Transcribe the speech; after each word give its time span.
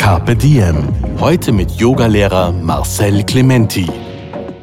Carpe 0.00 0.34
Diem. 0.34 0.88
Heute 1.20 1.52
mit 1.52 1.72
Yogalehrer 1.72 2.52
Marcel 2.52 3.22
Clementi. 3.22 3.86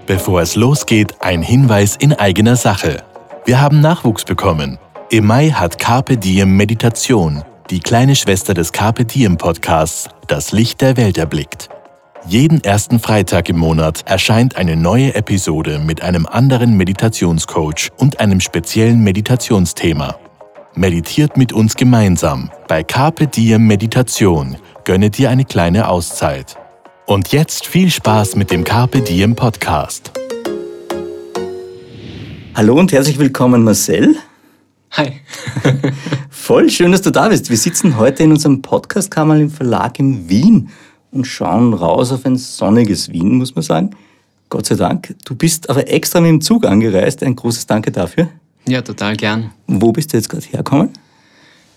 Bevor 0.08 0.42
es 0.42 0.56
losgeht, 0.56 1.14
ein 1.20 1.44
Hinweis 1.44 1.96
in 1.96 2.12
eigener 2.12 2.56
Sache. 2.56 3.04
Wir 3.46 3.62
haben 3.62 3.80
Nachwuchs 3.80 4.26
bekommen. 4.26 4.80
Im 5.12 5.28
Mai 5.28 5.52
hat 5.52 5.78
Carpe 5.78 6.18
Diem 6.18 6.58
Meditation, 6.58 7.44
die 7.70 7.82
kleine 7.82 8.16
Schwester 8.16 8.56
des 8.56 8.72
Carpe 8.72 9.06
Diem 9.06 9.38
Podcasts, 9.38 10.10
das 10.26 10.54
Licht 10.54 10.82
der 10.82 10.98
Welt 10.98 11.20
erblickt. 11.20 11.70
Jeden 12.28 12.64
ersten 12.64 13.00
Freitag 13.00 13.48
im 13.48 13.60
Monat 13.60 14.02
erscheint 14.08 14.58
eine 14.58 14.76
neue 14.76 15.14
Episode 15.14 15.78
mit 15.78 16.02
einem 16.02 16.26
anderen 16.26 16.76
Meditationscoach 16.78 17.90
und 18.00 18.20
einem 18.20 18.40
speziellen 18.40 19.04
Meditationsthema. 19.04 20.16
Meditiert 20.74 21.38
mit 21.38 21.54
uns 21.54 21.76
gemeinsam 21.76 22.50
bei 22.68 22.84
Carpe 22.84 23.28
Diem 23.28 23.68
Meditation 23.68 24.58
gönne 24.88 25.10
dir 25.10 25.30
eine 25.30 25.44
kleine 25.44 25.90
Auszeit. 25.90 26.56
Und 27.08 27.34
jetzt 27.34 27.68
viel 27.68 27.92
Spaß 27.92 28.38
mit 28.38 28.52
dem 28.52 28.64
Carpe 28.64 29.02
Diem 29.02 29.36
Podcast. 29.36 30.14
Hallo 32.56 32.80
und 32.80 32.94
herzlich 32.94 33.20
willkommen, 33.20 33.66
Marcel. 33.66 34.16
Hi. 34.92 35.12
Voll 36.30 36.70
schön, 36.70 36.94
dass 36.94 37.02
du 37.02 37.12
da 37.12 37.28
bist. 37.28 37.50
Wir 37.50 37.58
sitzen 37.58 37.98
heute 37.98 38.24
in 38.24 38.32
unserem 38.32 38.62
Podcast-Kammer 38.62 39.36
im 39.36 39.50
Verlag 39.50 40.00
in 40.00 40.30
Wien 40.30 40.70
und 41.12 41.26
schauen 41.26 41.74
raus 41.74 42.14
auf 42.14 42.26
ein 42.26 42.38
sonniges 42.38 43.12
Wien, 43.12 43.36
muss 43.36 43.56
man 43.56 43.64
sagen. 43.64 43.90
Gott 44.48 44.68
sei 44.68 44.76
Dank. 44.76 45.14
Du 45.26 45.36
bist 45.36 45.70
aber 45.70 45.90
extra 45.90 46.22
mit 46.22 46.30
dem 46.30 46.40
Zug 46.40 46.66
angereist. 46.66 47.24
Ein 47.24 47.36
großes 47.36 47.68
Danke 47.68 47.92
dafür. 47.92 48.30
Ja, 48.66 48.82
total 48.82 49.18
gern. 49.18 49.52
Wo 49.68 49.92
bist 49.92 50.14
du 50.14 50.18
jetzt 50.18 50.30
gerade 50.30 50.46
hergekommen? 50.46 50.92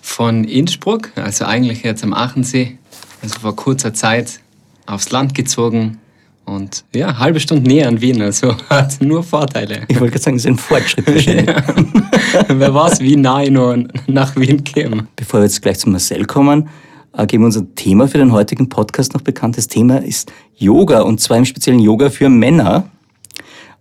Von 0.00 0.44
Innsbruck, 0.44 1.10
also 1.16 1.44
eigentlich 1.44 1.82
jetzt 1.82 2.04
am 2.04 2.14
Aachensee, 2.14 2.78
also 3.22 3.40
vor 3.40 3.56
kurzer 3.56 3.94
Zeit 3.94 4.40
aufs 4.86 5.10
Land 5.10 5.34
gezogen 5.34 5.98
und 6.44 6.84
ja, 6.94 7.18
halbe 7.18 7.38
Stunde 7.38 7.68
näher 7.68 7.88
an 7.88 8.00
Wien, 8.00 8.20
also 8.20 8.56
hat 8.70 9.00
nur 9.00 9.22
Vorteile. 9.22 9.82
Ich 9.88 10.00
wollte 10.00 10.12
gerade 10.12 10.24
sagen, 10.24 10.36
das 10.36 10.44
ist 10.44 10.50
ein 10.50 10.58
Fortschritt 10.58 11.06
wahrscheinlich. 11.06 11.46
Wer 12.48 12.74
weiß, 12.74 13.00
wie 13.00 13.16
nah 13.16 13.42
ich 13.42 13.50
noch 13.50 13.76
nach 14.06 14.36
Wien 14.36 14.64
käme. 14.64 15.06
Bevor 15.16 15.40
wir 15.40 15.44
jetzt 15.44 15.62
gleich 15.62 15.78
zu 15.78 15.88
Marcel 15.88 16.24
kommen, 16.24 16.68
äh, 17.12 17.26
geben 17.26 17.44
wir 17.44 17.46
unser 17.46 17.72
Thema 17.74 18.08
für 18.08 18.18
den 18.18 18.32
heutigen 18.32 18.68
Podcast 18.68 19.14
noch 19.14 19.20
bekannt. 19.20 19.56
Das 19.58 19.68
Thema 19.68 20.02
ist 20.02 20.32
Yoga 20.56 21.02
und 21.02 21.20
zwar 21.20 21.36
im 21.36 21.44
speziellen 21.44 21.80
Yoga 21.80 22.10
für 22.10 22.28
Männer. 22.28 22.88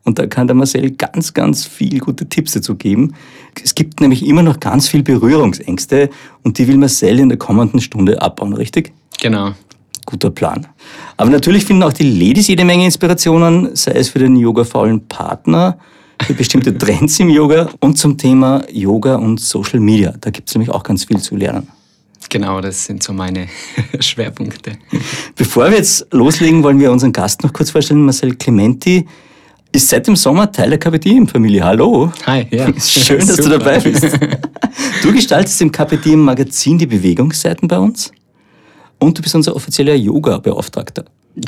Und 0.04 0.18
da 0.18 0.28
kann 0.28 0.48
der 0.48 0.56
Marcel 0.56 0.92
ganz, 0.92 1.34
ganz 1.34 1.66
viel 1.66 2.00
gute 2.00 2.28
Tipps 2.28 2.54
dazu 2.54 2.76
geben. 2.76 3.14
Es 3.64 3.76
gibt 3.76 4.00
nämlich 4.00 4.26
immer 4.26 4.44
noch 4.44 4.60
ganz 4.60 4.88
viel 4.88 5.04
Berührungsängste 5.04 6.10
und 6.44 6.58
die 6.58 6.68
will 6.68 6.78
Marcel 6.78 7.20
in 7.20 7.30
der 7.30 7.38
kommenden 7.38 7.82
Stunde 7.82 8.22
abbauen, 8.22 8.54
richtig? 8.54 8.94
Genau. 9.22 9.54
Guter 10.06 10.32
Plan. 10.32 10.66
Aber 11.18 11.30
natürlich 11.30 11.66
finden 11.66 11.84
auch 11.84 11.94
die 11.94 12.10
Ladies 12.10 12.48
jede 12.48 12.66
Menge 12.66 12.86
Inspirationen, 12.86 13.76
sei 13.76 13.92
es 13.92 14.10
für 14.10 14.20
den 14.20 14.36
yogafaulen 14.36 15.08
Partner, 15.08 15.78
für 16.24 16.34
bestimmte 16.34 16.76
Trends 16.78 17.20
im 17.20 17.30
Yoga 17.30 17.70
und 17.80 17.98
zum 17.98 18.18
Thema 18.18 18.64
Yoga 18.72 19.16
und 19.16 19.40
Social 19.40 19.80
Media. 19.80 20.14
Da 20.20 20.32
gibt 20.32 20.50
es 20.50 20.56
nämlich 20.56 20.72
auch 20.72 20.84
ganz 20.84 21.06
viel 21.06 21.20
zu 21.20 21.36
lernen. 21.36 21.68
Genau, 22.30 22.60
das 22.60 22.86
sind 22.86 23.04
so 23.04 23.14
meine 23.14 23.48
Schwerpunkte. 24.00 24.78
Bevor 25.36 25.70
wir 25.70 25.78
jetzt 25.78 26.08
loslegen, 26.12 26.64
wollen 26.64 26.80
wir 26.80 26.92
unseren 26.92 27.14
Gast 27.14 27.44
noch 27.44 27.54
kurz 27.54 27.72
vorstellen. 27.72 28.04
Marcel 28.04 28.36
Clementi 28.36 29.06
ist 29.72 29.90
seit 29.90 30.08
dem 30.08 30.16
Sommer 30.16 30.52
Teil 30.52 30.70
der 30.70 30.80
KPDM-Familie. 30.80 31.64
Hallo. 31.64 32.12
Hi, 32.26 32.48
ja. 32.50 32.68
Schön, 32.80 33.20
dass 33.20 33.36
du 33.36 33.44
Super. 33.44 33.60
dabei 33.60 33.80
bist. 33.80 34.18
Du 35.04 35.12
gestaltest 35.12 35.62
im 35.62 35.72
KPDM-Magazin 35.72 36.78
die 36.78 36.88
Bewegungsseiten 36.88 37.68
bei 37.68 37.78
uns 37.78 38.12
und 39.00 39.18
du 39.18 39.22
bist 39.22 39.36
unser 39.36 39.56
offizieller 39.56 39.96
Yoga-Beauftragter. 39.96 41.06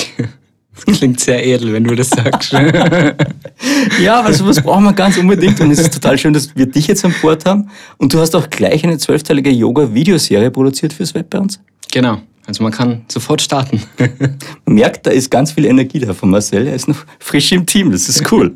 Das 0.85 0.97
klingt 0.97 1.19
sehr 1.19 1.45
edel, 1.45 1.73
wenn 1.73 1.83
du 1.83 1.93
das 1.95 2.09
sagst. 2.09 2.53
Ja, 4.01 4.19
aber 4.19 4.33
sowas 4.33 4.61
brauchen 4.61 4.85
wir 4.85 4.93
ganz 4.93 5.17
unbedingt 5.17 5.59
und 5.59 5.69
es 5.69 5.79
ist 5.79 5.93
total 5.93 6.17
schön, 6.17 6.33
dass 6.33 6.55
wir 6.55 6.65
dich 6.65 6.87
jetzt 6.87 7.03
an 7.03 7.13
Bord 7.21 7.45
haben. 7.45 7.69
Und 7.97 8.13
du 8.13 8.19
hast 8.19 8.35
auch 8.35 8.49
gleich 8.49 8.83
eine 8.83 8.97
zwölfteilige 8.97 9.51
Yoga-Videoserie 9.51 10.49
produziert 10.49 10.93
fürs 10.93 11.13
Web 11.13 11.29
bei 11.29 11.39
uns. 11.39 11.59
genau, 11.91 12.19
also 12.47 12.63
man 12.63 12.71
kann 12.71 13.01
sofort 13.07 13.41
starten. 13.41 13.81
Man 14.65 14.75
merkt, 14.75 15.05
da 15.05 15.11
ist 15.11 15.29
ganz 15.29 15.51
viel 15.51 15.65
Energie 15.65 15.99
da 15.99 16.13
von 16.13 16.29
Marcel. 16.29 16.67
Er 16.67 16.73
ist 16.73 16.87
noch 16.87 17.05
frisch 17.19 17.51
im 17.51 17.65
Team, 17.65 17.91
das 17.91 18.09
ist 18.09 18.31
cool. 18.31 18.55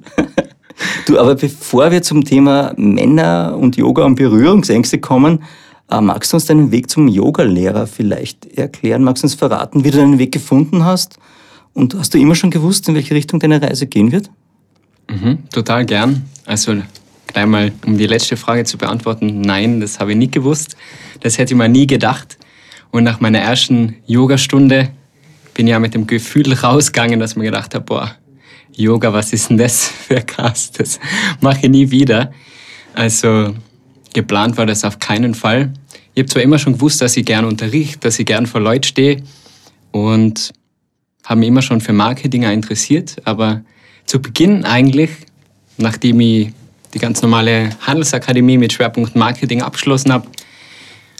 Du, 1.05 1.19
aber 1.19 1.35
bevor 1.35 1.91
wir 1.91 2.01
zum 2.01 2.23
Thema 2.25 2.73
Männer 2.77 3.55
und 3.57 3.77
Yoga 3.77 4.03
und 4.03 4.15
Berührungsängste 4.15 4.97
kommen, 4.99 5.43
magst 5.89 6.31
du 6.31 6.37
uns 6.37 6.45
deinen 6.45 6.71
Weg 6.71 6.89
zum 6.89 7.07
Yogalehrer 7.07 7.87
vielleicht 7.87 8.45
erklären? 8.57 9.03
Magst 9.03 9.23
du 9.23 9.27
uns 9.27 9.35
verraten, 9.35 9.83
wie 9.83 9.91
du 9.91 9.97
deinen 9.97 10.19
Weg 10.19 10.31
gefunden 10.31 10.83
hast? 10.83 11.19
Und 11.73 11.93
hast 11.93 12.13
du 12.13 12.17
immer 12.17 12.35
schon 12.35 12.51
gewusst, 12.51 12.87
in 12.87 12.95
welche 12.95 13.13
Richtung 13.13 13.39
deine 13.39 13.61
Reise 13.61 13.85
gehen 13.85 14.11
wird? 14.11 14.29
Mhm, 15.09 15.49
total 15.51 15.85
gern. 15.85 16.25
Also 16.45 16.75
gleich 17.27 17.45
mal, 17.45 17.71
um 17.85 17.97
die 17.97 18.07
letzte 18.07 18.37
Frage 18.37 18.63
zu 18.63 18.77
beantworten, 18.77 19.41
nein, 19.41 19.81
das 19.81 19.99
habe 19.99 20.11
ich 20.11 20.17
nie 20.17 20.31
gewusst. 20.31 20.75
Das 21.19 21.37
hätte 21.37 21.53
ich 21.53 21.57
mir 21.57 21.69
nie 21.69 21.85
gedacht. 21.85 22.37
Und 22.91 23.03
nach 23.03 23.19
meiner 23.19 23.39
ersten 23.39 23.95
Yogastunde 24.05 24.89
bin 25.53 25.67
ich 25.67 25.71
ja 25.71 25.79
mit 25.79 25.93
dem 25.93 26.07
Gefühl 26.07 26.53
rausgegangen, 26.53 27.19
dass 27.19 27.31
ich 27.31 27.37
mir 27.37 27.45
gedacht 27.45 27.75
habe, 27.75 27.85
boah, 27.85 28.15
Yoga, 28.73 29.13
was 29.13 29.33
ist 29.33 29.49
denn 29.49 29.57
das 29.57 29.87
für 30.07 30.21
Krass? 30.21 30.71
Das 30.71 30.99
mache 31.41 31.59
ich 31.63 31.69
nie 31.69 31.91
wieder. 31.91 32.31
Also 32.93 33.53
geplant 34.15 34.57
war 34.57 34.65
das 34.65 34.83
auf 34.83 34.97
keinen 34.97 35.35
Fall. 35.35 35.71
Ich 36.15 36.21
habe 36.21 36.29
zwar 36.29 36.41
immer 36.41 36.57
schon 36.57 36.73
gewusst, 36.73 37.01
dass 37.01 37.15
ich 37.17 37.25
gern 37.25 37.45
unterrichte, 37.45 37.99
dass 37.99 38.17
ich 38.17 38.25
gern 38.25 38.47
vor 38.47 38.61
Leuten 38.61 38.83
stehe 38.83 39.21
und 39.91 40.53
habe 41.25 41.39
mich 41.41 41.49
immer 41.49 41.61
schon 41.61 41.81
für 41.81 41.93
Marketing 41.93 42.43
interessiert, 42.43 43.17
aber 43.25 43.61
zu 44.05 44.21
Beginn 44.21 44.63
eigentlich, 44.63 45.11
nachdem 45.77 46.19
ich 46.21 46.51
die 46.93 46.99
ganz 46.99 47.21
normale 47.21 47.71
Handelsakademie 47.81 48.57
mit 48.57 48.71
Schwerpunkt 48.71 49.15
Marketing 49.15 49.61
abgeschlossen 49.61 50.13
habe, 50.13 50.27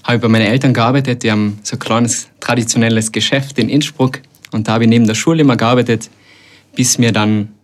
habe 0.03 0.15
ich 0.15 0.21
bei 0.21 0.29
meinen 0.29 0.47
Eltern 0.47 0.73
gearbeitet. 0.73 1.23
Die 1.23 1.31
haben 1.31 1.59
so 1.63 1.75
ein 1.75 1.79
kleines 1.79 2.29
traditionelles 2.39 3.11
Geschäft 3.11 3.59
in 3.59 3.67
Innsbruck 3.67 4.21
und 4.51 4.67
da 4.67 4.73
habe 4.73 4.85
ich 4.85 4.89
neben 4.89 5.05
der 5.05 5.15
Schule 5.15 5.41
immer 5.41 5.57
gearbeitet, 5.57 6.09
bis 6.75 6.97
mir 6.97 7.11
dann 7.11 7.54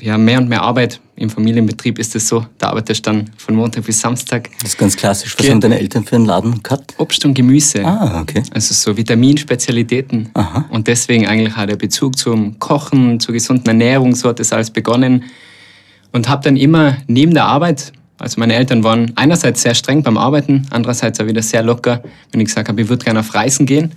ja, 0.00 0.18
mehr 0.18 0.38
und 0.38 0.48
mehr 0.48 0.62
Arbeit 0.62 1.00
im 1.16 1.30
Familienbetrieb 1.30 1.98
ist 1.98 2.16
es 2.16 2.26
so, 2.28 2.44
da 2.58 2.70
arbeitest 2.70 3.06
du 3.06 3.10
dann 3.12 3.30
von 3.36 3.54
Montag 3.54 3.84
bis 3.84 4.00
Samstag. 4.00 4.50
Das 4.60 4.70
ist 4.70 4.78
ganz 4.78 4.96
klassisch. 4.96 5.34
Was 5.38 5.42
Ge- 5.42 5.52
haben 5.52 5.60
deine 5.60 5.78
Eltern 5.78 6.04
für 6.04 6.16
einen 6.16 6.26
Laden 6.26 6.62
gehabt? 6.62 6.94
Obst 6.98 7.24
und 7.24 7.34
Gemüse. 7.34 7.84
Ah, 7.84 8.20
okay. 8.20 8.42
Also 8.52 8.74
so 8.74 8.96
Vitaminspezialitäten. 8.96 10.30
Aha. 10.34 10.64
Und 10.70 10.88
deswegen 10.88 11.26
eigentlich 11.26 11.56
auch 11.56 11.66
der 11.66 11.76
Bezug 11.76 12.18
zum 12.18 12.58
Kochen, 12.58 13.20
zur 13.20 13.32
gesunden 13.34 13.66
Ernährung, 13.68 14.14
so 14.16 14.28
hat 14.28 14.40
das 14.40 14.52
alles 14.52 14.70
begonnen. 14.70 15.24
Und 16.12 16.28
habe 16.28 16.42
dann 16.42 16.56
immer 16.56 16.96
neben 17.06 17.32
der 17.32 17.44
Arbeit, 17.44 17.92
also 18.18 18.40
meine 18.40 18.54
Eltern 18.54 18.82
waren 18.84 19.12
einerseits 19.16 19.62
sehr 19.62 19.74
streng 19.74 20.02
beim 20.02 20.16
Arbeiten, 20.16 20.66
andererseits 20.70 21.20
auch 21.20 21.26
wieder 21.26 21.42
sehr 21.42 21.62
locker, 21.62 22.02
wenn 22.32 22.40
ich 22.40 22.46
gesagt 22.46 22.68
habe, 22.68 22.82
ich 22.82 22.88
würde 22.88 23.04
gerne 23.04 23.20
auf 23.20 23.34
Reisen 23.34 23.66
gehen. 23.66 23.92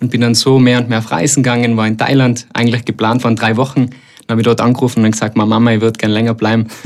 Und 0.00 0.10
bin 0.10 0.22
dann 0.22 0.34
so 0.34 0.58
mehr 0.58 0.78
und 0.78 0.88
mehr 0.88 0.98
auf 0.98 1.10
Reisen 1.10 1.42
gegangen, 1.42 1.76
war 1.76 1.86
in 1.86 1.96
Thailand, 1.96 2.46
eigentlich 2.52 2.84
geplant 2.84 3.22
waren 3.24 3.36
drei 3.36 3.56
Wochen. 3.56 3.90
Dann 4.26 4.34
habe 4.34 4.40
ich 4.40 4.44
dort 4.44 4.60
angerufen 4.60 5.04
und 5.04 5.10
gesagt, 5.10 5.36
"Ma, 5.36 5.44
Mama, 5.44 5.72
ich 5.72 5.80
würde 5.80 5.98
gerne 5.98 6.14
länger 6.14 6.34
bleiben. 6.34 6.66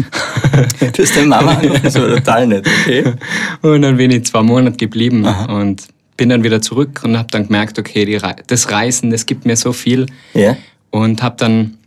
Du 0.81 1.03
hast 1.03 1.15
deine 1.15 1.27
Mama 1.27 1.61
das 1.83 1.95
war 1.95 2.09
total 2.09 2.47
nett, 2.49 2.67
okay. 2.67 3.13
Und 3.63 3.83
dann 3.83 3.97
bin 3.97 4.11
ich 4.11 4.25
zwei 4.25 4.43
Monate 4.43 4.77
geblieben 4.77 5.25
und 5.25 5.87
bin 6.17 6.31
dann 6.31 6.43
wieder 6.43 6.61
zurück 6.61 7.03
und 7.05 7.17
habe 7.17 7.29
dann 7.31 7.47
gemerkt, 7.47 7.79
okay, 7.79 8.17
Re 8.17 8.37
das 8.47 8.71
Reisen, 8.71 9.11
das 9.11 9.25
gibt 9.25 9.47
mir 9.47 9.57
so 9.57 9.73
viel. 9.73 10.07
Ja? 10.35 10.57
Und 10.91 11.23
habe 11.23 11.37
dann 11.39 11.79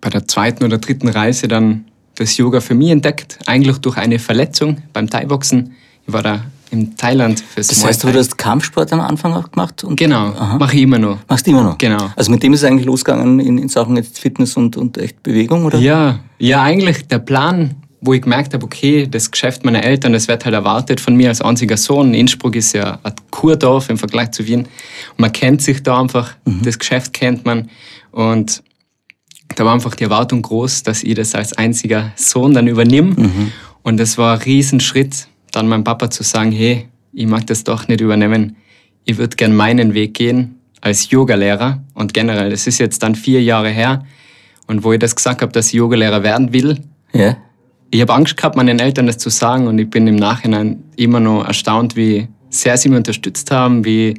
bei 0.00 0.10
der 0.10 0.26
zweiten 0.26 0.64
oder 0.64 0.78
dritten 0.78 1.08
Reise 1.08 1.48
dann 1.48 1.84
das 2.16 2.36
Yoga 2.36 2.60
für 2.60 2.74
mich 2.74 2.90
entdeckt. 2.90 3.38
Eigentlich 3.46 3.78
durch 3.78 3.96
eine 3.96 4.18
Verletzung 4.18 4.78
beim 4.92 5.08
Thai-Boxen. 5.08 5.74
Ich 6.06 6.12
war 6.12 6.22
da 6.22 6.44
in 6.72 6.96
Thailand 6.96 7.40
fürs 7.40 7.68
Das 7.68 7.84
heißt, 7.84 8.04
du 8.04 8.12
hast 8.12 8.38
Kampfsport 8.38 8.92
am 8.92 9.00
Anfang 9.00 9.34
auch 9.34 9.50
gemacht? 9.50 9.84
Und 9.84 9.96
Genau, 9.96 10.32
mache 10.58 10.76
ich 10.76 10.82
immer 10.82 10.98
noch. 10.98 11.18
Machst 11.28 11.46
du 11.46 11.50
immer 11.50 11.62
noch? 11.62 11.78
Genau. 11.78 12.10
Also 12.16 12.30
mit 12.30 12.42
dem 12.42 12.52
ist 12.52 12.62
es 12.62 12.68
eigentlich 12.68 12.86
losgegangen 12.86 13.38
in, 13.40 13.58
in 13.58 13.68
Sachen 13.68 13.96
jetzt 13.96 14.18
Fitness 14.18 14.56
und, 14.56 14.76
und 14.76 14.98
echt 14.98 15.22
Bewegung, 15.22 15.64
oder? 15.64 15.78
Ja, 15.78 16.20
ja, 16.38 16.62
eigentlich 16.62 17.06
der 17.06 17.18
Plan 17.18 17.76
wo 18.04 18.12
ich 18.12 18.22
gemerkt 18.22 18.52
habe, 18.52 18.64
okay, 18.64 19.06
das 19.06 19.30
Geschäft 19.30 19.64
meiner 19.64 19.84
Eltern, 19.84 20.12
das 20.12 20.26
wird 20.26 20.44
halt 20.44 20.54
erwartet 20.54 21.00
von 21.00 21.14
mir 21.14 21.28
als 21.28 21.40
einziger 21.40 21.76
Sohn. 21.76 22.14
Innsbruck 22.14 22.56
ist 22.56 22.72
ja 22.72 22.98
ein 23.04 23.12
Kurdorf 23.30 23.88
im 23.90 23.96
Vergleich 23.96 24.32
zu 24.32 24.44
Wien. 24.44 24.62
Und 24.62 25.18
man 25.18 25.30
kennt 25.30 25.62
sich 25.62 25.84
da 25.84 26.00
einfach, 26.00 26.34
mhm. 26.44 26.62
das 26.64 26.80
Geschäft 26.80 27.12
kennt 27.12 27.46
man. 27.46 27.70
Und 28.10 28.64
da 29.54 29.64
war 29.64 29.72
einfach 29.72 29.94
die 29.94 30.02
Erwartung 30.02 30.42
groß, 30.42 30.82
dass 30.82 31.04
ich 31.04 31.14
das 31.14 31.36
als 31.36 31.52
einziger 31.52 32.10
Sohn 32.16 32.54
dann 32.54 32.66
übernehme. 32.66 33.10
Mhm. 33.10 33.52
Und 33.82 33.98
das 33.98 34.18
war 34.18 34.34
ein 34.34 34.42
Riesenschritt, 34.42 35.28
dann 35.52 35.68
meinem 35.68 35.84
Papa 35.84 36.10
zu 36.10 36.22
sagen, 36.22 36.52
hey, 36.52 36.88
ich 37.12 37.26
mag 37.26 37.46
das 37.46 37.64
doch 37.64 37.88
nicht 37.88 38.00
übernehmen. 38.00 38.56
Ich 39.04 39.18
würde 39.18 39.36
gern 39.36 39.54
meinen 39.54 39.94
Weg 39.94 40.14
gehen 40.14 40.56
als 40.80 41.10
Yogalehrer 41.10 41.82
und 41.94 42.14
generell. 42.14 42.50
Das 42.50 42.66
ist 42.66 42.78
jetzt 42.78 43.02
dann 43.02 43.14
vier 43.14 43.42
Jahre 43.42 43.70
her. 43.70 44.04
Und 44.66 44.84
wo 44.84 44.92
ich 44.92 44.98
das 44.98 45.14
gesagt 45.14 45.42
habe, 45.42 45.52
dass 45.52 45.68
ich 45.68 45.74
Yogalehrer 45.74 46.22
werden 46.22 46.52
will, 46.52 46.80
ja 47.12 47.36
ich 47.92 48.00
habe 48.00 48.14
Angst 48.14 48.38
gehabt, 48.38 48.56
meinen 48.56 48.78
Eltern 48.78 49.06
das 49.06 49.18
zu 49.18 49.28
sagen 49.28 49.66
und 49.66 49.78
ich 49.78 49.88
bin 49.88 50.06
im 50.06 50.16
Nachhinein 50.16 50.82
immer 50.96 51.20
noch 51.20 51.44
erstaunt, 51.44 51.94
wie 51.94 52.26
sehr 52.48 52.78
sie 52.78 52.88
mich 52.88 52.96
unterstützt 52.96 53.50
haben, 53.50 53.84
wie, 53.84 54.18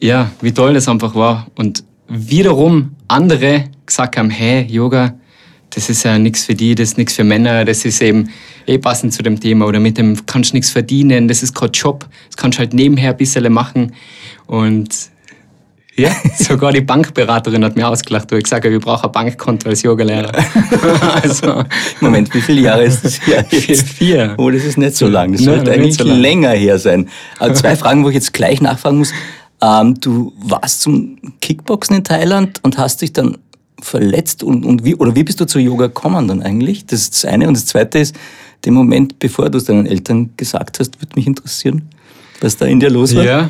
ja, 0.00 0.30
wie 0.42 0.52
toll 0.52 0.74
das 0.74 0.86
einfach 0.86 1.14
war. 1.14 1.46
Und 1.56 1.82
wiederum 2.08 2.94
andere 3.08 3.64
gesagt 3.86 4.18
haben, 4.18 4.28
hey, 4.28 4.66
Yoga, 4.70 5.14
das 5.70 5.90
ist 5.90 6.02
ja 6.02 6.18
nichts 6.18 6.44
für 6.44 6.54
die, 6.54 6.74
das 6.74 6.90
ist 6.90 6.98
nichts 6.98 7.14
für 7.14 7.24
Männer, 7.24 7.64
das 7.64 7.84
ist 7.84 8.00
eben 8.02 8.30
eh 8.66 8.78
passend 8.78 9.12
zu 9.12 9.22
dem 9.22 9.38
Thema 9.38 9.66
oder 9.66 9.80
mit 9.80 9.98
dem 9.98 10.26
kannst 10.26 10.52
du 10.52 10.56
nichts 10.56 10.70
verdienen, 10.70 11.28
das 11.28 11.42
ist 11.42 11.54
kein 11.54 11.70
Job, 11.72 12.06
das 12.28 12.36
kannst 12.36 12.58
du 12.58 12.60
halt 12.60 12.74
nebenher 12.74 13.10
ein 13.10 13.16
bisschen 13.16 13.52
machen. 13.52 13.94
Und 14.46 15.10
ja, 15.98 16.10
sogar 16.38 16.72
die 16.72 16.80
Bankberaterin 16.80 17.64
hat 17.64 17.76
mir 17.76 17.88
ausgelacht, 17.88 18.30
wo 18.30 18.36
ich 18.36 18.44
gesagt 18.44 18.64
habe, 18.64 18.74
ich 18.74 18.80
brauche 18.80 19.06
ein 19.06 19.12
Bankkonto 19.12 19.68
als 19.68 19.82
Yogalehrer. 19.82 20.32
also, 21.22 21.64
Moment, 22.00 22.32
wie 22.32 22.40
viele 22.40 22.62
Jahre 22.62 22.84
ist 22.84 23.04
das 23.04 23.20
her? 23.26 23.44
Vier. 23.44 23.76
vier. 23.76 24.34
Oh, 24.38 24.48
das 24.50 24.64
ist 24.64 24.78
nicht 24.78 24.96
so 24.96 25.08
lang. 25.08 25.32
Das 25.32 25.42
sollte 25.42 25.72
eigentlich 25.72 25.96
so 25.96 26.04
länger 26.04 26.50
her 26.50 26.78
sein. 26.78 27.08
Aber 27.38 27.52
zwei 27.52 27.74
Fragen, 27.74 28.04
wo 28.04 28.08
ich 28.08 28.14
jetzt 28.14 28.32
gleich 28.32 28.60
nachfragen 28.60 28.98
muss. 28.98 29.12
Ähm, 29.60 29.98
du 30.00 30.32
warst 30.38 30.82
zum 30.82 31.18
Kickboxen 31.40 31.96
in 31.96 32.04
Thailand 32.04 32.60
und 32.62 32.78
hast 32.78 33.02
dich 33.02 33.12
dann 33.12 33.38
verletzt 33.80 34.42
und, 34.42 34.64
und 34.64 34.84
wie, 34.84 34.94
oder 34.94 35.14
wie 35.14 35.24
bist 35.24 35.40
du 35.40 35.46
zu 35.46 35.58
Yoga 35.58 35.86
gekommen 35.86 36.28
dann 36.28 36.42
eigentlich? 36.42 36.86
Das 36.86 37.00
ist 37.00 37.14
das 37.14 37.24
eine. 37.24 37.48
Und 37.48 37.56
das 37.56 37.66
zweite 37.66 37.98
ist, 37.98 38.16
den 38.64 38.74
Moment, 38.74 39.18
bevor 39.18 39.50
du 39.50 39.58
es 39.58 39.64
deinen 39.64 39.86
Eltern 39.86 40.30
gesagt 40.36 40.80
hast, 40.80 41.00
würde 41.00 41.14
mich 41.14 41.26
interessieren, 41.26 41.88
was 42.40 42.56
da 42.56 42.66
in 42.66 42.80
dir 42.80 42.90
los 42.90 43.14
war. 43.14 43.24
Ja, 43.24 43.48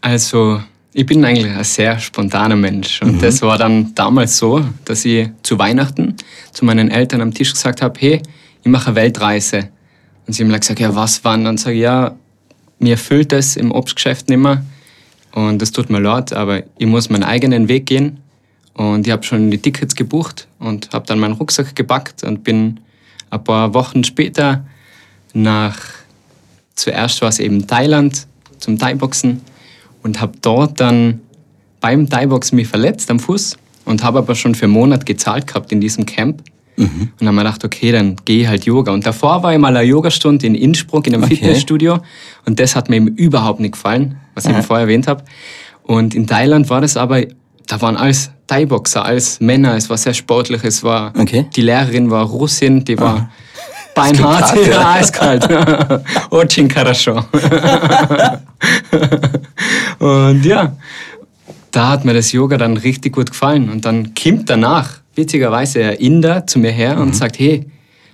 also 0.00 0.60
ich 0.92 1.06
bin 1.06 1.24
eigentlich 1.24 1.52
ein 1.52 1.64
sehr 1.64 1.98
spontaner 1.98 2.56
Mensch. 2.56 3.02
Und 3.02 3.16
mhm. 3.16 3.20
das 3.20 3.42
war 3.42 3.58
dann 3.58 3.94
damals 3.94 4.38
so, 4.38 4.64
dass 4.84 5.04
ich 5.04 5.28
zu 5.42 5.58
Weihnachten 5.58 6.14
zu 6.52 6.64
meinen 6.64 6.90
Eltern 6.90 7.20
am 7.20 7.34
Tisch 7.34 7.52
gesagt 7.52 7.82
habe, 7.82 7.98
hey, 7.98 8.22
ich 8.62 8.70
mache 8.70 8.88
eine 8.88 8.96
Weltreise. 8.96 9.70
Und 10.26 10.32
sie 10.32 10.44
haben 10.44 10.52
gesagt, 10.52 10.80
ja, 10.80 10.94
was 10.94 11.24
wann? 11.24 11.44
Dann 11.44 11.56
sage 11.56 11.76
ich, 11.76 11.82
ja, 11.82 12.14
mir 12.78 12.92
erfüllt 12.92 13.32
das 13.32 13.56
im 13.56 13.72
Obstgeschäft 13.72 14.28
nicht 14.28 14.38
mehr. 14.38 14.64
Und 15.32 15.60
das 15.60 15.72
tut 15.72 15.90
mir 15.90 15.98
leid, 15.98 16.32
aber 16.32 16.62
ich 16.78 16.86
muss 16.86 17.10
meinen 17.10 17.24
eigenen 17.24 17.68
Weg 17.68 17.86
gehen. 17.86 18.20
Und 18.74 19.06
ich 19.06 19.12
habe 19.12 19.22
schon 19.22 19.50
die 19.50 19.58
Tickets 19.58 19.94
gebucht 19.94 20.48
und 20.58 20.90
habe 20.92 21.06
dann 21.06 21.20
meinen 21.20 21.34
Rucksack 21.34 21.74
gepackt 21.76 22.24
und 22.24 22.42
bin 22.42 22.80
ein 23.30 23.44
paar 23.44 23.72
Wochen 23.72 24.04
später 24.04 24.64
nach, 25.32 25.76
zuerst 26.74 27.22
war 27.22 27.28
es 27.28 27.38
eben 27.38 27.66
Thailand 27.66 28.26
zum 28.58 28.78
Thai-Boxen 28.78 29.40
und 30.02 30.20
habe 30.20 30.32
dort 30.42 30.80
dann 30.80 31.20
beim 31.80 32.08
Thai-Box 32.08 32.52
mich 32.52 32.66
verletzt 32.66 33.10
am 33.10 33.20
Fuß 33.20 33.56
und 33.84 34.02
habe 34.02 34.18
aber 34.18 34.34
schon 34.34 34.54
für 34.54 34.64
einen 34.64 34.72
Monat 34.72 35.06
gezahlt 35.06 35.46
gehabt 35.46 35.70
in 35.70 35.80
diesem 35.80 36.06
Camp. 36.06 36.42
Mhm. 36.76 36.86
Und 36.86 37.12
dann 37.20 37.28
habe 37.28 37.36
ich 37.36 37.44
gedacht, 37.44 37.64
okay, 37.64 37.92
dann 37.92 38.16
gehe 38.24 38.42
ich 38.42 38.48
halt 38.48 38.64
Yoga. 38.64 38.92
Und 38.92 39.06
davor 39.06 39.42
war 39.42 39.52
ich 39.52 39.58
mal 39.58 39.76
eine 39.76 39.86
Yogastunde 39.86 40.46
in 40.46 40.54
Innsbruck 40.54 41.06
in 41.06 41.14
einem 41.14 41.24
okay. 41.24 41.36
Fitnessstudio 41.36 42.00
und 42.44 42.58
das 42.58 42.74
hat 42.74 42.88
mir 42.88 42.96
eben 42.96 43.08
überhaupt 43.08 43.60
nicht 43.60 43.72
gefallen, 43.72 44.16
was 44.34 44.46
ich 44.46 44.50
eben 44.50 44.62
vorher 44.62 44.86
erwähnt 44.86 45.06
habe. 45.06 45.22
Und 45.84 46.14
in 46.14 46.26
Thailand 46.26 46.70
war 46.70 46.80
das 46.80 46.96
aber, 46.96 47.22
da 47.67 47.81
waren 47.81 47.97
alles 47.97 48.31
Thai-Boxer, 48.47 49.05
alles 49.05 49.39
Männer, 49.39 49.75
es 49.75 49.89
war 49.89 49.97
sehr 49.97 50.13
sportlich, 50.13 50.63
es 50.63 50.83
war, 50.83 51.13
okay. 51.17 51.45
die 51.55 51.61
Lehrerin 51.61 52.09
war 52.09 52.25
Russin, 52.25 52.83
die 52.83 52.99
war... 52.99 53.15
Aha 53.15 53.29
Beinhart, 53.99 54.67
ja, 54.67 54.91
eiskalt. 54.93 55.47
Очень 56.29 56.69
хорошо. 56.69 57.25
und 59.99 60.45
ja, 60.45 60.75
da 61.71 61.89
hat 61.89 62.05
mir 62.05 62.13
das 62.13 62.31
Yoga 62.31 62.57
dann 62.57 62.77
richtig 62.77 63.13
gut 63.13 63.31
gefallen. 63.31 63.69
Und 63.69 63.85
dann 63.85 64.13
kommt 64.15 64.49
danach, 64.49 65.01
witzigerweise, 65.15 65.83
ein 65.83 65.97
Inder 65.97 66.47
zu 66.47 66.59
mir 66.59 66.71
her 66.71 66.97
und 66.97 67.09
mhm. 67.09 67.13
sagt, 67.13 67.39
hey, 67.39 67.65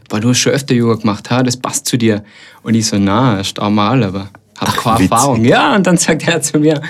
boah, 0.09 0.19
du 0.19 0.30
hast 0.30 0.39
schon 0.39 0.53
öfter 0.53 0.74
Yoga 0.74 0.95
gemacht, 0.95 1.30
ha, 1.30 1.44
das 1.44 1.57
passt 1.57 1.86
zu 1.86 1.97
dir. 1.97 2.24
Und 2.63 2.74
ich 2.74 2.88
so, 2.88 2.97
na, 2.97 3.38
erst 3.38 3.59
einmal, 3.59 4.03
aber 4.03 4.30
habe 4.60 4.72
keine 4.72 5.02
Erfahrung. 5.02 5.44
Ja, 5.44 5.74
und 5.74 5.86
dann 5.86 5.96
sagt 5.96 6.26
er 6.28 6.42
zu 6.42 6.58
mir, 6.58 6.80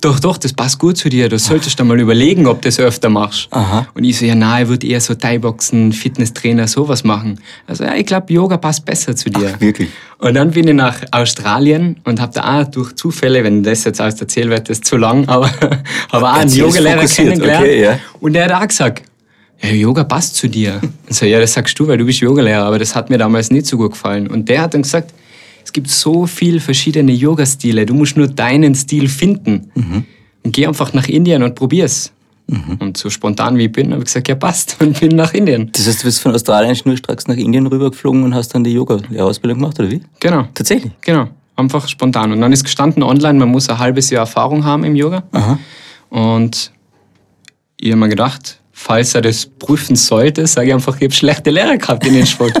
doch, 0.00 0.20
doch, 0.20 0.38
das 0.38 0.52
passt 0.52 0.78
gut 0.78 0.96
zu 0.96 1.08
dir, 1.08 1.28
du 1.28 1.38
solltest 1.38 1.78
da 1.78 1.84
mal 1.84 1.98
überlegen, 1.98 2.46
ob 2.46 2.62
du 2.62 2.68
das 2.68 2.78
öfter 2.78 3.08
machst. 3.08 3.48
Aha. 3.50 3.86
Und 3.94 4.04
ich 4.04 4.18
so, 4.18 4.24
ja, 4.24 4.34
nein, 4.34 4.64
ich 4.64 4.68
würde 4.68 4.86
eher 4.86 5.00
so 5.00 5.14
Thai-Boxen, 5.14 5.92
Fitnesstrainer, 5.92 6.68
sowas 6.68 7.04
machen. 7.04 7.40
Also, 7.66 7.84
ja, 7.84 7.94
ich 7.94 8.06
glaube, 8.06 8.32
Yoga 8.32 8.56
passt 8.56 8.84
besser 8.84 9.16
zu 9.16 9.30
dir. 9.30 9.52
Ach, 9.54 9.60
wirklich? 9.60 9.88
Und 10.18 10.34
dann 10.34 10.52
bin 10.52 10.68
ich 10.68 10.74
nach 10.74 10.96
Australien 11.10 12.00
und 12.04 12.20
habe 12.20 12.32
da 12.32 12.60
auch 12.60 12.64
durch 12.68 12.94
Zufälle, 12.94 13.44
wenn 13.44 13.62
das 13.62 13.84
jetzt 13.84 14.00
alles 14.00 14.20
erzählt 14.20 14.48
wird, 14.48 14.70
das 14.70 14.78
ist 14.78 14.86
zu 14.86 14.96
lang, 14.96 15.28
aber 15.28 15.50
habe 16.12 16.26
auch 16.26 16.32
einen 16.34 16.52
Yogalehrer 16.52 17.04
kennengelernt. 17.06 17.64
Okay, 17.64 17.82
ja. 17.82 17.98
Und 18.20 18.32
der 18.32 18.46
hat 18.46 18.52
auch 18.52 18.68
gesagt, 18.68 19.02
ja, 19.62 19.70
Yoga 19.70 20.04
passt 20.04 20.36
zu 20.36 20.48
dir. 20.48 20.80
Und 20.82 21.14
so, 21.14 21.26
ja, 21.26 21.40
das 21.40 21.54
sagst 21.54 21.78
du, 21.78 21.88
weil 21.88 21.98
du 21.98 22.04
bist 22.04 22.20
Yogalehrer, 22.20 22.64
aber 22.64 22.78
das 22.78 22.94
hat 22.94 23.10
mir 23.10 23.18
damals 23.18 23.50
nicht 23.50 23.66
so 23.66 23.76
gut 23.76 23.92
gefallen. 23.92 24.26
Und 24.28 24.48
der 24.48 24.62
hat 24.62 24.74
dann 24.74 24.82
gesagt, 24.82 25.12
es 25.66 25.72
gibt 25.72 25.90
so 25.90 26.26
viele 26.26 26.60
verschiedene 26.60 27.10
Yoga-Stile. 27.10 27.86
Du 27.86 27.94
musst 27.94 28.16
nur 28.16 28.28
deinen 28.28 28.76
Stil 28.76 29.08
finden. 29.08 29.72
Mhm. 29.74 30.04
Und 30.44 30.52
geh 30.52 30.64
einfach 30.64 30.92
nach 30.92 31.08
Indien 31.08 31.42
und 31.42 31.56
probier's. 31.56 32.12
Mhm. 32.46 32.76
Und 32.78 32.96
so 32.96 33.10
spontan 33.10 33.58
wie 33.58 33.64
ich 33.64 33.72
bin, 33.72 33.90
habe 33.90 33.98
ich 33.98 34.04
gesagt, 34.04 34.28
ja 34.28 34.36
passt 34.36 34.76
und 34.80 35.00
bin 35.00 35.16
nach 35.16 35.34
Indien. 35.34 35.72
Das 35.72 35.88
heißt, 35.88 36.02
du 36.02 36.04
bist 36.04 36.20
von 36.20 36.32
Australien 36.32 36.76
schnurstracks 36.76 37.26
nach 37.26 37.34
Indien 37.36 37.66
rübergeflogen 37.66 38.22
und 38.22 38.32
hast 38.32 38.54
dann 38.54 38.62
die 38.62 38.74
Yoga-Ausbildung 38.74 39.58
gemacht, 39.58 39.80
oder 39.80 39.90
wie? 39.90 40.02
Genau. 40.20 40.46
Tatsächlich? 40.54 40.92
Genau. 41.00 41.30
Einfach 41.56 41.88
spontan. 41.88 42.30
Und 42.30 42.40
dann 42.40 42.52
ist 42.52 42.62
gestanden 42.62 43.02
online, 43.02 43.40
man 43.40 43.48
muss 43.48 43.68
ein 43.68 43.80
halbes 43.80 44.10
Jahr 44.10 44.20
Erfahrung 44.20 44.64
haben 44.64 44.84
im 44.84 44.94
Yoga. 44.94 45.24
Aha. 45.32 45.58
Und 46.10 46.70
ich 47.76 47.90
habe 47.90 47.98
mir 47.98 48.08
gedacht, 48.08 48.60
falls 48.78 49.14
er 49.14 49.22
das 49.22 49.46
prüfen 49.46 49.96
sollte, 49.96 50.46
sage 50.46 50.68
ich 50.68 50.74
einfach, 50.74 50.96
ich 50.96 51.04
habe 51.04 51.14
schlechte 51.14 51.50
Lehrer 51.50 51.78
gehabt 51.78 52.06
in 52.06 52.12
den 52.14 52.26
Sport. 52.26 52.52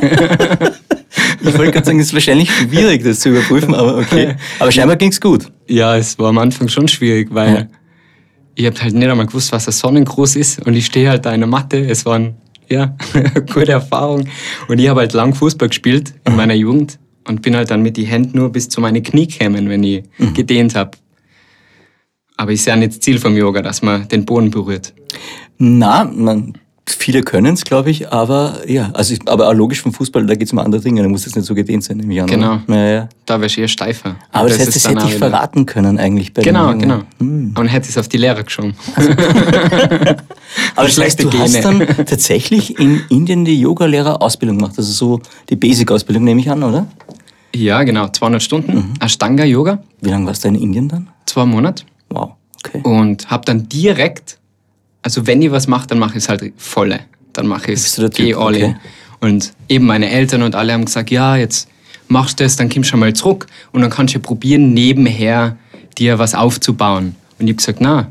Ich 1.40 1.56
wollte 1.56 1.72
gerade 1.72 1.86
sagen, 1.86 2.00
es 2.00 2.08
ist 2.08 2.14
wahrscheinlich 2.14 2.50
schwierig, 2.50 3.02
das 3.04 3.20
zu 3.20 3.30
überprüfen, 3.30 3.74
aber 3.74 3.98
okay. 3.98 4.34
Aber 4.58 4.70
scheinbar 4.72 4.96
ging 4.96 5.10
es 5.10 5.20
gut. 5.20 5.50
Ja, 5.66 5.96
es 5.96 6.18
war 6.18 6.28
am 6.28 6.38
Anfang 6.38 6.68
schon 6.68 6.88
schwierig, 6.88 7.28
weil 7.30 7.54
ja. 7.54 7.66
ich 8.54 8.66
habe 8.66 8.78
halt 8.80 8.94
nicht 8.94 9.08
einmal 9.08 9.26
gewusst, 9.26 9.52
was 9.52 9.66
ein 9.66 9.72
Sonnengruß 9.72 10.36
ist 10.36 10.66
und 10.66 10.74
ich 10.74 10.86
stehe 10.86 11.08
halt 11.08 11.24
da 11.24 11.32
in 11.32 11.40
der 11.40 11.48
Matte. 11.48 11.78
Es 11.78 12.04
war 12.04 12.18
ein, 12.18 12.36
ja, 12.68 12.96
eine 13.14 13.30
gute 13.54 13.72
Erfahrung. 13.72 14.28
Und 14.68 14.78
ich 14.78 14.88
habe 14.88 15.00
halt 15.00 15.12
lang 15.12 15.34
Fußball 15.34 15.68
gespielt 15.68 16.14
in 16.24 16.32
mhm. 16.32 16.36
meiner 16.36 16.54
Jugend 16.54 16.98
und 17.26 17.40
bin 17.40 17.56
halt 17.56 17.70
dann 17.70 17.82
mit 17.82 17.96
den 17.96 18.06
Händen 18.06 18.38
nur 18.38 18.50
bis 18.50 18.68
zu 18.68 18.80
meine 18.80 19.00
Knie 19.00 19.28
gekommen, 19.28 19.68
wenn 19.68 19.84
ich 19.84 20.02
mhm. 20.18 20.34
gedehnt 20.34 20.74
habe. 20.74 20.90
Aber 22.36 22.50
ich 22.50 22.62
sehe 22.62 22.76
nicht 22.76 22.92
das 22.92 23.00
Ziel 23.00 23.18
vom 23.18 23.36
Yoga, 23.36 23.62
dass 23.62 23.80
man 23.80 24.08
den 24.08 24.26
Boden 24.26 24.50
berührt. 24.50 24.92
Na, 25.58 26.04
man 26.04 26.54
Viele 26.88 27.22
können 27.22 27.54
es, 27.54 27.64
glaube 27.64 27.90
ich, 27.90 28.12
aber 28.12 28.60
ja, 28.68 28.90
also 28.92 29.12
ich, 29.12 29.28
aber 29.28 29.48
auch 29.48 29.54
logisch 29.54 29.82
vom 29.82 29.92
Fußball, 29.92 30.24
da 30.24 30.36
geht 30.36 30.46
es 30.46 30.52
um 30.52 30.60
andere 30.60 30.80
Dinge, 30.80 31.02
da 31.02 31.08
muss 31.08 31.26
es 31.26 31.34
nicht 31.34 31.44
so 31.44 31.52
gedehnt 31.52 31.82
sein, 31.82 31.96
nehme 31.96 32.14
ich 32.14 32.22
an. 32.22 32.28
Genau. 32.28 32.60
Ja, 32.68 32.86
ja. 32.86 33.08
Da 33.24 33.34
wäre 33.34 33.46
ich 33.46 33.58
eher 33.58 33.66
steifer. 33.66 34.14
Aber 34.30 34.48
das, 34.48 34.58
das 34.58 34.66
heißt, 34.66 34.76
das 34.76 34.92
hätte 34.92 35.06
ich 35.06 35.18
verraten 35.18 35.66
können 35.66 35.98
eigentlich 35.98 36.32
bei 36.32 36.42
Genau, 36.42 36.76
genau. 36.76 37.00
Hm. 37.18 37.54
Und 37.58 37.66
hätte 37.66 37.88
es 37.88 37.98
auf 37.98 38.06
die 38.06 38.18
Lehrer 38.18 38.44
geschoben. 38.44 38.76
Also. 38.94 39.10
aber 39.10 40.16
das 40.86 41.00
heißt, 41.00 41.24
du 41.24 41.32
hast 41.32 41.64
dann 41.64 41.80
tatsächlich 42.06 42.78
in 42.78 43.02
Indien 43.08 43.44
die 43.44 43.60
Yoga-Lehrer-Ausbildung 43.60 44.58
gemacht, 44.58 44.74
also 44.78 44.92
so 44.92 45.20
die 45.50 45.56
Basic-Ausbildung, 45.56 46.22
nehme 46.22 46.40
ich 46.40 46.48
an, 46.48 46.62
oder? 46.62 46.86
Ja, 47.52 47.82
genau, 47.82 48.06
200 48.06 48.40
Stunden, 48.40 48.74
mhm. 48.76 48.94
Ashtanga-Yoga. 49.00 49.82
Wie 50.02 50.10
lange 50.10 50.26
warst 50.26 50.44
du 50.44 50.48
in 50.48 50.54
Indien 50.54 50.88
dann? 50.88 51.08
Zwei 51.26 51.46
Monate. 51.46 51.82
Wow, 52.10 52.34
okay. 52.64 52.80
Und 52.84 53.28
habe 53.28 53.44
dann 53.44 53.68
direkt 53.68 54.38
also 55.06 55.24
wenn 55.28 55.40
ich 55.40 55.52
was 55.52 55.68
mache, 55.68 55.86
dann 55.86 56.00
mache 56.00 56.18
ich 56.18 56.24
es 56.24 56.28
halt 56.28 56.52
volle. 56.56 56.98
Dann 57.32 57.46
mache 57.46 57.70
ich 57.70 57.78
es, 57.78 58.02
geh 58.12 58.34
all 58.34 58.56
in. 58.56 58.76
Und 59.20 59.52
eben 59.68 59.86
meine 59.86 60.10
Eltern 60.10 60.42
und 60.42 60.56
alle 60.56 60.72
haben 60.72 60.84
gesagt, 60.84 61.12
ja, 61.12 61.36
jetzt 61.36 61.68
machst 62.08 62.40
du 62.40 62.44
das, 62.44 62.56
dann 62.56 62.68
kommst 62.68 62.88
du 62.88 62.90
schon 62.90 62.98
mal 62.98 63.12
zurück 63.12 63.46
und 63.70 63.82
dann 63.82 63.90
kannst 63.90 64.16
du 64.16 64.18
probieren, 64.18 64.74
nebenher 64.74 65.56
dir 65.96 66.18
was 66.18 66.34
aufzubauen. 66.34 67.14
Und 67.38 67.46
ich 67.46 67.52
habe 67.52 67.54
gesagt, 67.54 67.80
na, 67.80 68.10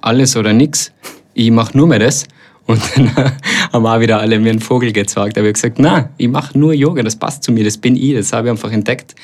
alles 0.00 0.36
oder 0.36 0.52
nichts. 0.52 0.92
Ich 1.34 1.50
mache 1.50 1.76
nur 1.76 1.88
mehr 1.88 1.98
das. 1.98 2.28
Und 2.64 2.80
dann 2.94 3.12
haben 3.72 3.84
auch 3.84 3.98
wieder 3.98 4.20
alle 4.20 4.38
mir 4.38 4.50
einen 4.50 4.60
Vogel 4.60 4.92
gezeigt. 4.92 5.36
Da 5.36 5.40
habe 5.40 5.48
ich 5.48 5.54
gesagt, 5.54 5.80
na, 5.80 6.10
ich 6.16 6.28
mache 6.28 6.56
nur 6.56 6.72
Yoga, 6.72 7.02
das 7.02 7.16
passt 7.16 7.42
zu 7.42 7.50
mir, 7.50 7.64
das 7.64 7.76
bin 7.76 7.96
ich, 7.96 8.14
das 8.14 8.32
habe 8.32 8.46
ich 8.46 8.52
einfach 8.52 8.70
entdeckt. 8.70 9.16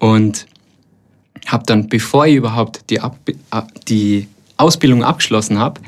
Und 0.00 0.46
habe 1.46 1.62
dann, 1.66 1.88
bevor 1.88 2.26
ich 2.26 2.34
überhaupt 2.34 2.90
die, 2.90 2.98
Ab 2.98 3.20
die 3.86 4.26
Ausbildung 4.56 5.04
abgeschlossen 5.04 5.60
habe, 5.60 5.80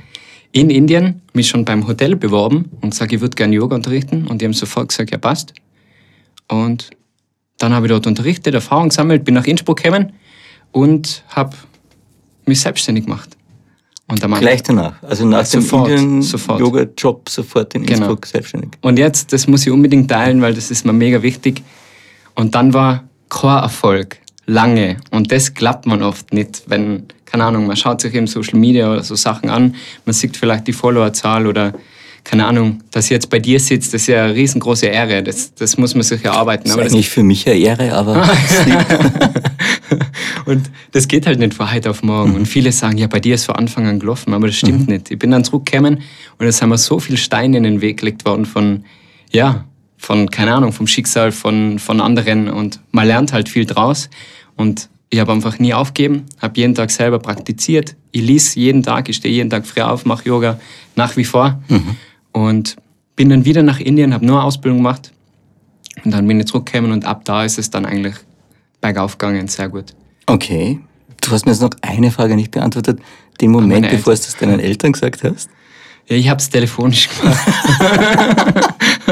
in 0.52 0.70
Indien 0.70 1.22
mich 1.32 1.48
schon 1.48 1.64
beim 1.64 1.86
Hotel 1.86 2.14
beworben 2.14 2.70
und 2.80 2.90
gesagt, 2.90 3.12
ich 3.12 3.20
würde 3.20 3.34
gerne 3.34 3.54
Yoga 3.54 3.74
unterrichten. 3.74 4.26
Und 4.26 4.40
die 4.40 4.44
haben 4.44 4.52
sofort 4.52 4.88
gesagt, 4.88 5.10
ja 5.10 5.18
passt. 5.18 5.54
Und 6.48 6.90
dann 7.58 7.72
habe 7.72 7.86
ich 7.86 7.90
dort 7.90 8.06
unterrichtet, 8.06 8.54
Erfahrung 8.54 8.90
gesammelt, 8.90 9.24
bin 9.24 9.34
nach 9.34 9.46
Innsbruck 9.46 9.82
gekommen 9.82 10.12
und 10.72 11.24
habe 11.28 11.56
mich 12.44 12.60
selbstständig 12.60 13.06
gemacht. 13.06 13.36
Und 14.08 14.22
dann 14.22 14.32
Gleich 14.32 14.62
danach, 14.62 15.02
also 15.02 15.24
nach 15.24 15.46
sofort, 15.46 15.88
dem 15.88 16.20
Yoga-Job 16.20 17.28
sofort 17.30 17.74
in 17.74 17.84
genau. 17.84 17.98
Innsbruck 17.98 18.26
selbstständig. 18.26 18.72
Und 18.82 18.98
jetzt, 18.98 19.32
das 19.32 19.46
muss 19.46 19.64
ich 19.64 19.72
unbedingt 19.72 20.10
teilen, 20.10 20.42
weil 20.42 20.52
das 20.52 20.70
ist 20.70 20.84
mir 20.84 20.92
mega 20.92 21.22
wichtig. 21.22 21.62
Und 22.34 22.54
dann 22.54 22.74
war 22.74 23.04
Chorerfolg 23.30 24.18
lange. 24.46 24.96
Und 25.10 25.32
das 25.32 25.54
klappt 25.54 25.86
man 25.86 26.02
oft 26.02 26.32
nicht, 26.32 26.64
wenn, 26.66 27.04
keine 27.24 27.44
Ahnung, 27.44 27.66
man 27.66 27.76
schaut 27.76 28.00
sich 28.00 28.14
eben 28.14 28.26
Social 28.26 28.58
Media 28.58 28.90
oder 28.90 29.02
so 29.02 29.14
Sachen 29.14 29.50
an, 29.50 29.74
man 30.04 30.12
sieht 30.12 30.36
vielleicht 30.36 30.66
die 30.66 30.72
Followerzahl 30.72 31.46
oder 31.46 31.72
keine 32.24 32.46
Ahnung, 32.46 32.80
dass 32.92 33.06
ich 33.06 33.10
jetzt 33.10 33.30
bei 33.30 33.40
dir 33.40 33.58
sitzt, 33.58 33.94
das 33.94 34.02
ist 34.02 34.06
ja 34.08 34.24
eine 34.24 34.34
riesengroße 34.34 34.86
Ehre. 34.86 35.24
Das, 35.24 35.54
das 35.54 35.76
muss 35.76 35.94
man 35.94 36.04
sich 36.04 36.24
erarbeiten. 36.24 36.64
Das 36.64 36.72
ist 36.72 36.78
aber 36.78 36.86
eigentlich 36.86 37.06
das, 37.06 37.14
für 37.14 37.22
mich 37.24 37.48
eine 37.48 37.58
Ehre, 37.58 37.92
aber. 37.92 38.22
und 40.46 40.70
das 40.92 41.08
geht 41.08 41.26
halt 41.26 41.40
nicht 41.40 41.54
von 41.54 41.72
heute 41.72 41.90
auf 41.90 42.04
morgen. 42.04 42.30
Mhm. 42.30 42.36
Und 42.36 42.46
viele 42.46 42.70
sagen, 42.70 42.96
ja, 42.96 43.08
bei 43.08 43.18
dir 43.18 43.34
ist 43.34 43.46
von 43.46 43.56
Anfang 43.56 43.88
an 43.88 43.98
gelaufen, 43.98 44.34
aber 44.34 44.46
das 44.46 44.56
stimmt 44.56 44.86
mhm. 44.86 44.94
nicht. 44.94 45.10
Ich 45.10 45.18
bin 45.18 45.32
dann 45.32 45.42
zurückgekommen 45.42 46.00
und 46.38 46.46
es 46.46 46.62
haben 46.62 46.68
mir 46.68 46.78
so 46.78 47.00
viele 47.00 47.18
Steine 47.18 47.56
in 47.56 47.64
den 47.64 47.80
Weg 47.80 47.98
gelegt 47.98 48.24
worden 48.24 48.46
von, 48.46 48.84
ja, 49.32 49.64
von, 50.02 50.30
keine 50.30 50.52
Ahnung, 50.54 50.72
vom 50.72 50.88
Schicksal 50.88 51.30
von, 51.30 51.78
von 51.78 52.00
anderen 52.00 52.48
und 52.48 52.80
man 52.90 53.06
lernt 53.06 53.32
halt 53.32 53.48
viel 53.48 53.64
draus. 53.64 54.10
Und 54.56 54.88
ich 55.10 55.20
habe 55.20 55.30
einfach 55.30 55.58
nie 55.60 55.74
aufgegeben, 55.74 56.24
habe 56.40 56.58
jeden 56.58 56.74
Tag 56.74 56.90
selber 56.90 57.20
praktiziert. 57.20 57.94
Ich 58.10 58.22
lies 58.22 58.54
jeden 58.56 58.82
Tag, 58.82 59.08
ich 59.08 59.16
stehe 59.16 59.32
jeden 59.32 59.48
Tag 59.48 59.64
früh 59.64 59.80
auf, 59.80 60.04
mache 60.04 60.28
Yoga 60.28 60.58
nach 60.96 61.16
wie 61.16 61.24
vor. 61.24 61.62
Mhm. 61.68 61.96
Und 62.32 62.76
bin 63.14 63.28
dann 63.28 63.44
wieder 63.44 63.62
nach 63.62 63.78
Indien, 63.78 64.12
habe 64.12 64.26
nur 64.26 64.38
eine 64.38 64.44
Ausbildung 64.44 64.78
gemacht. 64.78 65.12
Und 66.04 66.12
dann 66.12 66.26
bin 66.26 66.40
ich 66.40 66.46
zurückgekommen 66.46 66.90
und 66.90 67.04
ab 67.04 67.24
da 67.24 67.44
ist 67.44 67.58
es 67.58 67.70
dann 67.70 67.86
eigentlich 67.86 68.16
bergauf 68.80 69.18
gegangen, 69.18 69.46
sehr 69.46 69.68
gut. 69.68 69.94
Okay. 70.26 70.80
Du 71.20 71.30
hast 71.30 71.46
mir 71.46 71.52
jetzt 71.52 71.62
noch 71.62 71.70
eine 71.82 72.10
Frage 72.10 72.34
nicht 72.34 72.50
beantwortet. 72.50 72.98
Den 73.40 73.52
Moment, 73.52 73.88
bevor 73.88 74.14
du 74.14 74.18
es 74.18 74.36
deinen 74.36 74.58
Eltern 74.58 74.92
gesagt 74.92 75.22
hast? 75.22 75.48
Ja, 76.12 76.18
ich 76.18 76.28
habe 76.28 76.40
es 76.40 76.50
telefonisch 76.50 77.08
gemacht. 77.08 77.40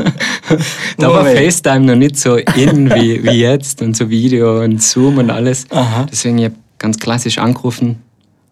da 0.98 1.10
war 1.10 1.24
FaceTime 1.24 1.80
noch 1.80 1.94
nicht 1.94 2.18
so 2.18 2.36
in 2.36 2.94
wie, 2.94 3.24
wie 3.24 3.40
jetzt 3.40 3.80
und 3.80 3.96
so 3.96 4.10
Video 4.10 4.62
und 4.62 4.82
Zoom 4.82 5.16
und 5.16 5.30
alles. 5.30 5.64
Aha. 5.70 6.06
Deswegen 6.12 6.44
habe 6.44 6.48
ich 6.48 6.78
ganz 6.78 6.98
klassisch 6.98 7.38
angerufen 7.38 8.02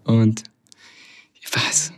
und 0.05 0.45
ich 1.43 1.55
weiß, 1.55 1.93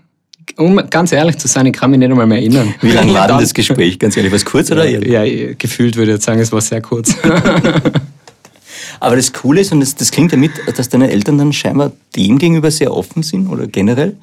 um 0.56 0.82
ganz 0.90 1.12
ehrlich 1.12 1.38
zu 1.38 1.46
sein, 1.46 1.66
ich 1.66 1.72
kann 1.72 1.92
mich 1.92 2.00
nicht 2.00 2.10
einmal 2.10 2.26
mehr 2.26 2.38
erinnern. 2.38 2.74
Wie 2.80 2.90
lange 2.90 3.14
war 3.14 3.28
denn 3.28 3.38
das 3.38 3.54
Gespräch? 3.54 4.00
Ganz 4.00 4.16
ehrlich, 4.16 4.32
war 4.32 4.36
es 4.36 4.44
kurz 4.44 4.72
oder? 4.72 4.88
Ja, 4.88 5.22
ja, 5.22 5.54
gefühlt 5.56 5.94
würde 5.94 6.16
ich 6.16 6.22
sagen, 6.22 6.40
es 6.40 6.50
war 6.50 6.60
sehr 6.60 6.82
kurz. 6.82 7.14
Aber 8.98 9.14
das 9.14 9.32
Coole 9.32 9.60
ist, 9.60 9.70
und 9.70 9.78
das, 9.78 9.94
das 9.94 10.10
klingt 10.10 10.32
damit, 10.32 10.50
dass 10.76 10.88
deine 10.88 11.12
Eltern 11.12 11.38
dann 11.38 11.52
scheinbar 11.52 11.92
dem 12.16 12.38
gegenüber 12.38 12.72
sehr 12.72 12.92
offen 12.92 13.22
sind 13.22 13.46
oder 13.46 13.68
generell. 13.68 14.16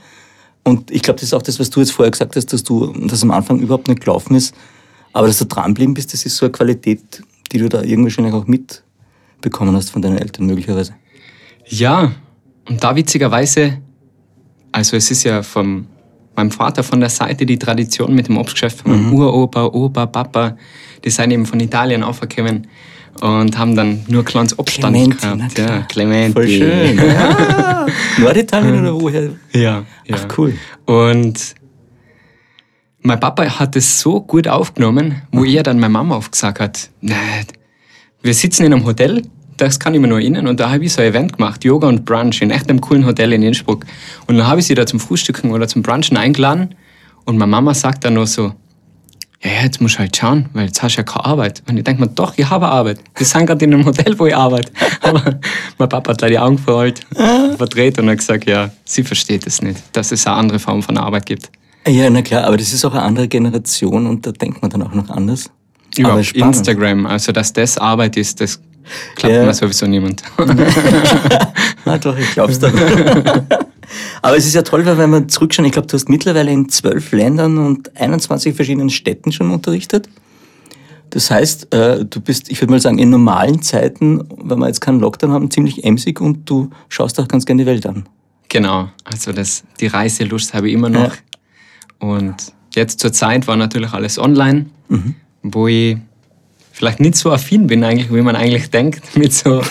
Und 0.67 0.91
ich 0.91 1.01
glaube, 1.01 1.17
das 1.17 1.29
ist 1.29 1.33
auch 1.33 1.41
das, 1.41 1.61
was 1.61 1.69
du 1.69 1.79
jetzt 1.79 1.93
vorher 1.93 2.11
gesagt 2.11 2.35
hast, 2.35 2.51
dass 2.51 2.61
du 2.61 2.91
das 3.07 3.23
am 3.23 3.31
Anfang 3.31 3.57
überhaupt 3.59 3.87
nicht 3.87 4.01
gelaufen 4.01 4.35
ist. 4.35 4.53
Aber 5.13 5.27
dass 5.27 5.39
du 5.39 5.45
dranbleiben 5.45 5.93
bist, 5.93 6.11
das 6.11 6.25
ist 6.25 6.35
so 6.35 6.45
eine 6.45 6.51
Qualität, 6.51 7.23
die 7.53 7.57
du 7.59 7.69
da 7.69 7.81
irgendwie 7.83 8.03
wahrscheinlich 8.03 8.33
auch 8.33 8.47
mitbekommen 8.47 9.73
hast 9.77 9.91
von 9.91 10.01
deinen 10.01 10.17
Eltern 10.17 10.45
möglicherweise. 10.45 10.93
Ja, 11.67 12.11
und 12.67 12.83
da 12.83 12.93
witzigerweise, 12.97 13.77
also 14.73 14.97
es 14.97 15.09
ist 15.09 15.23
ja 15.23 15.41
vom 15.41 15.87
meinem 16.35 16.51
Vater 16.51 16.83
von 16.83 16.99
der 16.99 17.09
Seite 17.09 17.45
die 17.45 17.57
Tradition 17.57 18.13
mit 18.13 18.27
dem 18.27 18.35
Obstgeschäft 18.35 18.81
von 18.81 18.91
meinem 18.91 19.07
mhm. 19.07 19.13
Uropa, 19.13 19.67
Opa, 19.67 20.05
Papa, 20.05 20.57
die 21.01 21.09
sind 21.09 21.31
eben 21.31 21.45
von 21.45 21.61
Italien 21.61 22.03
aufgekommen 22.03 22.67
und 23.21 23.57
haben 23.57 23.75
dann 23.75 24.03
nur 24.07 24.23
kleines 24.23 24.57
Obststand 24.57 24.95
Clementi, 24.95 25.21
gehabt. 25.21 25.57
Ja, 25.57 25.79
Clementi. 25.83 26.33
Voll 26.33 26.47
schön. 26.47 27.01
Ja. 27.07 27.85
Norditalien 28.19 28.79
oder 28.81 28.99
woher? 28.99 29.29
Ja, 29.53 29.85
ja. 30.05 30.15
Ach, 30.15 30.37
cool. 30.37 30.53
Und 30.85 31.55
mein 33.01 33.19
Papa 33.19 33.45
hat 33.59 33.75
es 33.75 33.99
so 33.99 34.21
gut 34.21 34.47
aufgenommen, 34.47 35.21
wo 35.31 35.45
er 35.45 35.63
dann 35.63 35.79
meine 35.79 35.93
Mama 35.93 36.15
aufgesagt 36.15 36.59
hat, 36.59 36.89
nein, 36.99 37.45
wir 38.21 38.33
sitzen 38.33 38.65
in 38.65 38.73
einem 38.73 38.85
Hotel 38.85 39.21
das 39.57 39.79
kann 39.79 39.93
ich 39.93 39.99
mir 39.99 40.07
nur 40.07 40.19
erinnern. 40.19 40.47
Und 40.47 40.59
da 40.59 40.71
habe 40.71 40.85
ich 40.85 40.93
so 40.93 41.01
ein 41.01 41.09
Event 41.09 41.37
gemacht, 41.37 41.63
Yoga 41.65 41.87
und 41.87 42.05
Brunch, 42.05 42.41
in 42.41 42.51
echt 42.51 42.69
einem 42.69 42.79
coolen 42.79 43.05
Hotel 43.05 43.33
in 43.33 43.43
Innsbruck. 43.43 43.85
Und 44.27 44.37
dann 44.37 44.47
habe 44.47 44.59
ich 44.59 44.67
sie 44.67 44.75
da 44.75 44.85
zum 44.85 44.99
Frühstücken 44.99 45.51
oder 45.51 45.67
zum 45.67 45.81
Brunchen 45.81 46.15
eingeladen. 46.15 46.75
Und 47.25 47.37
meine 47.37 47.49
Mama 47.49 47.73
sagt 47.73 48.05
dann 48.05 48.13
nur 48.13 48.27
so, 48.27 48.53
ja, 49.43 49.51
ja, 49.51 49.63
jetzt 49.63 49.81
musst 49.81 49.95
du 49.95 49.99
halt 49.99 50.15
schauen, 50.15 50.49
weil 50.53 50.65
jetzt 50.65 50.81
hast 50.81 50.95
du 50.95 51.01
ja 51.01 51.03
keine 51.03 51.25
Arbeit. 51.25 51.61
Und 51.69 51.77
ich 51.77 51.83
denke 51.83 52.01
mir, 52.01 52.07
doch, 52.07 52.33
ich 52.37 52.49
habe 52.49 52.67
Arbeit. 52.67 52.99
Wir 53.15 53.25
sind 53.25 53.45
gerade 53.45 53.63
in 53.65 53.73
einem 53.73 53.85
Hotel, 53.85 54.17
wo 54.17 54.25
ich 54.25 54.35
arbeite. 54.35 54.71
Aber 55.01 55.39
mein 55.77 55.89
Papa 55.89 56.11
hat 56.11 56.21
da 56.21 56.27
die 56.27 56.39
Augen 56.39 56.57
verrollt, 56.57 57.01
verdreht 57.57 57.99
und 57.99 58.09
hat 58.09 58.17
gesagt, 58.17 58.49
ja, 58.49 58.71
sie 58.83 59.03
versteht 59.03 59.45
es 59.45 59.61
nicht, 59.61 59.81
dass 59.93 60.11
es 60.11 60.25
eine 60.25 60.35
andere 60.37 60.59
Form 60.59 60.81
von 60.81 60.97
Arbeit 60.97 61.25
gibt. 61.25 61.51
Ja, 61.87 62.09
na 62.09 62.21
klar, 62.21 62.43
aber 62.43 62.57
das 62.57 62.73
ist 62.73 62.83
auch 62.83 62.91
eine 62.91 63.03
andere 63.03 63.29
Generation 63.29 64.07
und 64.07 64.25
da 64.25 64.31
denkt 64.33 64.61
man 64.61 64.69
dann 64.69 64.83
auch 64.83 64.93
noch 64.93 65.09
anders. 65.09 65.49
Über 65.97 66.19
Instagram, 66.19 67.05
also 67.05 67.31
dass 67.31 67.53
das 67.53 67.77
Arbeit 67.77 68.17
ist, 68.17 68.41
das 68.41 68.59
Klappt 69.15 69.35
ja. 69.35 69.43
mir 69.43 69.53
sowieso 69.53 69.85
niemand. 69.87 70.23
Na 71.85 71.97
doch, 71.97 72.17
ich 72.17 72.31
glaub's 72.31 72.59
dann. 72.59 72.73
Aber 74.21 74.37
es 74.37 74.45
ist 74.45 74.53
ja 74.53 74.61
toll, 74.61 74.85
weil 74.85 74.97
wenn 74.97 75.09
man 75.09 75.29
zurückschauen, 75.29 75.65
ich 75.65 75.71
glaube, 75.71 75.87
du 75.87 75.93
hast 75.93 76.09
mittlerweile 76.09 76.51
in 76.51 76.69
zwölf 76.69 77.11
Ländern 77.11 77.57
und 77.57 77.95
21 77.97 78.55
verschiedenen 78.55 78.89
Städten 78.89 79.31
schon 79.31 79.51
unterrichtet. 79.51 80.09
Das 81.09 81.31
heißt, 81.31 81.73
äh, 81.73 82.05
du 82.05 82.19
bist, 82.19 82.51
ich 82.51 82.61
würde 82.61 82.71
mal 82.71 82.81
sagen, 82.81 82.99
in 82.99 83.09
normalen 83.09 83.61
Zeiten, 83.61 84.27
wenn 84.37 84.59
wir 84.59 84.67
jetzt 84.67 84.81
keinen 84.81 84.99
Lockdown 84.99 85.31
haben, 85.31 85.51
ziemlich 85.51 85.83
emsig 85.83 86.19
und 86.19 86.49
du 86.49 86.69
schaust 86.89 87.19
auch 87.19 87.27
ganz 87.27 87.45
gerne 87.45 87.63
die 87.63 87.65
Welt 87.65 87.85
an. 87.85 88.07
Genau, 88.49 88.89
also 89.03 89.31
das, 89.31 89.63
die 89.79 89.87
Reiselust 89.87 90.53
habe 90.53 90.67
ich 90.67 90.73
immer 90.73 90.89
noch. 90.89 91.13
Ja. 91.13 92.07
Und 92.07 92.53
jetzt 92.75 92.99
zur 92.99 93.13
Zeit 93.13 93.47
war 93.47 93.55
natürlich 93.55 93.93
alles 93.93 94.19
online, 94.19 94.67
mhm. 94.89 95.15
wo 95.43 95.67
ich 95.67 95.97
vielleicht 96.77 96.99
nicht 96.99 97.15
so 97.15 97.31
affin 97.31 97.65
bin, 97.65 97.83
eigentlich, 97.83 98.13
wie 98.13 98.21
man 98.21 98.35
eigentlich 98.35 98.69
denkt, 98.69 99.15
mit 99.17 99.33
so 99.33 99.63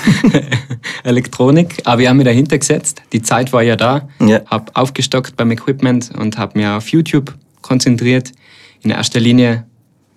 Elektronik. 1.04 1.76
Aber 1.84 2.02
ich 2.02 2.08
habe 2.08 2.16
mich 2.16 2.24
dahinter 2.24 2.58
gesetzt. 2.58 3.00
Die 3.12 3.22
Zeit 3.22 3.52
war 3.52 3.62
ja 3.62 3.76
da. 3.76 4.08
Ja. 4.18 4.40
Habe 4.46 4.74
aufgestockt 4.74 5.36
beim 5.36 5.52
Equipment 5.52 6.10
und 6.18 6.36
habe 6.36 6.58
mich 6.58 6.66
auf 6.66 6.88
YouTube 6.88 7.32
konzentriert. 7.62 8.32
In 8.82 8.90
erster 8.90 9.20
Linie, 9.20 9.66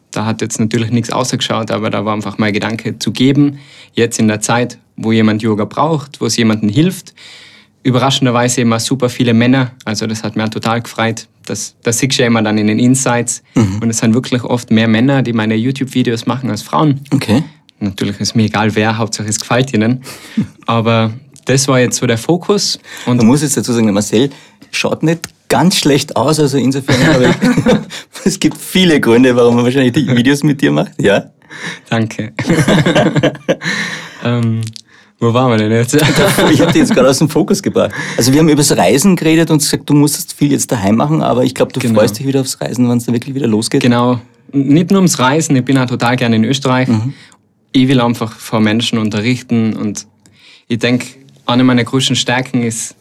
da 0.09 0.25
hat 0.25 0.41
jetzt 0.41 0.59
natürlich 0.59 0.89
nichts 0.89 1.11
ausgeschaut, 1.11 1.69
aber 1.69 1.91
da 1.91 2.05
war 2.05 2.15
einfach 2.15 2.39
mein 2.39 2.53
Gedanke 2.53 2.97
zu 2.97 3.11
geben. 3.11 3.59
Jetzt 3.93 4.17
in 4.17 4.27
der 4.27 4.41
Zeit, 4.41 4.79
wo 4.97 5.11
jemand 5.11 5.43
Yoga 5.43 5.65
braucht, 5.65 6.19
wo 6.21 6.25
es 6.25 6.37
jemandem 6.37 6.69
hilft. 6.69 7.13
Überraschenderweise 7.83 8.61
immer 8.61 8.79
super 8.79 9.09
viele 9.09 9.33
Männer. 9.33 9.71
Also 9.85 10.05
das 10.05 10.23
hat 10.23 10.35
mir 10.35 10.49
total 10.49 10.81
gefreut, 10.81 11.27
das, 11.49 11.75
das 11.83 11.97
siehst 11.97 12.17
du 12.17 12.21
ja 12.21 12.27
immer 12.27 12.41
dann 12.43 12.57
in 12.57 12.67
den 12.67 12.79
Insights. 12.79 13.41
Mhm. 13.55 13.79
Und 13.81 13.89
es 13.89 13.99
sind 13.99 14.13
wirklich 14.13 14.43
oft 14.43 14.71
mehr 14.71 14.87
Männer, 14.87 15.21
die 15.21 15.33
meine 15.33 15.55
YouTube-Videos 15.55 16.25
machen, 16.25 16.49
als 16.49 16.61
Frauen. 16.61 17.01
Okay. 17.11 17.43
Natürlich 17.79 18.19
ist 18.19 18.35
mir 18.35 18.43
egal 18.43 18.75
wer, 18.75 18.97
Hauptsache 18.97 19.27
es 19.27 19.39
gefällt 19.39 19.73
ihnen. 19.73 20.03
Aber 20.65 21.13
das 21.45 21.67
war 21.67 21.79
jetzt 21.79 21.97
so 21.97 22.05
der 22.05 22.17
Fokus. 22.17 22.79
Und 23.05 23.17
Man 23.17 23.25
muss 23.25 23.41
jetzt 23.41 23.57
dazu 23.57 23.73
sagen, 23.73 23.91
Marcel 23.93 24.29
schaut 24.71 25.01
nicht 25.01 25.21
ganz 25.47 25.77
schlecht 25.77 26.15
aus, 26.15 26.39
also 26.39 26.59
insofern, 26.59 27.01
aber 27.09 27.33
es 28.23 28.39
gibt 28.39 28.55
viele 28.55 28.99
Gründe, 29.01 29.35
warum 29.35 29.55
man 29.55 29.65
wahrscheinlich 29.65 29.93
die 29.93 30.07
Videos 30.15 30.43
mit 30.43 30.61
dir 30.61 30.71
macht, 30.71 31.01
ja? 31.01 31.31
Danke. 31.89 32.33
ähm, 34.23 34.61
wo 35.19 35.33
waren 35.33 35.51
wir 35.51 35.57
denn 35.57 35.71
jetzt? 35.71 35.93
ich 36.51 36.61
habe 36.61 36.71
dich 36.71 36.81
jetzt 36.81 36.93
gerade 36.93 37.09
aus 37.09 37.17
dem 37.17 37.29
Fokus 37.29 37.61
gebracht. 37.61 37.91
Also 38.17 38.31
wir 38.31 38.39
haben 38.39 38.47
über 38.47 38.57
das 38.57 38.75
Reisen 38.75 39.17
geredet 39.17 39.51
und 39.51 39.57
gesagt, 39.57 39.89
du 39.89 39.93
musstest 39.93 40.33
viel 40.33 40.51
jetzt 40.51 40.71
daheim 40.71 40.95
machen, 40.95 41.21
aber 41.21 41.43
ich 41.43 41.53
glaube, 41.53 41.73
du 41.73 41.79
genau. 41.81 41.99
freust 41.99 42.17
dich 42.19 42.25
wieder 42.25 42.39
aufs 42.39 42.59
Reisen, 42.61 42.89
wenn 42.89 42.97
es 42.97 43.05
dann 43.05 43.13
wirklich 43.13 43.35
wieder 43.35 43.47
losgeht. 43.47 43.81
Genau. 43.81 44.21
Nicht 44.53 44.91
nur 44.91 44.99
ums 44.99 45.19
Reisen, 45.19 45.55
ich 45.57 45.65
bin 45.65 45.77
auch 45.77 45.87
total 45.87 46.15
gerne 46.15 46.37
in 46.37 46.45
Österreich. 46.45 46.87
Mhm. 46.87 47.13
Ich 47.73 47.87
will 47.87 47.99
einfach 47.99 48.33
vor 48.33 48.61
Menschen 48.61 48.97
unterrichten 48.97 49.75
und 49.75 50.07
ich 50.67 50.79
denke, 50.79 51.05
eine 51.45 51.63
meiner 51.63 51.83
größten 51.83 52.15
Stärken 52.15 52.63
ist, 52.63 52.95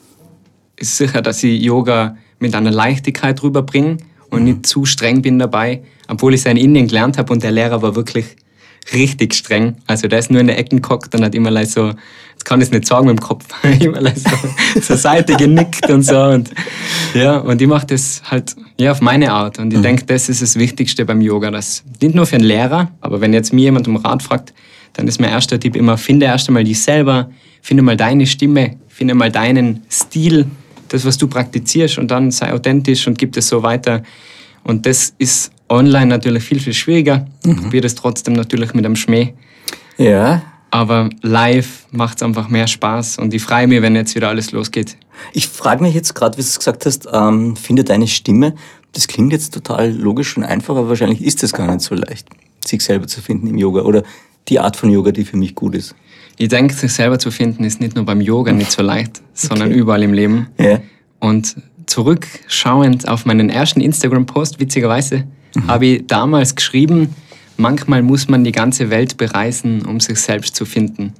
ist 0.76 0.96
sicher, 0.96 1.22
dass 1.22 1.42
ich 1.44 1.62
Yoga 1.62 2.16
mit 2.40 2.54
einer 2.54 2.70
Leichtigkeit 2.70 3.42
rüberbringe 3.42 3.98
und 4.30 4.40
mhm. 4.40 4.44
nicht 4.44 4.66
zu 4.66 4.84
streng 4.84 5.22
bin 5.22 5.38
dabei, 5.38 5.82
obwohl 6.08 6.34
ich 6.34 6.40
es 6.40 6.46
in 6.46 6.56
Indien 6.56 6.88
gelernt 6.88 7.16
habe 7.16 7.32
und 7.32 7.42
der 7.42 7.52
Lehrer 7.52 7.80
war 7.80 7.94
wirklich 7.94 8.36
richtig 8.92 9.34
streng. 9.34 9.76
Also 9.86 10.08
der 10.08 10.18
ist 10.18 10.30
nur 10.30 10.40
in 10.40 10.46
der 10.46 10.58
Ecke 10.58 10.80
gehockt 10.80 11.14
und 11.14 11.24
hat 11.24 11.34
immer 11.34 11.50
like 11.50 11.68
so, 11.68 11.88
jetzt 12.32 12.44
kann 12.44 12.60
ich 12.60 12.68
es 12.68 12.72
nicht 12.72 12.86
sagen 12.86 13.06
mit 13.06 13.18
dem 13.18 13.22
Kopf, 13.22 13.44
immer 13.80 14.00
like 14.00 14.16
so 14.16 14.80
zur 14.80 14.96
Seite 14.96 15.36
genickt 15.36 15.88
und 15.90 16.02
so. 16.02 16.20
Und, 16.20 16.50
ja, 17.14 17.38
und 17.38 17.60
ich 17.60 17.68
mache 17.68 17.86
das 17.86 18.22
halt 18.24 18.56
ja, 18.78 18.92
auf 18.92 19.00
meine 19.00 19.32
Art. 19.32 19.58
Und 19.58 19.72
ich 19.72 19.78
mhm. 19.78 19.82
denke, 19.82 20.04
das 20.06 20.28
ist 20.28 20.42
das 20.42 20.56
Wichtigste 20.56 21.04
beim 21.04 21.20
Yoga. 21.20 21.50
Das 21.50 21.84
nicht 22.00 22.14
nur 22.14 22.26
für 22.26 22.36
einen 22.36 22.44
Lehrer, 22.44 22.90
aber 23.00 23.20
wenn 23.20 23.32
jetzt 23.32 23.52
mir 23.52 23.62
jemand 23.62 23.88
um 23.88 23.96
Rat 23.96 24.22
fragt, 24.22 24.52
dann 24.94 25.06
ist 25.06 25.20
mein 25.20 25.30
erster 25.30 25.60
Tipp 25.60 25.76
immer, 25.76 25.98
finde 25.98 26.26
erst 26.26 26.48
einmal 26.48 26.64
dich 26.64 26.80
selber, 26.82 27.30
finde 27.62 27.82
mal 27.82 27.96
deine 27.96 28.26
Stimme, 28.26 28.76
finde 28.88 29.14
mal 29.14 29.30
deinen 29.30 29.82
Stil, 29.90 30.46
das, 30.88 31.04
was 31.04 31.18
du 31.18 31.28
praktizierst 31.28 31.98
und 31.98 32.10
dann 32.10 32.30
sei 32.30 32.52
authentisch 32.52 33.06
und 33.06 33.18
gib 33.18 33.32
das 33.32 33.48
so 33.48 33.62
weiter. 33.62 34.02
Und 34.64 34.86
das 34.86 35.14
ist 35.18 35.52
online 35.68 36.06
natürlich 36.06 36.44
viel, 36.44 36.60
viel 36.60 36.72
schwieriger. 36.74 37.26
Mhm. 37.44 37.50
Ich 37.52 37.56
probiere 37.62 37.82
das 37.82 37.94
trotzdem 37.94 38.34
natürlich 38.34 38.74
mit 38.74 38.84
einem 38.84 38.96
Schmäh. 38.96 39.34
Ja. 39.96 40.42
Aber 40.70 41.08
live 41.22 41.86
macht 41.92 42.18
es 42.18 42.22
einfach 42.22 42.48
mehr 42.48 42.66
Spaß 42.66 43.18
und 43.18 43.32
ich 43.32 43.42
freue 43.42 43.66
mich, 43.66 43.80
wenn 43.80 43.94
jetzt 43.94 44.14
wieder 44.14 44.28
alles 44.28 44.52
losgeht. 44.52 44.96
Ich 45.32 45.48
frage 45.48 45.82
mich 45.82 45.94
jetzt 45.94 46.14
gerade, 46.14 46.36
wie 46.36 46.42
du 46.42 46.46
es 46.46 46.58
gesagt 46.58 46.84
hast, 46.84 47.08
ähm, 47.12 47.56
finde 47.56 47.84
deine 47.84 48.06
Stimme. 48.06 48.54
Das 48.92 49.08
klingt 49.08 49.32
jetzt 49.32 49.54
total 49.54 49.90
logisch 49.92 50.36
und 50.36 50.44
einfach, 50.44 50.76
aber 50.76 50.88
wahrscheinlich 50.88 51.24
ist 51.24 51.42
es 51.42 51.52
gar 51.52 51.66
nicht 51.66 51.80
so 51.80 51.94
leicht, 51.94 52.28
sich 52.64 52.82
selber 52.82 53.06
zu 53.06 53.22
finden 53.22 53.46
im 53.46 53.56
Yoga 53.56 53.82
oder 53.82 54.02
die 54.48 54.60
Art 54.60 54.76
von 54.76 54.90
Yoga, 54.90 55.10
die 55.10 55.24
für 55.24 55.36
mich 55.36 55.54
gut 55.54 55.74
ist. 55.74 55.94
Ich 56.36 56.48
denke, 56.48 56.74
sich 56.74 56.92
selber 56.92 57.18
zu 57.18 57.30
finden 57.30 57.64
ist 57.64 57.80
nicht 57.80 57.96
nur 57.96 58.04
beim 58.04 58.20
Yoga 58.20 58.52
nicht 58.52 58.70
so 58.70 58.82
leicht, 58.82 59.22
sondern 59.34 59.68
Okay. 59.70 59.78
überall 59.78 60.02
im 60.02 60.12
Leben. 60.12 60.48
Ja. 60.58 60.80
Und 61.18 61.56
zurückschauend 61.86 63.08
auf 63.08 63.24
meinen 63.24 63.50
ersten 63.50 63.80
Instagram-Post, 63.80 64.60
witzigerweise, 64.60 65.24
habe 65.66 65.86
ich 65.86 66.06
damals 66.06 66.54
geschrieben, 66.54 67.14
manchmal 67.56 68.02
muss 68.02 68.28
man 68.28 68.44
die 68.44 68.52
ganze 68.52 68.90
Welt 68.90 69.16
bereisen, 69.16 69.84
um 69.84 70.00
sich 70.00 70.18
selbst 70.20 70.54
zu 70.56 70.64
finden. 70.64 71.14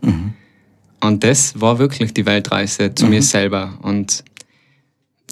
Und 1.00 1.25
das 1.25 1.61
war 1.61 1.78
wirklich 1.78 2.12
die 2.14 2.26
Weltreise 2.26 2.95
zu 2.95 3.07
mir 3.07 3.23
selber. 3.23 3.78
Und 3.83 4.25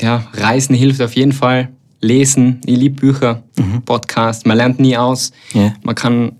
ja, 0.01 0.27
Reisen 0.33 0.75
hilft 0.75 1.01
auf 1.01 1.15
jeden 1.15 1.33
Fall. 1.33 1.69
Lesen, 2.01 2.61
ich 2.67 2.77
liebe 2.77 3.01
Bücher, 3.01 3.43
Podcast, 3.85 4.47
man 4.47 4.59
lernt 4.59 4.79
nie 4.79 4.97
aus. 4.97 5.33
Ja. 5.55 5.75
Man 5.83 5.95
kann 5.95 6.33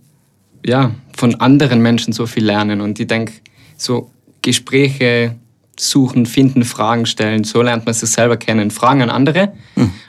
ja, 0.67 0.91
von 1.17 1.37
anderen 1.37 1.81
Menschen 1.81 2.13
so 2.13 2.27
viel 2.27 2.45
lernen. 2.45 2.81
Und 2.81 2.99
ich 2.99 3.07
denke, 3.07 3.33
so 3.77 4.11
Gespräche 4.43 5.37
suchen, 5.79 6.27
finden, 6.27 6.65
Fragen 6.65 7.07
stellen, 7.07 7.45
so 7.45 7.63
lernt 7.63 7.87
man 7.87 7.95
sich 7.95 8.11
selber 8.11 8.37
kennen. 8.37 8.71
Fragen 8.71 9.03
an 9.03 9.11
andere. 9.11 9.53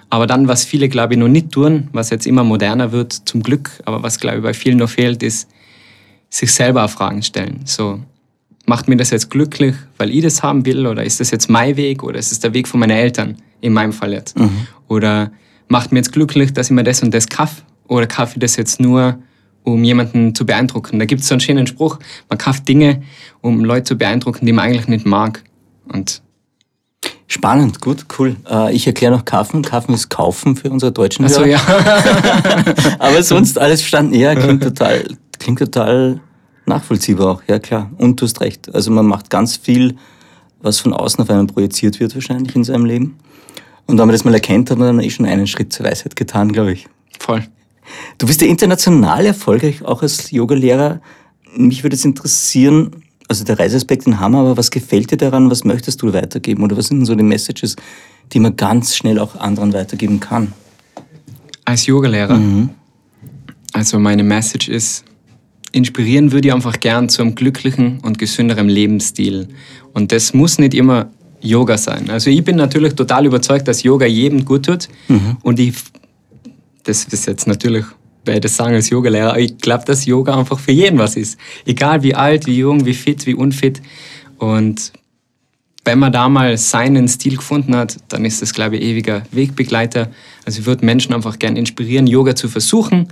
Aber 0.10 0.28
dann, 0.28 0.48
was 0.48 0.64
viele, 0.64 0.90
glaube 0.90 1.14
ich, 1.14 1.20
noch 1.20 1.28
nicht 1.28 1.52
tun, 1.52 1.90
was 1.92 2.10
jetzt 2.10 2.26
immer 2.28 2.44
moderner 2.44 2.92
wird, 2.92 3.14
zum 3.14 3.44
Glück, 3.44 3.72
aber 3.86 4.04
was, 4.04 4.20
glaube 4.20 4.38
ich, 4.38 4.44
bei 4.44 4.54
vielen 4.54 4.78
noch 4.78 4.90
fehlt, 4.90 5.22
ist, 5.22 5.50
sich 6.30 6.52
selber 6.52 6.86
auch 6.86 6.90
Fragen 6.90 7.24
stellen. 7.24 7.62
So, 7.66 8.00
macht 8.66 8.88
mir 8.88 8.98
das 8.98 9.10
jetzt 9.10 9.30
glücklich, 9.30 9.76
weil 9.98 10.12
ich 10.12 10.22
das 10.22 10.44
haben 10.44 10.66
will? 10.66 10.86
Oder 10.86 11.04
ist 11.04 11.20
das 11.20 11.32
jetzt 11.32 11.50
mein 11.50 11.76
Weg? 11.78 12.04
Oder 12.04 12.20
ist 12.20 12.32
es 12.32 12.40
der 12.40 12.54
Weg 12.54 12.68
von 12.68 12.80
meinen 12.80 12.98
Eltern? 12.98 13.38
In 13.62 13.74
meinem 13.74 13.94
Fall 13.94 14.14
jetzt. 14.14 14.36
Oder 14.88 15.32
macht 15.68 15.92
mir 15.92 16.00
jetzt 16.00 16.12
glücklich, 16.12 16.54
dass 16.54 16.68
ich 16.68 16.76
mir 16.76 16.84
das 16.84 17.02
und 17.02 17.14
das 17.14 17.28
kaufe? 17.28 17.64
Oder 17.88 18.08
kaufe 18.08 18.34
ich 18.36 18.40
das 18.40 18.56
jetzt 18.56 18.80
nur, 18.80 19.18
um 19.64 19.84
jemanden 19.84 20.36
zu 20.36 20.46
beeindrucken? 20.46 21.00
Da 21.00 21.06
gibt 21.06 21.22
es 21.22 21.28
so 21.28 21.34
einen 21.34 21.42
schönen 21.42 21.66
Spruch, 21.66 21.98
man 22.30 22.38
kauft 22.38 22.68
Dinge, 22.68 23.02
um 23.42 23.66
Leute 23.66 23.86
zu 23.86 23.98
beeindrucken, 23.98 24.46
die 24.46 24.52
man 24.52 24.66
eigentlich 24.66 24.88
nicht 24.88 25.06
mag. 25.06 25.44
Und 25.88 26.22
Spannend, 27.30 27.82
gut, 27.82 28.06
cool. 28.18 28.38
Äh, 28.50 28.74
ich 28.74 28.88
erkläre 28.88 29.14
noch 29.14 29.26
Kaufen. 29.26 29.62
Kaufen 29.62 29.94
ist 29.94 30.10
Kaufen 30.10 30.56
für 30.56 30.70
unsere 30.70 30.94
deutschen 30.94 31.26
also 31.26 31.42
Hörer. 31.42 31.48
ja, 31.50 31.60
Aber 33.00 33.22
sonst 33.22 33.60
alles 33.60 33.82
verstanden. 33.82 34.14
Ja, 34.16 34.34
klingt 34.34 34.64
total, 34.64 35.06
klingt 35.38 35.60
total 35.60 36.22
nachvollziehbar 36.66 37.28
auch. 37.28 37.42
Ja, 37.48 37.60
klar. 37.60 37.92
Und 37.98 38.22
du 38.22 38.26
hast 38.26 38.40
recht. 38.40 38.74
Also 38.74 38.92
man 38.92 39.06
macht 39.06 39.30
ganz 39.30 39.58
viel, 39.58 39.98
was 40.62 40.80
von 40.80 40.94
außen 40.94 41.22
auf 41.22 41.30
einen 41.30 41.48
projiziert 41.48 42.00
wird 42.00 42.16
wahrscheinlich 42.16 42.56
in 42.56 42.64
seinem 42.64 42.86
Leben. 42.86 43.18
Und 43.88 43.98
wenn 43.98 44.08
man 44.08 44.14
das 44.14 44.24
mal 44.24 44.34
erkennt, 44.34 44.72
hat 44.72 44.78
man 44.78 44.96
dann 44.96 45.06
eh 45.06 45.10
schon 45.10 45.26
einen 45.26 45.48
Schritt 45.48 45.74
zur 45.74 45.86
Weisheit 45.86 46.16
getan, 46.16 46.52
glaube 46.52 46.74
ich. 46.74 46.88
voll. 47.20 47.44
Du 48.18 48.28
bist 48.28 48.42
ja 48.42 48.48
international 48.48 49.26
erfolgreich, 49.26 49.84
auch 49.84 50.02
als 50.02 50.32
Yogalehrer. 50.32 51.00
Mich 51.56 51.84
würde 51.84 51.96
es 51.96 52.04
interessieren, 52.04 52.92
also 53.28 53.44
der 53.44 53.60
Reiseaspekt 53.60 54.08
in 54.08 54.20
Hammer, 54.20 54.40
aber 54.40 54.58
was 54.58 54.72
gefällt 54.72 55.12
dir 55.12 55.18
daran? 55.18 55.50
Was 55.52 55.64
möchtest 55.64 56.02
du 56.02 56.14
weitergeben? 56.14 56.64
Oder 56.64 56.78
was 56.78 56.88
sind 56.88 57.00
denn 57.00 57.06
so 57.06 57.16
die 57.16 57.24
Messages, 57.24 57.76
die 58.34 58.40
man 58.40 58.56
ganz 58.56 58.96
schnell 58.96 59.20
auch 59.20 59.36
anderen 59.36 59.74
weitergeben 59.74 60.20
kann? 60.20 60.54
Als 61.66 61.86
Yogalehrer. 61.86 62.40
Also 63.74 64.00
meine 64.00 64.24
Message 64.24 64.70
ist, 64.70 65.04
inspirieren 65.74 66.32
würde 66.32 66.48
ich 66.48 66.54
einfach 66.54 66.80
gern 66.80 67.10
zu 67.10 67.22
einem 67.22 67.36
glücklichen 67.36 68.00
und 68.00 68.18
gesünderen 68.18 68.70
Lebensstil. 68.70 69.50
Und 69.94 70.12
das 70.14 70.34
muss 70.34 70.58
nicht 70.58 70.74
immer 70.74 71.10
Yoga 71.42 71.78
sein. 71.78 72.10
Also 72.10 72.30
ich 72.30 72.44
bin 72.44 72.56
natürlich 72.56 72.94
total 72.96 73.26
überzeugt, 73.26 73.68
dass 73.68 73.84
Yoga 73.84 74.06
jedem 74.06 74.46
gut 74.46 74.66
tut. 74.66 74.88
Und 75.44 75.60
ich, 75.60 75.76
das 76.84 77.04
ist 77.04 77.28
jetzt 77.28 77.46
natürlich, 77.48 77.86
das 78.28 78.56
sagen 78.56 78.76
als 78.76 78.90
Yogalehrer, 78.90 79.38
ich 79.38 79.58
glaube, 79.58 79.86
dass 79.86 80.06
Yoga 80.06 80.38
einfach 80.38 80.60
für 80.60 80.72
jeden 80.72 81.00
was 81.00 81.16
ist. 81.16 81.40
Egal 81.66 82.04
wie 82.04 82.16
alt, 82.16 82.46
wie 82.46 82.58
jung, 82.58 82.86
wie 82.86 82.94
fit, 82.94 83.26
wie 83.26 83.34
unfit. 83.34 83.82
Und 84.38 84.92
wenn 85.86 86.00
man 86.00 86.12
da 86.12 86.28
mal 86.28 86.58
seinen 86.58 87.08
Stil 87.08 87.38
gefunden 87.38 87.76
hat, 87.76 87.98
dann 88.10 88.26
ist 88.26 88.42
das, 88.42 88.54
glaube 88.54 88.76
ich, 88.76 88.84
ewiger 88.84 89.24
Wegbegleiter. 89.32 90.12
Also 90.46 90.60
ich 90.60 90.66
würde 90.66 90.86
Menschen 90.86 91.13
einfach 91.13 91.40
gern 91.40 91.56
inspirieren, 91.56 92.08
Yoga 92.08 92.36
zu 92.36 92.50
versuchen. 92.50 93.08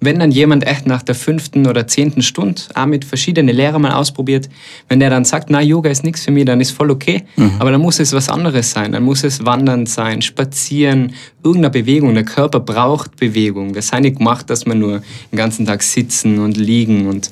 Wenn 0.00 0.18
dann 0.18 0.30
jemand 0.30 0.66
echt 0.66 0.86
nach 0.86 1.02
der 1.02 1.14
fünften 1.14 1.66
oder 1.66 1.86
zehnten 1.86 2.22
Stunde 2.22 2.62
auch 2.74 2.86
mit 2.86 3.04
verschiedenen 3.04 3.54
Lehrern 3.54 3.82
mal 3.82 3.92
ausprobiert, 3.92 4.48
wenn 4.88 5.00
der 5.00 5.10
dann 5.10 5.24
sagt, 5.24 5.50
na, 5.50 5.60
Yoga 5.60 5.90
ist 5.90 6.04
nichts 6.04 6.24
für 6.24 6.30
mich, 6.30 6.44
dann 6.44 6.60
ist 6.60 6.70
voll 6.72 6.90
okay. 6.90 7.24
Aber 7.58 7.70
dann 7.70 7.80
muss 7.80 7.98
es 7.98 8.12
was 8.12 8.28
anderes 8.28 8.70
sein. 8.70 8.92
Dann 8.92 9.02
muss 9.02 9.24
es 9.24 9.44
Wandern 9.44 9.86
sein, 9.86 10.22
Spazieren, 10.22 11.14
irgendeine 11.42 11.70
Bewegung. 11.70 12.14
Der 12.14 12.24
Körper 12.24 12.60
braucht 12.60 13.16
Bewegung. 13.16 13.74
Wir 13.74 13.82
sind 13.82 14.02
nicht 14.02 14.18
gemacht, 14.18 14.50
dass 14.50 14.66
wir 14.66 14.74
nur 14.74 15.02
den 15.32 15.36
ganzen 15.36 15.66
Tag 15.66 15.82
sitzen 15.82 16.38
und 16.38 16.56
liegen 16.56 17.08
und 17.08 17.30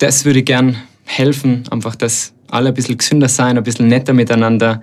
das 0.00 0.24
würde 0.24 0.42
gern 0.42 0.76
helfen, 1.04 1.64
einfach, 1.70 1.94
dass 1.94 2.32
alle 2.48 2.68
ein 2.70 2.74
bisschen 2.74 2.98
gesünder 2.98 3.28
sein, 3.28 3.56
ein 3.56 3.62
bisschen 3.64 3.88
netter 3.88 4.12
miteinander. 4.12 4.82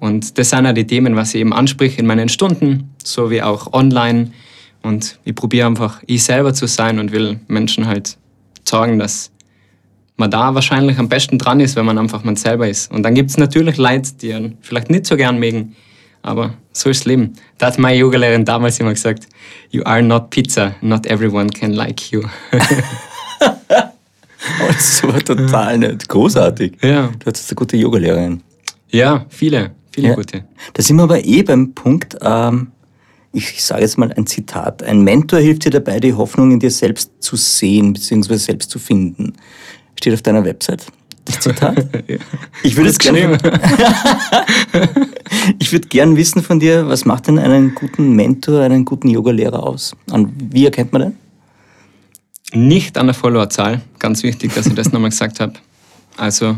Und 0.00 0.36
das 0.38 0.50
sind 0.50 0.66
auch 0.66 0.74
die 0.74 0.86
Themen, 0.86 1.16
was 1.16 1.34
ich 1.34 1.40
eben 1.40 1.52
anspreche 1.52 2.00
in 2.00 2.06
meinen 2.06 2.28
Stunden, 2.28 2.90
so 3.02 3.30
wie 3.30 3.42
auch 3.42 3.72
online. 3.72 4.32
Und 4.82 5.18
ich 5.24 5.34
probiere 5.34 5.66
einfach, 5.66 6.00
ich 6.06 6.22
selber 6.24 6.54
zu 6.54 6.66
sein 6.66 6.98
und 6.98 7.12
will 7.12 7.40
Menschen 7.48 7.86
halt 7.86 8.16
sagen, 8.64 8.98
dass 8.98 9.30
man 10.16 10.30
da 10.30 10.54
wahrscheinlich 10.54 10.98
am 10.98 11.08
besten 11.08 11.38
dran 11.38 11.60
ist, 11.60 11.76
wenn 11.76 11.84
man 11.84 11.98
einfach 11.98 12.24
man 12.24 12.36
selber 12.36 12.68
ist. 12.68 12.90
Und 12.90 13.02
dann 13.02 13.14
gibt 13.14 13.30
es 13.30 13.36
natürlich 13.36 13.76
Leute, 13.76 14.12
die 14.20 14.32
einen 14.32 14.58
vielleicht 14.62 14.88
nicht 14.90 15.06
so 15.06 15.16
gern 15.16 15.38
mögen, 15.38 15.74
aber 16.22 16.54
so 16.72 16.88
ist 16.88 17.00
das 17.00 17.06
Leben. 17.06 17.34
Da 17.58 17.66
hat 17.66 17.78
meine 17.78 17.98
Yogalehrerin 17.98 18.44
damals 18.44 18.80
immer 18.80 18.92
gesagt, 18.94 19.28
you 19.70 19.82
are 19.84 20.02
not 20.02 20.30
pizza, 20.30 20.74
not 20.80 21.06
everyone 21.06 21.50
can 21.50 21.72
like 21.72 22.10
you. 22.12 22.22
Oh, 24.62 24.66
das 24.68 25.02
aber 25.02 25.18
total 25.24 25.78
nett. 25.78 26.08
Großartig. 26.08 26.78
Ja. 26.82 27.08
Du 27.18 27.26
hattest 27.26 27.50
eine 27.50 27.56
gute 27.56 27.76
Yogalehrerin. 27.76 28.42
Ja, 28.90 29.26
viele, 29.28 29.72
viele 29.92 30.08
Ja. 30.08 30.14
gute. 30.14 30.44
Da 30.72 30.82
sind 30.82 30.96
wir 30.96 31.02
aber 31.02 31.24
eh 31.24 31.42
beim 31.42 31.72
Punkt, 31.74 32.16
ähm, 32.22 32.68
ich 33.36 33.62
sage 33.62 33.82
jetzt 33.82 33.98
mal 33.98 34.12
ein 34.12 34.26
Zitat. 34.26 34.82
Ein 34.82 35.02
Mentor 35.02 35.40
hilft 35.40 35.64
dir 35.64 35.70
dabei, 35.70 36.00
die 36.00 36.14
Hoffnung 36.14 36.50
in 36.52 36.58
dir 36.60 36.70
selbst 36.70 37.10
zu 37.20 37.36
sehen 37.36 37.92
bzw. 37.92 38.36
selbst 38.36 38.70
zu 38.70 38.78
finden. 38.78 39.34
Steht 39.98 40.14
auf 40.14 40.22
deiner 40.22 40.44
Website. 40.44 40.86
Das 41.24 41.40
Zitat. 41.40 41.86
Ich 42.62 42.76
würde 42.76 42.90
es 42.90 42.98
gerne 42.98 43.36
ich 45.58 45.72
würde 45.72 45.88
gern 45.88 46.16
wissen 46.16 46.42
von 46.42 46.58
dir, 46.60 46.88
was 46.88 47.04
macht 47.04 47.26
denn 47.26 47.38
einen 47.38 47.74
guten 47.74 48.12
Mentor, 48.16 48.62
einen 48.62 48.84
guten 48.84 49.08
Yogalehrer 49.08 49.62
aus? 49.62 49.94
An 50.10 50.32
wie 50.38 50.64
erkennt 50.64 50.92
man 50.92 51.02
den? 52.52 52.68
Nicht 52.68 52.96
an 52.96 53.06
der 53.06 53.14
Followerzahl. 53.14 53.82
Ganz 53.98 54.22
wichtig, 54.22 54.54
dass 54.54 54.66
ich 54.66 54.74
das 54.74 54.92
nochmal 54.92 55.10
gesagt 55.10 55.40
habe. 55.40 55.52
Also, 56.16 56.56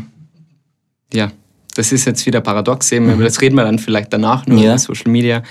ja, 1.13 1.31
das 1.75 1.91
ist 1.91 2.05
jetzt 2.05 2.25
wieder 2.25 2.41
paradox 2.41 2.91
eben, 2.91 3.11
über 3.11 3.23
das 3.23 3.41
reden 3.41 3.55
wir 3.55 3.63
dann 3.63 3.79
vielleicht 3.79 4.13
danach 4.13 4.45
nur 4.47 4.59
Ja. 4.59 4.71
über 4.71 4.77
Social 4.77 5.11
Media. 5.11 5.43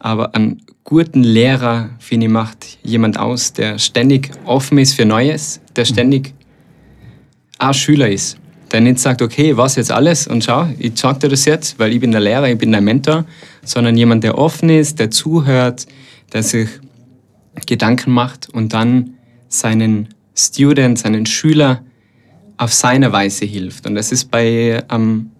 Aber 0.00 0.34
einen 0.34 0.62
guten 0.82 1.22
Lehrer, 1.22 1.90
finde 1.98 2.26
ich, 2.26 2.32
macht 2.32 2.78
jemand 2.82 3.18
aus, 3.18 3.52
der 3.52 3.78
ständig 3.78 4.30
offen 4.44 4.78
ist 4.78 4.94
für 4.94 5.04
Neues, 5.04 5.60
der 5.76 5.84
ständig 5.84 6.34
auch 7.58 7.74
Schüler 7.74 8.08
ist. 8.08 8.38
Der 8.72 8.80
nicht 8.80 8.98
sagt, 8.98 9.20
okay, 9.20 9.56
was 9.56 9.76
jetzt 9.76 9.92
alles 9.92 10.26
und 10.26 10.42
schau, 10.44 10.68
ich 10.78 10.92
sag 10.96 11.20
dir 11.20 11.28
das 11.28 11.44
jetzt, 11.44 11.78
weil 11.78 11.92
ich 11.92 12.00
bin 12.00 12.12
der 12.12 12.20
Lehrer, 12.20 12.48
ich 12.48 12.58
bin 12.58 12.72
der 12.72 12.80
Mentor, 12.80 13.24
sondern 13.62 13.96
jemand, 13.96 14.24
der 14.24 14.38
offen 14.38 14.70
ist, 14.70 14.98
der 14.98 15.10
zuhört, 15.10 15.86
der 16.32 16.42
sich 16.42 16.68
Gedanken 17.66 18.12
macht 18.12 18.48
und 18.48 18.72
dann 18.72 19.14
seinen 19.48 20.08
Student, 20.34 20.98
seinen 20.98 21.26
Schüler 21.26 21.84
auf 22.56 22.72
seine 22.72 23.12
Weise 23.12 23.44
hilft. 23.44 23.86
Und 23.86 23.96
das 23.96 24.12
ist 24.12 24.30
bei, 24.30 24.82
ähm, 24.90 25.30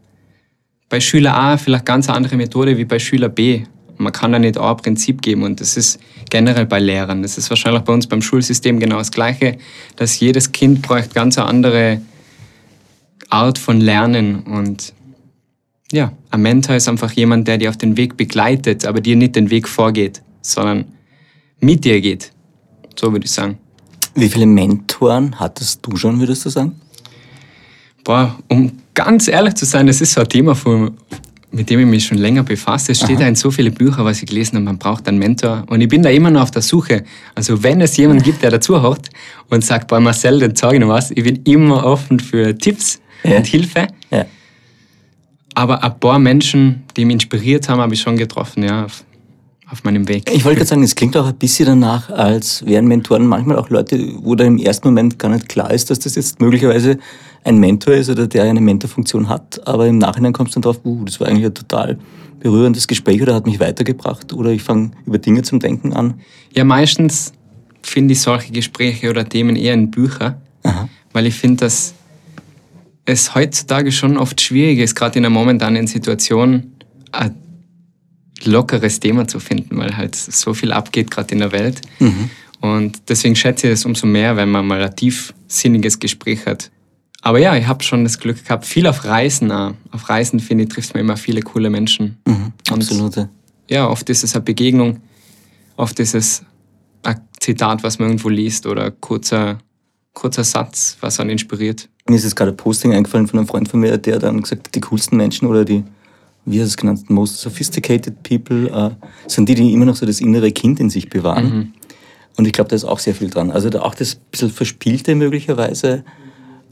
bei 0.88 1.01
Schüler 1.01 1.37
A 1.37 1.57
vielleicht 1.57 1.87
ganz 1.87 2.09
eine 2.09 2.16
andere 2.16 2.37
Methode 2.37 2.77
wie 2.77 2.85
bei 2.85 2.99
Schüler 2.99 3.29
B. 3.29 3.62
Man 4.01 4.13
kann 4.13 4.33
da 4.33 4.39
nicht 4.39 4.59
ein 4.59 4.77
Prinzip 4.79 5.21
geben 5.21 5.43
und 5.43 5.61
das 5.61 5.77
ist 5.77 6.01
generell 6.31 6.67
bei 6.67 6.81
Lehrern. 6.81 7.23
Das 7.23 7.37
ist 7.37 7.51
wahrscheinlich 7.51 7.83
bei 7.83 7.93
uns 7.93 8.07
beim 8.07 8.23
Schulsystem 8.23 8.81
genau 8.81 8.99
das 8.99 9.11
Gleiche, 9.11 9.59
dass 9.97 10.19
jedes 10.19 10.53
Kind 10.53 10.83
bräuchte 10.83 11.15
ganz 11.15 11.37
eine 11.37 11.49
andere 11.49 12.01
Art 13.29 13.59
von 13.59 13.81
Lernen 13.81 14.41
und 14.41 14.95
ja, 15.93 16.13
ein 16.31 16.43
Mentor 16.43 16.77
ist 16.77 16.89
einfach 16.89 17.13
jemand, 17.13 17.49
der 17.49 17.59
dir 17.59 17.69
auf 17.69 17.77
den 17.77 17.97
Weg 17.97 18.17
begleitet, 18.17 18.85
aber 18.85 19.01
dir 19.01 19.17
nicht 19.17 19.35
den 19.37 19.51
Weg 19.51 19.69
vorgeht, 19.69 20.23
sondern 20.41 20.85
mit 21.61 21.85
dir 21.85 22.01
geht. 22.01 22.33
So 22.99 23.13
würde 23.13 23.27
ich 23.27 23.33
sagen. 23.33 23.59
Wie 24.15 24.29
viele 24.29 24.47
Mentoren 24.47 25.39
hattest 25.39 25.85
du 25.85 25.97
schon, 25.97 26.21
würdest 26.21 26.45
du 26.45 26.49
sagen? 26.49 26.81
Boah, 28.05 28.39
um 28.49 28.73
ganz 28.95 29.29
ehrlich 29.29 29.55
zu 29.55 29.67
sein, 29.67 29.87
das 29.87 30.01
ist 30.01 30.13
so 30.13 30.21
ein 30.21 30.29
Thema 30.29 30.55
von, 30.55 30.97
mit 31.53 31.69
dem 31.69 31.81
ich 31.81 31.87
mich 31.87 32.05
schon 32.07 32.19
länger 32.19 32.43
befasse. 32.45 32.93
Es 32.93 32.99
steht 32.99 33.17
Aha. 33.17 33.21
da 33.21 33.29
in 33.29 33.35
so 33.35 33.51
viele 33.51 33.71
Bücher, 33.71 34.05
was 34.05 34.23
ich 34.23 34.29
gelesen 34.29 34.57
habe, 34.57 34.65
man 34.67 34.79
braucht 34.79 35.09
einen 35.09 35.19
Mentor. 35.19 35.65
Und 35.69 35.81
ich 35.81 35.89
bin 35.89 36.03
da 36.03 36.09
immer 36.11 36.31
noch 36.31 36.43
auf 36.43 36.51
der 36.51 36.63
Suche. 36.63 37.05
Also 37.35 37.63
wenn 37.63 37.81
es 37.81 37.97
jemanden 37.97 38.23
gibt, 38.23 38.43
der 38.43 38.51
dazuhört 38.51 39.09
und 39.49 39.65
sagt, 39.65 39.89
bei 39.89 39.99
Marcel, 39.99 40.39
dann 40.39 40.55
sage 40.55 40.77
ich 40.77 40.81
noch 40.81 40.89
was, 40.89 41.11
ich 41.11 41.25
bin 41.25 41.41
immer 41.45 41.85
offen 41.85 42.21
für 42.21 42.57
Tipps 42.57 43.01
Ja. 43.25 43.37
und 43.39 43.47
Hilfe. 43.47 43.89
Ja. 44.11 44.27
Aber 45.55 45.83
ein 45.83 45.99
paar 45.99 46.19
Menschen, 46.19 46.85
die 46.97 47.05
mich 47.05 47.15
inspiriert 47.15 47.69
haben, 47.69 47.81
habe 47.81 47.95
ich 47.95 48.01
schon 48.01 48.17
getroffen, 48.17 48.63
ja, 48.63 48.85
auf, 48.85 49.05
auf 49.71 49.83
meinem 49.83 50.07
Weg. 50.09 50.31
Ich 50.33 50.45
wollte 50.45 50.59
gerade 50.59 50.69
sagen, 50.69 50.83
es 50.85 50.95
klingt 50.95 51.17
auch 51.17 51.27
ein 51.27 51.35
bisschen 51.35 51.67
danach, 51.67 52.09
als 52.11 52.65
wären 52.65 52.87
Mentoren 52.87 53.27
manchmal 53.27 53.57
auch 53.57 53.69
Leute, 53.71 53.99
wo 54.23 54.37
da 54.37 54.45
im 54.45 54.59
ersten 54.59 54.87
Moment 54.87 55.19
gar 55.19 55.29
nicht 55.31 55.49
klar 55.49 55.73
ist, 55.73 55.91
dass 55.91 55.99
das 55.99 56.15
jetzt 56.15 56.41
möglicherweise 56.41 56.99
ein 57.44 57.59
Mentor 57.59 57.94
ist 57.94 58.11
oder 58.11 58.26
der 58.26 58.44
eine 58.44 58.61
Mentorfunktion 58.61 59.29
hat, 59.29 59.66
aber 59.66 59.87
im 59.87 59.98
Nachhinein 59.98 60.33
kommst 60.33 60.55
du 60.55 60.61
dann 60.61 60.72
drauf, 60.72 60.81
uh, 60.85 61.05
das 61.05 61.20
war 61.20 61.29
eigentlich 61.29 61.46
ein 61.46 61.55
total 61.55 61.98
berührendes 62.40 62.87
Gespräch 62.87 63.20
oder 63.22 63.35
hat 63.35 63.46
mich 63.46 63.61
weitergebracht 63.61 64.33
oder 64.33 64.50
ich 64.50 64.62
fange 64.62 64.92
über 65.07 65.18
Dinge 65.18 65.42
zum 65.42 65.61
Denken 65.61 65.92
an. 65.92 66.20
Ja, 66.55 66.64
meistens 66.64 67.33
finde 67.83 68.12
ich 68.12 68.20
solche 68.20 68.53
Gespräche 68.53 69.11
oder 69.11 69.29
Themen 69.29 69.57
eher 69.57 69.74
in 69.74 69.90
Büchern, 69.90 70.37
Aha. 70.62 70.88
weil 71.12 71.26
ich 71.26 71.35
finde, 71.35 71.64
dass 71.64 71.94
es 73.05 73.35
heutzutage 73.35 73.92
schon 73.92 74.16
oft 74.16 74.40
schwierig 74.40 74.79
ist, 74.79 74.94
gerade 74.94 75.18
in 75.18 75.24
einer 75.24 75.35
momentanen 75.35 75.87
Situation 75.87 76.74
ein 77.12 77.35
lockeres 78.44 79.00
Thema 79.00 79.26
zu 79.26 79.40
finden, 79.40 79.76
weil 79.79 79.96
halt 79.96 80.14
so 80.14 80.55
viel 80.55 80.72
abgeht 80.72 81.11
gerade 81.11 81.33
in 81.33 81.40
der 81.40 81.53
Welt. 81.53 81.81
Und 82.61 83.03
deswegen 83.09 83.37
schätze 83.37 83.66
ich 83.66 83.74
es 83.74 83.85
umso 83.85 84.07
mehr, 84.07 84.37
wenn 84.37 84.50
man 84.50 84.66
mal 84.66 84.83
ein 84.83 84.94
tiefsinniges 84.94 85.98
Gespräch 85.98 86.46
hat. 86.46 86.70
Aber 87.22 87.38
ja, 87.38 87.56
ich 87.56 87.66
habe 87.66 87.83
schon 87.83 88.04
das 88.04 88.18
Glück 88.18 88.44
gehabt, 88.44 88.64
viel 88.64 88.87
auf 88.87 89.04
Reisen 89.04 89.52
auch. 89.52 89.74
Auf 89.92 90.09
Reisen, 90.09 90.40
finde 90.40 90.64
ich, 90.64 90.70
trifft 90.70 90.94
man 90.94 91.02
immer 91.02 91.16
viele 91.16 91.42
coole 91.42 91.68
Menschen. 91.68 92.16
Mhm, 92.26 92.52
Und 92.70 92.83
absolut. 92.83 93.28
ja. 93.68 93.88
oft 93.88 94.09
ist 94.09 94.24
es 94.24 94.35
eine 94.35 94.44
Begegnung, 94.44 95.00
oft 95.76 96.00
ist 96.00 96.14
es 96.14 96.42
ein 97.02 97.20
Zitat, 97.38 97.83
was 97.83 97.98
man 97.98 98.09
irgendwo 98.09 98.28
liest 98.30 98.66
oder 98.66 98.87
ein 98.87 99.00
kurzer, 99.00 99.59
kurzer 100.14 100.44
Satz, 100.44 100.96
was 101.00 101.20
einen 101.20 101.30
inspiriert. 101.30 101.88
Mir 102.09 102.16
ist 102.16 102.24
jetzt 102.24 102.37
gerade 102.37 102.52
ein 102.52 102.56
Posting 102.56 102.94
eingefallen 102.94 103.26
von 103.26 103.38
einem 103.38 103.48
Freund 103.48 103.68
von 103.68 103.80
mir, 103.80 103.98
der 103.98 104.18
dann 104.18 104.40
gesagt 104.40 104.68
hat, 104.68 104.74
die 104.74 104.80
coolsten 104.80 105.16
Menschen 105.16 105.46
oder 105.46 105.64
die, 105.64 105.85
wie 106.46 106.59
er 106.59 106.64
es 106.64 106.76
genannt, 106.76 107.11
most 107.11 107.38
sophisticated 107.38 108.22
people, 108.22 108.68
äh, 108.70 108.90
sind 109.28 109.48
die, 109.48 109.54
die 109.54 109.72
immer 109.72 109.85
noch 109.85 109.96
so 109.96 110.06
das 110.06 110.20
innere 110.20 110.52
Kind 110.52 110.80
in 110.80 110.88
sich 110.88 111.11
bewahren. 111.11 111.74
Und 112.37 112.46
ich 112.46 112.52
glaube, 112.52 112.68
da 112.70 112.76
ist 112.76 112.85
auch 112.85 112.98
sehr 112.98 113.14
viel 113.14 113.28
dran. 113.28 113.50
Also 113.50 113.68
da 113.68 113.83
auch 113.83 113.94
das 113.94 114.14
bisschen 114.14 114.50
Verspielte 114.50 115.14
möglicherweise 115.14 116.04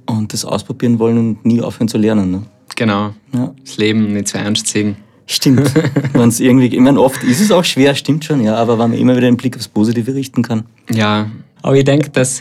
und 0.08 0.32
das 0.32 0.44
ausprobieren 0.44 0.98
wollen 0.98 1.18
und 1.18 1.44
nie 1.46 1.60
aufhören 1.60 1.88
zu 1.88 1.98
lernen. 1.98 2.30
Ne? 2.30 2.42
Genau. 2.76 3.14
Ja. 3.34 3.54
Das 3.64 3.76
Leben 3.76 4.12
nicht 4.12 4.28
zu 4.28 4.38
ernst 4.38 4.66
sehen. 4.66 4.96
Stimmt. 5.26 5.70
Wenn's 6.14 6.40
irgendwie, 6.40 6.66
ich 6.66 6.80
meine, 6.80 7.00
oft 7.00 7.22
ist 7.22 7.40
es 7.40 7.50
auch 7.52 7.64
schwer, 7.64 7.94
stimmt 7.94 8.24
schon, 8.24 8.42
ja, 8.42 8.56
aber 8.56 8.78
wenn 8.78 8.90
man 8.90 8.98
immer 8.98 9.12
wieder 9.16 9.28
den 9.28 9.36
Blick 9.36 9.56
aufs 9.56 9.68
Positive 9.68 10.14
richten 10.14 10.42
kann. 10.42 10.64
Ja, 10.90 11.30
aber 11.62 11.76
ich 11.76 11.84
denke, 11.84 12.08
dass 12.10 12.40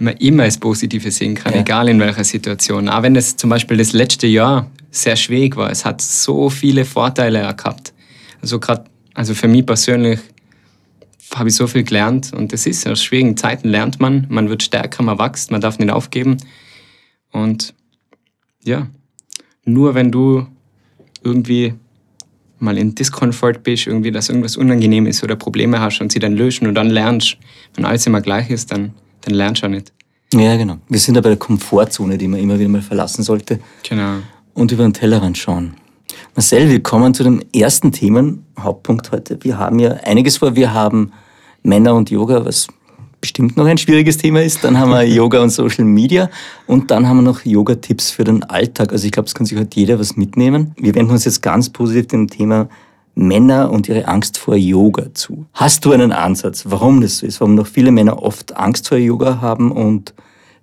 man 0.00 0.16
immer 0.18 0.44
das 0.44 0.58
Positive 0.58 1.10
sehen 1.10 1.34
kann, 1.34 1.54
Ja. 1.54 1.60
egal 1.60 1.88
in 1.88 1.98
welcher 2.00 2.24
Situation. 2.24 2.88
Auch 2.88 3.02
wenn 3.02 3.16
es 3.16 3.36
zum 3.36 3.50
Beispiel 3.50 3.76
das 3.76 3.92
letzte 3.92 4.26
Jahr 4.26 4.70
sehr 4.90 5.16
schwierig 5.16 5.56
war. 5.56 5.70
Es 5.70 5.84
hat 5.84 6.00
so 6.00 6.50
viele 6.50 6.84
Vorteile 6.84 7.40
gehabt. 7.54 7.92
Also 8.40 8.60
gerade, 8.60 8.84
also 9.14 9.34
für 9.34 9.48
mich 9.48 9.66
persönlich 9.66 10.20
habe 11.34 11.48
ich 11.48 11.56
so 11.56 11.66
viel 11.66 11.82
gelernt 11.82 12.32
und 12.32 12.52
das 12.52 12.66
ist 12.66 12.86
aus 12.86 13.02
schwierigen 13.02 13.36
Zeiten 13.36 13.68
lernt 13.68 13.98
man, 13.98 14.26
man 14.28 14.48
wird 14.48 14.62
stärker, 14.62 15.02
man 15.02 15.18
wächst, 15.18 15.50
man 15.50 15.60
darf 15.60 15.78
nicht 15.78 15.90
aufgeben. 15.90 16.36
Und 17.34 17.74
ja, 18.62 18.86
nur 19.64 19.94
wenn 19.94 20.12
du 20.12 20.46
irgendwie 21.24 21.74
mal 22.60 22.78
in 22.78 22.94
Discomfort 22.94 23.62
bist, 23.64 23.88
irgendwie, 23.88 24.12
dass 24.12 24.28
irgendwas 24.28 24.56
unangenehm 24.56 25.06
ist 25.06 25.22
oder 25.24 25.34
Probleme 25.36 25.80
hast 25.80 26.00
und 26.00 26.12
sie 26.12 26.20
dann 26.20 26.34
lösen 26.34 26.66
und 26.68 26.74
dann 26.76 26.88
lernst, 26.88 27.36
wenn 27.74 27.84
alles 27.84 28.06
immer 28.06 28.20
gleich 28.20 28.50
ist, 28.50 28.70
dann, 28.70 28.94
dann 29.22 29.34
lernst 29.34 29.62
du 29.62 29.66
auch 29.66 29.70
nicht. 29.70 29.92
Ja, 30.32 30.56
genau. 30.56 30.78
Wir 30.88 31.00
sind 31.00 31.14
da 31.14 31.20
bei 31.20 31.30
der 31.30 31.38
Komfortzone, 31.38 32.16
die 32.16 32.28
man 32.28 32.38
immer 32.40 32.58
wieder 32.58 32.68
mal 32.68 32.82
verlassen 32.82 33.24
sollte 33.24 33.58
Genau. 33.88 34.18
und 34.54 34.70
über 34.70 34.84
den 34.84 34.92
Tellerrand 34.94 35.36
schauen. 35.36 35.74
Marcel, 36.36 36.70
wir 36.70 36.82
kommen 36.82 37.14
zu 37.14 37.24
dem 37.24 37.42
ersten 37.52 37.90
Themenhauptpunkt 37.90 39.10
heute. 39.10 39.38
Wir 39.42 39.58
haben 39.58 39.80
ja 39.80 39.90
einiges 40.04 40.36
vor. 40.38 40.54
Wir 40.54 40.72
haben 40.72 41.10
Männer 41.64 41.94
und 41.94 42.10
Yoga, 42.10 42.44
was 42.44 42.68
bestimmt 43.24 43.56
noch 43.56 43.64
ein 43.64 43.78
schwieriges 43.78 44.18
Thema 44.18 44.42
ist. 44.42 44.62
Dann 44.64 44.78
haben 44.78 44.90
wir 44.90 45.02
Yoga 45.08 45.40
und 45.40 45.48
Social 45.48 45.86
Media 45.86 46.28
und 46.66 46.90
dann 46.90 47.08
haben 47.08 47.16
wir 47.16 47.22
noch 47.22 47.42
Yoga-Tipps 47.42 48.10
für 48.10 48.22
den 48.22 48.42
Alltag. 48.44 48.92
Also 48.92 49.06
ich 49.06 49.12
glaube, 49.12 49.28
es 49.28 49.34
kann 49.34 49.46
sich 49.46 49.58
heute 49.58 49.80
jeder 49.80 49.98
was 49.98 50.18
mitnehmen. 50.18 50.74
Wir 50.76 50.94
wenden 50.94 51.10
uns 51.10 51.24
jetzt 51.24 51.40
ganz 51.40 51.70
positiv 51.70 52.08
dem 52.08 52.28
Thema 52.28 52.68
Männer 53.14 53.70
und 53.70 53.88
ihre 53.88 54.08
Angst 54.08 54.36
vor 54.36 54.56
Yoga 54.56 55.14
zu. 55.14 55.46
Hast 55.54 55.86
du 55.86 55.92
einen 55.92 56.12
Ansatz, 56.12 56.64
warum 56.66 57.00
das 57.00 57.18
so 57.18 57.26
ist? 57.26 57.40
Warum 57.40 57.54
noch 57.54 57.66
viele 57.66 57.92
Männer 57.92 58.22
oft 58.22 58.54
Angst 58.58 58.88
vor 58.88 58.98
Yoga 58.98 59.40
haben 59.40 59.72
und 59.72 60.12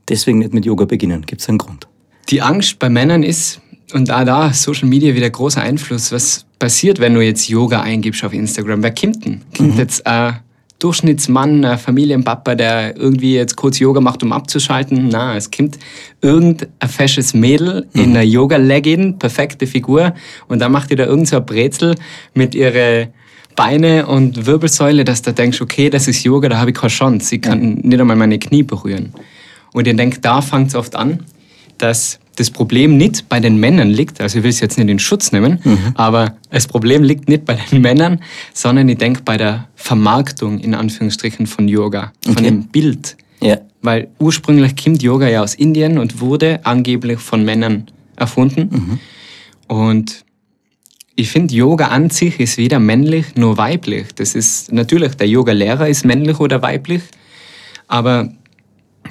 deswegen 0.08 0.38
nicht 0.38 0.54
mit 0.54 0.64
Yoga 0.64 0.86
beginnen? 0.86 1.26
Gibt 1.26 1.42
es 1.42 1.50
einen 1.50 1.58
Grund? 1.58 1.88
Die 2.30 2.44
Angst 2.44 2.78
bei 2.78 2.90
Männern 2.90 3.24
ist, 3.24 3.60
und 3.92 4.08
da, 4.08 4.24
da 4.24 4.54
Social 4.54 4.88
Media 4.88 5.16
wieder 5.16 5.32
großer 5.32 5.62
Einfluss, 5.62 6.12
was 6.12 6.46
passiert, 6.60 7.00
wenn 7.00 7.16
du 7.16 7.22
jetzt 7.22 7.50
Yoga 7.50 7.82
eingibst 7.82 8.24
auf 8.24 8.34
Instagram? 8.34 8.84
Wer 8.84 8.94
kommt 8.94 9.26
denn? 9.26 9.42
Kommt 9.58 9.80
jetzt 9.80 10.06
ein 10.06 10.42
Durchschnittsmann, 10.82 11.64
ein 11.64 11.78
Familienpapa, 11.78 12.56
der 12.56 12.98
irgendwie 12.98 13.36
jetzt 13.36 13.56
kurz 13.56 13.78
Yoga 13.78 14.02
macht, 14.02 14.24
um 14.24 14.34
abzuschalten? 14.34 15.10
Na, 15.12 15.38
es 15.38 15.52
kommt 15.52 15.78
irgendein 16.22 16.70
fesches 16.90 17.36
Mädel 17.36 17.88
in 17.94 18.12
einer 18.12 18.24
Yoga-Legging, 18.24 19.20
perfekte 19.20 19.68
Figur, 19.68 20.16
und 20.48 20.60
dann 20.60 20.72
macht 20.72 20.90
ihr 20.90 20.98
da 20.98 21.06
irgend 21.06 21.28
so 21.28 21.38
ein 21.38 21.46
Brezel 21.46 21.96
mit 22.34 22.56
ihre 22.56 23.10
Beine 23.56 24.08
und 24.08 24.48
Wirbelsäule, 24.48 25.04
dass 25.04 25.22
du 25.22 25.34
denkst, 25.34 25.62
okay, 25.62 25.90
das 25.92 26.08
ist 26.08 26.24
Yoga, 26.24 26.50
da 26.50 26.58
habe 26.58 26.72
ich 26.72 26.78
keine 26.78 26.90
Chance. 26.90 27.36
Ich 27.36 27.42
kann 27.42 27.76
nicht 27.76 28.00
einmal 28.00 28.16
meine 28.16 28.40
Knie 28.40 28.64
berühren. 28.64 29.14
Und 29.74 29.88
ich 29.88 29.96
denke, 29.96 30.20
da 30.20 30.42
fängt 30.42 30.70
es 30.70 30.76
oft 30.76 30.96
an, 30.96 31.26
dass 31.78 32.20
das 32.42 32.50
Problem 32.50 32.98
nicht 32.98 33.30
bei 33.30 33.40
den 33.40 33.58
Männern 33.58 33.90
liegt, 33.90 34.20
also 34.20 34.40
ich 34.40 34.44
will 34.44 34.50
es 34.50 34.60
jetzt 34.60 34.78
nicht 34.80 34.90
in 34.90 34.98
Schutz 35.00 35.32
nehmen, 35.32 35.60
aber 35.96 36.36
das 36.50 36.66
Problem 36.68 37.04
liegt 37.04 37.30
nicht 37.30 37.46
bei 37.46 37.54
den 37.54 37.82
Männern, 37.82 38.20
sondern 38.54 38.90
ich 38.90 38.98
denke 38.98 39.22
bei 39.24 39.38
der 39.38 39.68
Vermarktung 39.76 40.60
in 40.60 40.74
Anführungsstrichen 40.74 41.46
von 41.46 41.68
Yoga, 41.68 42.12
von 42.24 42.34
Okay. 42.34 42.44
dem 42.46 42.64
Bild. 42.66 43.16
Ja. 43.42 43.58
Weil 43.84 44.08
ursprünglich 44.20 44.76
kommt 44.76 45.02
Yoga 45.04 45.28
ja 45.30 45.42
aus 45.44 45.54
Indien 45.56 45.98
und 46.00 46.20
wurde 46.20 46.60
angeblich 46.64 47.20
von 47.20 47.44
Männern 47.46 47.86
erfunden. 48.16 49.00
Und 49.68 50.26
ich 51.16 51.30
finde, 51.30 51.54
Yoga 51.54 51.88
an 51.90 52.10
sich 52.10 52.40
ist 52.40 52.58
weder 52.58 52.80
männlich 52.80 53.36
nur 53.36 53.58
weiblich. 53.58 54.08
Das 54.16 54.34
ist 54.34 54.72
natürlich, 54.72 55.14
der 55.16 55.28
Yoga-Lehrer 55.28 55.88
ist 55.88 56.06
männlich 56.06 56.40
oder 56.40 56.62
weiblich, 56.64 57.02
aber 57.88 58.30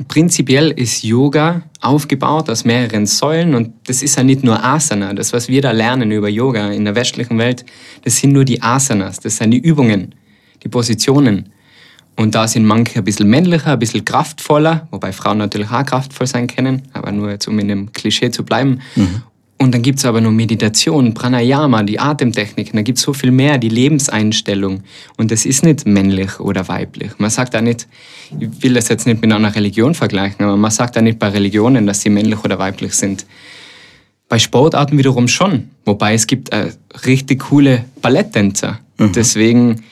prinzipiell 0.08 0.70
ist 0.70 1.02
Yoga 1.02 1.62
aufgebaut 1.80 2.48
aus 2.50 2.64
mehreren 2.64 3.06
Säulen 3.06 3.54
und 3.54 3.72
das 3.84 4.02
ist 4.02 4.16
ja 4.16 4.22
nicht 4.22 4.42
nur 4.42 4.62
Asana. 4.62 5.14
Das, 5.14 5.32
was 5.32 5.48
wir 5.48 5.62
da 5.62 5.72
lernen 5.72 6.10
über 6.10 6.28
Yoga 6.28 6.70
in 6.70 6.84
der 6.84 6.94
westlichen 6.94 7.38
Welt, 7.38 7.64
das 8.02 8.16
sind 8.16 8.32
nur 8.32 8.44
die 8.44 8.62
Asanas, 8.62 9.20
das 9.20 9.36
sind 9.36 9.50
die 9.50 9.58
Übungen, 9.58 10.14
die 10.62 10.68
Positionen. 10.68 11.50
Und 12.16 12.34
da 12.34 12.46
sind 12.46 12.66
manche 12.66 12.98
ein 12.98 13.04
bisschen 13.04 13.30
männlicher, 13.30 13.72
ein 13.72 13.78
bisschen 13.78 14.04
kraftvoller, 14.04 14.88
wobei 14.90 15.12
Frauen 15.12 15.38
natürlich 15.38 15.70
auch 15.70 15.84
kraftvoll 15.86 16.26
sein 16.26 16.48
können, 16.48 16.82
aber 16.92 17.12
nur 17.12 17.30
jetzt, 17.30 17.48
um 17.48 17.58
in 17.58 17.68
dem 17.68 17.92
Klischee 17.92 18.30
zu 18.30 18.44
bleiben. 18.44 18.80
Und 19.62 19.72
dann 19.72 19.82
gibt 19.82 19.98
es 19.98 20.06
aber 20.06 20.22
noch 20.22 20.30
Meditation, 20.30 21.12
Pranayama, 21.12 21.82
die 21.82 22.00
Atemtechniken, 22.00 22.76
da 22.76 22.82
gibt 22.82 22.96
es 22.96 23.04
so 23.04 23.12
viel 23.12 23.30
mehr, 23.30 23.58
die 23.58 23.68
Lebenseinstellung. 23.68 24.84
Und 25.18 25.30
das 25.30 25.44
ist 25.44 25.62
nicht 25.62 25.86
männlich 25.86 26.40
oder 26.40 26.66
weiblich. 26.68 27.12
Man 27.18 27.28
sagt 27.28 27.54
auch 27.54 27.60
nicht, 27.60 27.86
ich 28.38 28.48
will 28.62 28.72
das 28.72 28.88
jetzt 28.88 29.06
nicht 29.06 29.20
mit 29.20 29.30
einer 29.30 29.54
Religion 29.54 29.94
vergleichen, 29.94 30.46
aber 30.46 30.56
man 30.56 30.70
sagt 30.70 30.96
auch 30.96 31.02
nicht 31.02 31.18
bei 31.18 31.28
Religionen, 31.28 31.86
dass 31.86 32.00
sie 32.00 32.08
männlich 32.08 32.42
oder 32.42 32.58
weiblich 32.58 32.94
sind. 32.94 33.26
Bei 34.30 34.38
Sportarten 34.38 34.96
wiederum 34.96 35.28
schon. 35.28 35.68
Wobei 35.84 36.14
es 36.14 36.26
gibt 36.26 36.54
äh, 36.54 36.70
richtig 37.04 37.40
coole 37.50 37.84
Balletttänzer. 38.00 38.80
Deswegen, 38.98 39.82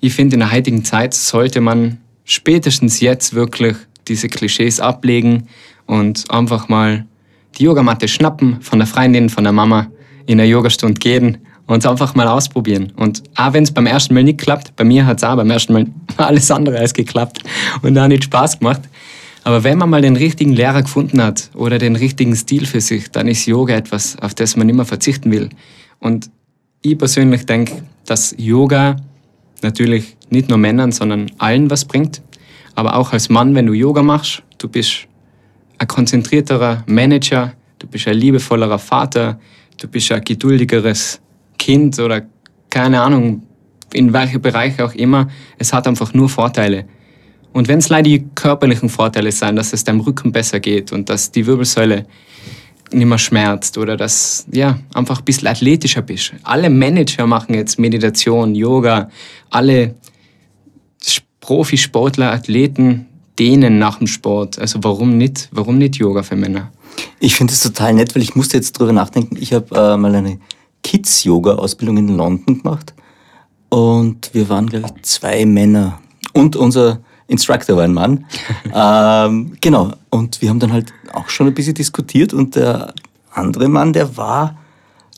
ich 0.00 0.14
finde, 0.14 0.34
in 0.34 0.40
der 0.40 0.52
heutigen 0.52 0.84
Zeit 0.84 1.14
sollte 1.14 1.60
man 1.60 1.98
spätestens 2.24 3.00
jetzt 3.00 3.34
wirklich 3.34 3.76
diese 4.08 4.28
Klischees 4.28 4.80
ablegen 4.80 5.48
und 5.86 6.30
einfach 6.30 6.68
mal 6.68 7.06
die 7.56 7.64
Yogamatte 7.64 8.08
schnappen 8.08 8.60
von 8.60 8.78
der 8.78 8.86
Freundin, 8.86 9.28
von 9.28 9.44
der 9.44 9.52
Mama, 9.52 9.88
in 10.26 10.38
der 10.38 10.46
Yogastunde 10.46 10.98
gehen 10.98 11.38
und 11.66 11.78
es 11.78 11.86
einfach 11.86 12.14
mal 12.14 12.28
ausprobieren. 12.28 12.92
Und 12.96 13.22
auch 13.34 13.52
wenn 13.52 13.64
es 13.64 13.72
beim 13.72 13.86
ersten 13.86 14.14
Mal 14.14 14.24
nicht 14.24 14.38
klappt, 14.38 14.76
bei 14.76 14.84
mir 14.84 15.06
hat 15.06 15.18
es 15.18 15.24
auch 15.24 15.36
beim 15.36 15.50
ersten 15.50 15.72
Mal 15.72 15.86
alles 16.16 16.50
andere 16.50 16.78
als 16.78 16.94
geklappt 16.94 17.38
und 17.82 17.94
da 17.94 18.08
nicht 18.08 18.24
Spaß 18.24 18.58
gemacht. 18.58 18.82
Aber 19.44 19.62
wenn 19.62 19.78
man 19.78 19.90
mal 19.90 20.02
den 20.02 20.16
richtigen 20.16 20.52
Lehrer 20.52 20.82
gefunden 20.82 21.22
hat 21.22 21.50
oder 21.54 21.78
den 21.78 21.94
richtigen 21.94 22.34
Stil 22.34 22.66
für 22.66 22.80
sich, 22.80 23.10
dann 23.12 23.28
ist 23.28 23.46
Yoga 23.46 23.76
etwas, 23.76 24.18
auf 24.20 24.34
das 24.34 24.56
man 24.56 24.68
immer 24.68 24.84
verzichten 24.84 25.30
will. 25.30 25.50
Und 26.00 26.30
ich 26.82 26.98
persönlich 26.98 27.46
denke, 27.46 27.82
dass 28.06 28.34
Yoga 28.38 28.96
natürlich 29.62 30.16
nicht 30.30 30.48
nur 30.48 30.58
Männern, 30.58 30.90
sondern 30.90 31.30
allen 31.38 31.70
was 31.70 31.84
bringt. 31.84 32.22
Aber 32.74 32.96
auch 32.96 33.12
als 33.12 33.28
Mann, 33.28 33.54
wenn 33.54 33.66
du 33.66 33.72
Yoga 33.72 34.02
machst, 34.02 34.42
du 34.58 34.68
bist 34.68 35.06
ein 35.78 35.88
konzentrierterer 35.88 36.84
Manager, 36.86 37.52
du 37.78 37.86
bist 37.86 38.08
ein 38.08 38.16
liebevollerer 38.16 38.78
Vater, 38.78 39.38
du 39.80 39.88
bist 39.88 40.10
ein 40.12 40.22
geduldigeres 40.22 41.20
Kind 41.58 41.98
oder 41.98 42.22
keine 42.70 43.00
Ahnung, 43.00 43.42
in 43.92 44.12
welchem 44.12 44.42
Bereich 44.42 44.80
auch 44.80 44.94
immer, 44.94 45.28
es 45.58 45.72
hat 45.72 45.86
einfach 45.86 46.12
nur 46.12 46.28
Vorteile. 46.28 46.86
Und 47.52 47.68
wenn 47.68 47.78
es 47.78 47.88
leider 47.88 48.10
die 48.10 48.26
körperlichen 48.34 48.88
Vorteile 48.88 49.32
sind, 49.32 49.56
dass 49.56 49.72
es 49.72 49.84
deinem 49.84 50.00
Rücken 50.00 50.32
besser 50.32 50.60
geht 50.60 50.92
und 50.92 51.08
dass 51.08 51.30
die 51.30 51.46
Wirbelsäule 51.46 52.06
nicht 52.92 53.06
mehr 53.06 53.18
schmerzt 53.18 53.78
oder 53.78 53.96
dass 53.96 54.46
ja 54.52 54.78
einfach 54.94 55.18
ein 55.18 55.24
bisschen 55.24 55.48
athletischer 55.48 56.02
bist. 56.02 56.34
Alle 56.42 56.70
Manager 56.70 57.26
machen 57.26 57.54
jetzt 57.54 57.78
Meditation, 57.78 58.54
Yoga, 58.54 59.10
alle 59.50 59.94
Profisportler, 61.40 62.32
Athleten 62.32 63.06
dehnen 63.38 63.78
nach 63.78 63.98
dem 63.98 64.06
Sport. 64.06 64.58
Also 64.58 64.78
warum 64.82 65.18
nicht, 65.18 65.48
warum 65.52 65.78
nicht 65.78 65.96
Yoga 65.96 66.22
für 66.22 66.36
Männer? 66.36 66.72
Ich 67.20 67.34
finde 67.34 67.52
es 67.52 67.60
total 67.60 67.94
nett, 67.94 68.14
weil 68.14 68.22
ich 68.22 68.34
musste 68.34 68.56
jetzt 68.56 68.72
drüber 68.72 68.92
nachdenken. 68.92 69.36
Ich 69.38 69.52
habe 69.52 69.74
äh, 69.74 69.96
mal 69.96 70.14
eine 70.14 70.38
Kids-Yoga-Ausbildung 70.82 71.98
in 71.98 72.16
London 72.16 72.62
gemacht 72.62 72.94
und 73.68 74.30
wir 74.32 74.48
waren, 74.48 74.68
glaube 74.68 74.86
ich, 74.96 75.02
zwei 75.02 75.44
Männer 75.44 76.00
und 76.32 76.56
unser 76.56 77.00
Instructor 77.26 77.76
war 77.76 77.84
ein 77.84 77.92
Mann. 77.92 78.24
ähm, 78.74 79.56
genau. 79.60 79.92
Und 80.10 80.40
wir 80.40 80.48
haben 80.48 80.60
dann 80.60 80.72
halt 80.72 80.92
auch 81.12 81.28
schon 81.28 81.48
ein 81.48 81.54
bisschen 81.54 81.74
diskutiert 81.74 82.32
und 82.32 82.54
der 82.54 82.94
andere 83.32 83.68
Mann, 83.68 83.92
der 83.92 84.16
war 84.16 84.56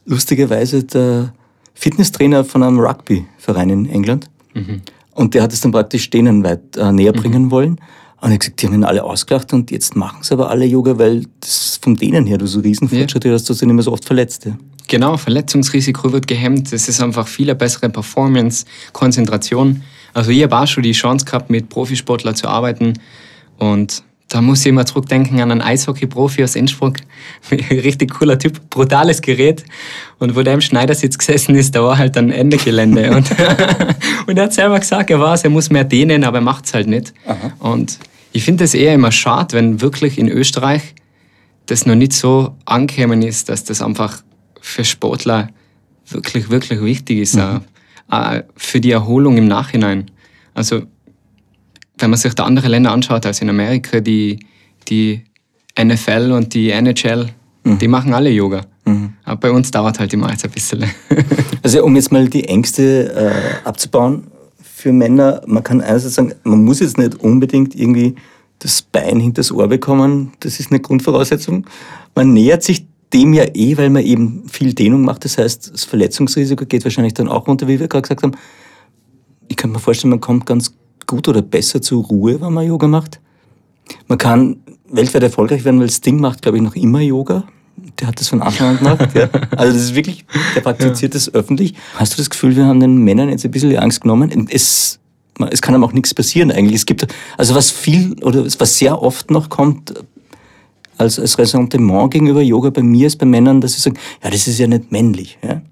lustigerweise 0.07 0.85
der 0.85 1.35
Fitnesstrainer 1.75 2.45
von 2.45 2.63
einem 2.63 2.81
Rugby-Verein 2.81 3.71
in 3.71 3.91
England. 3.91 4.31
Mhm. 4.55 4.83
Und 5.15 5.35
der 5.35 5.43
hat 5.43 5.53
es 5.53 5.61
dann 5.61 5.73
praktisch 5.73 6.11
denen 6.11 6.43
weit 6.45 6.77
äh, 6.77 6.91
näher 6.93 7.13
mhm. 7.15 7.21
bringen 7.21 7.43
mhm. 7.45 7.51
wollen. 7.51 7.81
Und 8.21 8.33
ich 8.33 8.41
gesagt, 8.41 8.61
die 8.61 8.67
haben 8.67 8.75
ihn 8.75 8.85
alle 8.85 9.05
ausgelacht 9.05 9.53
und 9.53 9.71
jetzt 9.71 9.95
machen 9.95 10.23
sie 10.23 10.35
aber 10.35 10.51
alle 10.51 10.65
Yoga, 10.65 10.99
weil 10.99 11.27
das 11.41 11.79
von 11.81 11.95
denen 11.95 12.27
her 12.27 12.39
du 12.39 12.47
so 12.47 12.61
Riesenfortschritt 12.61 13.25
ja. 13.25 13.33
hast, 13.33 13.49
dass 13.49 13.59
du 13.59 13.67
nicht 13.67 13.75
mehr 13.75 13.85
so 13.85 13.93
oft 13.93 14.05
verletzt. 14.05 14.45
Ja. 14.47 14.59
Genau, 14.89 15.17
Verletzungsrisiko 15.17 16.13
wird 16.13 16.27
gehemmt. 16.27 16.73
Es 16.73 16.89
ist 16.89 17.01
einfach 17.01 17.29
viel 17.29 17.55
bessere 17.55 17.91
Performance, 17.91 18.65
Konzentration. 18.93 19.83
Also 20.15 20.31
ich 20.31 20.43
habe 20.43 20.59
auch 20.59 20.67
schon 20.67 20.83
die 20.83 20.93
Chance 20.93 21.27
gehabt, 21.27 21.51
mit 21.51 21.69
Profisportlern 21.69 22.35
zu 22.35 22.49
arbeiten 22.49 22.95
und 23.59 24.03
da 24.29 24.43
muss 24.43 24.61
ich 24.61 24.67
immer 24.67 24.85
zurückdenken 24.85 25.41
an 25.41 25.51
einen 25.51 25.63
Eishockey-Profi 25.63 26.45
aus 26.45 26.55
Innsbruck. 26.55 26.97
Richtig 27.51 28.11
cooler 28.11 28.39
Typ, 28.39 28.69
brutales 28.69 29.23
Gerät. 29.23 29.65
Und 30.19 30.37
wo 30.37 30.43
der 30.43 30.55
im 30.55 30.61
Schneidersitz 30.61 31.17
gesessen 31.17 31.55
ist, 31.55 31.75
da 31.75 31.83
war 31.83 31.97
halt 31.97 32.17
ein 32.19 32.31
Ende 32.31 32.59
Gelände. 32.59 33.11
und, 33.17 33.31
und 34.27 34.37
er 34.37 34.45
hat 34.45 34.53
selber 34.53 34.79
gesagt, 34.79 35.11
er 35.11 35.19
weiß, 35.19 35.45
er 35.45 35.51
muss 35.51 35.71
mehr 35.71 35.85
dehnen, 35.85 36.25
aber 36.25 36.39
er 36.39 36.43
macht 36.43 36.67
es 36.67 36.75
halt 36.75 36.89
nicht. 36.89 37.15
Aha. 37.27 37.53
Und 37.59 37.99
ich 38.33 38.45
finde 38.45 38.65
es 38.65 38.75
eher 38.75 38.95
immer 38.95 39.13
schade, 39.13 39.57
wenn 39.57 39.81
wirklich 39.81 40.19
in 40.19 40.29
Österreich 40.29 40.95
das 41.65 41.87
noch 41.87 41.95
nicht 41.95 42.13
so 42.13 42.55
angekommen 42.67 43.23
ist, 43.23 43.49
dass 43.49 43.65
das 43.65 43.81
einfach 43.81 44.23
für 44.61 44.85
Sportler 44.85 45.49
wirklich, 46.07 46.51
wirklich 46.51 46.83
wichtig 46.83 47.19
ist. 47.19 47.37
Mhm. 47.37 47.63
Auch 48.09 48.43
für 48.57 48.81
die 48.81 48.91
Erholung 48.91 49.39
im 49.39 49.49
Nachhinein. 49.49 50.11
Also 50.55 50.83
wenn 51.99 52.11
man 52.11 52.19
sich 52.19 52.35
da 52.35 52.45
andere 52.45 52.69
Länder 52.69 52.93
anschaut, 52.93 53.27
als 53.27 53.41
in 53.41 53.51
Amerika, 53.51 54.01
die, 54.01 54.39
die 54.89 55.25
NFL 55.81 56.33
und 56.33 56.55
die 56.55 56.71
NHL, 56.71 57.29
mhm. 57.65 57.79
die 57.79 57.89
machen 57.89 58.15
alle 58.15 58.31
Yoga. 58.31 58.63
Mhm. 58.85 59.15
Aber 59.25 59.41
bei 59.41 59.51
uns 59.51 59.71
dauert 59.71 59.99
halt 59.99 60.13
immer 60.13 60.29
alles 60.29 60.45
ein 60.45 60.51
bisschen. 60.51 60.85
also 61.63 61.85
um 61.85 61.95
jetzt 61.97 62.13
mal 62.13 62.29
die 62.29 62.45
Ängste 62.45 63.13
äh, 63.15 63.67
abzubauen 63.67 64.29
für 64.61 64.93
Männer, 64.93 65.43
man 65.47 65.63
kann 65.63 65.81
einerseits 65.81 66.15
sagen, 66.15 66.35
man 66.45 66.65
muss 66.65 66.81
jetzt 66.81 66.99
nicht 66.99 67.17
unbedingt 67.17 67.75
irgendwie 67.75 68.15
das 68.61 68.83
Bein 68.83 69.21
hinter 69.21 69.41
das 69.41 69.53
Ohr 69.53 69.69
bekommen, 69.69 70.33
das 70.41 70.61
ist 70.61 70.71
eine 70.71 70.81
Grundvoraussetzung. 70.81 71.67
Man 72.15 72.33
nähert 72.33 72.63
sich 72.63 72.87
dem 73.13 73.33
ja 73.33 73.45
eh, 73.55 73.77
weil 73.77 73.91
man 73.91 74.03
eben 74.03 74.49
viel 74.49 74.75
Dehnung 74.75 75.03
macht. 75.03 75.25
Das 75.25 75.39
heißt, 75.39 75.73
das 75.73 75.85
Verletzungsrisiko 75.85 76.67
geht 76.67 76.85
wahrscheinlich 76.85 77.15
dann 77.15 77.29
auch 77.29 77.47
runter, 77.47 77.67
wie 77.69 77.81
wir 77.81 77.89
gerade 77.89 78.03
gesagt 78.03 78.23
haben. 78.23 78.33
Ich 79.49 79.57
kann 79.57 79.71
mir 79.73 79.79
vorstellen, 79.79 80.11
man 80.11 80.21
kommt 80.21 80.45
ganz 80.45 80.75
gut 81.09 81.27
oder 81.27 81.43
besser 81.43 81.83
zur 81.83 82.05
Ruhe, 82.05 82.41
wenn 82.41 82.53
man 82.53 82.65
Yoga 82.65 82.87
macht. 82.87 83.19
Man 84.07 84.19
kann 84.19 84.61
weltweit 84.89 85.25
erfolgreich 85.25 85.65
werden, 85.65 85.81
weil 85.81 85.91
Sting 85.91 86.21
macht, 86.21 86.43
glaube 86.43 86.59
ich, 86.59 86.63
noch 86.63 86.77
immer 86.77 87.01
Yoga. 87.01 87.45
Der 87.99 88.09
hat 88.09 88.21
das 88.21 88.29
von 88.29 88.43
Anfang 88.43 88.69
an 88.69 88.79
gemacht. 88.79 89.09
ja. 89.15 89.29
Also 89.57 89.73
das 89.73 89.83
ist 89.83 89.95
wirklich, 89.95 90.25
der 90.55 90.61
praktiziert 90.61 91.15
ja. 91.15 91.19
das 91.19 91.35
öffentlich. 91.35 91.75
Hast 91.95 92.13
du 92.13 92.19
das 92.19 92.31
Gefühl, 92.31 92.55
wir 92.55 92.67
haben 92.67 92.81
den 92.81 92.99
Männern 92.99 93.29
jetzt 93.29 93.45
ein 93.45 93.51
bisschen 93.51 93.71
die 93.71 93.79
Angst 93.79 94.03
genommen? 94.03 94.49
Es, 94.51 95.01
es 95.51 95.63
kann 95.63 95.75
einem 95.75 95.85
auch 95.85 95.93
nichts 95.93 96.15
passieren 96.15 96.53
eigentlich. 96.53 96.77
Es 96.77 96.87
gibt, 96.87 97.07
also 97.37 97.55
was 97.55 97.71
viel 97.71 98.15
oder 98.23 98.45
was 98.45 98.79
sehr 98.79 99.03
oft 99.03 99.31
noch 99.31 99.49
kommt, 99.49 99.95
als, 100.99 101.19
als 101.19 101.39
Ressentiment 101.39 102.11
gegenüber 102.11 102.43
Yoga 102.43 102.71
bei 102.71 102.83
mir 102.83 103.07
ist 103.07 103.17
bei 103.17 103.27
Männern, 103.27 103.61
dass 103.61 103.75
sie 103.75 103.81
sagen, 103.81 103.97
ja, 104.23 104.31
das 104.31 104.47
ist 104.47 104.59
ja 104.59 104.67
nicht 104.67 104.93
männlich. 104.93 105.39
Ja? 105.43 105.63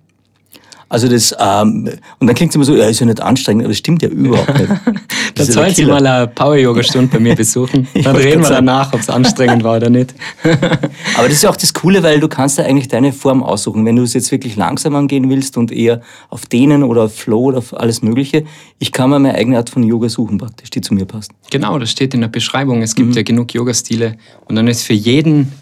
Also 0.88 1.08
das, 1.08 1.34
ähm, 1.38 1.90
und 2.20 2.26
dann 2.28 2.36
klingt 2.36 2.50
es 2.50 2.54
immer 2.54 2.64
so, 2.64 2.76
ja, 2.76 2.84
ist 2.84 3.00
ja 3.00 3.06
nicht 3.06 3.20
anstrengend, 3.20 3.64
aber 3.64 3.70
das 3.70 3.78
stimmt 3.78 4.02
ja 4.02 4.08
überhaupt 4.08 4.56
nicht. 4.56 4.70
da 5.34 5.44
sollen 5.44 5.74
Sie 5.74 5.84
mal 5.84 6.06
eine 6.06 6.28
Power-Yoga-Stunde 6.28 7.08
bei 7.08 7.18
mir 7.18 7.34
besuchen. 7.34 7.88
Dann 8.04 8.14
reden 8.14 8.42
wir 8.42 8.50
danach, 8.50 8.92
ob 8.92 9.00
es 9.00 9.08
anstrengend 9.08 9.64
war 9.64 9.78
oder 9.78 9.90
nicht. 9.90 10.14
aber 10.44 11.24
das 11.24 11.32
ist 11.32 11.42
ja 11.42 11.50
auch 11.50 11.56
das 11.56 11.74
Coole, 11.74 12.04
weil 12.04 12.20
du 12.20 12.28
kannst 12.28 12.58
ja 12.58 12.64
eigentlich 12.64 12.86
deine 12.86 13.12
Form 13.12 13.42
aussuchen. 13.42 13.84
Wenn 13.84 13.96
du 13.96 14.04
es 14.04 14.14
jetzt 14.14 14.30
wirklich 14.30 14.54
langsam 14.54 14.94
angehen 14.94 15.28
willst 15.28 15.56
und 15.56 15.72
eher 15.72 16.02
auf 16.30 16.46
Dehnen 16.46 16.84
oder 16.84 17.02
auf 17.04 17.16
Flow 17.16 17.46
oder 17.46 17.58
auf 17.58 17.74
alles 17.74 18.02
Mögliche, 18.02 18.44
ich 18.78 18.92
kann 18.92 19.10
mir 19.10 19.18
meine 19.18 19.34
eigene 19.34 19.56
Art 19.56 19.70
von 19.70 19.82
Yoga 19.82 20.08
suchen 20.08 20.38
praktisch, 20.38 20.70
die 20.70 20.82
zu 20.82 20.94
mir 20.94 21.04
passt. 21.04 21.32
Genau, 21.50 21.80
das 21.80 21.90
steht 21.90 22.14
in 22.14 22.20
der 22.20 22.28
Beschreibung. 22.28 22.82
Es 22.82 22.94
gibt 22.94 23.08
mhm. 23.08 23.14
ja 23.14 23.22
genug 23.22 23.52
Yoga-Stile 23.52 24.18
und 24.44 24.54
dann 24.54 24.68
ist 24.68 24.84
für 24.84 24.94
jeden 24.94 25.52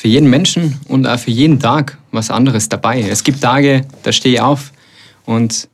für 0.00 0.08
jeden 0.08 0.30
Menschen 0.30 0.80
und 0.88 1.06
auch 1.06 1.18
für 1.18 1.30
jeden 1.30 1.60
Tag 1.60 1.98
was 2.10 2.30
anderes 2.30 2.70
dabei. 2.70 3.02
Es 3.02 3.22
gibt 3.22 3.42
Tage, 3.42 3.82
da 4.02 4.12
stehe 4.12 4.36
ich 4.36 4.40
auf 4.40 4.72
und 5.26 5.68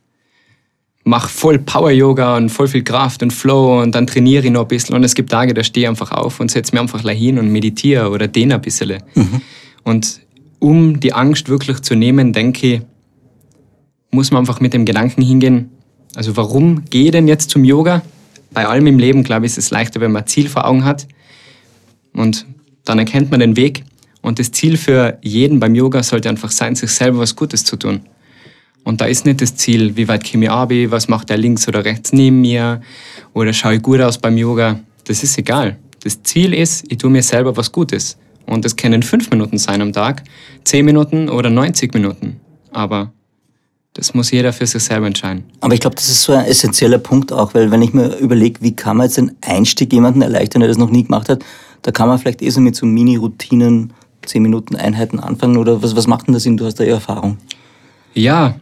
mache 1.05 1.29
voll 1.29 1.59
Power-Yoga 1.59 2.35
und 2.35 2.49
voll 2.49 2.67
viel 2.67 2.83
Kraft 2.83 3.23
und 3.23 3.31
Flow 3.31 3.81
und 3.81 3.95
dann 3.95 4.05
trainiere 4.05 4.43
ich 4.43 4.51
noch 4.51 4.63
ein 4.63 4.67
bisschen. 4.67 4.95
Und 4.95 5.05
es 5.05 5.15
gibt 5.15 5.31
Tage, 5.31 5.53
da 5.53 5.63
stehe 5.63 5.85
ich 5.85 5.87
einfach 5.87 6.11
auf 6.11 6.41
und 6.41 6.51
setze 6.51 6.73
mich 6.73 6.81
einfach 6.81 7.01
hin 7.09 7.39
und 7.39 7.53
meditiere 7.53 8.09
oder 8.09 8.27
dehne 8.27 8.55
ein 8.55 8.61
bisschen. 8.61 9.01
Mhm. 9.15 9.41
Und 9.85 10.19
um 10.59 10.99
die 10.99 11.13
Angst 11.13 11.47
wirklich 11.47 11.79
zu 11.79 11.95
nehmen, 11.95 12.33
denke 12.33 12.67
ich, 12.67 12.81
muss 14.11 14.31
man 14.31 14.41
einfach 14.41 14.59
mit 14.59 14.73
dem 14.73 14.83
Gedanken 14.83 15.21
hingehen, 15.21 15.69
also 16.15 16.35
warum 16.35 16.83
gehe 16.89 17.05
ich 17.05 17.11
denn 17.11 17.29
jetzt 17.29 17.49
zum 17.49 17.63
Yoga? 17.63 18.01
Bei 18.51 18.67
allem 18.67 18.87
im 18.87 18.99
Leben, 18.99 19.23
glaube 19.23 19.45
ich, 19.45 19.53
ist 19.53 19.57
es 19.57 19.69
leichter, 19.69 20.01
wenn 20.01 20.11
man 20.11 20.23
ein 20.23 20.27
Ziel 20.27 20.49
vor 20.49 20.67
Augen 20.67 20.83
hat. 20.83 21.07
Und 22.11 22.45
dann 22.83 22.99
erkennt 22.99 23.31
man 23.31 23.39
den 23.39 23.55
Weg. 23.55 23.85
Und 24.27 24.39
das 24.39 24.51
Ziel 24.51 24.75
für 24.75 25.17
jeden 25.21 25.61
beim 25.61 25.73
Yoga 25.73 26.03
sollte 26.03 26.27
einfach 26.27 26.51
sein, 26.51 26.75
sich 26.75 26.91
selber 26.91 27.19
was 27.19 27.33
Gutes 27.33 27.63
zu 27.63 27.77
tun. 27.77 28.01
Und 28.83 28.99
da 28.99 29.05
ist 29.05 29.25
nicht 29.25 29.41
das 29.41 29.55
Ziel, 29.55 29.95
wie 29.95 30.09
weit 30.09 30.29
komme 30.29 30.43
ich 30.43 30.51
ab, 30.51 30.69
was 30.89 31.07
macht 31.07 31.29
der 31.29 31.37
links 31.37 31.65
oder 31.69 31.85
rechts 31.85 32.11
neben 32.11 32.41
mir 32.41 32.81
oder 33.33 33.53
schaue 33.53 33.75
ich 33.75 33.81
gut 33.81 34.01
aus 34.01 34.17
beim 34.17 34.37
Yoga. 34.37 34.81
Das 35.05 35.23
ist 35.23 35.37
egal. 35.37 35.77
Das 36.03 36.21
Ziel 36.23 36.53
ist, 36.53 36.91
ich 36.91 36.97
tue 36.97 37.09
mir 37.09 37.23
selber 37.23 37.55
was 37.55 37.71
Gutes. 37.71 38.17
Und 38.45 38.65
das 38.65 38.75
können 38.75 39.01
fünf 39.01 39.29
Minuten 39.29 39.57
sein 39.57 39.81
am 39.81 39.93
Tag, 39.93 40.23
zehn 40.65 40.83
Minuten 40.83 41.29
oder 41.29 41.49
90 41.49 41.93
Minuten. 41.93 42.41
Aber 42.73 43.13
das 43.93 44.13
muss 44.13 44.31
jeder 44.31 44.51
für 44.51 44.67
sich 44.67 44.83
selber 44.83 45.07
entscheiden. 45.07 45.45
Aber 45.61 45.73
ich 45.73 45.79
glaube, 45.79 45.95
das 45.95 46.09
ist 46.09 46.23
so 46.23 46.33
ein 46.33 46.43
essentieller 46.43 46.99
Punkt 46.99 47.31
auch, 47.31 47.53
weil 47.53 47.71
wenn 47.71 47.81
ich 47.81 47.93
mir 47.93 48.17
überlege, 48.17 48.59
wie 48.61 48.75
kann 48.75 48.97
man 48.97 49.05
jetzt 49.05 49.15
den 49.15 49.37
Einstieg 49.39 49.93
jemanden 49.93 50.21
erleichtern, 50.21 50.59
der 50.59 50.67
das 50.67 50.77
noch 50.77 50.89
nie 50.89 51.05
gemacht 51.05 51.29
hat, 51.29 51.45
da 51.81 51.91
kann 51.91 52.09
man 52.09 52.19
vielleicht 52.19 52.41
eh 52.41 52.49
so 52.49 52.59
mit 52.59 52.75
so 52.75 52.85
Mini-Routinen 52.85 53.93
10 54.27 54.41
Minuten 54.41 54.75
Einheiten 54.75 55.19
anfangen 55.19 55.57
oder 55.57 55.81
was, 55.81 55.95
was 55.95 56.07
macht 56.07 56.27
denn 56.27 56.33
das 56.33 56.43
Sinn? 56.43 56.57
Du 56.57 56.65
hast 56.65 56.75
da 56.75 56.83
eher 56.83 56.95
Erfahrung. 56.95 57.37
Ja, 58.13 58.55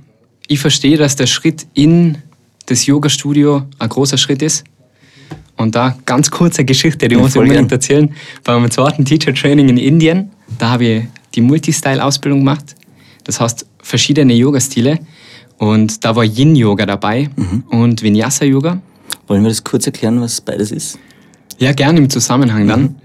ich 0.47 0.59
verstehe, 0.59 0.97
dass 0.97 1.15
der 1.15 1.27
Schritt 1.27 1.65
in 1.73 2.17
das 2.65 2.85
Yoga-Studio 2.85 3.63
ein 3.79 3.89
großer 3.89 4.17
Schritt 4.17 4.41
ist. 4.41 4.63
Und 5.57 5.75
da 5.75 5.97
ganz 6.05 6.31
kurze 6.31 6.65
Geschichte, 6.65 7.07
die 7.07 7.15
ja, 7.15 7.21
muss 7.21 7.31
ich 7.31 7.41
unbedingt 7.41 7.69
gern. 7.69 7.77
erzählen. 7.77 8.15
Bei 8.43 8.53
meinem 8.53 8.71
zweiten 8.71 9.05
Teacher 9.05 9.33
Training 9.33 9.69
in 9.69 9.77
Indien, 9.77 10.31
da 10.57 10.71
habe 10.71 10.85
ich 10.85 11.03
die 11.33 11.41
Multistyle-Ausbildung 11.41 12.39
gemacht. 12.39 12.75
Das 13.23 13.39
heißt, 13.39 13.65
verschiedene 13.81 14.33
Yoga-Stile. 14.33 14.99
Und 15.57 16.03
da 16.03 16.15
war 16.15 16.25
Yin-Yoga 16.25 16.85
dabei 16.85 17.29
mhm. 17.35 17.63
und 17.69 18.01
Vinyasa-Yoga. 18.01 18.81
Wollen 19.27 19.43
wir 19.43 19.49
das 19.49 19.63
kurz 19.63 19.85
erklären, 19.85 20.19
was 20.19 20.41
beides 20.41 20.71
ist? 20.71 20.99
Ja, 21.57 21.71
gerne 21.71 21.99
im 21.99 22.09
Zusammenhang 22.09 22.67
dann. 22.67 22.95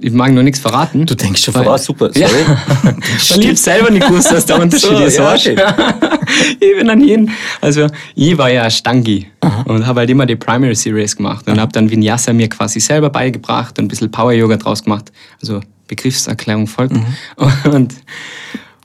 Ich 0.00 0.12
mag 0.12 0.32
nur 0.32 0.42
nichts 0.42 0.60
verraten. 0.60 1.06
Du 1.06 1.14
denkst 1.14 1.42
schon 1.42 1.54
voraus, 1.54 1.84
super, 1.84 2.10
sorry. 2.12 2.22
Ja. 2.22 2.94
ich 3.16 3.32
habe 3.32 3.56
selber 3.56 3.90
nicht 3.90 4.06
gewusst, 4.06 4.32
was 4.32 4.44
der 4.44 4.58
Unterschied 4.60 4.90
so, 4.90 5.04
ist. 5.04 5.16
Ja, 5.16 5.34
ich 6.60 6.76
bin 6.76 6.86
dann 6.86 7.00
hin. 7.00 7.30
Also, 7.62 7.86
ich 8.14 8.36
war 8.36 8.50
ja 8.50 8.68
Stangi 8.68 9.26
Aha. 9.40 9.62
und 9.62 9.86
habe 9.86 10.00
halt 10.00 10.10
immer 10.10 10.26
die 10.26 10.36
Primary 10.36 10.74
Series 10.74 11.16
gemacht 11.16 11.48
und 11.48 11.58
habe 11.58 11.72
dann 11.72 11.90
Vinyasa 11.90 12.32
mir 12.34 12.48
quasi 12.48 12.78
selber 12.78 13.08
beigebracht 13.08 13.78
und 13.78 13.86
ein 13.86 13.88
bisschen 13.88 14.10
Power 14.10 14.32
Yoga 14.32 14.56
draus 14.56 14.84
gemacht. 14.84 15.10
Also, 15.40 15.60
Begriffserklärung 15.86 16.66
folgt. 16.66 16.94
Mhm. 16.94 17.04
Und 17.70 17.94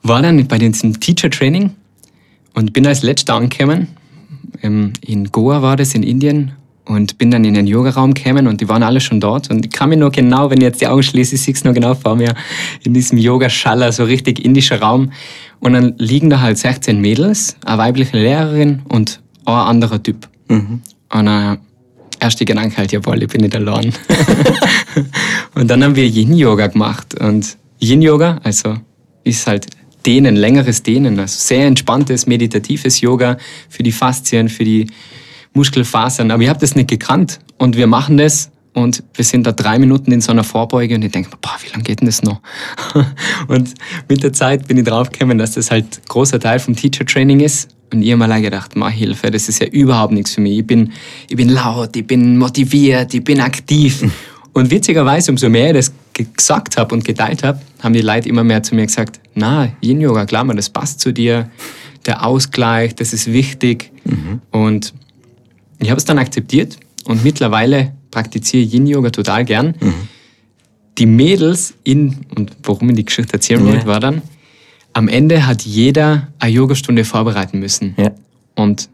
war 0.03 0.21
dann 0.21 0.47
bei 0.47 0.57
diesem 0.57 0.99
Teacher 0.99 1.29
Training 1.29 1.75
und 2.53 2.73
bin 2.73 2.87
als 2.87 3.03
letzter 3.03 3.35
angekommen. 3.35 3.87
Ähm, 4.61 4.93
in 5.01 5.31
Goa 5.31 5.61
war 5.61 5.75
das, 5.75 5.93
in 5.93 6.03
Indien 6.03 6.53
und 6.89 7.19
bin 7.19 7.29
dann 7.29 7.45
in 7.45 7.53
den 7.53 7.67
Yogaraum 7.67 8.15
gekommen 8.15 8.47
und 8.47 8.61
die 8.61 8.67
waren 8.67 8.81
alle 8.81 8.99
schon 8.99 9.19
dort. 9.19 9.51
Und 9.51 9.63
ich 9.63 9.71
kann 9.71 9.89
mir 9.89 9.97
nur 9.97 10.11
genau, 10.11 10.49
wenn 10.49 10.57
ich 10.57 10.63
jetzt 10.63 10.81
die 10.81 10.87
Augen 10.87 11.03
schließe, 11.03 11.35
ich 11.35 11.41
sehe 11.41 11.53
es 11.53 11.63
nur 11.63 11.75
genau 11.75 11.93
vor 11.93 12.15
mir, 12.15 12.33
in 12.83 12.95
diesem 12.95 13.19
Yogaschaller, 13.19 13.91
so 13.91 14.05
richtig 14.05 14.43
indischer 14.43 14.81
Raum. 14.81 15.11
Und 15.59 15.73
dann 15.73 15.93
liegen 15.99 16.31
da 16.31 16.41
halt 16.41 16.57
16 16.57 16.99
Mädels, 16.99 17.57
eine 17.63 17.77
weibliche 17.77 18.17
Lehrerin 18.17 18.81
und 18.89 19.21
ein 19.45 19.53
anderer 19.53 20.01
Typ. 20.01 20.27
Und 21.13 21.25
dann 21.25 21.59
erst 22.19 22.39
die 22.39 22.45
Gedanke 22.45 22.77
halt, 22.77 22.91
jawohl, 22.91 23.21
ich 23.21 23.29
bin 23.29 23.41
nicht 23.41 23.55
allein. 23.55 23.93
und 25.53 25.69
dann 25.69 25.83
haben 25.83 25.95
wir 25.95 26.07
Yin-Yoga 26.07 26.67
gemacht. 26.67 27.13
Und 27.21 27.55
Yin-Yoga, 27.79 28.39
also 28.43 28.77
ist 29.23 29.45
halt 29.45 29.67
Dehnen, 30.07 30.35
längeres 30.35 30.81
Dehnen, 30.81 31.19
also 31.19 31.37
sehr 31.37 31.67
entspanntes, 31.67 32.25
meditatives 32.25 32.99
Yoga 33.01 33.37
für 33.69 33.83
die 33.83 33.91
Faszien, 33.91 34.49
für 34.49 34.63
die 34.63 34.87
Muskelfasern. 35.53 36.31
Aber 36.31 36.43
ich 36.43 36.49
habe 36.49 36.59
das 36.59 36.75
nicht 36.75 36.89
gekannt. 36.89 37.39
Und 37.57 37.75
wir 37.75 37.87
machen 37.87 38.17
das 38.17 38.51
und 38.73 39.03
wir 39.13 39.25
sind 39.25 39.45
da 39.45 39.51
drei 39.51 39.79
Minuten 39.79 40.11
in 40.11 40.21
so 40.21 40.31
einer 40.31 40.43
Vorbeuge 40.43 40.95
und 40.95 41.03
ich 41.03 41.11
denke, 41.11 41.29
boah, 41.41 41.57
wie 41.61 41.69
lange 41.69 41.83
geht 41.83 42.01
denn 42.01 42.05
das 42.05 42.23
noch? 42.23 42.39
und 43.47 43.73
mit 44.07 44.23
der 44.23 44.31
Zeit 44.33 44.67
bin 44.67 44.77
ich 44.77 44.85
draufgekommen, 44.85 45.37
dass 45.37 45.53
das 45.53 45.71
halt 45.71 46.07
großer 46.07 46.39
Teil 46.39 46.59
vom 46.59 46.75
Teacher 46.75 47.05
Training 47.05 47.39
ist. 47.39 47.69
Und 47.91 48.03
ich 48.03 48.11
habe 48.11 48.27
mir 48.27 48.41
gedacht, 48.41 48.75
mach 48.75 48.91
Hilfe, 48.91 49.31
das 49.31 49.49
ist 49.49 49.59
ja 49.59 49.67
überhaupt 49.67 50.13
nichts 50.13 50.35
für 50.35 50.41
mich. 50.41 50.59
Ich 50.59 50.67
bin, 50.67 50.93
ich 51.27 51.35
bin 51.35 51.49
laut, 51.49 51.95
ich 51.95 52.05
bin 52.05 52.37
motiviert, 52.37 53.13
ich 53.13 53.23
bin 53.23 53.41
aktiv. 53.41 54.03
Und 54.53 54.71
witzigerweise, 54.71 55.31
umso 55.31 55.49
mehr 55.49 55.67
ich 55.67 55.73
das 55.73 55.93
gesagt 56.33 56.75
habe 56.75 56.93
und 56.93 57.05
geteilt 57.05 57.43
habe, 57.43 57.61
haben 57.81 57.93
die 57.93 58.01
Leute 58.01 58.27
immer 58.27 58.43
mehr 58.43 58.61
zu 58.61 58.75
mir 58.75 58.85
gesagt, 58.85 59.21
na, 59.35 59.69
Yin-Yoga, 59.81 60.25
klar, 60.25 60.43
man, 60.43 60.57
das 60.57 60.69
passt 60.69 60.99
zu 60.99 61.13
dir, 61.13 61.49
der 62.07 62.25
Ausgleich, 62.25 62.95
das 62.95 63.13
ist 63.13 63.31
wichtig. 63.31 63.91
Und 64.51 64.93
ich 65.79 65.89
habe 65.89 65.97
es 65.97 66.05
dann 66.05 66.17
akzeptiert 66.17 66.77
und 67.05 67.23
mittlerweile 67.23 67.93
praktiziere 68.11 68.63
Yin-Yoga 68.63 69.09
total 69.11 69.45
gern. 69.45 69.75
Die 70.97 71.05
Mädels 71.05 71.73
in, 71.83 72.17
und 72.35 72.51
warum 72.63 72.89
ich 72.89 72.95
die 72.97 73.05
Geschichte 73.05 73.33
erzählen 73.33 73.65
Ja. 73.65 73.71
wollte, 73.73 73.87
war 73.87 73.99
dann, 73.99 74.21
am 74.93 75.07
Ende 75.07 75.45
hat 75.45 75.61
jeder 75.63 76.27
eine 76.39 76.51
Yogastunde 76.51 77.05
vorbereiten 77.05 77.59
müssen. 77.59 77.93
Ja. 77.97 78.11
Und 78.55 78.89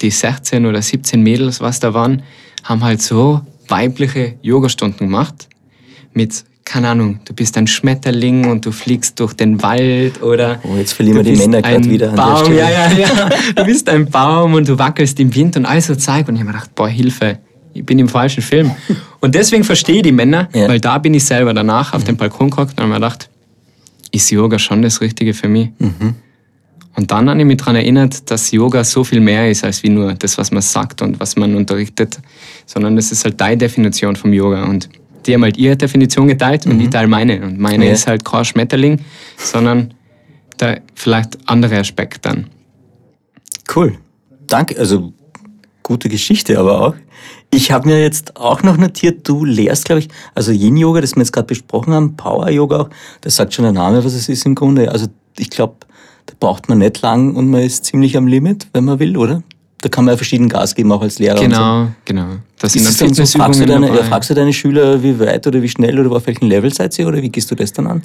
die 0.00 0.10
16 0.10 0.66
oder 0.66 0.82
17 0.82 1.22
Mädels, 1.22 1.60
was 1.60 1.80
da 1.80 1.94
waren, 1.94 2.22
haben 2.64 2.84
halt 2.84 3.02
so 3.02 3.40
weibliche 3.68 4.34
Yogastunden 4.42 5.06
gemacht. 5.08 5.48
Mit, 6.12 6.44
keine 6.64 6.88
Ahnung, 6.88 7.20
du 7.24 7.34
bist 7.34 7.56
ein 7.58 7.66
Schmetterling 7.66 8.48
und 8.50 8.64
du 8.64 8.72
fliegst 8.72 9.18
durch 9.20 9.34
den 9.34 9.62
Wald 9.62 10.22
oder. 10.22 10.60
Oh, 10.62 10.76
jetzt 10.76 10.92
verlieren 10.92 11.18
wir 11.18 11.24
die 11.24 11.36
Männer 11.36 11.60
grad 11.62 11.74
ein 11.74 11.84
wieder 11.90 12.10
an 12.10 12.16
der 12.16 12.22
Baum, 12.22 12.44
Stelle. 12.44 12.58
ja, 12.60 12.70
ja, 12.70 12.92
ja. 12.92 13.30
Du 13.56 13.64
bist 13.64 13.88
ein 13.88 14.06
Baum 14.10 14.54
und 14.54 14.68
du 14.68 14.78
wackelst 14.78 15.18
im 15.20 15.34
Wind 15.34 15.56
und 15.56 15.66
all 15.66 15.80
so 15.80 15.94
Zeug. 15.94 16.28
Und 16.28 16.34
ich 16.36 16.40
habe 16.40 16.50
mir 16.50 16.52
gedacht, 16.52 16.74
boah, 16.74 16.88
Hilfe, 16.88 17.38
ich 17.74 17.84
bin 17.84 17.98
im 17.98 18.08
falschen 18.08 18.42
Film. 18.42 18.70
Und 19.20 19.34
deswegen 19.34 19.62
verstehe 19.64 19.96
ich 19.96 20.02
die 20.02 20.12
Männer, 20.12 20.48
Ja. 20.52 20.68
weil 20.68 20.80
da 20.80 20.98
bin 20.98 21.14
ich 21.14 21.24
selber 21.24 21.54
danach 21.54 21.94
auf 21.94 22.02
dem 22.04 22.16
Balkon 22.16 22.50
gehockt 22.50 22.72
und 22.72 22.78
habe 22.80 22.88
mir 22.88 22.96
gedacht, 22.96 23.30
ist 24.10 24.30
Yoga 24.30 24.58
schon 24.58 24.82
das 24.82 25.00
Richtige 25.00 25.32
für 25.32 25.48
mich? 25.48 25.70
Und 26.94 27.10
dann 27.10 27.30
habe 27.30 27.38
ich 27.40 27.46
mich 27.46 27.56
daran 27.58 27.76
erinnert, 27.76 28.30
dass 28.30 28.50
Yoga 28.50 28.84
so 28.84 29.04
viel 29.04 29.20
mehr 29.20 29.48
ist, 29.50 29.64
als 29.64 29.82
wie 29.84 29.88
nur 29.88 30.12
das, 30.14 30.36
was 30.38 30.50
man 30.50 30.60
sagt 30.60 31.00
und 31.02 31.18
was 31.20 31.36
man 31.36 31.54
unterrichtet, 31.54 32.18
sondern 32.66 32.96
das 32.96 33.10
ist 33.12 33.24
halt 33.24 33.40
deine 33.40 33.56
Definition 33.58 34.16
vom 34.16 34.32
Yoga. 34.32 34.64
Und 34.64 34.88
die 35.26 35.34
haben 35.34 35.42
halt 35.42 35.56
ihre 35.56 35.76
Definition 35.76 36.28
geteilt 36.28 36.66
und 36.66 36.80
ich 36.80 36.90
teile 36.90 37.08
meine. 37.08 37.42
Und 37.42 37.58
meine 37.58 37.86
Ja. 37.86 37.92
ist 37.92 38.06
halt 38.06 38.24
kein 38.24 38.44
Schmetterling, 38.44 39.00
sondern 39.36 39.94
der 40.60 40.82
vielleicht 40.94 41.38
andere 41.48 41.78
Aspekt 41.78 42.24
dann. 42.26 42.46
Cool. 43.74 43.98
Danke. 44.46 44.78
Also 44.78 45.12
gute 45.82 46.08
Geschichte 46.08 46.58
aber 46.58 46.80
auch. 46.80 46.94
Ich 47.50 47.70
habe 47.70 47.88
mir 47.88 48.00
jetzt 48.00 48.36
auch 48.36 48.62
noch 48.62 48.76
notiert, 48.78 49.28
du 49.28 49.44
lehrst, 49.44 49.84
glaube 49.84 50.00
ich, 50.00 50.08
also 50.34 50.52
Yin-Yoga, 50.52 51.00
das 51.02 51.14
wir 51.14 51.20
jetzt 51.22 51.32
gerade 51.32 51.46
besprochen 51.46 51.92
haben, 51.92 52.16
Power-Yoga 52.16 52.80
auch, 52.80 52.90
das 53.20 53.36
sagt 53.36 53.52
schon 53.52 53.64
der 53.64 53.72
Name, 53.72 54.02
was 54.04 54.14
es 54.14 54.28
ist 54.28 54.46
im 54.46 54.54
Grunde. 54.54 54.90
Also 54.90 55.06
ich 55.38 55.50
glaube, 55.50 55.74
da 56.26 56.34
braucht 56.40 56.68
man 56.68 56.78
nicht 56.78 57.02
lang 57.02 57.34
und 57.36 57.50
man 57.50 57.60
ist 57.62 57.84
ziemlich 57.84 58.16
am 58.16 58.26
Limit, 58.26 58.68
wenn 58.72 58.84
man 58.84 58.98
will, 59.00 59.16
oder? 59.16 59.42
Da 59.82 59.88
kann 59.88 60.04
man 60.04 60.12
ja 60.12 60.16
verschieden 60.16 60.48
Gas 60.48 60.74
geben, 60.74 60.92
auch 60.92 61.02
als 61.02 61.18
Lehrer. 61.18 61.40
Und 61.40 61.50
so. 61.50 61.60
Genau, 61.60 61.88
genau. 62.04 62.26
Das 62.58 62.74
Ist 62.76 62.96
sind 62.96 63.18
dann 63.18 63.26
so, 63.26 63.38
fragst, 63.38 63.60
du 63.60 63.66
deine, 63.66 63.88
ja, 63.88 64.04
fragst 64.04 64.30
du 64.30 64.34
deine 64.34 64.52
Schüler, 64.52 65.02
wie 65.02 65.18
weit 65.18 65.44
oder 65.46 65.60
wie 65.60 65.68
schnell 65.68 65.98
oder 65.98 66.16
auf 66.16 66.26
welchem 66.26 66.48
Level 66.48 66.72
seid 66.72 66.96
ihr 67.00 67.08
oder 67.08 67.20
wie 67.20 67.28
gehst 67.28 67.50
du 67.50 67.56
das 67.56 67.72
dann 67.72 67.88
an? 67.88 68.02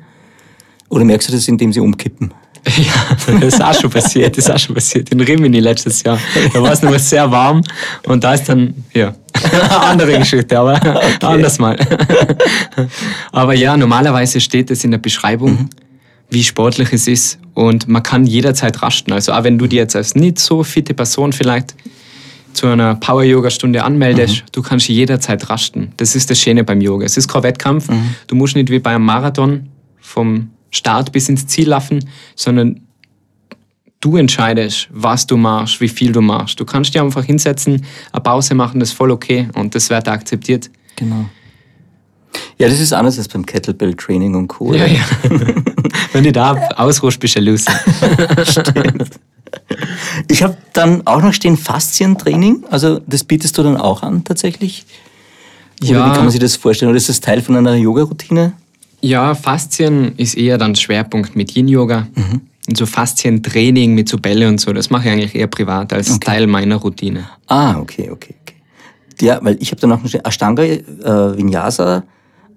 Oder 0.90 1.06
merkst 1.06 1.30
du 1.30 1.34
das, 1.34 1.48
indem 1.48 1.72
sie 1.72 1.80
umkippen? 1.80 2.34
Ja, 2.78 3.34
das 3.40 3.54
ist 3.54 3.64
auch 3.64 3.74
schon 3.74 3.90
passiert. 3.90 4.38
Das 4.38 4.46
ist 4.46 4.52
auch 4.52 4.60
schon 4.60 4.76
passiert. 4.76 5.10
In 5.10 5.22
Rimini 5.22 5.62
letztes 5.62 6.04
Jahr. 6.04 6.20
Da 6.52 6.62
war 6.62 6.74
es 6.74 6.82
mal 6.82 7.00
sehr 7.00 7.30
warm 7.32 7.62
und 8.08 8.24
da 8.24 8.34
ist 8.34 8.50
dann, 8.50 8.74
ja, 8.94 9.14
andere 9.70 10.18
Geschichte, 10.20 10.60
aber 10.60 10.82
anders 11.22 11.60
mal. 11.60 11.78
aber 13.32 13.54
ja, 13.54 13.78
normalerweise 13.78 14.42
steht 14.42 14.70
es 14.72 14.84
in 14.84 14.92
der 14.92 14.98
Beschreibung, 14.98 15.70
wie 16.30 16.44
sportlich 16.44 16.92
es 16.94 17.08
ist 17.08 17.40
und 17.54 17.88
man 17.88 18.04
kann 18.04 18.26
jederzeit 18.26 18.82
rasten. 18.82 19.14
Also 19.14 19.32
auch 19.32 19.44
wenn 19.44 19.58
du 19.58 19.68
dir 19.68 19.78
jetzt 19.78 19.96
als 19.96 20.16
nicht 20.16 20.40
so 20.40 20.64
fitte 20.64 20.94
Person 20.94 21.34
vielleicht 21.34 21.76
zu 22.54 22.68
einer 22.68 22.96
Power-Yoga-Stunde 22.96 23.84
anmeldest, 23.84 24.44
du 24.52 24.62
kannst 24.62 24.90
jederzeit 24.90 25.50
rasten. 25.50 25.94
Das 25.98 26.16
ist 26.16 26.30
das 26.30 26.40
Schöne 26.40 26.64
beim 26.64 26.82
Yoga. 26.82 27.06
Es 27.06 27.16
ist 27.16 27.28
kein 27.28 27.44
Wettkampf. 27.44 27.88
Du 28.26 28.36
musst 28.36 28.56
nicht 28.56 28.70
wie 28.70 28.80
beim 28.80 29.06
Marathon 29.06 29.70
vom 30.00 30.50
Start 30.72 31.12
bis 31.12 31.30
ins 31.30 31.48
Ziel 31.48 31.70
laufen, 31.70 32.04
sondern 32.36 32.82
du 34.00 34.18
entscheidest, 34.18 34.90
was 34.92 35.28
du 35.28 35.38
machst, 35.38 35.80
wie 35.82 35.90
viel 35.90 36.12
du 36.12 36.22
machst. 36.22 36.60
Du 36.60 36.66
kannst 36.66 36.94
dir 36.94 37.04
einfach 37.04 37.24
hinsetzen, 37.24 37.86
eine 38.12 38.22
Pause 38.22 38.56
machen, 38.56 38.80
das 38.80 38.90
ist 38.90 38.96
voll 38.96 39.12
okay 39.12 39.48
und 39.54 39.76
das 39.76 39.90
wird 39.90 40.08
akzeptiert. 40.08 40.70
Genau. 40.96 41.30
Ja, 42.60 42.68
das 42.68 42.80
ist 42.80 42.92
anders 42.94 43.18
als 43.18 43.28
beim 43.28 43.46
Kettlebell-Training 43.46 44.34
und 44.36 44.48
Co. 44.48 44.74
Ja, 44.74 44.86
ja. 44.88 45.02
Wenn 46.14 46.24
du 46.24 46.32
da 46.32 46.56
ausruhst, 46.76 47.20
bist 47.20 47.36
du 47.36 47.42
Loser. 47.42 47.72
Ich 50.28 50.44
habe 50.44 50.58
dann 50.74 51.06
auch 51.08 51.22
noch 51.22 51.34
stehen 51.34 51.56
Faszientraining. 51.58 52.66
Also 52.70 53.00
das 53.08 53.24
bietest 53.24 53.58
du 53.58 53.64
dann 53.64 53.78
auch 53.78 54.04
an 54.04 54.24
tatsächlich? 54.24 54.86
Oder 55.82 55.92
Ja. 55.92 56.06
wie 56.08 56.12
kann 56.16 56.24
man 56.26 56.32
sich 56.32 56.40
das 56.40 56.56
vorstellen? 56.58 56.90
Oder 56.90 56.98
ist 56.98 57.08
das 57.10 57.22
Teil 57.22 57.42
von 57.42 57.56
einer 57.56 57.76
Yoga-Routine? 57.76 58.54
Ja, 59.02 59.36
Faszien 59.36 60.14
ist 60.18 60.36
eher 60.36 60.58
dann 60.58 60.76
Schwerpunkt 60.76 61.36
mit 61.36 61.56
Yin-Yoga. 61.56 62.08
Und 62.68 62.76
so 62.78 62.86
Faszientraining 62.86 63.94
mit 63.94 64.10
so 64.10 64.18
Bälle 64.18 64.50
und 64.50 64.60
so, 64.60 64.74
das 64.74 64.90
mache 64.90 65.08
ich 65.08 65.14
eigentlich 65.14 65.36
eher 65.36 65.48
privat 65.48 65.94
als 65.94 66.20
Teil 66.20 66.48
meiner 66.48 66.76
Routine. 66.76 67.30
Ah, 67.48 67.78
okay, 67.80 68.10
okay, 68.12 68.36
okay. 68.42 68.56
Ja, 69.22 69.40
weil 69.42 69.58
ich 69.62 69.72
habe 69.72 69.80
dann 69.80 69.94
auch 69.94 70.02
noch 70.04 70.10
stehen 70.10 70.26
Ashtanga, 70.26 70.64
äh, 70.64 71.38
Vinyasa, 71.38 72.04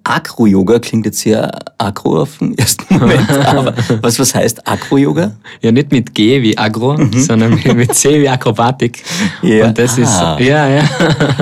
Acro-Yoga 0.05 0.79
klingt 0.79 1.07
jetzt 1.07 1.21
sehr 1.21 1.51
agro 1.79 2.23
auf 2.23 2.39
den 2.39 2.57
ersten 2.59 2.99
Moment. 2.99 3.31
Aber 3.47 3.75
was, 4.01 4.19
was 4.19 4.35
heißt 4.35 4.67
Acro-Yoga? 4.67 5.33
Ja, 5.61 5.73
nicht 5.73 5.93
mit 5.93 6.15
G 6.15 6.43
wie 6.43 6.57
Agro, 6.57 6.97
sondern 7.13 7.59
mit, 7.75 7.95
C 7.95 8.21
wie 8.21 8.29
Akrobatik. 8.29 9.03
Ja. 9.43 9.67
Und 9.67 9.79
das 9.79 9.99
Ah. 9.99 10.37
ist, 10.39 10.47
ja, 10.47 10.69
ja. 10.69 10.83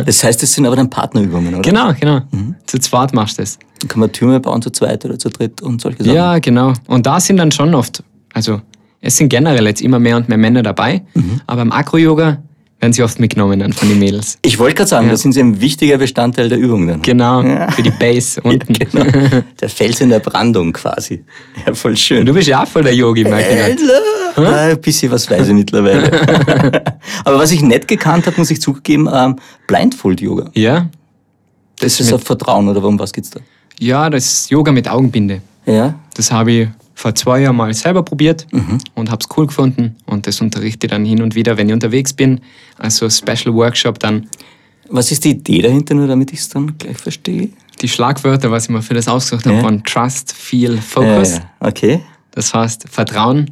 Das 0.05 0.23
heißt, 0.25 0.43
das 0.43 0.53
sind 0.53 0.67
aber 0.67 0.77
dann 0.77 0.91
Partnerübungen, 0.91 1.55
oder? 1.55 1.63
Genau, 1.63 1.93
genau. 1.99 2.21
Zu 2.67 2.79
zweit 2.79 3.13
machst 3.15 3.39
du 3.39 3.43
das. 3.43 3.59
Dann 3.81 3.89
kann 3.89 4.01
man 4.01 4.13
Türme 4.13 4.41
bauen 4.41 4.61
zu 4.61 4.71
zweit 4.71 5.05
oder 5.05 5.19
zu 5.19 5.29
dritt 5.31 5.63
und 5.63 5.81
solche 5.81 6.03
Sachen. 6.03 6.15
Ja, 6.17 6.39
genau. 6.39 6.73
Und 6.89 7.07
da 7.07 7.21
sind 7.21 7.37
dann 7.37 7.53
schon 7.53 7.75
oft, 7.75 8.03
also 8.35 8.61
es 9.01 9.17
sind 9.17 9.29
generell 9.29 9.65
jetzt 9.67 9.81
immer 9.81 10.01
mehr 10.01 10.17
und 10.17 10.29
mehr 10.29 10.39
Männer 10.39 10.63
dabei, 10.65 11.03
aber 11.47 11.63
im 11.63 11.71
Akro-Yoga 11.71 12.39
werden 12.81 12.93
sie 12.93 13.03
oft 13.03 13.19
mitgenommen 13.19 13.59
dann 13.59 13.73
von 13.73 13.89
den 13.89 13.99
Mädels. 13.99 14.39
Ich 14.43 14.59
wollte 14.59 14.77
gerade 14.77 14.89
sagen, 14.89 15.07
Ja. 15.07 15.13
das 15.13 15.23
sind 15.23 15.33
sie 15.33 15.41
ein 15.41 15.61
wichtiger 15.61 15.99
Bestandteil 15.99 16.49
der 16.49 16.59
Übung 16.59 16.87
dann. 16.87 17.03
Genau, 17.03 17.43
für 17.71 17.83
die 17.83 17.91
Base 17.91 18.41
unten. 18.45 18.73
Ja, 18.75 18.87
genau. 19.05 19.43
Der 19.61 19.69
Fels 19.69 20.01
in 20.01 20.11
der 20.11 20.21
Brandung 20.21 20.73
quasi. 20.73 21.25
Ja, 21.67 21.75
voll 21.75 21.97
schön. 21.97 22.25
Du 22.25 22.33
bist 22.33 22.47
ja 22.49 22.63
auch 22.63 22.69
voll 22.69 22.85
der 22.85 22.95
Yogi, 22.95 23.25
merke 23.25 23.51
ich. 23.51 23.59
grad. 23.59 23.91
Alter! 24.37 24.53
Ah, 24.57 24.71
Ein 24.71 24.81
bisschen 24.81 25.11
was 25.11 25.29
weiß 25.29 25.49
ich 25.49 25.55
mittlerweile. 25.55 26.95
Aber 27.25 27.39
was 27.39 27.51
ich 27.51 27.63
nicht 27.63 27.89
gekannt 27.89 28.27
habe, 28.27 28.37
muss 28.37 28.51
ich 28.51 28.61
zugeben, 28.61 29.09
ähm, 29.13 29.37
Blindfold-Yoga. 29.67 30.51
Ja? 30.55 30.89
Das 31.81 31.99
ist 31.99 32.13
auf 32.13 32.23
Vertrauen 32.23 32.69
oder 32.69 32.83
um 32.85 32.99
was 32.99 33.13
geht's 33.13 33.31
da? 33.31 33.41
Ja, 33.81 34.09
das 34.11 34.25
ist 34.27 34.51
Yoga 34.51 34.71
mit 34.73 34.89
Augenbinde. 34.89 35.41
Ja? 35.67 35.95
Das 36.15 36.31
habe 36.31 36.53
ich 36.53 36.69
vor 36.99 37.15
zwei 37.15 37.43
Jahren 37.43 37.55
mal 37.55 37.73
selber 37.75 38.03
probiert 38.03 38.45
und 38.97 39.11
habe 39.13 39.21
es 39.23 39.37
cool 39.37 39.47
gefunden. 39.47 39.95
Und 40.05 40.27
das 40.27 40.41
unterrichte 40.41 40.89
ich 40.89 40.91
dann 40.91 41.05
hin 41.05 41.23
und 41.23 41.37
wieder, 41.37 41.57
wenn 41.57 41.69
ich 41.69 41.73
unterwegs 41.73 42.13
bin. 42.13 42.41
Also 42.77 43.09
Special 43.09 43.55
Workshop 43.55 44.01
dann. 44.01 44.29
Was 44.91 45.13
ist 45.13 45.25
die 45.25 45.31
Idee 45.31 45.63
dahinter, 45.63 45.95
nur 45.95 46.09
damit 46.09 46.33
ich 46.33 46.41
es 46.41 46.49
dann 46.49 46.77
gleich 46.77 46.99
verstehe? 46.99 47.51
Die 47.81 47.89
Schlagwörter, 47.89 48.51
was 48.51 48.65
ich 48.65 48.71
mir 48.71 48.83
für 48.83 48.95
das 48.95 49.07
ausgesucht 49.07 49.47
habe, 49.47 49.59
Ja. 49.59 49.63
waren 49.63 49.85
Trust, 49.85 50.33
Feel, 50.33 50.77
Focus. 50.79 51.35
Ja, 51.35 51.39
ja. 51.39 51.69
Okay. 51.69 52.01
Das 52.33 52.53
heißt 52.53 52.89
Vertrauen, 52.91 53.49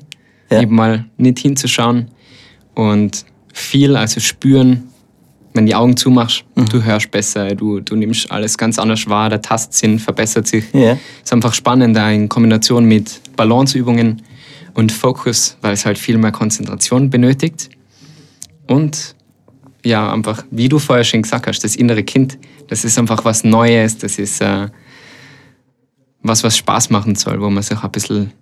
eben 0.50 0.74
mal 0.74 1.04
nicht 1.16 1.38
hinzuschauen 1.38 2.08
und 2.74 3.24
Feel, 3.52 3.96
also 3.96 4.18
spüren, 4.20 4.88
wenn 5.56 5.66
die 5.66 5.74
Augen 5.74 5.96
zumachst, 5.96 6.44
Mhm. 6.54 6.66
du 6.68 6.82
hörst 6.84 7.10
besser, 7.10 7.54
du, 7.54 7.80
du 7.80 7.96
nimmst 7.96 8.30
alles 8.30 8.56
ganz 8.56 8.78
anders 8.78 9.08
wahr, 9.08 9.28
der 9.30 9.42
Tastsinn 9.42 9.98
verbessert 9.98 10.46
sich. 10.46 10.64
Ja. 10.72 10.96
Ist 11.22 11.32
einfach 11.32 11.54
spannend, 11.54 11.96
in 11.96 12.28
Kombination 12.28 12.84
mit 12.84 13.20
Balanceübungen 13.36 14.22
und 14.74 14.92
Fokus, 14.92 15.56
weil 15.62 15.72
es 15.72 15.84
halt 15.86 15.98
viel 15.98 16.18
mehr 16.18 16.32
Konzentration 16.32 17.10
benötigt. 17.10 17.70
Und 18.66 19.14
ja, 19.84 20.12
einfach, 20.12 20.44
wie 20.50 20.68
du 20.68 20.78
vorher 20.78 21.04
schon 21.04 21.22
gesagt 21.22 21.46
hast, 21.46 21.62
das 21.64 21.76
innere 21.76 22.02
Kind, 22.02 22.38
das 22.68 22.84
ist 22.84 22.98
einfach 22.98 23.24
was 23.24 23.44
Neues, 23.44 23.98
das 23.98 24.18
ist 24.18 24.40
äh, 24.40 24.68
was, 26.22 26.42
was 26.42 26.56
Spaß 26.56 26.90
machen 26.90 27.14
soll, 27.14 27.40
wo 27.40 27.48
man 27.48 27.62
sich 27.62 27.80
ein 27.82 27.90
bisschen 27.92 28.32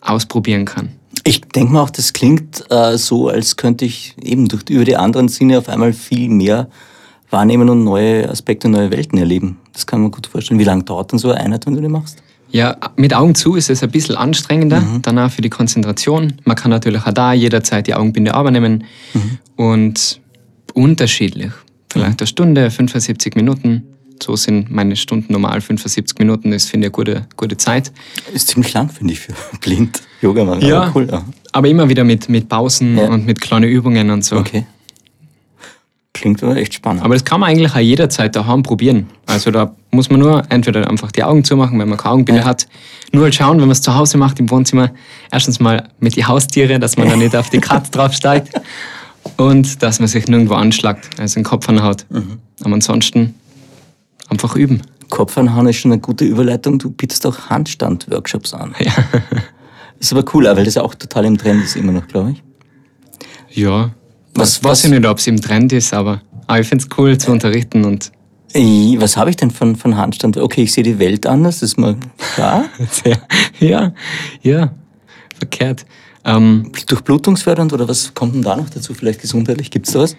ausprobieren 0.00 0.64
kann. 0.64 0.90
Ich 1.26 1.40
denke 1.40 1.72
mal 1.72 1.82
auch, 1.82 1.90
das 1.90 2.12
klingt 2.12 2.64
äh, 2.70 2.96
so, 2.96 3.28
als 3.28 3.56
könnte 3.56 3.84
ich 3.84 4.14
eben 4.22 4.46
durch, 4.46 4.62
über 4.70 4.84
die 4.84 4.96
anderen 4.96 5.26
Sinne 5.26 5.58
auf 5.58 5.68
einmal 5.68 5.92
viel 5.92 6.28
mehr 6.28 6.68
wahrnehmen 7.30 7.68
und 7.68 7.82
neue 7.82 8.30
Aspekte, 8.30 8.68
neue 8.68 8.92
Welten 8.92 9.18
erleben. 9.18 9.58
Das 9.72 9.88
kann 9.88 10.02
man 10.02 10.12
gut 10.12 10.28
vorstellen. 10.28 10.60
Wie 10.60 10.64
lange 10.64 10.84
dauert 10.84 11.12
dann 11.12 11.18
so 11.18 11.32
eine 11.32 11.40
Einheit, 11.40 11.66
wenn 11.66 11.74
du 11.74 11.80
die 11.80 11.88
machst? 11.88 12.22
Ja, 12.52 12.76
mit 12.94 13.12
Augen 13.12 13.34
zu 13.34 13.56
ist 13.56 13.70
es 13.70 13.82
ein 13.82 13.90
bisschen 13.90 14.14
anstrengender, 14.14 14.80
mhm. 14.80 15.02
danach 15.02 15.32
für 15.32 15.42
die 15.42 15.50
Konzentration. 15.50 16.34
Man 16.44 16.54
kann 16.54 16.70
natürlich 16.70 17.02
auch 17.04 17.12
da 17.12 17.32
jederzeit 17.32 17.88
die 17.88 17.94
Augenbinde 17.94 18.32
abnehmen 18.32 18.84
mhm. 19.12 19.38
und 19.56 20.20
unterschiedlich. 20.74 21.50
Vielleicht 21.88 22.12
mhm. 22.12 22.16
eine 22.20 22.26
Stunde, 22.28 22.70
75 22.70 23.34
Minuten. 23.34 23.82
So 24.22 24.36
sind 24.36 24.70
meine 24.70 24.96
Stunden 24.96 25.32
normal 25.32 25.60
75 25.60 26.18
Minuten. 26.18 26.50
Das 26.50 26.64
finde 26.64 26.86
ich 26.86 26.88
eine 26.88 26.92
gute, 26.92 27.26
gute 27.36 27.56
Zeit. 27.56 27.92
Ist 28.32 28.48
ziemlich 28.48 28.72
lang, 28.72 28.88
finde 28.88 29.12
ich, 29.12 29.20
für 29.20 29.32
blind 29.60 30.02
Yoga 30.20 30.44
machen. 30.44 30.62
Ja, 30.62 30.82
aber, 30.82 30.92
cool, 30.94 31.08
ja. 31.10 31.24
aber 31.52 31.68
immer 31.68 31.88
wieder 31.88 32.04
mit, 32.04 32.28
mit 32.28 32.48
Pausen 32.48 32.96
ja. 32.98 33.08
und 33.08 33.26
mit 33.26 33.40
kleinen 33.40 33.68
Übungen 33.70 34.10
und 34.10 34.24
so. 34.24 34.36
Okay. 34.36 34.66
Klingt 36.16 36.42
aber 36.42 36.56
echt 36.56 36.72
spannend. 36.72 37.02
Aber 37.02 37.12
das 37.12 37.24
kann 37.26 37.40
man 37.40 37.50
eigentlich 37.50 37.70
auch 37.70 37.78
jederzeit 37.78 38.34
daheim 38.34 38.62
probieren. 38.62 39.06
Also 39.26 39.50
da 39.50 39.74
muss 39.90 40.08
man 40.08 40.20
nur 40.20 40.44
entweder 40.48 40.88
einfach 40.88 41.12
die 41.12 41.22
Augen 41.22 41.44
zumachen, 41.44 41.78
wenn 41.78 41.90
man 41.90 41.98
keine 41.98 42.14
Augenbinde 42.14 42.40
ja. 42.40 42.46
hat. 42.46 42.66
Nur 43.12 43.24
halt 43.24 43.34
schauen, 43.34 43.58
wenn 43.58 43.66
man 43.66 43.72
es 43.72 43.82
zu 43.82 43.94
Hause 43.94 44.16
macht 44.16 44.40
im 44.40 44.50
Wohnzimmer. 44.50 44.92
Erstens 45.30 45.60
mal 45.60 45.90
mit 46.00 46.16
den 46.16 46.26
Haustiere, 46.26 46.78
dass 46.78 46.96
man 46.96 47.10
da 47.10 47.16
nicht 47.16 47.36
auf 47.36 47.50
die 47.50 47.58
Katze 47.58 47.90
draufsteigt. 47.90 48.48
Und 49.36 49.82
dass 49.82 49.98
man 49.98 50.08
sich 50.08 50.26
nirgendwo 50.26 50.54
anschlagt, 50.54 51.10
also 51.18 51.34
den 51.34 51.44
Kopf 51.44 51.68
anhaut. 51.68 52.06
Mhm. 52.08 52.38
Aber 52.62 52.74
ansonsten 52.74 53.34
einfach 54.28 54.56
üben. 54.56 54.82
Kopf 55.10 55.38
anhauen 55.38 55.68
ist 55.68 55.76
schon 55.76 55.92
eine 55.92 56.00
gute 56.00 56.24
Überleitung. 56.24 56.78
Du 56.78 56.90
bietest 56.90 57.26
auch 57.26 57.48
Handstand-Workshops 57.48 58.54
an. 58.54 58.74
Ja. 58.78 58.92
Ist 59.98 60.12
aber 60.12 60.24
cool, 60.34 60.44
weil 60.44 60.64
das 60.64 60.74
ja 60.74 60.82
auch 60.82 60.94
total 60.94 61.24
im 61.24 61.38
Trend 61.38 61.64
ist 61.64 61.74
immer 61.74 61.90
noch, 61.90 62.06
glaube 62.06 62.32
ich. 62.32 62.42
Ja, 63.56 63.94
was, 64.34 64.62
weiß 64.62 64.84
ich 64.84 64.90
nicht, 64.90 65.06
ob 65.06 65.16
es 65.16 65.26
im 65.26 65.40
Trend 65.40 65.72
ist, 65.72 65.94
aber, 65.94 66.20
aber 66.46 66.60
ich 66.60 66.68
finde 66.68 66.84
es 66.84 66.98
cool 66.98 67.16
zu 67.16 67.32
unterrichten 67.32 67.82
und 67.86 68.12
was 68.98 69.16
habe 69.16 69.30
ich 69.30 69.36
denn 69.36 69.50
von, 69.50 69.76
von 69.76 69.96
Handstand? 69.96 70.36
Okay, 70.36 70.62
ich 70.62 70.72
sehe 70.72 70.84
die 70.84 70.98
Welt 70.98 71.26
anders, 71.26 71.60
das 71.60 71.70
ist 71.70 71.78
mal 71.78 71.96
klar. 72.34 72.64
ja, 73.60 73.92
ja, 74.42 74.72
verkehrt. 75.38 75.86
Ähm, 76.24 76.72
Durchblutungsfördernd 76.86 77.72
oder 77.72 77.88
was 77.88 78.12
kommt 78.14 78.34
denn 78.34 78.42
da 78.42 78.56
noch 78.56 78.68
dazu? 78.70 78.94
Vielleicht 78.94 79.20
gesundheitlich? 79.20 79.70
Gibt 79.70 79.86
es 79.86 79.92
da 79.92 80.00
was? 80.00 80.16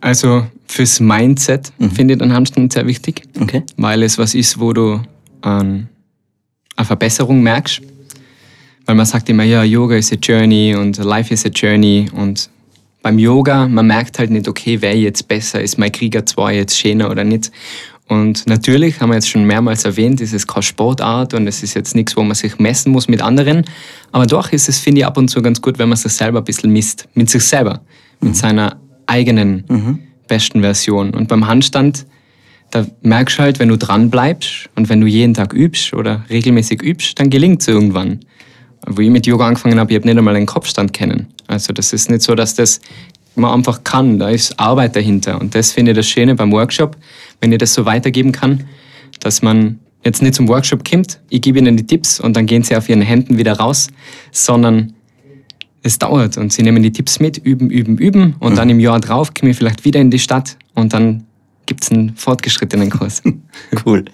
Also 0.00 0.46
fürs 0.66 1.00
Mindset 1.00 1.72
mhm. 1.78 1.90
finde 1.90 2.14
ich 2.14 2.20
den 2.20 2.32
Handstand 2.32 2.72
sehr 2.72 2.86
wichtig, 2.86 3.22
okay. 3.40 3.62
weil 3.76 4.02
es 4.02 4.18
was 4.18 4.34
ist, 4.34 4.58
wo 4.58 4.72
du 4.72 5.00
ähm, 5.44 5.88
eine 6.76 6.86
Verbesserung 6.86 7.42
merkst. 7.42 7.82
Weil 8.86 8.94
man 8.94 9.06
sagt 9.06 9.28
immer, 9.28 9.44
ja, 9.44 9.62
Yoga 9.62 9.96
is 9.96 10.12
a 10.12 10.16
journey 10.16 10.74
und 10.74 10.96
Life 10.98 11.32
is 11.32 11.44
a 11.44 11.48
journey 11.48 12.08
und 12.14 12.50
beim 13.02 13.18
Yoga, 13.18 13.66
man 13.66 13.86
merkt 13.86 14.18
halt 14.18 14.30
nicht, 14.30 14.48
okay, 14.48 14.78
wer 14.80 14.96
jetzt 14.96 15.26
besser 15.26 15.60
ist, 15.60 15.78
mein 15.78 15.92
Krieger 15.92 16.26
2 16.26 16.56
jetzt 16.56 16.78
schöner 16.78 17.10
oder 17.10 17.24
nicht. 17.24 17.50
Und 18.08 18.46
natürlich, 18.48 19.00
haben 19.00 19.10
wir 19.10 19.14
jetzt 19.14 19.30
schon 19.30 19.44
mehrmals 19.44 19.84
erwähnt, 19.84 20.20
ist 20.20 20.34
es 20.34 20.46
keine 20.46 20.64
Sportart 20.64 21.32
und 21.32 21.46
es 21.46 21.62
ist 21.62 21.74
jetzt 21.74 21.94
nichts, 21.94 22.16
wo 22.16 22.22
man 22.22 22.34
sich 22.34 22.58
messen 22.58 22.90
muss 22.90 23.06
mit 23.06 23.22
anderen. 23.22 23.64
Aber 24.10 24.26
doch 24.26 24.50
ist 24.52 24.68
es, 24.68 24.80
finde 24.80 25.00
ich, 25.00 25.06
ab 25.06 25.16
und 25.16 25.28
zu 25.28 25.40
ganz 25.40 25.62
gut, 25.62 25.78
wenn 25.78 25.88
man 25.88 25.96
sich 25.96 26.12
selber 26.12 26.38
ein 26.38 26.44
bisschen 26.44 26.72
misst. 26.72 27.08
Mit 27.14 27.30
sich 27.30 27.44
selber. 27.44 27.82
Mhm. 28.20 28.28
Mit 28.28 28.36
seiner 28.36 28.80
eigenen 29.10 29.64
mhm. 29.68 29.98
besten 30.28 30.60
Version. 30.60 31.12
Und 31.12 31.28
beim 31.28 31.46
Handstand, 31.46 32.06
da 32.70 32.86
merkst 33.02 33.38
du 33.38 33.42
halt, 33.42 33.58
wenn 33.58 33.68
du 33.68 33.76
dran 33.76 34.10
bleibst 34.10 34.70
und 34.76 34.88
wenn 34.88 35.00
du 35.00 35.06
jeden 35.06 35.34
Tag 35.34 35.52
übst 35.52 35.92
oder 35.92 36.24
regelmäßig 36.30 36.82
übst, 36.82 37.18
dann 37.18 37.28
gelingt 37.28 37.62
es 37.62 37.68
irgendwann. 37.68 38.20
Wo 38.86 39.02
ich 39.02 39.10
mit 39.10 39.26
Yoga 39.26 39.46
angefangen 39.46 39.78
habe, 39.78 39.92
ich 39.92 39.96
habe 39.96 40.06
nicht 40.06 40.16
einmal 40.16 40.36
einen 40.36 40.46
Kopfstand 40.46 40.92
kennen. 40.92 41.26
Also 41.48 41.72
das 41.72 41.92
ist 41.92 42.08
nicht 42.08 42.22
so, 42.22 42.34
dass 42.34 42.54
das 42.54 42.80
man 43.34 43.52
einfach 43.52 43.84
kann. 43.84 44.18
Da 44.18 44.30
ist 44.30 44.58
Arbeit 44.58 44.96
dahinter. 44.96 45.40
Und 45.40 45.54
das 45.54 45.72
finde 45.72 45.92
ich 45.92 45.96
das 45.96 46.08
Schöne 46.08 46.34
beim 46.34 46.52
Workshop, 46.52 46.96
wenn 47.40 47.52
ich 47.52 47.58
das 47.58 47.74
so 47.74 47.84
weitergeben 47.84 48.32
kann, 48.32 48.64
dass 49.20 49.42
man 49.42 49.80
jetzt 50.04 50.22
nicht 50.22 50.34
zum 50.34 50.48
Workshop 50.48 50.88
kommt, 50.88 51.20
ich 51.28 51.42
gebe 51.42 51.58
ihnen 51.58 51.76
die 51.76 51.86
Tipps 51.86 52.20
und 52.20 52.36
dann 52.36 52.46
gehen 52.46 52.62
sie 52.62 52.76
auf 52.76 52.88
ihren 52.88 53.02
Händen 53.02 53.36
wieder 53.36 53.54
raus, 53.54 53.88
sondern 54.32 54.94
es 55.82 55.98
dauert 55.98 56.36
und 56.36 56.52
sie 56.52 56.62
nehmen 56.62 56.82
die 56.82 56.92
Tipps 56.92 57.20
mit, 57.20 57.38
üben, 57.38 57.70
üben, 57.70 57.96
üben 57.98 58.34
und 58.38 58.52
mhm. 58.52 58.56
dann 58.56 58.70
im 58.70 58.80
Jahr 58.80 59.00
drauf 59.00 59.32
komme 59.34 59.50
ich 59.50 59.56
vielleicht 59.56 59.84
wieder 59.84 60.00
in 60.00 60.10
die 60.10 60.18
Stadt 60.18 60.56
und 60.74 60.92
dann 60.92 61.24
gibt 61.66 61.84
es 61.84 61.90
einen 61.90 62.16
fortgeschrittenen 62.16 62.90
Kurs. 62.90 63.22
cool. 63.86 64.04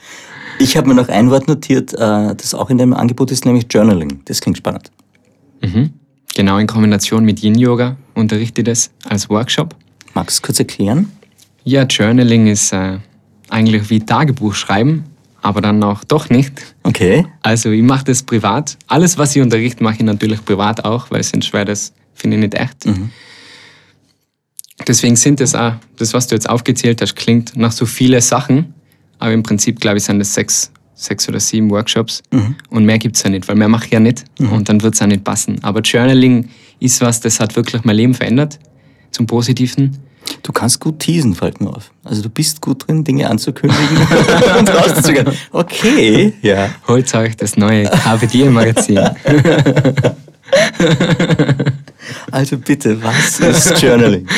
Ich 0.59 0.77
habe 0.77 0.89
mir 0.89 0.95
noch 0.95 1.09
ein 1.09 1.31
Wort 1.31 1.49
notiert, 1.49 1.93
äh, 1.95 2.35
das 2.35 2.55
auch 2.55 2.71
in 2.71 2.79
dem 2.79 2.95
Angebot 2.95 3.31
ist, 3.31 3.45
nämlich 3.45 3.67
Journaling. 3.71 4.21
Das 4.25 4.41
klingt 4.41 4.59
spannend. 4.59 4.91
Mhm. 5.63 5.91
Genau 6.35 6.59
in 6.59 6.67
Kombination 6.67 7.25
mit 7.25 7.43
Yin-Yoga 7.43 7.97
unterrichte 8.15 8.61
ich 8.61 8.67
das 8.67 8.91
als 9.05 9.29
Workshop. 9.29 9.75
Magst 10.15 10.37
du 10.37 10.39
es 10.39 10.43
kurz 10.43 10.59
erklären? 10.59 11.11
Ja, 11.65 11.83
Journaling 11.85 12.47
ist 12.47 12.73
äh, 12.73 12.99
eigentlich 13.49 13.91
wie 13.91 14.01
Tagebuch 14.01 14.55
schreiben, 14.55 15.05
aber 15.47 15.61
dann 15.61 15.81
auch 15.85 16.03
doch 16.03 16.29
nicht. 16.29 16.75
Okay. 16.83 17.25
Also 17.41 17.71
ich 17.71 17.83
mache 17.83 18.05
das 18.05 18.25
privat. 18.25 18.77
Alles, 18.89 19.17
was 19.17 19.37
ich 19.37 19.43
unterrichte, 19.43 19.83
mache 19.85 19.95
ich 19.99 20.03
natürlich 20.03 20.45
privat 20.45 20.85
auch, 20.85 21.09
weil 21.13 21.21
es 21.21 21.29
sind 21.29 21.45
schwer, 21.45 21.65
das 21.65 21.93
finde 22.15 22.37
ich 22.37 22.41
nicht 22.43 22.55
echt. 22.55 22.85
Mhm. 22.85 23.11
Deswegen 24.89 25.15
sind 25.15 25.41
das 25.41 25.55
auch, 25.55 25.75
das, 25.99 26.15
was 26.15 26.27
du 26.27 26.35
jetzt 26.35 26.49
aufgezählt 26.49 27.01
hast, 27.01 27.15
klingt 27.15 27.57
nach 27.57 27.71
so 27.71 27.87
viele 27.87 28.21
Sachen, 28.21 28.75
aber 29.21 29.33
im 29.33 29.45
Prinzip, 29.45 29.81
glaube 29.81 29.99
ich, 29.99 30.05
sind 30.05 30.19
das 30.19 30.35
sechs, 30.35 30.73
sechs 30.95 31.29
oder 31.29 31.39
sieben 31.39 31.71
Workshops. 31.71 32.25
Mhm. 32.33 32.57
Und 32.71 32.85
mehr 32.85 32.99
gibt 32.99 33.15
es 33.15 33.23
ja 33.23 33.31
nicht, 33.31 33.47
weil 33.47 33.55
mehr 33.55 33.69
mache 33.69 33.87
ich 33.87 33.93
ja 33.93 34.01
nicht. 34.01 34.25
Mhm. 34.41 34.53
Und 34.53 34.69
dann 34.69 34.83
wird 34.83 34.95
es 34.95 35.03
auch 35.03 35.07
nicht 35.07 35.23
passen. 35.23 35.63
Aber 35.63 35.81
Journaling 35.81 36.49
ist 36.81 37.01
was, 37.01 37.21
das 37.21 37.39
hat 37.39 37.55
wirklich 37.55 37.85
mein 37.85 37.97
Leben 37.97 38.15
verändert. 38.15 38.59
Zum 39.13 39.29
Positiven. 39.29 39.97
Du 40.47 40.53
kannst 40.53 40.79
gut 40.79 41.01
teasen, 41.01 41.35
fällt 41.35 41.61
mir 41.61 41.71
auf. 41.71 41.91
Also 42.05 42.23
du 42.23 42.29
bist 42.29 42.61
gut 42.61 42.87
drin, 42.87 43.03
Dinge 43.03 43.29
anzukündigen 43.29 43.99
und 44.61 44.71
rauszugehen. 44.73 45.27
Okay, 45.51 46.35
ja. 46.41 46.71
Holt 46.87 47.13
euch 47.17 47.37
das 47.37 47.57
neue 47.57 47.87
KPD 47.87 48.49
Magazin. 48.49 49.01
also 52.31 52.59
bitte, 52.59 53.03
was 53.03 53.41
ist 53.41 53.83
Journaling? 53.83 54.29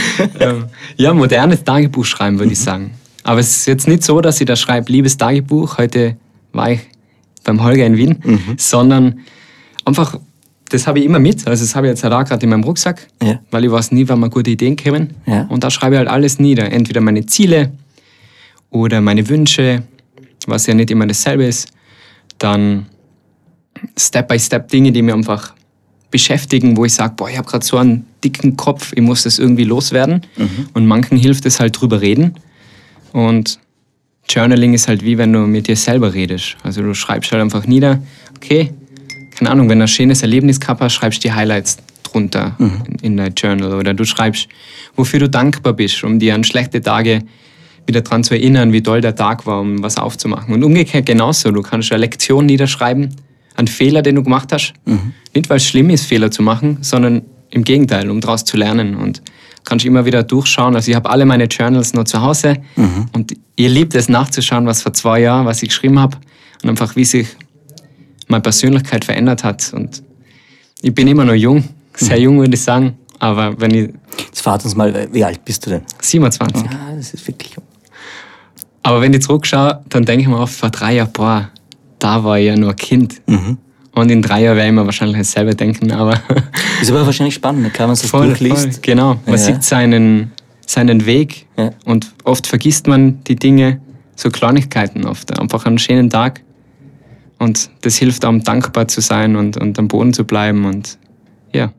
ja, 0.96 1.12
modernes 1.12 1.62
Tagebuch 1.62 2.06
schreiben, 2.06 2.38
würde 2.38 2.52
ich 2.52 2.58
sagen. 2.58 2.94
Aber 3.22 3.40
es 3.40 3.54
ist 3.54 3.66
jetzt 3.66 3.86
nicht 3.86 4.02
so, 4.02 4.22
dass 4.22 4.40
ich 4.40 4.46
da 4.46 4.56
schreibe, 4.56 4.90
liebes 4.90 5.18
Tagebuch, 5.18 5.76
heute 5.76 6.16
war 6.54 6.70
ich 6.70 6.80
beim 7.44 7.62
Holger 7.62 7.84
in 7.84 7.98
Wien, 7.98 8.22
mhm. 8.24 8.54
sondern 8.56 9.20
einfach, 9.84 10.18
das 10.70 10.86
habe 10.86 10.98
ich 10.98 11.04
immer 11.04 11.18
mit. 11.18 11.46
Also 11.46 11.64
das 11.64 11.74
habe 11.74 11.86
ich 11.86 11.92
jetzt 11.92 12.04
halt 12.04 12.12
auch 12.12 12.24
gerade 12.24 12.42
in 12.44 12.50
meinem 12.50 12.64
Rucksack, 12.64 13.06
ja. 13.22 13.40
weil 13.50 13.64
ich 13.64 13.70
weiß 13.70 13.92
nie, 13.92 14.08
wann 14.08 14.20
mir 14.20 14.30
gute 14.30 14.50
Ideen 14.50 14.76
kommen. 14.76 15.14
Ja. 15.26 15.42
Und 15.48 15.64
da 15.64 15.70
schreibe 15.70 15.94
ich 15.94 15.98
halt 15.98 16.08
alles 16.08 16.38
nieder. 16.38 16.70
Entweder 16.70 17.00
meine 17.00 17.26
Ziele 17.26 17.72
oder 18.70 19.00
meine 19.00 19.28
Wünsche, 19.28 19.82
was 20.46 20.66
ja 20.66 20.74
nicht 20.74 20.90
immer 20.90 21.06
dasselbe 21.06 21.44
ist. 21.44 21.68
Dann 22.38 22.86
Step-by-Step 23.96 24.68
Dinge, 24.68 24.92
die 24.92 25.02
mir 25.02 25.14
einfach 25.14 25.54
beschäftigen, 26.10 26.76
wo 26.76 26.84
ich 26.84 26.94
sage, 26.94 27.14
boah, 27.16 27.28
ich 27.28 27.36
habe 27.36 27.48
gerade 27.48 27.64
so 27.64 27.76
einen 27.76 28.06
dicken 28.24 28.56
Kopf, 28.56 28.92
ich 28.94 29.02
muss 29.02 29.24
das 29.24 29.38
irgendwie 29.38 29.64
loswerden. 29.64 30.22
Mhm. 30.36 30.68
Und 30.74 30.86
manchen 30.86 31.18
hilft 31.18 31.46
es 31.46 31.60
halt 31.60 31.80
drüber 31.80 32.00
reden. 32.00 32.34
Und 33.12 33.58
Journaling 34.28 34.74
ist 34.74 34.88
halt 34.88 35.02
wie 35.04 35.16
wenn 35.16 35.32
du 35.32 35.40
mit 35.40 35.68
dir 35.68 35.76
selber 35.76 36.12
redest. 36.12 36.56
Also 36.62 36.82
du 36.82 36.94
schreibst 36.94 37.32
halt 37.32 37.42
einfach 37.42 37.66
nieder, 37.66 38.02
okay, 38.36 38.72
keine 39.38 39.50
Ahnung, 39.50 39.68
wenn 39.68 39.78
du 39.78 39.84
ein 39.84 39.88
schönes 39.88 40.22
Erlebnis 40.22 40.58
gehabt 40.58 40.80
hast, 40.80 40.94
schreibst 40.94 41.22
du 41.22 41.28
die 41.28 41.32
Highlights 41.32 41.78
drunter 42.02 42.56
mhm. 42.58 42.82
in, 42.88 42.98
in 42.98 43.16
dein 43.16 43.34
Journal. 43.34 43.74
Oder 43.74 43.94
du 43.94 44.04
schreibst, 44.04 44.48
wofür 44.96 45.20
du 45.20 45.28
dankbar 45.28 45.74
bist, 45.74 46.02
um 46.02 46.18
dir 46.18 46.34
an 46.34 46.44
schlechte 46.44 46.80
Tage 46.80 47.22
wieder 47.86 48.00
daran 48.02 48.24
zu 48.24 48.34
erinnern, 48.34 48.72
wie 48.72 48.82
toll 48.82 49.00
der 49.00 49.14
Tag 49.14 49.46
war, 49.46 49.60
um 49.60 49.82
was 49.82 49.96
aufzumachen. 49.96 50.54
Und 50.54 50.62
umgekehrt 50.64 51.06
genauso. 51.06 51.52
Du 51.52 51.62
kannst 51.62 51.92
eine 51.92 52.00
Lektion 52.00 52.46
niederschreiben, 52.46 53.14
einen 53.54 53.68
Fehler, 53.68 54.02
den 54.02 54.16
du 54.16 54.22
gemacht 54.22 54.52
hast. 54.52 54.74
Mhm. 54.84 55.14
Nicht, 55.34 55.48
weil 55.48 55.58
es 55.58 55.66
schlimm 55.66 55.90
ist, 55.90 56.04
Fehler 56.04 56.30
zu 56.30 56.42
machen, 56.42 56.78
sondern 56.80 57.22
im 57.50 57.64
Gegenteil, 57.64 58.10
um 58.10 58.20
daraus 58.20 58.44
zu 58.44 58.56
lernen. 58.56 58.94
Und 58.96 59.22
kannst 59.64 59.84
immer 59.84 60.06
wieder 60.06 60.22
durchschauen. 60.22 60.74
Also 60.74 60.90
ich 60.90 60.96
habe 60.96 61.10
alle 61.10 61.26
meine 61.26 61.44
Journals 61.44 61.92
noch 61.92 62.04
zu 62.04 62.22
Hause 62.22 62.56
mhm. 62.76 63.06
und 63.12 63.36
ihr 63.56 63.68
liebt 63.68 63.94
es 63.94 64.08
nachzuschauen, 64.08 64.66
was 64.66 64.82
vor 64.82 64.94
zwei 64.94 65.20
Jahren, 65.20 65.46
was 65.46 65.62
ich 65.62 65.68
geschrieben 65.68 65.98
habe 65.98 66.16
und 66.62 66.70
einfach 66.70 66.96
wie 66.96 67.04
sich 67.04 67.28
meine 68.28 68.42
Persönlichkeit 68.42 69.04
verändert 69.04 69.44
hat. 69.44 69.72
Und 69.72 70.02
ich 70.80 70.94
bin 70.94 71.08
immer 71.08 71.24
noch 71.24 71.34
jung, 71.34 71.64
sehr 71.96 72.20
jung 72.20 72.38
würde 72.38 72.54
ich 72.54 72.62
sagen, 72.62 72.96
aber 73.18 73.60
wenn 73.60 73.72
ich... 73.72 73.90
Jetzt 74.26 74.42
fragt 74.42 74.64
uns 74.64 74.74
mal, 74.74 75.08
wie 75.12 75.24
alt 75.24 75.44
bist 75.44 75.66
du 75.66 75.70
denn? 75.70 75.82
27. 76.00 76.62
Ja, 76.62 76.70
das 76.96 77.14
ist 77.14 77.26
wirklich 77.26 77.54
jung. 77.54 77.64
Aber 78.82 79.00
wenn 79.00 79.12
ich 79.12 79.22
zurückschaue, 79.22 79.82
dann 79.88 80.04
denke 80.04 80.22
ich 80.22 80.28
mir 80.28 80.38
oft, 80.38 80.54
vor 80.54 80.70
drei 80.70 80.94
Jahren, 80.94 81.12
boah, 81.12 81.50
da 81.98 82.22
war 82.24 82.38
ich 82.38 82.46
ja 82.46 82.56
nur 82.56 82.74
Kind. 82.74 83.20
Mhm. 83.26 83.58
Und 83.92 84.10
in 84.10 84.22
drei 84.22 84.44
Jahren 84.44 84.56
werde 84.56 84.68
ich 84.68 84.74
mir 84.74 84.86
wahrscheinlich 84.86 85.18
dasselbe 85.18 85.54
denken, 85.54 85.90
aber. 85.90 86.14
Ist 86.80 86.90
aber 86.90 87.04
wahrscheinlich 87.04 87.34
spannend, 87.34 87.74
kann 87.74 87.88
man 87.88 87.96
sich 87.96 88.08
voll, 88.08 88.28
durchliest. 88.28 88.74
Voll, 88.74 88.80
genau. 88.82 89.16
Man 89.26 89.34
ja. 89.34 89.38
sieht 89.38 89.64
seinen, 89.64 90.32
seinen 90.64 91.04
Weg. 91.04 91.46
Ja. 91.56 91.72
Und 91.84 92.12
oft 92.24 92.46
vergisst 92.46 92.86
man 92.86 93.22
die 93.24 93.36
Dinge, 93.36 93.80
so 94.14 94.30
Kleinigkeiten 94.30 95.04
oft. 95.04 95.38
Einfach 95.38 95.66
einen 95.66 95.78
schönen 95.78 96.10
Tag. 96.10 96.42
Und 97.38 97.70
das 97.82 97.96
hilft 97.96 98.24
einem, 98.24 98.42
dankbar 98.42 98.88
zu 98.88 99.00
sein 99.00 99.36
und, 99.36 99.56
und 99.56 99.78
am 99.78 99.88
Boden 99.88 100.12
zu 100.12 100.24
bleiben. 100.24 100.64
Und 100.64 100.98
ja. 101.52 101.72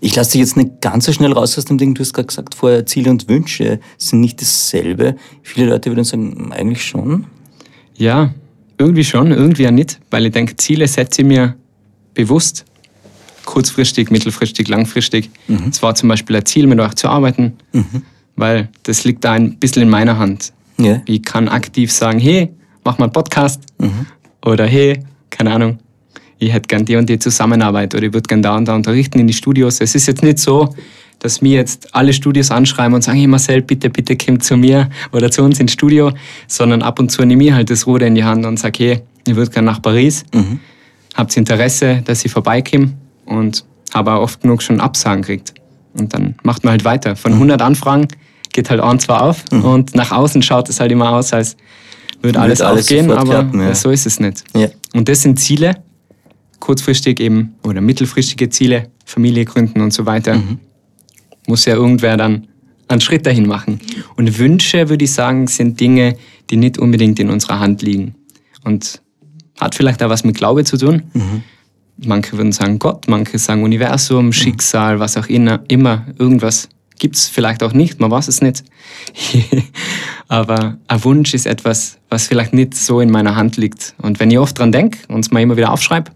Ich 0.00 0.14
lasse 0.16 0.32
dich 0.32 0.40
jetzt 0.40 0.56
nicht 0.56 0.80
ganz 0.80 1.06
so 1.06 1.12
schnell 1.12 1.32
raus 1.32 1.56
aus 1.56 1.64
dem 1.64 1.78
Ding. 1.78 1.94
Du 1.94 2.00
hast 2.00 2.12
gerade 2.12 2.26
gesagt, 2.26 2.54
vorher 2.54 2.84
Ziele 2.86 3.10
und 3.10 3.28
Wünsche 3.28 3.80
sind 3.96 4.20
nicht 4.20 4.40
dasselbe. 4.40 5.16
Viele 5.42 5.66
Leute 5.66 5.90
würden 5.90 6.04
sagen, 6.04 6.52
eigentlich 6.52 6.84
schon. 6.84 7.26
Ja, 7.96 8.34
irgendwie 8.78 9.04
schon, 9.04 9.30
irgendwie 9.30 9.66
auch 9.66 9.72
nicht, 9.72 10.00
weil 10.10 10.26
ich 10.26 10.32
denke, 10.32 10.56
Ziele 10.56 10.88
setze 10.88 11.20
ich 11.20 11.28
mir 11.28 11.54
bewusst, 12.14 12.64
kurzfristig, 13.44 14.10
mittelfristig, 14.10 14.68
langfristig. 14.68 15.30
Es 15.68 15.82
war 15.82 15.94
zum 15.94 16.08
Beispiel 16.08 16.36
ein 16.36 16.46
Ziel, 16.46 16.66
mit 16.66 16.80
euch 16.80 16.94
zu 16.94 17.08
arbeiten, 17.08 17.58
weil 18.36 18.68
das 18.84 19.04
liegt 19.04 19.24
da 19.24 19.32
ein 19.32 19.58
bisschen 19.58 19.82
in 19.82 19.90
meiner 19.90 20.18
Hand. 20.18 20.52
Ja. 20.78 21.02
Ich 21.04 21.22
kann 21.22 21.48
aktiv 21.48 21.92
sagen, 21.92 22.18
hey, 22.18 22.54
mach 22.84 22.98
mal 22.98 23.04
einen 23.04 23.12
Podcast 23.12 23.60
oder 24.44 24.66
hey, 24.66 25.00
keine 25.30 25.52
Ahnung, 25.52 25.78
ich 26.38 26.52
hätte 26.52 26.68
gern 26.68 26.84
die 26.84 26.96
und 26.96 27.08
die 27.08 27.18
Zusammenarbeit 27.18 27.94
oder 27.94 28.04
ich 28.04 28.12
würde 28.12 28.26
gern 28.26 28.42
da 28.42 28.56
und 28.56 28.66
da 28.66 28.74
unterrichten 28.74 29.18
in 29.18 29.26
die 29.26 29.34
Studios. 29.34 29.80
Es 29.80 29.94
ist 29.94 30.06
jetzt 30.06 30.22
nicht 30.22 30.38
so, 30.38 30.74
dass 31.18 31.42
mir 31.42 31.56
jetzt 31.56 31.94
alle 31.94 32.12
Studios 32.12 32.50
anschreiben 32.50 32.94
und 32.94 33.02
sagen, 33.02 33.18
hey 33.18 33.26
Marcel, 33.26 33.60
bitte, 33.62 33.90
bitte 33.90 34.16
komm 34.16 34.40
zu 34.40 34.56
mir 34.56 34.88
oder 35.12 35.30
zu 35.30 35.42
uns 35.42 35.60
ins 35.60 35.72
Studio, 35.72 36.12
sondern 36.46 36.82
ab 36.82 36.98
und 36.98 37.10
zu 37.10 37.24
nehme 37.24 37.44
ich 37.44 37.52
halt 37.52 37.70
das 37.70 37.86
Ruder 37.86 38.06
in 38.06 38.14
die 38.14 38.24
Hand 38.24 38.46
und 38.46 38.58
sage, 38.58 38.84
hey, 38.84 39.00
ich 39.26 39.36
würde 39.36 39.50
gern 39.50 39.66
nach 39.66 39.82
Paris. 39.82 40.24
Habt 41.14 41.36
ihr 41.36 41.40
Interesse, 41.40 42.02
dass 42.04 42.24
ich 42.24 42.32
vorbeikomme? 42.32 42.94
Und 43.26 43.64
habe 43.92 44.12
auch 44.12 44.22
oft 44.22 44.40
genug 44.40 44.62
schon 44.62 44.80
Absagen 44.80 45.22
gekriegt. 45.22 45.54
Und 45.94 46.14
dann 46.14 46.36
macht 46.42 46.64
man 46.64 46.72
halt 46.72 46.84
weiter. 46.84 47.16
Von 47.16 47.34
100 47.34 47.60
Anfragen 47.60 48.08
geht 48.52 48.70
halt 48.70 48.80
ein, 48.80 48.98
zwei 48.98 49.18
auf 49.18 49.44
und 49.50 49.94
nach 49.94 50.10
außen 50.10 50.42
schaut 50.42 50.68
es 50.68 50.80
halt 50.80 50.90
immer 50.90 51.10
aus, 51.12 51.32
als 51.32 51.56
würde 52.22 52.40
alles, 52.40 52.60
alles 52.60 52.84
aufgehen, 52.84 53.10
aber 53.10 53.30
klappen, 53.30 53.60
ja. 53.60 53.74
so 53.74 53.90
ist 53.90 54.06
es 54.06 54.20
nicht. 54.20 54.44
Ja. 54.54 54.68
Und 54.94 55.08
das 55.08 55.22
sind 55.22 55.38
Ziele, 55.38 55.76
kurzfristig 56.58 57.20
eben 57.20 57.54
oder 57.62 57.80
mittelfristige 57.80 58.50
Ziele, 58.50 58.90
Familie 59.04 59.44
gründen 59.44 59.80
und 59.80 59.92
so 59.92 60.06
weiter. 60.06 60.36
Mhm. 60.36 60.58
Muss 61.46 61.64
ja 61.64 61.74
irgendwer 61.74 62.16
dann 62.16 62.46
einen 62.88 63.00
Schritt 63.00 63.24
dahin 63.24 63.46
machen. 63.46 63.80
Und 64.16 64.38
Wünsche, 64.38 64.88
würde 64.88 65.04
ich 65.04 65.12
sagen, 65.12 65.46
sind 65.46 65.80
Dinge, 65.80 66.16
die 66.50 66.56
nicht 66.56 66.78
unbedingt 66.78 67.18
in 67.20 67.30
unserer 67.30 67.60
Hand 67.60 67.82
liegen. 67.82 68.14
Und 68.64 69.00
hat 69.58 69.74
vielleicht 69.74 70.02
auch 70.02 70.08
was 70.08 70.24
mit 70.24 70.36
Glaube 70.36 70.64
zu 70.64 70.76
tun. 70.76 71.02
Mhm. 71.12 71.42
Manche 71.98 72.36
würden 72.36 72.52
sagen 72.52 72.78
Gott, 72.78 73.08
manche 73.08 73.38
sagen 73.38 73.62
Universum, 73.62 74.32
Schicksal, 74.32 75.00
was 75.00 75.16
auch 75.16 75.26
immer 75.26 76.06
irgendwas 76.18 76.68
gibt 77.00 77.16
es 77.16 77.28
vielleicht 77.28 77.64
auch 77.64 77.72
nicht, 77.72 77.98
man 77.98 78.10
weiß 78.12 78.28
es 78.28 78.40
nicht. 78.40 78.62
Aber 80.28 80.76
ein 80.86 81.04
Wunsch 81.04 81.34
ist 81.34 81.46
etwas, 81.46 81.98
was 82.08 82.28
vielleicht 82.28 82.52
nicht 82.52 82.76
so 82.76 83.00
in 83.00 83.10
meiner 83.10 83.34
Hand 83.34 83.56
liegt. 83.56 83.94
Und 84.00 84.20
wenn 84.20 84.30
ich 84.30 84.38
oft 84.38 84.56
dran 84.56 84.70
denke 84.70 84.98
und 85.08 85.24
es 85.24 85.32
mir 85.32 85.40
immer 85.40 85.56
wieder 85.56 85.72
aufschreibe, 85.72 86.12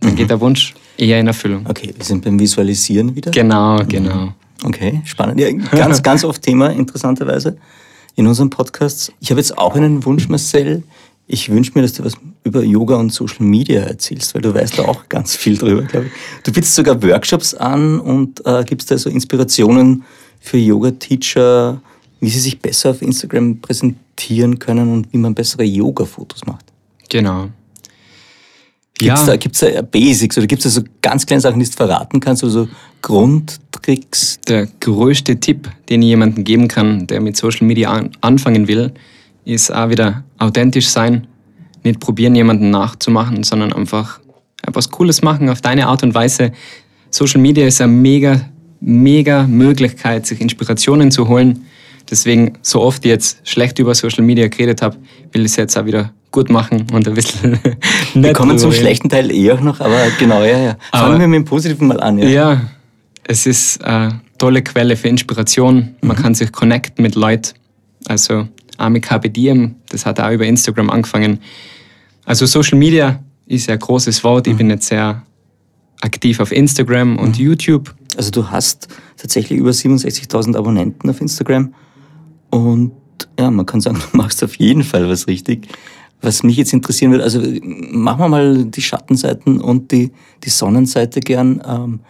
dann 0.00 0.16
geht 0.16 0.30
der 0.30 0.40
Wunsch 0.40 0.74
eher 0.96 1.20
in 1.20 1.26
Erfüllung. 1.26 1.66
Okay, 1.68 1.92
wir 1.94 2.04
sind 2.04 2.24
beim 2.24 2.38
Visualisieren 2.38 3.14
wieder. 3.14 3.30
Genau, 3.32 3.82
genau. 3.86 4.32
Okay, 4.64 5.02
spannend. 5.04 5.40
Ja, 5.40 5.50
ganz, 5.50 6.02
ganz 6.02 6.24
oft 6.24 6.40
Thema, 6.40 6.68
interessanterweise, 6.68 7.58
in 8.14 8.26
unserem 8.26 8.50
Podcast. 8.50 9.12
Ich 9.20 9.30
habe 9.30 9.40
jetzt 9.40 9.58
auch 9.58 9.74
einen 9.74 10.04
Wunsch, 10.04 10.28
Marcel. 10.28 10.82
Ich 11.26 11.50
wünsche 11.50 11.72
mir, 11.74 11.82
dass 11.82 11.92
du 11.94 12.04
was 12.04 12.14
über 12.46 12.62
Yoga 12.62 12.94
und 12.96 13.12
Social 13.12 13.44
Media 13.44 13.82
erzählst, 13.82 14.34
weil 14.34 14.42
du 14.42 14.54
weißt 14.54 14.78
da 14.78 14.84
auch 14.84 15.08
ganz 15.08 15.34
viel 15.34 15.58
drüber, 15.58 15.82
glaube 15.82 16.06
ich. 16.06 16.12
Du 16.44 16.52
bietest 16.52 16.76
sogar 16.76 17.02
Workshops 17.02 17.54
an 17.54 17.98
und 17.98 18.40
äh, 18.46 18.62
gibst 18.64 18.88
da 18.90 18.96
so 18.96 19.10
Inspirationen 19.10 20.04
für 20.40 20.56
Yoga-Teacher, 20.56 21.80
wie 22.20 22.28
sie 22.30 22.38
sich 22.38 22.60
besser 22.60 22.90
auf 22.90 23.02
Instagram 23.02 23.60
präsentieren 23.60 24.60
können 24.60 24.92
und 24.92 25.12
wie 25.12 25.18
man 25.18 25.34
bessere 25.34 25.64
Yoga-Fotos 25.64 26.46
macht. 26.46 26.66
Genau. 27.08 27.48
Gibt's 28.98 29.20
Ja. 29.20 29.26
da, 29.26 29.36
gibt's 29.36 29.58
da 29.58 29.82
Basics 29.82 30.38
oder 30.38 30.46
gibt 30.46 30.64
es 30.64 30.72
da 30.72 30.80
so 30.80 30.86
ganz 31.02 31.26
kleine 31.26 31.40
Sachen, 31.40 31.58
die 31.58 31.66
du 31.66 31.72
verraten 31.72 32.20
kannst, 32.20 32.44
oder 32.44 32.52
so 32.52 32.68
Grundtricks? 33.02 34.38
Der 34.46 34.68
größte 34.80 35.38
Tipp, 35.40 35.68
den 35.88 36.00
ich 36.02 36.08
jemandem 36.08 36.44
geben 36.44 36.68
kann, 36.68 37.06
der 37.08 37.20
mit 37.20 37.36
Social 37.36 37.66
Media 37.66 37.90
an 37.90 38.10
anfangen 38.20 38.68
will, 38.68 38.92
ist 39.44 39.72
auch 39.72 39.90
wieder 39.90 40.24
authentisch 40.38 40.88
sein. 40.88 41.26
Nicht 41.86 42.00
probieren, 42.00 42.34
jemanden 42.34 42.70
nachzumachen, 42.70 43.44
sondern 43.44 43.72
einfach 43.72 44.18
etwas 44.66 44.90
Cooles 44.90 45.22
machen 45.22 45.48
auf 45.48 45.60
deine 45.60 45.86
Art 45.86 46.02
und 46.02 46.14
Weise. 46.14 46.50
Social 47.10 47.40
Media 47.40 47.64
ist 47.64 47.80
eine 47.80 47.92
mega, 47.92 48.40
mega 48.80 49.44
Möglichkeit, 49.46 50.26
sich 50.26 50.40
Inspirationen 50.40 51.12
zu 51.12 51.28
holen. 51.28 51.64
Deswegen, 52.10 52.54
so 52.62 52.82
oft 52.82 53.04
ich 53.04 53.10
jetzt 53.10 53.48
schlecht 53.48 53.78
über 53.78 53.94
Social 53.94 54.24
Media 54.24 54.48
geredet 54.48 54.82
habe, 54.82 54.96
will 55.30 55.42
ich 55.42 55.52
es 55.52 55.56
jetzt 55.56 55.78
auch 55.78 55.84
wieder 55.86 56.12
gut 56.32 56.50
machen 56.50 56.88
und 56.92 57.06
ein 57.06 57.14
bisschen 57.14 57.58
Wir 58.14 58.32
kommen 58.32 58.58
zum 58.58 58.70
reden. 58.70 58.80
schlechten 58.82 59.08
Teil 59.08 59.30
eh 59.30 59.52
auch 59.52 59.60
noch, 59.60 59.80
aber 59.80 60.08
genau, 60.18 60.42
ja, 60.42 60.58
ja. 60.58 60.76
Fangen 60.90 61.12
Aber- 61.12 61.18
wir 61.20 61.28
mit 61.28 61.36
dem 61.38 61.44
Positiven 61.44 61.86
mal 61.86 62.00
an. 62.00 62.18
Ja. 62.18 62.28
Ja, 62.28 62.60
es 63.28 63.46
ist 63.46 63.82
eine 63.84 64.20
tolle 64.38 64.62
Quelle 64.62 64.96
für 64.96 65.06
Inspiration. 65.08 65.94
Man 66.00 66.16
kann 66.16 66.34
sich 66.34 66.50
connecten 66.50 67.02
mit 67.02 67.14
Leuten. 67.14 67.54
Also 68.06 68.48
Ami 68.76 69.00
Diem, 69.00 69.76
das 69.88 70.04
hat 70.04 70.20
auch 70.20 70.30
über 70.32 70.44
Instagram 70.44 70.90
angefangen. 70.90 71.38
Also 72.26 72.44
Social 72.44 72.76
Media 72.76 73.22
ist 73.46 73.68
ja 73.68 73.74
ein 73.74 73.78
großes 73.78 74.22
Wort. 74.24 74.48
Ich 74.48 74.56
bin 74.56 74.68
jetzt 74.68 74.88
sehr 74.88 75.22
aktiv 76.00 76.40
auf 76.40 76.52
Instagram 76.52 77.18
und 77.18 77.38
YouTube. 77.38 77.94
Also 78.16 78.32
du 78.32 78.50
hast 78.50 78.88
tatsächlich 79.16 79.60
über 79.60 79.70
67.000 79.70 80.56
Abonnenten 80.56 81.08
auf 81.08 81.20
Instagram 81.20 81.72
und 82.50 82.92
ja, 83.38 83.50
man 83.50 83.64
kann 83.64 83.80
sagen, 83.80 83.98
du 84.12 84.16
machst 84.16 84.42
auf 84.42 84.56
jeden 84.56 84.82
Fall 84.82 85.08
was 85.08 85.28
richtig. 85.28 85.68
Was 86.20 86.42
mich 86.42 86.56
jetzt 86.56 86.72
interessieren 86.72 87.12
würde, 87.12 87.24
also 87.24 87.40
machen 87.62 88.20
wir 88.20 88.28
mal 88.28 88.64
die 88.64 88.82
Schattenseiten 88.82 89.60
und 89.60 89.92
die, 89.92 90.10
die 90.42 90.50
Sonnenseite 90.50 91.20
gern. 91.20 91.62
Ähm, 91.64 92.00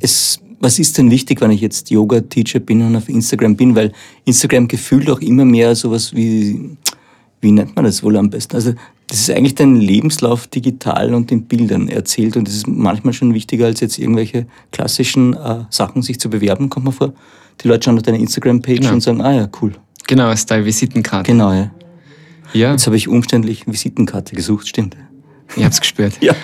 es, 0.00 0.40
was 0.60 0.78
ist 0.78 0.98
denn 0.98 1.10
wichtig, 1.10 1.40
wenn 1.40 1.50
ich 1.50 1.62
jetzt 1.62 1.90
Yoga-Teacher 1.90 2.58
bin 2.58 2.82
und 2.82 2.96
auf 2.96 3.08
Instagram 3.08 3.56
bin? 3.56 3.74
Weil 3.74 3.92
Instagram 4.24 4.68
gefühlt 4.68 5.08
auch 5.08 5.20
immer 5.20 5.46
mehr 5.46 5.74
sowas 5.74 6.14
wie, 6.14 6.76
wie 7.40 7.52
nennt 7.52 7.74
man 7.76 7.86
das 7.86 8.02
wohl 8.02 8.16
am 8.16 8.28
besten? 8.28 8.56
Also 8.56 8.74
das 9.10 9.18
ist 9.20 9.30
eigentlich 9.30 9.56
dein 9.56 9.74
Lebenslauf 9.74 10.46
digital 10.46 11.14
und 11.14 11.32
in 11.32 11.42
Bildern 11.46 11.88
erzählt 11.88 12.36
und 12.36 12.46
das 12.46 12.54
ist 12.54 12.68
manchmal 12.68 13.12
schon 13.12 13.34
wichtiger 13.34 13.66
als 13.66 13.80
jetzt 13.80 13.98
irgendwelche 13.98 14.46
klassischen 14.70 15.34
äh, 15.34 15.64
Sachen 15.68 16.02
sich 16.02 16.20
zu 16.20 16.30
bewerben, 16.30 16.70
kommt 16.70 16.86
mir 16.86 16.92
vor. 16.92 17.12
Die 17.60 17.68
Leute 17.68 17.84
schauen 17.84 17.96
auf 17.96 18.02
deine 18.04 18.18
Instagram-Page 18.18 18.78
Genau. 18.80 18.92
und 18.92 19.00
sagen, 19.00 19.20
ah 19.20 19.32
ja, 19.34 19.48
cool. 19.60 19.72
Genau, 20.06 20.30
ist 20.30 20.48
deine 20.50 20.64
Visitenkarte. 20.64 21.30
Genau, 21.30 21.52
ja. 21.52 21.70
Ja, 22.52 22.70
Jetzt 22.72 22.86
habe 22.86 22.96
ich 22.96 23.08
umständlich 23.08 23.66
Visitenkarte 23.66 24.34
gesucht, 24.36 24.68
stimmt. 24.68 24.96
ich 25.56 25.64
hab's 25.64 25.80
gespürt. 25.80 26.14
Ja. 26.20 26.34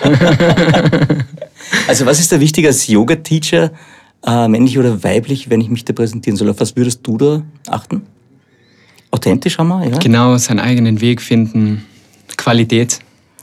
also 1.87 2.05
was 2.05 2.19
ist 2.19 2.31
da 2.31 2.39
wichtig 2.39 2.65
als 2.65 2.87
Yoga-Teacher, 2.87 3.71
äh, 4.25 4.47
männlich 4.47 4.77
oder 4.77 5.03
weiblich, 5.03 5.49
wenn 5.49 5.61
ich 5.61 5.69
mich 5.69 5.85
da 5.85 5.93
präsentieren 5.93 6.35
soll? 6.37 6.49
Auf 6.49 6.59
was 6.59 6.75
würdest 6.75 6.99
du 7.03 7.17
da 7.17 7.43
achten? 7.67 8.01
Authentisch 9.11 9.57
haben 9.57 9.69
wir, 9.69 9.85
ja? 9.87 9.97
Genau, 9.99 10.37
seinen 10.37 10.59
eigenen 10.59 10.99
Weg 11.01 11.21
finden. 11.21 11.85
Qualität, 12.47 12.99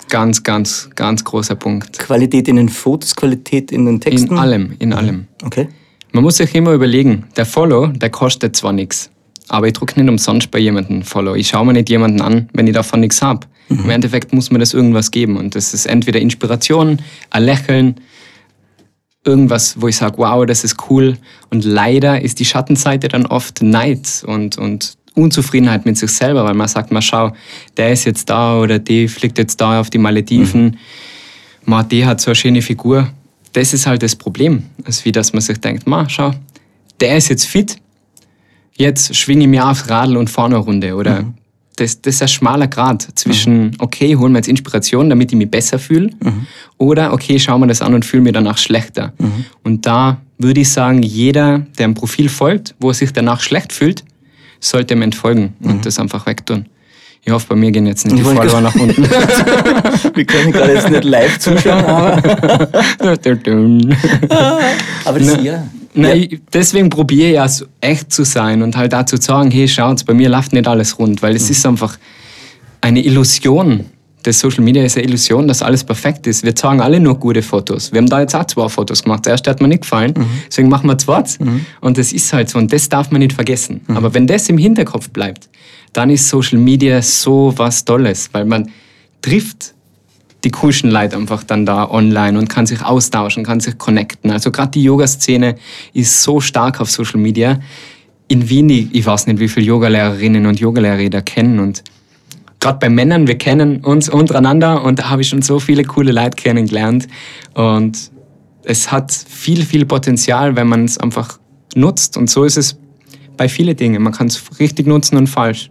ganz, 0.09 0.43
ganz, 0.43 0.89
ganz 0.95 1.23
großer 1.23 1.57
Punkt. 1.57 1.99
Qualität 1.99 2.49
in 2.49 2.57
den 2.57 2.71
Fotos, 2.71 3.15
Qualität 3.15 3.71
in 3.71 3.85
den 3.85 4.01
Texten? 4.01 4.33
In 4.33 4.39
allem, 4.39 4.77
in 4.79 4.95
allem. 4.95 5.27
Okay. 5.45 5.69
Man 6.13 6.25
muss 6.25 6.39
sich 6.39 6.55
immer 6.55 6.73
überlegen, 6.73 7.27
der 7.37 7.45
Follow, 7.45 7.89
der 7.89 8.09
kostet 8.09 8.57
zwar 8.57 8.73
nichts, 8.73 9.11
aber 9.49 9.67
ich 9.67 9.75
drücke 9.75 10.01
nicht 10.01 10.09
umsonst 10.09 10.51
bei 10.51 10.59
jemandem 10.59 11.03
Follow. 11.03 11.35
Ich 11.35 11.49
schaue 11.49 11.67
mir 11.67 11.75
nicht 11.75 11.91
jemanden 11.91 12.23
an, 12.23 12.49
wenn 12.55 12.67
ich 12.67 12.73
davon 12.73 13.01
nichts 13.01 13.21
habe. 13.21 13.47
Im 13.69 13.91
Endeffekt 13.91 14.33
muss 14.33 14.51
mir 14.51 14.59
das 14.59 14.73
irgendwas 14.73 15.11
geben. 15.11 15.37
Und 15.37 15.55
das 15.55 15.75
ist 15.75 15.85
entweder 15.85 16.19
Inspiration, 16.19 17.03
ein 17.29 17.43
Lächeln, 17.43 18.01
irgendwas, 19.23 19.79
wo 19.83 19.89
ich 19.89 19.97
sage, 19.97 20.17
wow, 20.17 20.47
das 20.47 20.65
ist 20.65 20.77
cool. 20.89 21.19
Und 21.51 21.67
leider 21.67 22.23
ist 22.23 22.41
die 22.41 22.47
Schattenseite 22.47 23.09
dann 23.09 23.27
oft 23.27 23.61
Neid 23.61 24.25
und, 24.27 24.57
und 24.57 24.97
Unzufriedenheit 25.15 25.87
mit 25.87 25.97
sich 25.97 26.11
selber, 26.11 26.45
weil 26.45 26.55
man 26.55 26.69
sagt, 26.69 26.91
mal 26.91 27.03
schau, 27.03 27.33
der 27.77 27.93
ist 27.93 28.05
jetzt 28.05 28.29
da 28.29 28.59
oder 28.59 28.79
die 28.79 29.09
fliegt 29.09 29.39
jetzt 29.39 29.61
da 29.61 29.81
auf 29.81 29.91
die 29.91 29.99
Malediven. 29.99 30.77
Ma, 31.65 31.83
die 31.83 32.05
hat 32.05 32.21
so 32.21 32.31
eine 32.31 32.35
schöne 32.35 32.63
Figur. 32.63 33.09
Das 33.53 33.73
ist 33.73 33.87
halt 33.87 34.03
das 34.03 34.17
Problem. 34.17 34.65
Also 34.85 35.05
wie 35.05 35.13
dass 35.13 35.33
man 35.33 35.41
sich 35.41 35.59
denkt, 35.59 35.87
ma, 35.87 36.09
schau, 36.09 36.33
der 37.01 37.17
ist 37.17 37.29
jetzt 37.29 37.47
fit, 37.47 37.77
jetzt 38.77 39.15
schwinge 39.15 39.45
ich 39.45 39.49
mir 39.49 39.69
aufs 39.69 39.89
Radl 39.89 40.17
und 40.17 40.29
fahre 40.29 40.49
eine 40.49 40.57
Runde. 40.57 40.97
Oder 40.97 41.33
das, 41.77 42.01
das 42.01 42.17
ist 42.17 42.23
ein 42.23 42.29
schmaler 42.29 42.67
Grad 42.67 43.07
zwischen, 43.15 43.77
okay, 43.79 44.17
holen 44.17 44.33
wir 44.33 44.39
jetzt 44.39 44.49
Inspiration, 44.49 45.09
damit 45.09 45.33
ich 45.33 45.39
mich 45.39 45.51
besser 45.51 45.79
fühle, 45.79 46.11
oder 46.79 47.13
okay, 47.13 47.39
schauen 47.39 47.61
wir 47.61 47.67
das 47.67 47.83
an 47.83 47.95
und 47.95 48.05
fühle 48.05 48.23
mich 48.23 48.33
danach 48.33 48.59
schlechter. 48.59 49.13
Und 49.63 49.87
da 49.87 50.19
würde 50.39 50.61
ich 50.61 50.71
sagen, 50.71 51.03
jeder, 51.03 51.67
der 51.79 51.89
ein 51.89 51.95
Profil 51.95 52.29
folgt, 52.29 52.75
wo 52.79 52.89
er 52.89 52.95
sich 52.95 53.13
danach 53.13 53.41
schlecht 53.41 53.73
fühlt, 53.73 54.05
sollte 54.65 54.95
ihm 54.95 55.03
entfolgen 55.03 55.55
und 55.63 55.87
das 55.87 55.99
einfach 55.99 56.27
wegtun. 56.27 56.67
Ich 57.27 57.33
hoffe, 57.33 57.47
bei 57.49 57.57
mir 57.57 57.71
gehen 57.71 57.87
jetzt 57.87 58.05
nicht 58.05 58.19
die 58.19 58.21
Ich 58.21 58.27
Follower 58.27 58.61
nach 58.61 58.75
unten. 58.75 59.03
Wir 60.15 60.27
können 60.27 60.53
gerade 60.53 60.75
jetzt 60.75 60.91
nicht 60.91 61.05
live 61.05 61.39
zuschauen, 61.39 61.83
aber, 61.83 62.23
aber 65.07 65.19
das, 65.19 65.43
ja, 65.43 65.67
Nein, 65.95 66.29
ja. 66.31 66.39
deswegen 66.53 66.91
probiere 66.91 67.29
ich 67.29 67.35
ja 67.37 67.49
so 67.49 67.65
echt 67.81 68.13
zu 68.13 68.25
sein 68.25 68.63
und 68.63 68.77
halt 68.77 68.93
dazu 68.93 69.17
zu 69.17 69.27
sagen, 69.27 69.51
hey, 69.51 69.67
schaut, 69.69 70.05
bei 70.05 70.13
mir 70.13 70.29
läuft 70.29 70.53
nicht 70.53 70.69
alles 70.69 70.99
rund, 70.99 71.23
weil 71.23 71.35
es 71.35 71.45
mhm. 71.45 71.51
ist 71.53 71.67
einfach 71.67 71.99
eine 72.83 73.03
Illusion. 73.03 73.87
Das 74.25 74.41
Social 74.41 74.65
Media 74.65 74.83
ist 74.83 74.97
eine 74.97 75.07
Illusion, 75.07 75.47
dass 75.47 75.63
alles 75.63 75.85
perfekt 75.85 76.27
ist. 76.27 76.45
Wir 76.45 76.57
zeigen 76.57 76.81
alle 76.81 76.99
nur 76.99 77.19
gute 77.19 77.43
Fotos. 77.43 77.93
Wir 77.93 77.99
haben 77.99 78.09
da 78.09 78.21
jetzt 78.21 78.35
auch 78.35 78.47
zwei 78.47 78.69
Fotos 78.69 79.03
gemacht. 79.03 79.27
Der 79.27 79.33
erste 79.33 79.51
hat 79.51 79.61
mir 79.61 79.69
nicht 79.69 79.83
gefallen, 79.83 80.15
mhm. 80.17 80.27
deswegen 80.49 80.69
machen 80.69 80.89
wir 80.89 80.97
zwei. 80.99 81.23
Mhm. 81.39 81.67
Und 81.83 81.99
das 81.99 82.13
ist 82.13 82.33
halt 82.33 82.49
so 82.49 82.59
und 82.59 82.73
das 82.73 82.89
darf 82.89 83.11
man 83.11 83.21
nicht 83.21 83.35
vergessen. 83.35 83.83
Mhm. 83.87 83.97
Aber 83.97 84.15
wenn 84.15 84.27
das 84.27 84.49
im 84.49 84.57
Hinterkopf 84.57 85.11
bleibt, 85.11 85.49
dann 85.93 86.09
ist 86.09 86.29
Social 86.29 86.59
Media 86.59 87.03
so 87.03 87.53
was 87.57 87.85
Tolles, 87.85 88.31
weil 88.33 88.47
man 88.47 88.71
trifft 89.21 89.75
die 90.43 90.51
coolsten 90.51 90.91
Leute 90.91 91.17
einfach 91.17 91.45
dann 91.45 91.67
da 91.67 91.91
online 91.91 92.39
und 92.39 92.49
kann 92.49 92.67
sich 92.67 92.83
austauschen, 92.83 93.45
kann 93.45 93.61
sich 93.61 93.77
connecten. 93.79 94.31
Also 94.31 94.51
gerade 94.51 94.71
die 94.73 94.83
Yoga-Szene 94.83 95.57
ist 95.93 96.23
so 96.23 96.41
stark 96.41 96.81
auf 96.81 96.91
Social 96.91 97.21
Media. 97.21 97.61
In 98.29 98.49
Wien, 98.49 98.71
ich 98.71 99.05
weiß 99.05 99.27
nicht, 99.27 99.39
wie 99.39 99.49
viele 99.49 99.67
Yogalehrerinnen 99.67 100.47
und 100.47 100.61
Yogalehrer 100.61 101.11
da 101.11 101.21
kennen 101.21 101.59
und 101.59 101.83
gerade 102.65 102.79
bei 102.79 102.89
Männern, 102.89 103.27
wir 103.27 103.37
kennen 103.37 103.85
uns 103.85 104.09
untereinander 104.09 104.83
und 104.83 104.99
da 104.99 105.11
habe 105.11 105.21
ich 105.21 105.29
schon 105.29 105.43
so 105.43 105.61
viele 105.61 105.85
coole 105.85 106.13
Leute 106.13 106.31
kennengelernt 106.31 107.07
und 107.53 108.11
es 108.63 108.91
hat 108.91 109.13
viel, 109.13 109.67
viel 109.67 109.85
Potenzial, 109.85 110.57
wenn 110.57 110.69
man 110.69 110.87
es 110.87 110.97
einfach 110.97 111.39
nutzt 111.75 112.17
und 112.17 112.31
so 112.31 112.45
ist 112.45 112.57
es 112.57 112.79
bei 113.37 113.51
vielen 113.51 113.77
Dingen. 113.77 114.03
Man 114.03 114.15
kann 114.15 114.29
es 114.29 114.43
richtig 114.59 114.87
nutzen 114.87 115.19
und 115.19 115.27
falsch. 115.27 115.71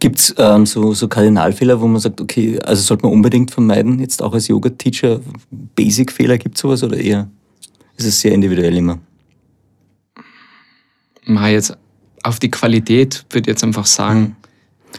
Gibt 0.00 0.18
es 0.18 0.34
ähm, 0.36 0.66
so, 0.66 0.92
so 0.92 1.08
Kardinalfehler, 1.08 1.80
wo 1.80 1.86
man 1.86 1.98
sagt, 1.98 2.20
okay, 2.20 2.58
also 2.62 2.82
sollte 2.82 3.04
man 3.04 3.14
unbedingt 3.14 3.50
vermeiden, 3.50 4.00
jetzt 4.00 4.22
auch 4.22 4.34
als 4.34 4.48
Yoga-Teacher? 4.48 5.20
Basic-Fehler 5.76 6.36
gibt 6.36 6.56
es 6.56 6.60
sowas 6.60 6.82
oder 6.82 6.98
eher 6.98 7.30
ist 7.96 8.06
es 8.06 8.20
sehr 8.20 8.32
individuell 8.32 8.76
immer? 8.76 8.98
Mal 11.24 11.52
jetzt 11.52 11.74
auf 12.22 12.38
die 12.38 12.50
Qualität 12.50 13.24
würde 13.30 13.48
ich 13.48 13.54
jetzt 13.54 13.64
einfach 13.64 13.86
sagen. 13.86 14.36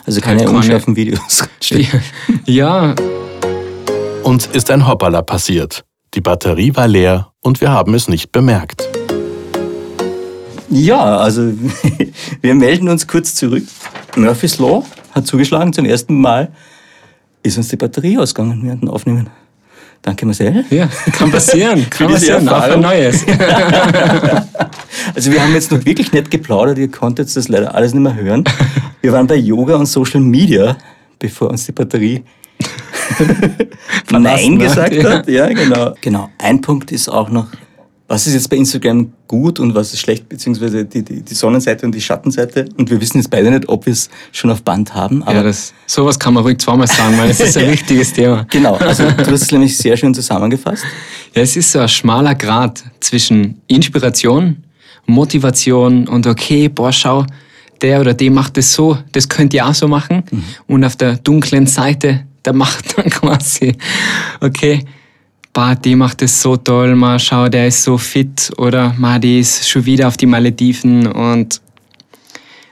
Also 0.05 0.21
keine, 0.21 0.45
keine 0.45 0.51
unscharfen 0.57 0.95
Videos. 0.95 1.47
ja. 2.45 2.95
Uns 4.23 4.47
ist 4.47 4.71
ein 4.71 4.87
Hoppala 4.87 5.21
passiert. 5.21 5.83
Die 6.13 6.21
Batterie 6.21 6.75
war 6.75 6.87
leer 6.87 7.31
und 7.41 7.61
wir 7.61 7.71
haben 7.71 7.93
es 7.93 8.07
nicht 8.07 8.31
bemerkt. 8.31 8.87
Ja, 10.69 11.17
also 11.17 11.53
wir 12.41 12.55
melden 12.55 12.87
uns 12.89 13.07
kurz 13.07 13.35
zurück. 13.35 13.63
Murphy's 14.15 14.57
Law 14.57 14.85
hat 15.11 15.27
zugeschlagen 15.27 15.73
zum 15.73 15.85
ersten 15.85 16.19
Mal. 16.19 16.51
Ist 17.43 17.57
uns 17.57 17.69
die 17.69 17.75
Batterie 17.75 18.17
ausgegangen 18.17 18.61
während 18.63 18.83
dem 18.83 18.89
Aufnehmen. 18.89 19.29
Danke, 20.01 20.25
Marcel. 20.25 20.65
Ja, 20.71 20.89
kann 21.11 21.31
passieren. 21.31 21.87
kann 21.89 22.07
passieren, 22.07 22.49
auch 22.49 22.61
ein 22.61 22.81
Neues. 22.81 23.23
also 25.15 25.31
wir 25.31 25.43
haben 25.43 25.53
jetzt 25.53 25.71
noch 25.71 25.85
wirklich 25.85 26.11
nicht 26.11 26.31
geplaudert, 26.31 26.79
ihr 26.79 26.89
konntet 26.89 27.35
das 27.35 27.47
leider 27.47 27.75
alles 27.75 27.93
nicht 27.93 28.01
mehr 28.01 28.15
hören. 28.15 28.43
Wir 29.01 29.11
waren 29.11 29.27
bei 29.27 29.35
Yoga 29.35 29.75
und 29.75 29.85
Social 29.85 30.21
Media, 30.21 30.75
bevor 31.19 31.51
uns 31.51 31.67
die 31.67 31.71
Batterie 31.71 32.23
Nein 34.11 34.57
gesagt 34.57 35.03
hat. 35.03 35.27
Ja, 35.27 35.47
genau. 35.47 35.93
Genau. 36.01 36.29
Ein 36.39 36.61
Punkt 36.61 36.91
ist 36.91 37.07
auch 37.07 37.29
noch, 37.29 37.47
was 38.07 38.25
ist 38.27 38.33
jetzt 38.33 38.49
bei 38.49 38.57
Instagram 38.57 39.11
gut 39.31 39.61
und 39.61 39.73
was 39.73 39.93
ist 39.93 40.01
schlecht, 40.01 40.27
beziehungsweise 40.27 40.83
die, 40.83 41.03
die, 41.03 41.21
die 41.21 41.33
Sonnenseite 41.33 41.85
und 41.85 41.95
die 41.95 42.01
Schattenseite. 42.01 42.65
Und 42.77 42.89
wir 42.89 42.99
wissen 42.99 43.17
jetzt 43.17 43.29
beide 43.29 43.49
nicht, 43.49 43.69
ob 43.69 43.85
wir 43.85 43.93
es 43.93 44.09
schon 44.33 44.51
auf 44.51 44.61
Band 44.61 44.93
haben. 44.93 45.23
Aber 45.23 45.35
ja, 45.35 45.43
das, 45.43 45.73
sowas 45.87 46.19
kann 46.19 46.33
man 46.33 46.43
ruhig 46.43 46.57
zweimal 46.57 46.87
sagen, 46.87 47.17
weil 47.17 47.29
es 47.29 47.39
ist 47.39 47.57
ein 47.57 47.71
wichtiges 47.71 48.11
Thema. 48.11 48.45
Genau, 48.49 48.75
also 48.75 49.03
du 49.17 49.31
hast 49.31 49.43
es 49.43 49.51
nämlich 49.53 49.77
sehr 49.77 49.95
schön 49.95 50.13
zusammengefasst. 50.13 50.83
Ja, 51.33 51.43
es 51.43 51.55
ist 51.55 51.71
so 51.71 51.79
ein 51.79 51.87
schmaler 51.87 52.35
Grad 52.35 52.83
zwischen 52.99 53.61
Inspiration, 53.67 54.63
Motivation 55.05 56.09
und 56.09 56.27
okay, 56.27 56.67
boah, 56.67 56.91
schau, 56.91 57.25
der 57.81 58.01
oder 58.01 58.13
die 58.13 58.29
macht 58.29 58.57
das 58.57 58.73
so, 58.73 58.97
das 59.13 59.29
könnt 59.29 59.53
ihr 59.53 59.65
auch 59.65 59.73
so 59.73 59.87
machen. 59.87 60.23
Mhm. 60.29 60.43
Und 60.67 60.83
auf 60.83 60.97
der 60.97 61.15
dunklen 61.15 61.67
Seite, 61.67 62.25
der 62.43 62.51
macht 62.51 62.97
dann 62.97 63.09
quasi, 63.09 63.77
okay, 64.41 64.83
bah, 65.53 65.75
die 65.75 65.95
macht 65.95 66.21
es 66.21 66.41
so 66.41 66.57
toll, 66.57 66.95
mal 66.95 67.19
schau, 67.19 67.49
der 67.49 67.67
ist 67.67 67.83
so 67.83 67.97
fit 67.97 68.51
oder 68.57 68.93
ma, 68.97 69.19
die 69.19 69.39
ist 69.39 69.67
schon 69.69 69.85
wieder 69.85 70.07
auf 70.07 70.17
die 70.17 70.25
Malediven 70.25 71.07
und 71.07 71.61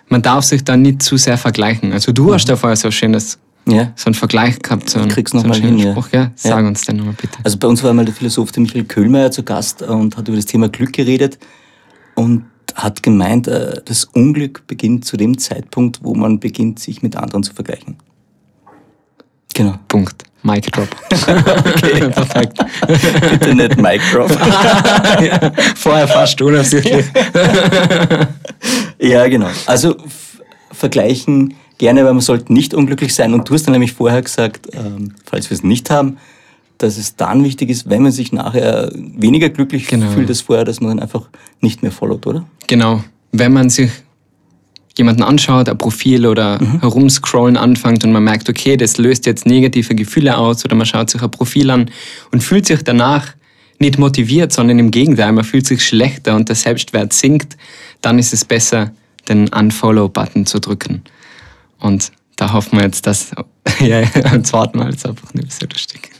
man 0.07 0.21
darf 0.21 0.43
sich 0.43 0.63
dann 0.63 0.81
nicht 0.81 1.03
zu 1.03 1.17
sehr 1.17 1.37
vergleichen. 1.37 1.93
Also 1.93 2.11
du 2.11 2.25
mhm. 2.25 2.33
hast 2.33 2.45
da 2.45 2.55
vorher 2.55 2.75
so 2.75 2.89
schönes 2.89 3.37
ja. 3.67 3.93
so 3.95 4.07
einen 4.07 4.15
Vergleich 4.15 4.59
gehabt, 4.59 4.89
so 4.89 4.99
einen, 4.99 5.09
Krieg's 5.09 5.33
noch 5.33 5.41
so 5.41 5.51
einen 5.51 5.61
schönen 5.61 5.77
hin, 5.77 5.91
Spruch. 5.91 6.09
Ja. 6.11 6.31
Sag 6.35 6.61
ja. 6.61 6.67
uns 6.67 6.81
den 6.81 6.97
nochmal 6.97 7.15
bitte. 7.19 7.37
Also 7.43 7.57
bei 7.57 7.67
uns 7.67 7.83
war 7.83 7.91
einmal 7.91 8.05
der 8.05 8.13
Philosoph 8.13 8.51
der 8.51 8.63
Michael 8.63 8.85
Köhlmeier 8.85 9.31
zu 9.31 9.43
Gast 9.43 9.81
und 9.81 10.17
hat 10.17 10.27
über 10.27 10.37
das 10.37 10.45
Thema 10.45 10.69
Glück 10.69 10.93
geredet 10.93 11.37
und 12.15 12.45
hat 12.75 13.03
gemeint, 13.03 13.47
äh, 13.47 13.81
das 13.85 14.05
Unglück 14.05 14.65
beginnt 14.67 15.05
zu 15.05 15.17
dem 15.17 15.37
Zeitpunkt, 15.37 15.99
wo 16.03 16.13
man 16.15 16.39
beginnt, 16.39 16.79
sich 16.79 17.01
mit 17.01 17.15
anderen 17.15 17.43
zu 17.43 17.53
vergleichen. 17.53 17.97
Genau. 19.53 19.75
Punkt. 19.87 20.23
Mic 20.41 20.71
Drop. 20.71 20.87
okay, 21.11 22.07
perfekt. 22.09 22.57
Bitte 23.29 23.55
nicht 23.55 23.77
Mic 23.77 24.01
Drop. 24.13 24.29
ja, 25.21 25.51
vorher 25.75 26.07
fast 26.07 26.41
unabsichtlich. 26.41 27.05
ja, 28.99 29.27
genau. 29.27 29.49
Also 29.65 29.97
vergleichen 30.71 31.55
gerne, 31.77 32.05
weil 32.05 32.13
man 32.13 32.21
sollte 32.21 32.53
nicht 32.53 32.73
unglücklich 32.73 33.15
sein. 33.15 33.33
Und 33.33 33.49
du 33.49 33.53
hast 33.53 33.63
dann 33.63 33.73
nämlich 33.73 33.93
vorher 33.93 34.21
gesagt, 34.21 34.67
ähm, 34.73 35.15
falls 35.25 35.49
wir 35.49 35.55
es 35.55 35.63
nicht 35.63 35.89
haben, 35.89 36.17
dass 36.77 36.97
es 36.97 37.15
dann 37.15 37.43
wichtig 37.43 37.69
ist, 37.69 37.89
wenn 37.89 38.03
man 38.03 38.11
sich 38.11 38.31
nachher 38.31 38.91
weniger 38.93 39.49
glücklich 39.49 39.87
genau. 39.87 40.11
fühlt 40.11 40.29
als 40.29 40.41
vorher, 40.41 40.63
dass 40.63 40.79
man 40.79 40.91
dann 40.91 40.99
einfach 40.99 41.27
nicht 41.59 41.81
mehr 41.83 41.91
followt, 41.91 42.25
oder? 42.25 42.45
Genau. 42.67 43.03
Wenn 43.31 43.51
man 43.51 43.69
sich 43.69 43.91
jemanden 44.99 45.23
anschaut, 45.23 45.67
ein 45.67 45.77
Profil 45.77 46.27
oder 46.27 46.61
mhm. 46.61 46.81
herumscrollen 46.81 47.57
anfängt 47.57 48.03
und 48.03 48.11
man 48.11 48.23
merkt, 48.23 48.47
okay, 48.49 48.77
das 48.77 48.97
löst 48.97 49.25
jetzt 49.25 49.45
negative 49.45 49.95
Gefühle 49.95 50.37
aus 50.37 50.63
oder 50.63 50.75
man 50.75 50.85
schaut 50.85 51.09
sich 51.09 51.21
ein 51.23 51.31
Profil 51.31 51.71
an 51.71 51.89
und 52.31 52.43
fühlt 52.43 52.67
sich 52.67 52.83
danach 52.83 53.33
nicht 53.79 53.97
motiviert, 53.97 54.51
sondern 54.51 54.77
im 54.77 54.91
Gegenteil, 54.91 55.31
man 55.31 55.43
fühlt 55.45 55.65
sich 55.65 55.85
schlechter 55.85 56.35
und 56.35 56.49
der 56.49 56.55
Selbstwert 56.55 57.13
sinkt, 57.13 57.57
dann 58.01 58.19
ist 58.19 58.33
es 58.33 58.45
besser, 58.45 58.91
den 59.27 59.47
Unfollow-Button 59.49 60.45
zu 60.45 60.59
drücken. 60.59 61.03
Und 61.79 62.11
da 62.35 62.53
hoffen 62.53 62.77
wir 62.77 62.85
jetzt, 62.85 63.07
dass 63.07 63.31
ja, 63.79 64.03
beim 64.23 64.43
zweiten 64.43 64.77
Mal 64.77 64.91
jetzt 64.91 65.05
einfach 65.07 65.33
nicht 65.33 65.51
so 65.51 65.65
lustig. 65.65 66.11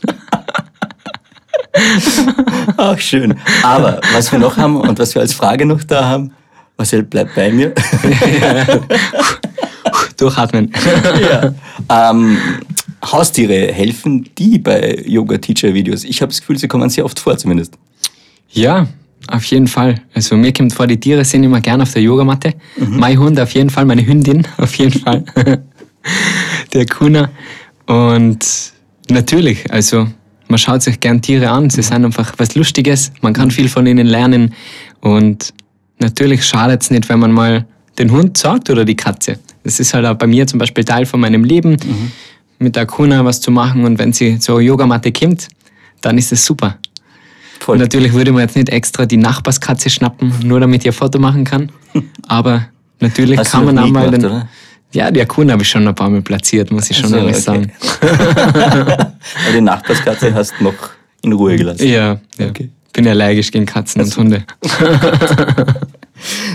Ach, 2.76 2.98
schön. 2.98 3.38
Aber 3.62 4.00
was 4.12 4.32
wir 4.32 4.38
noch 4.38 4.56
haben 4.56 4.76
und 4.76 4.98
was 4.98 5.14
wir 5.14 5.22
als 5.22 5.34
Frage 5.34 5.66
noch 5.66 5.84
da 5.84 6.04
haben, 6.04 6.32
Marcel, 6.80 7.02
bleib 7.02 7.34
bei 7.34 7.52
mir. 7.52 7.74
Durchatmen. 10.16 10.72
ja. 11.20 11.54
Ähm, 12.10 12.38
Haustiere, 13.04 13.70
helfen 13.70 14.30
die 14.38 14.58
bei 14.58 15.04
Yoga-Teacher-Videos? 15.06 16.04
Ich 16.04 16.22
habe 16.22 16.30
das 16.30 16.40
Gefühl, 16.40 16.56
sie 16.56 16.68
kommen 16.68 16.88
sehr 16.88 17.04
oft 17.04 17.20
vor 17.20 17.36
zumindest. 17.36 17.74
Ja, 18.48 18.86
auf 19.28 19.44
jeden 19.44 19.66
Fall. 19.66 19.96
Also 20.14 20.38
mir 20.38 20.54
kommt 20.54 20.72
vor, 20.72 20.86
die 20.86 20.98
Tiere 20.98 21.22
sind 21.26 21.44
immer 21.44 21.60
gern 21.60 21.82
auf 21.82 21.92
der 21.92 22.00
Yogamatte. 22.00 22.54
Mhm. 22.78 22.98
Mein 22.98 23.18
Hund 23.18 23.38
auf 23.38 23.52
jeden 23.52 23.68
Fall, 23.68 23.84
meine 23.84 24.06
Hündin 24.06 24.48
auf 24.56 24.74
jeden 24.76 24.98
Fall. 24.98 25.22
der 26.72 26.86
Kuna. 26.86 27.28
Und 27.84 28.72
natürlich, 29.10 29.70
also 29.70 30.08
man 30.48 30.58
schaut 30.58 30.80
sich 30.80 30.98
gern 30.98 31.20
Tiere 31.20 31.50
an. 31.50 31.68
Sie 31.68 31.82
sind 31.82 32.06
einfach 32.06 32.32
was 32.38 32.54
Lustiges. 32.54 33.12
Man 33.20 33.34
kann 33.34 33.50
viel 33.50 33.68
von 33.68 33.86
ihnen 33.86 34.06
lernen. 34.06 34.54
Und 35.02 35.52
natürlich 36.00 36.44
schadet 36.44 36.82
es 36.82 36.90
nicht, 36.90 37.08
wenn 37.08 37.18
man 37.18 37.32
mal 37.32 37.66
den 37.98 38.10
Hund 38.10 38.36
sagt 38.36 38.70
oder 38.70 38.84
die 38.84 38.96
Katze. 38.96 39.38
Das 39.64 39.78
ist 39.78 39.94
halt 39.94 40.06
auch 40.06 40.14
bei 40.14 40.26
mir 40.26 40.46
zum 40.46 40.58
Beispiel 40.58 40.84
Teil 40.84 41.06
von 41.06 41.20
meinem 41.20 41.44
Leben, 41.44 41.72
mhm. 41.72 42.12
mit 42.58 42.76
der 42.76 42.86
Kuna 42.86 43.24
was 43.24 43.40
zu 43.40 43.50
machen 43.50 43.84
und 43.84 43.98
wenn 43.98 44.12
sie 44.12 44.38
zur 44.38 44.60
Yogamatte 44.60 45.12
kommt, 45.12 45.48
dann 46.00 46.16
ist 46.18 46.32
es 46.32 46.44
super. 46.44 46.78
Voll. 47.60 47.74
Und 47.74 47.82
natürlich 47.82 48.14
würde 48.14 48.32
man 48.32 48.42
jetzt 48.42 48.56
nicht 48.56 48.70
extra 48.70 49.04
die 49.04 49.18
Nachbarskatze 49.18 49.90
schnappen, 49.90 50.32
nur 50.42 50.60
damit 50.60 50.86
ein 50.86 50.92
Foto 50.92 51.18
machen 51.18 51.44
kann. 51.44 51.70
Aber 52.26 52.68
natürlich 53.00 53.38
Hast 53.38 53.52
kann 53.52 53.66
man 53.66 53.78
auch 53.78 53.88
mal 53.88 54.10
den. 54.10 54.24
Oder? 54.24 54.48
Ja, 54.92 55.10
die 55.10 55.20
Akuna 55.20 55.52
habe 55.52 55.62
ich 55.62 55.68
schon 55.68 55.86
ein 55.86 55.94
paar 55.94 56.08
Mal 56.08 56.22
platziert, 56.22 56.72
muss 56.72 56.90
ich 56.90 56.96
schon 56.96 57.12
also, 57.12 57.16
ehrlich 57.16 57.36
okay. 57.36 57.42
sagen. 57.42 57.72
Aber 58.00 59.52
die 59.54 59.60
Nachbarskatze 59.60 60.34
hast 60.34 60.54
du 60.58 60.64
noch 60.64 60.74
in 61.22 61.32
Ruhe 61.32 61.56
gelassen. 61.56 61.86
Ja, 61.86 62.18
ja. 62.38 62.48
Okay 62.48 62.70
bin 62.92 63.06
allergisch 63.06 63.50
gegen 63.50 63.66
Katzen 63.66 64.00
also, 64.00 64.20
und 64.20 64.26
Hunde. 64.26 64.44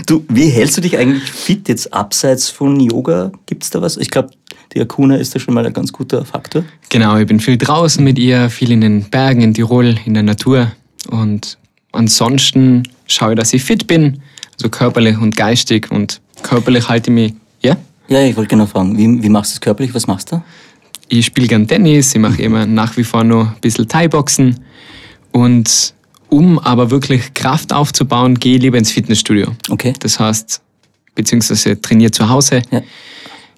du, 0.06 0.24
wie 0.28 0.48
hältst 0.48 0.76
du 0.76 0.80
dich 0.80 0.96
eigentlich 0.98 1.30
fit 1.30 1.68
jetzt 1.68 1.92
abseits 1.92 2.48
von 2.48 2.78
Yoga? 2.78 3.32
Gibt 3.46 3.64
es 3.64 3.70
da 3.70 3.80
was? 3.80 3.96
Ich 3.96 4.10
glaube, 4.10 4.30
die 4.74 4.80
Akuna 4.80 5.16
ist 5.16 5.34
da 5.34 5.38
schon 5.38 5.54
mal 5.54 5.66
ein 5.66 5.72
ganz 5.72 5.92
guter 5.92 6.24
Faktor. 6.24 6.64
Genau, 6.88 7.16
ich 7.16 7.26
bin 7.26 7.40
viel 7.40 7.56
draußen 7.56 8.02
mit 8.04 8.18
ihr, 8.18 8.50
viel 8.50 8.70
in 8.72 8.80
den 8.80 9.04
Bergen, 9.04 9.42
in 9.42 9.54
Tirol, 9.54 9.96
in 10.04 10.14
der 10.14 10.22
Natur. 10.22 10.72
Und 11.08 11.58
ansonsten 11.92 12.82
schaue 13.06 13.32
ich, 13.32 13.38
dass 13.38 13.52
ich 13.52 13.62
fit 13.62 13.86
bin, 13.86 14.20
also 14.54 14.68
körperlich 14.68 15.18
und 15.18 15.36
geistig. 15.36 15.90
Und 15.90 16.20
körperlich 16.42 16.88
halte 16.88 17.10
ich 17.10 17.14
mich, 17.14 17.34
ja? 17.62 17.76
Ja, 18.08 18.22
ich 18.22 18.36
wollte 18.36 18.50
genau 18.50 18.66
fragen, 18.66 18.96
wie, 18.98 19.22
wie 19.22 19.28
machst 19.28 19.52
du 19.52 19.56
es 19.56 19.60
körperlich? 19.60 19.94
Was 19.94 20.06
machst 20.06 20.32
du? 20.32 20.42
Ich 21.08 21.26
spiele 21.26 21.46
gern 21.46 21.68
Tennis, 21.68 22.14
ich 22.14 22.20
mache 22.20 22.42
immer 22.42 22.66
nach 22.66 22.96
wie 22.96 23.04
vor 23.04 23.22
noch 23.22 23.46
ein 23.46 23.60
bisschen 23.60 23.86
Thai-Boxen 23.86 24.58
und 25.30 25.94
Um 26.28 26.58
aber 26.58 26.90
wirklich 26.90 27.34
Kraft 27.34 27.72
aufzubauen, 27.72 28.34
gehe 28.38 28.56
ich 28.56 28.62
lieber 28.62 28.78
ins 28.78 28.90
Fitnessstudio. 28.90 29.54
Okay. 29.70 29.92
Das 30.00 30.18
heißt, 30.18 30.60
beziehungsweise 31.14 31.80
trainiere 31.80 32.10
zu 32.10 32.28
Hause. 32.28 32.62
Ja. 32.70 32.82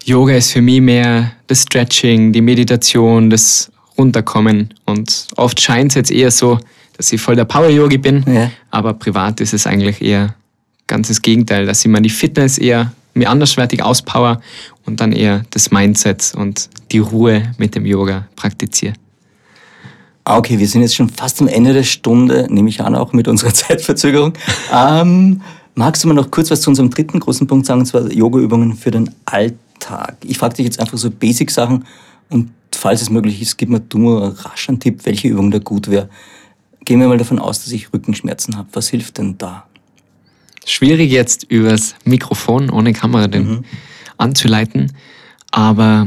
Yoga 0.05 0.35
ist 0.35 0.53
für 0.53 0.63
mich 0.63 0.81
mehr 0.81 1.33
das 1.47 1.63
Stretching, 1.63 2.33
die 2.33 2.41
Meditation, 2.41 3.31
das 3.31 3.71
Runterkommen. 3.97 4.73
Und 4.87 5.27
oft 5.37 5.61
scheint 5.61 5.91
es 5.93 5.95
jetzt 5.97 6.11
eher 6.11 6.31
so, 6.31 6.59
dass 6.97 7.13
ich 7.13 7.21
voll 7.21 7.37
der 7.37 7.45
Power-Yogi 7.45 7.99
bin, 7.99 8.25
Ja. 8.27 8.51
aber 8.71 8.95
privat 8.95 9.41
ist 9.41 9.55
es 9.55 9.67
eigentlich 9.67 10.01
eher 10.03 10.35
ganz 10.87 11.09
das 11.09 11.21
Gegenteil, 11.23 11.67
dass 11.67 11.81
ich 11.85 11.91
mir 11.91 12.01
die 12.01 12.11
Fitness 12.11 12.59
eher 12.59 12.93
mir 13.15 13.29
anderswertig 13.31 13.83
auspower 13.83 14.41
und 14.87 15.01
dann 15.01 15.13
eher 15.13 15.45
das 15.51 15.71
Mindset 15.71 16.33
und 16.37 16.69
die 16.93 16.99
Ruhe 16.99 17.53
mit 17.59 17.75
dem 17.75 17.85
Yoga 17.85 18.29
praktiziere. 18.37 18.95
Ah, 20.29 20.37
Okay, 20.37 20.59
wir 20.59 20.69
sind 20.69 20.83
jetzt 20.83 20.95
schon 20.95 21.09
fast 21.09 21.41
am 21.41 21.49
Ende 21.49 21.73
der 21.73 21.85
Stunde, 21.85 22.47
nehme 22.51 22.69
ich 22.69 22.83
an, 22.83 22.95
auch 22.95 23.15
mit 23.15 23.29
unserer 23.29 23.55
Zeitverzögerung. 23.55 24.35
Ähm, 24.71 25.41
magst 25.75 26.05
du 26.05 26.09
mal 26.09 26.13
noch 26.13 26.31
kurz 26.31 26.51
was 26.51 26.61
zu 26.61 26.69
unserem 26.69 26.91
dritten 26.91 27.19
großen 27.19 27.47
Punkt 27.47 27.65
sagen, 27.65 27.81
und 27.81 27.87
zwar 27.87 28.13
Yoga-Übungen 28.13 28.77
für 28.77 28.91
den 28.91 29.09
Alltag? 29.25 30.19
Ich 30.27 30.37
frage 30.37 30.57
dich 30.57 30.67
jetzt 30.67 30.81
einfach 30.81 30.99
so 30.99 31.11
Basic-Sachen 31.11 31.87
und 32.29 32.51
falls 32.75 33.01
es 33.01 33.09
möglich 33.09 33.41
ist, 33.41 33.57
gib 33.57 33.71
mir 33.71 33.81
du 33.81 33.97
nur 33.97 34.37
rasch 34.45 34.69
einen 34.69 34.81
Tipp, 34.81 35.01
welche 35.05 35.29
Übung 35.29 35.51
da 35.51 35.61
gut 35.61 35.89
wäre. 35.89 36.11
Gehen 36.85 37.01
wir 37.01 37.09
mal 37.09 37.17
davon 37.17 37.39
aus, 37.39 37.65
dass 37.65 37.73
ich 37.73 37.91
Rückenschmerzen 37.95 38.59
habe. 38.59 38.69
Was 38.75 38.89
hilft 38.89 39.17
denn 39.17 39.39
da? 39.39 39.65
Schwierig 40.67 41.11
jetzt 41.11 41.45
übers 41.45 41.95
Mikrofon 42.05 42.69
ohne 42.69 42.93
Kamera 42.93 43.29
den 43.29 43.65
anzuleiten, 44.19 44.93
aber 45.53 46.07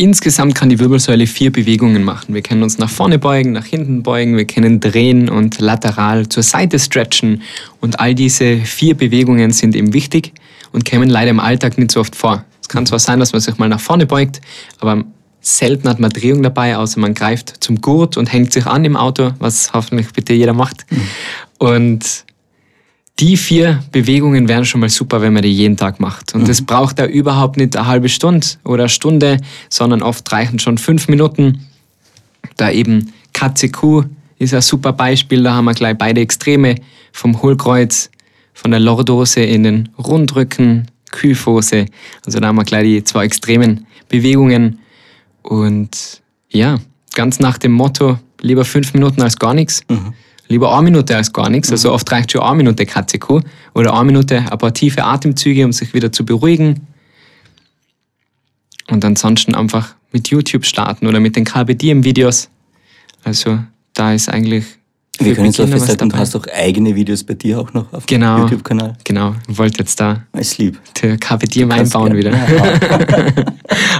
insgesamt 0.00 0.54
kann 0.54 0.70
die 0.70 0.78
Wirbelsäule 0.78 1.26
vier 1.26 1.52
Bewegungen 1.52 2.02
machen. 2.02 2.34
Wir 2.34 2.40
können 2.40 2.62
uns 2.62 2.78
nach 2.78 2.88
vorne 2.88 3.18
beugen, 3.18 3.52
nach 3.52 3.66
hinten 3.66 4.02
beugen, 4.02 4.36
wir 4.36 4.46
können 4.46 4.80
drehen 4.80 5.28
und 5.28 5.60
lateral 5.60 6.26
zur 6.28 6.42
Seite 6.42 6.78
stretchen 6.78 7.42
und 7.80 8.00
all 8.00 8.14
diese 8.14 8.56
vier 8.56 8.96
Bewegungen 8.96 9.52
sind 9.52 9.76
eben 9.76 9.92
wichtig 9.92 10.32
und 10.72 10.86
kämen 10.86 11.10
leider 11.10 11.30
im 11.30 11.38
Alltag 11.38 11.76
nicht 11.76 11.90
so 11.90 12.00
oft 12.00 12.16
vor. 12.16 12.46
Es 12.62 12.68
kann 12.68 12.86
zwar 12.86 12.98
sein, 12.98 13.20
dass 13.20 13.32
man 13.32 13.42
sich 13.42 13.58
mal 13.58 13.68
nach 13.68 13.80
vorne 13.80 14.06
beugt, 14.06 14.40
aber 14.78 15.04
selten 15.42 15.86
hat 15.86 16.00
man 16.00 16.10
Drehung 16.10 16.42
dabei, 16.42 16.78
außer 16.78 16.98
man 16.98 17.12
greift 17.12 17.62
zum 17.62 17.82
Gurt 17.82 18.16
und 18.16 18.32
hängt 18.32 18.54
sich 18.54 18.66
an 18.66 18.86
im 18.86 18.96
Auto, 18.96 19.32
was 19.38 19.74
hoffentlich 19.74 20.12
bitte 20.14 20.32
jeder 20.32 20.54
macht. 20.54 20.86
Und 21.58 22.24
die 23.20 23.36
vier 23.36 23.82
Bewegungen 23.92 24.48
wären 24.48 24.64
schon 24.64 24.80
mal 24.80 24.88
super, 24.88 25.20
wenn 25.20 25.34
man 25.34 25.42
die 25.42 25.52
jeden 25.52 25.76
Tag 25.76 26.00
macht. 26.00 26.34
Und 26.34 26.48
das 26.48 26.62
braucht 26.62 26.98
da 26.98 27.06
überhaupt 27.06 27.58
nicht 27.58 27.76
eine 27.76 27.86
halbe 27.86 28.08
Stunde 28.08 28.46
oder 28.64 28.84
eine 28.84 28.88
Stunde, 28.88 29.36
sondern 29.68 30.02
oft 30.02 30.30
reichen 30.32 30.58
schon 30.58 30.78
fünf 30.78 31.06
Minuten. 31.08 31.66
Da 32.56 32.70
eben 32.70 33.12
KCQ 33.34 34.06
ist 34.38 34.54
ein 34.54 34.62
super 34.62 34.94
Beispiel, 34.94 35.42
da 35.42 35.54
haben 35.54 35.66
wir 35.66 35.74
gleich 35.74 35.98
beide 35.98 36.22
Extreme 36.22 36.76
vom 37.12 37.42
Hohlkreuz, 37.42 38.10
von 38.54 38.70
der 38.70 38.80
Lordose 38.80 39.42
in 39.42 39.64
den 39.64 39.88
Rundrücken, 39.98 40.86
Kyphose. 41.10 41.86
Also 42.24 42.40
da 42.40 42.48
haben 42.48 42.56
wir 42.56 42.64
gleich 42.64 42.84
die 42.84 43.04
zwei 43.04 43.24
extremen 43.24 43.86
Bewegungen. 44.08 44.78
Und 45.42 46.22
ja, 46.48 46.78
ganz 47.14 47.38
nach 47.38 47.58
dem 47.58 47.72
Motto, 47.72 48.18
lieber 48.40 48.64
fünf 48.64 48.94
Minuten 48.94 49.20
als 49.20 49.38
gar 49.38 49.52
nichts. 49.52 49.82
Lieber 50.50 50.72
eine 50.74 50.82
Minute 50.82 51.16
als 51.16 51.32
gar 51.32 51.48
nichts. 51.48 51.70
Also 51.70 51.92
oft 51.92 52.10
reicht 52.10 52.32
schon 52.32 52.42
eine 52.42 52.56
Minute 52.56 52.84
KCQ 52.84 53.40
oder 53.72 53.94
eine 53.94 54.04
Minute 54.04 54.38
ein 54.38 54.58
paar 54.58 54.74
tiefe 54.74 55.04
Atemzüge, 55.04 55.64
um 55.64 55.72
sich 55.72 55.94
wieder 55.94 56.10
zu 56.10 56.24
beruhigen. 56.24 56.88
Und 58.88 59.04
ansonsten 59.04 59.54
einfach 59.54 59.94
mit 60.10 60.26
YouTube 60.28 60.66
starten 60.66 61.06
oder 61.06 61.20
mit 61.20 61.36
den 61.36 61.44
KBDM-Videos. 61.44 62.48
Also 63.22 63.60
da 63.94 64.12
ist 64.12 64.28
eigentlich. 64.28 64.64
Wir 65.20 65.34
können 65.36 65.46
jetzt 65.46 65.60
auch 65.60 65.68
festhalten, 65.68 66.08
du 66.08 66.16
hast 66.16 66.34
auch 66.34 66.46
eigene 66.52 66.96
Videos 66.96 67.22
bei 67.22 67.34
dir 67.34 67.60
auch 67.60 67.72
noch 67.72 67.92
auf 67.92 68.06
dem 68.06 68.18
Genau. 68.20 68.38
YouTube-Kanal. 68.38 68.96
Genau, 69.04 69.34
ich 69.46 69.56
wollte 69.56 69.78
jetzt 69.80 70.00
da 70.00 70.24
lieb. 70.58 70.80
KPDM 70.94 71.68
Kannst 71.68 71.94
einbauen 71.94 72.16
wieder. 72.16 72.32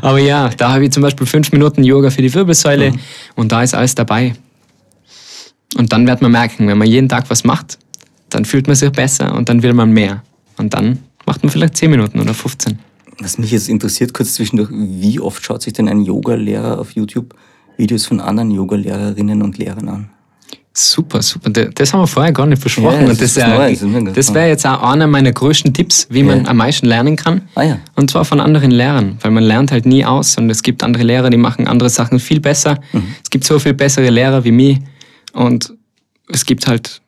Aber 0.03 0.19
ja, 0.19 0.49
da 0.57 0.73
habe 0.73 0.85
ich 0.87 0.91
zum 0.91 1.03
Beispiel 1.05 1.27
fünf 1.29 1.53
Minuten 1.53 1.85
Yoga 1.85 2.11
für 2.11 2.23
die 2.23 2.33
Wirbelsäule 2.35 2.93
und 3.37 3.53
da 3.53 3.63
ist 3.63 3.75
alles 3.75 3.95
dabei. 3.95 4.35
Und 5.77 5.93
dann 5.93 6.07
wird 6.07 6.21
man 6.23 6.33
merken, 6.33 6.67
wenn 6.69 6.79
man 6.79 6.89
jeden 6.89 7.09
Tag 7.09 7.31
was 7.31 7.45
macht, 7.45 7.79
dann 8.29 8.45
fühlt 8.45 8.67
man 8.67 8.77
sich 8.77 8.91
besser 8.91 9.35
und 9.35 9.49
dann 9.49 9.63
will 9.63 9.73
man 9.73 9.93
mehr. 9.93 10.23
Und 10.57 10.75
dann 10.75 10.99
macht 11.27 11.43
man 11.43 11.51
vielleicht 11.51 11.77
10 11.77 11.91
Minuten 11.91 12.21
oder 12.21 12.35
15. 12.35 12.79
Was 13.21 13.39
mich 13.39 13.51
jetzt 13.51 13.69
interessiert, 13.69 14.15
kurz 14.15 14.35
zwischendurch, 14.35 14.71
wie 14.73 15.21
oft 15.21 15.45
schaut 15.45 15.63
sich 15.63 15.73
denn 15.73 15.89
ein 15.89 16.03
Yoga-Lehrer 16.03 16.79
auf 16.79 16.93
YouTube 16.93 17.35
Videos 17.77 18.07
von 18.07 18.21
anderen 18.21 18.51
Yoga-Lehrerinnen 18.51 19.43
und 19.43 19.59
Lehrern 19.59 19.89
an? 19.89 20.11
Super, 20.73 21.21
super. 21.21 21.51
Das 21.51 21.93
haben 21.93 22.01
wir 22.01 22.07
vorher 22.07 22.33
gar 22.33 22.47
nicht 22.47 22.63
besprochen. 22.63 23.03
Ja, 23.03 23.07
das 23.09 23.19
das, 23.19 23.35
das 23.35 24.15
das 24.15 24.35
wäre 24.35 24.49
jetzt 24.49 24.65
auch 24.67 24.83
einer 24.83 25.07
meiner 25.09 25.33
größten 25.33 25.75
Tipps, 25.75 26.07
wie 26.11 26.23
man 26.23 26.45
Ja. 26.45 26.51
am 26.51 26.59
meisten 26.59 26.87
lernen 26.87 27.17
kann. 27.17 27.43
Ah 27.57 27.63
ja. 27.65 27.79
Und 27.97 28.11
zwar 28.11 28.25
von 28.25 28.41
anderen 28.41 28.71
Lehrern, 28.71 29.19
weil 29.21 29.33
man 29.33 29.43
lernt 29.43 29.73
halt 29.73 29.85
nie 29.85 30.05
aus 30.05 30.37
und 30.37 30.49
es 30.49 30.63
gibt 30.63 30.83
andere 30.85 31.03
Lehrer, 31.03 31.29
die 31.29 31.37
machen 31.37 31.67
andere 31.67 31.91
Sachen 31.91 32.21
viel 32.21 32.41
besser. 32.41 32.79
Mhm. 32.93 33.03
Es 33.23 33.31
gibt 33.31 33.45
so 33.45 33.59
viel 33.59 33.75
bessere 33.75 34.11
Lehrer 34.11 34.45
wie 34.45 34.53
mich 34.53 34.79
und 35.33 35.73
es 36.29 36.45
gibt 36.45 36.67
halt, 36.67 37.01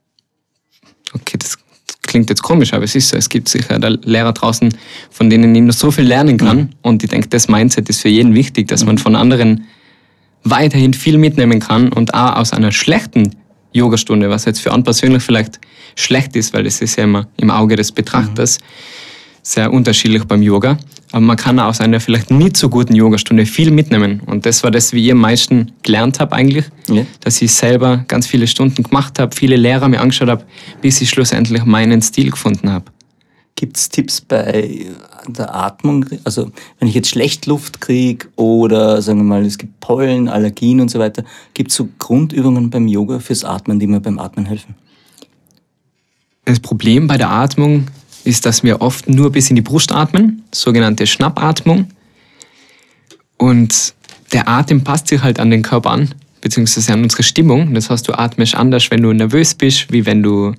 okay, 1.12 1.38
das 1.38 1.58
klingt 2.02 2.28
jetzt 2.30 2.42
komisch, 2.42 2.72
aber 2.72 2.84
es 2.84 2.94
ist 2.94 3.08
so, 3.08 3.16
es 3.16 3.28
gibt 3.28 3.48
sicher 3.48 3.78
da 3.78 3.88
Lehrer 3.88 4.32
draußen, 4.32 4.74
von 5.10 5.30
denen 5.30 5.54
ich 5.54 5.62
noch 5.62 5.74
so 5.74 5.90
viel 5.90 6.04
lernen 6.04 6.36
kann. 6.36 6.56
Mhm. 6.56 6.68
und 6.82 7.02
ich 7.02 7.10
denke, 7.10 7.28
das 7.28 7.48
Mindset 7.48 7.88
ist 7.88 8.00
für 8.00 8.08
jeden 8.08 8.34
wichtig, 8.34 8.68
dass 8.68 8.84
man 8.84 8.98
von 8.98 9.16
anderen 9.16 9.66
weiterhin 10.44 10.92
viel 10.92 11.18
mitnehmen 11.18 11.60
kann 11.60 11.92
und 11.92 12.14
auch 12.14 12.36
aus 12.36 12.52
einer 12.52 12.72
schlechten 12.72 13.36
Yogastunde, 13.72 14.28
was 14.28 14.44
jetzt 14.44 14.60
für 14.60 14.72
einen 14.72 14.84
persönlich 14.84 15.22
vielleicht 15.22 15.60
schlecht 15.94 16.36
ist, 16.36 16.52
weil 16.52 16.64
das 16.64 16.80
ist 16.80 16.96
ja 16.96 17.04
immer 17.04 17.28
im 17.36 17.50
Auge 17.50 17.76
des 17.76 17.92
Betrachters 17.92 18.58
sehr 19.42 19.72
unterschiedlich 19.72 20.24
beim 20.24 20.40
Yoga. 20.40 20.78
Aber 21.10 21.20
man 21.20 21.36
kann 21.36 21.58
aus 21.58 21.80
einer 21.80 22.00
vielleicht 22.00 22.30
nicht 22.30 22.56
so 22.56 22.68
guten 22.68 22.94
Yogastunde 22.94 23.44
viel 23.44 23.70
mitnehmen. 23.70 24.20
Und 24.26 24.46
das 24.46 24.62
war 24.62 24.70
das, 24.70 24.92
wie 24.92 25.04
ich 25.04 25.12
am 25.12 25.18
meisten 25.18 25.72
gelernt 25.82 26.20
habe 26.20 26.34
eigentlich, 26.34 26.64
Ja. 26.88 27.04
dass 27.20 27.42
ich 27.42 27.52
selber 27.52 28.04
ganz 28.08 28.26
viele 28.26 28.46
Stunden 28.46 28.82
gemacht 28.82 29.18
habe, 29.18 29.34
viele 29.34 29.56
Lehrer 29.56 29.88
mir 29.88 30.00
angeschaut 30.00 30.28
habe, 30.28 30.44
bis 30.80 31.00
ich 31.00 31.10
schlussendlich 31.10 31.64
meinen 31.64 32.00
Stil 32.00 32.30
gefunden 32.30 32.70
habe. 32.70 32.86
Gibt 33.54 33.76
es 33.76 33.90
Tipps 33.90 34.20
bei 34.22 34.86
der 35.28 35.54
Atmung? 35.54 36.06
Also 36.24 36.50
wenn 36.78 36.88
ich 36.88 36.94
jetzt 36.94 37.10
schlecht 37.10 37.44
Luft 37.46 37.80
kriege 37.80 38.26
oder 38.36 39.02
sagen 39.02 39.18
wir 39.18 39.24
mal, 39.24 39.44
es 39.44 39.58
gibt 39.58 39.78
Pollen, 39.80 40.28
Allergien 40.28 40.80
und 40.80 40.90
so 40.90 40.98
weiter, 40.98 41.24
gibt 41.52 41.70
es 41.70 41.76
so 41.76 41.88
Grundübungen 41.98 42.70
beim 42.70 42.88
Yoga 42.88 43.18
fürs 43.18 43.44
Atmen, 43.44 43.78
die 43.78 43.86
mir 43.86 44.00
beim 44.00 44.18
Atmen 44.18 44.46
helfen? 44.46 44.74
Das 46.46 46.60
Problem 46.60 47.06
bei 47.06 47.18
der 47.18 47.30
Atmung 47.30 47.86
ist, 48.24 48.46
dass 48.46 48.62
wir 48.62 48.80
oft 48.80 49.08
nur 49.08 49.32
bis 49.32 49.50
in 49.50 49.56
die 49.56 49.62
Brust 49.62 49.92
atmen, 49.92 50.42
sogenannte 50.52 51.06
Schnappatmung. 51.06 51.88
Und 53.36 53.94
der 54.32 54.48
Atem 54.48 54.84
passt 54.84 55.08
sich 55.08 55.22
halt 55.22 55.40
an 55.40 55.50
den 55.50 55.62
Körper 55.62 55.90
an, 55.90 56.14
beziehungsweise 56.40 56.92
an 56.92 57.02
unsere 57.02 57.22
Stimmung. 57.22 57.74
Das 57.74 57.90
heißt, 57.90 58.06
du 58.08 58.12
atmest 58.18 58.54
anders, 58.54 58.90
wenn 58.90 59.02
du 59.02 59.12
nervös 59.12 59.54
bist, 59.54 59.92
wie 59.92 60.06
wenn 60.06 60.22
du 60.22 60.54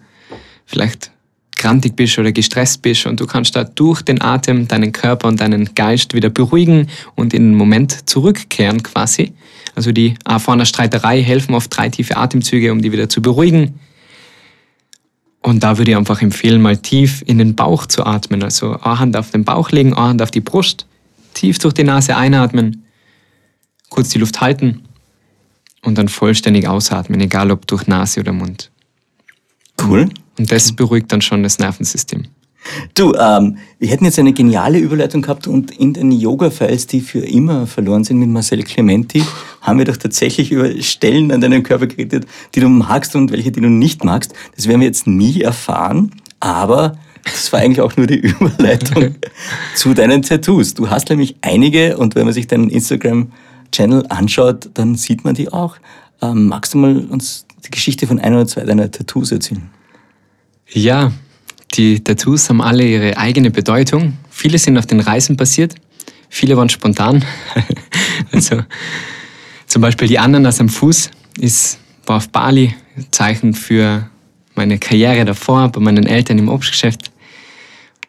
vielleicht 0.65 1.11
grantig 1.55 1.95
bist 1.95 2.19
oder 2.19 2.31
gestresst 2.31 2.81
bist. 2.81 3.05
Und 3.05 3.19
du 3.19 3.25
kannst 3.25 3.55
da 3.55 3.63
durch 3.63 4.01
den 4.01 4.21
Atem 4.21 4.67
deinen 4.67 4.91
Körper 4.91 5.27
und 5.27 5.39
deinen 5.39 5.73
Geist 5.75 6.13
wieder 6.13 6.29
beruhigen 6.29 6.87
und 7.15 7.33
in 7.33 7.51
den 7.51 7.55
Moment 7.55 8.09
zurückkehren 8.09 8.83
quasi. 8.83 9.33
Also 9.75 9.91
die 9.91 10.15
vor 10.39 10.53
einer 10.53 10.65
Streiterei 10.65 11.23
helfen 11.23 11.55
oft 11.55 11.75
drei 11.75 11.89
tiefe 11.89 12.17
Atemzüge, 12.17 12.71
um 12.71 12.81
die 12.81 12.91
wieder 12.91 13.09
zu 13.09 13.21
beruhigen. 13.21 13.79
Und 15.43 15.61
da 15.61 15.77
würde 15.77 15.91
ich 15.91 15.97
einfach 15.97 16.21
empfehlen, 16.21 16.61
mal 16.61 16.77
tief 16.77 17.21
in 17.25 17.37
den 17.37 17.53
Bauch 17.53 17.85
zu 17.85 18.05
atmen. 18.05 18.41
Also 18.43 18.79
eine 18.79 18.99
Hand 18.99 19.17
auf 19.17 19.31
den 19.31 19.43
Bauch 19.43 19.71
legen, 19.71 19.93
eine 19.93 20.07
Hand 20.07 20.21
auf 20.21 20.31
die 20.31 20.39
Brust, 20.39 20.87
tief 21.33 21.59
durch 21.59 21.73
die 21.73 21.83
Nase 21.83 22.15
einatmen, 22.15 22.85
kurz 23.89 24.09
die 24.09 24.19
Luft 24.19 24.39
halten 24.39 24.83
und 25.81 25.97
dann 25.97 26.07
vollständig 26.07 26.67
ausatmen, 26.67 27.19
egal 27.19 27.51
ob 27.51 27.67
durch 27.67 27.87
Nase 27.87 28.21
oder 28.21 28.31
Mund. 28.31 28.71
Cool. 29.81 30.09
Und 30.37 30.51
das 30.51 30.71
beruhigt 30.71 31.11
dann 31.11 31.21
schon 31.21 31.43
das 31.43 31.59
Nervensystem. 31.59 32.25
Du, 32.93 33.13
ähm, 33.13 33.57
wir 33.79 33.89
hätten 33.89 34.05
jetzt 34.05 34.19
eine 34.19 34.33
geniale 34.33 34.79
Überleitung 34.79 35.21
gehabt 35.21 35.47
und 35.47 35.71
in 35.71 35.93
den 35.93 36.11
Yoga-Files, 36.11 36.87
die 36.87 37.01
für 37.01 37.19
immer 37.19 37.67
verloren 37.67 38.03
sind 38.03 38.19
mit 38.19 38.29
Marcel 38.29 38.63
Clementi, 38.63 39.23
haben 39.61 39.79
wir 39.79 39.85
doch 39.85 39.97
tatsächlich 39.97 40.51
über 40.51 40.69
Stellen 40.81 41.31
an 41.31 41.41
deinem 41.41 41.63
Körper 41.63 41.87
geredet, 41.87 42.25
die 42.55 42.59
du 42.59 42.69
magst 42.69 43.15
und 43.15 43.31
welche, 43.31 43.51
die 43.51 43.61
du 43.61 43.69
nicht 43.69 44.03
magst. 44.03 44.33
Das 44.55 44.67
werden 44.67 44.81
wir 44.81 44.87
jetzt 44.87 45.07
nie 45.07 45.41
erfahren, 45.41 46.11
aber 46.39 46.97
das 47.23 47.51
war 47.53 47.59
eigentlich 47.59 47.81
auch 47.81 47.95
nur 47.97 48.07
die 48.07 48.19
Überleitung 48.39 49.15
zu 49.75 49.93
deinen 49.93 50.21
Tattoos. 50.21 50.73
Du 50.73 50.89
hast 50.89 51.09
nämlich 51.09 51.35
einige 51.41 51.97
und 51.97 52.15
wenn 52.15 52.25
man 52.25 52.33
sich 52.33 52.47
deinen 52.47 52.69
Instagram-Channel 52.69 54.05
anschaut, 54.09 54.69
dann 54.73 54.95
sieht 54.95 55.23
man 55.23 55.33
die 55.33 55.51
auch. 55.51 55.77
Ähm, 56.21 56.47
magst 56.47 56.73
du 56.73 56.77
mal 56.77 57.05
uns 57.09 57.45
die 57.65 57.71
Geschichte 57.71 58.07
von 58.07 58.19
ein 58.19 58.33
oder 58.33 58.47
zwei 58.47 58.63
deiner 58.63 58.91
Tattoos 58.91 59.31
erzählen? 59.31 59.69
Ja, 60.69 61.11
die 61.73 62.03
Tattoos 62.03 62.49
haben 62.49 62.61
alle 62.61 62.85
ihre 62.85 63.17
eigene 63.17 63.51
Bedeutung. 63.51 64.17
Viele 64.29 64.57
sind 64.57 64.77
auf 64.77 64.85
den 64.85 64.99
Reisen 64.99 65.37
passiert, 65.37 65.75
viele 66.29 66.57
waren 66.57 66.69
spontan. 66.69 67.23
also 68.31 68.61
zum 69.67 69.81
Beispiel 69.81 70.07
die 70.07 70.19
Ananas 70.19 70.59
am 70.59 70.69
Fuß 70.69 71.09
ist 71.39 71.79
war 72.05 72.17
auf 72.17 72.29
Bali, 72.29 72.75
Zeichen 73.11 73.53
für 73.53 74.09
meine 74.55 74.77
Karriere 74.77 75.25
davor, 75.25 75.69
bei 75.69 75.79
meinen 75.79 76.05
Eltern 76.05 76.37
im 76.37 76.49
Obstgeschäft. 76.49 77.11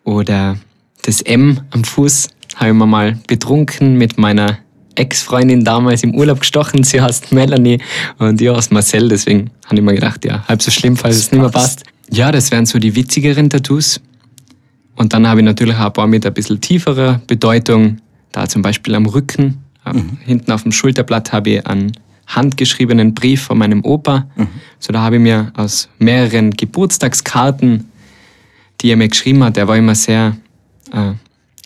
Oder 0.03 0.59
das 1.03 1.21
M 1.23 1.61
am 1.71 1.85
Fuß 1.85 2.29
habe 2.57 2.71
ich 2.71 2.75
mir 2.75 2.87
mal 2.87 3.19
betrunken 3.27 3.97
mit 3.97 4.19
meiner 4.19 4.59
Ex-Freundin 4.97 5.65
damals 5.65 6.03
im 6.03 6.15
Urlaub 6.15 6.41
gestochen. 6.41 6.85
Sie 6.85 7.01
heißt 7.01 7.33
Melanie 7.33 7.79
und 8.19 8.41
ich 8.41 8.49
heißt 8.49 8.73
Marcel. 8.73 9.09
Deswegen 9.09 9.51
habe 9.67 9.77
ich 9.77 9.83
mir 9.83 9.95
gedacht, 9.95 10.25
ja, 10.25 10.47
halb 10.47 10.63
so 10.63 10.71
schlimm, 10.71 10.97
falls 10.97 11.17
es 11.17 11.33
nicht 11.33 11.41
mehr 11.41 11.51
passt. 11.51 11.85
Ja, 12.15 12.31
das 12.31 12.53
wären 12.53 12.65
so 12.65 12.79
die 12.79 12.95
witzigeren 12.95 13.51
Tattoos. 13.51 14.01
Und 14.95 15.13
dann 15.13 15.27
habe 15.27 15.41
ich 15.41 15.45
natürlich 15.45 15.75
auch 15.75 15.87
ein 15.87 15.93
paar 15.93 16.07
mit 16.07 16.25
ein 16.25 16.33
bisschen 16.33 16.61
tieferer 16.61 17.21
Bedeutung. 17.27 17.99
Da 18.31 18.49
zum 18.49 18.63
Beispiel 18.63 18.95
am 18.95 19.07
Rücken, 19.07 19.65
mhm. 19.85 20.19
hinten 20.25 20.53
auf 20.53 20.63
dem 20.63 20.71
Schulterblatt 20.71 21.33
habe 21.33 21.51
ich 21.51 21.67
einen 21.67 21.91
handgeschriebenen 22.29 23.15
Brief 23.15 23.43
von 23.43 23.59
meinem 23.59 23.85
Opa. 23.85 24.29
Mhm. 24.37 24.47
So 24.79 24.93
da 24.93 25.01
habe 25.01 25.17
ich 25.17 25.23
mir 25.23 25.53
aus 25.57 25.89
mehreren 25.99 26.53
Geburtstagskarten, 26.53 27.91
die 28.81 28.91
er 28.91 28.97
mir 28.97 29.09
geschrieben 29.09 29.43
hat, 29.43 29.57
er 29.57 29.67
war 29.67 29.77
immer 29.77 29.97
sehr 29.97 30.37
äh, 30.93 31.15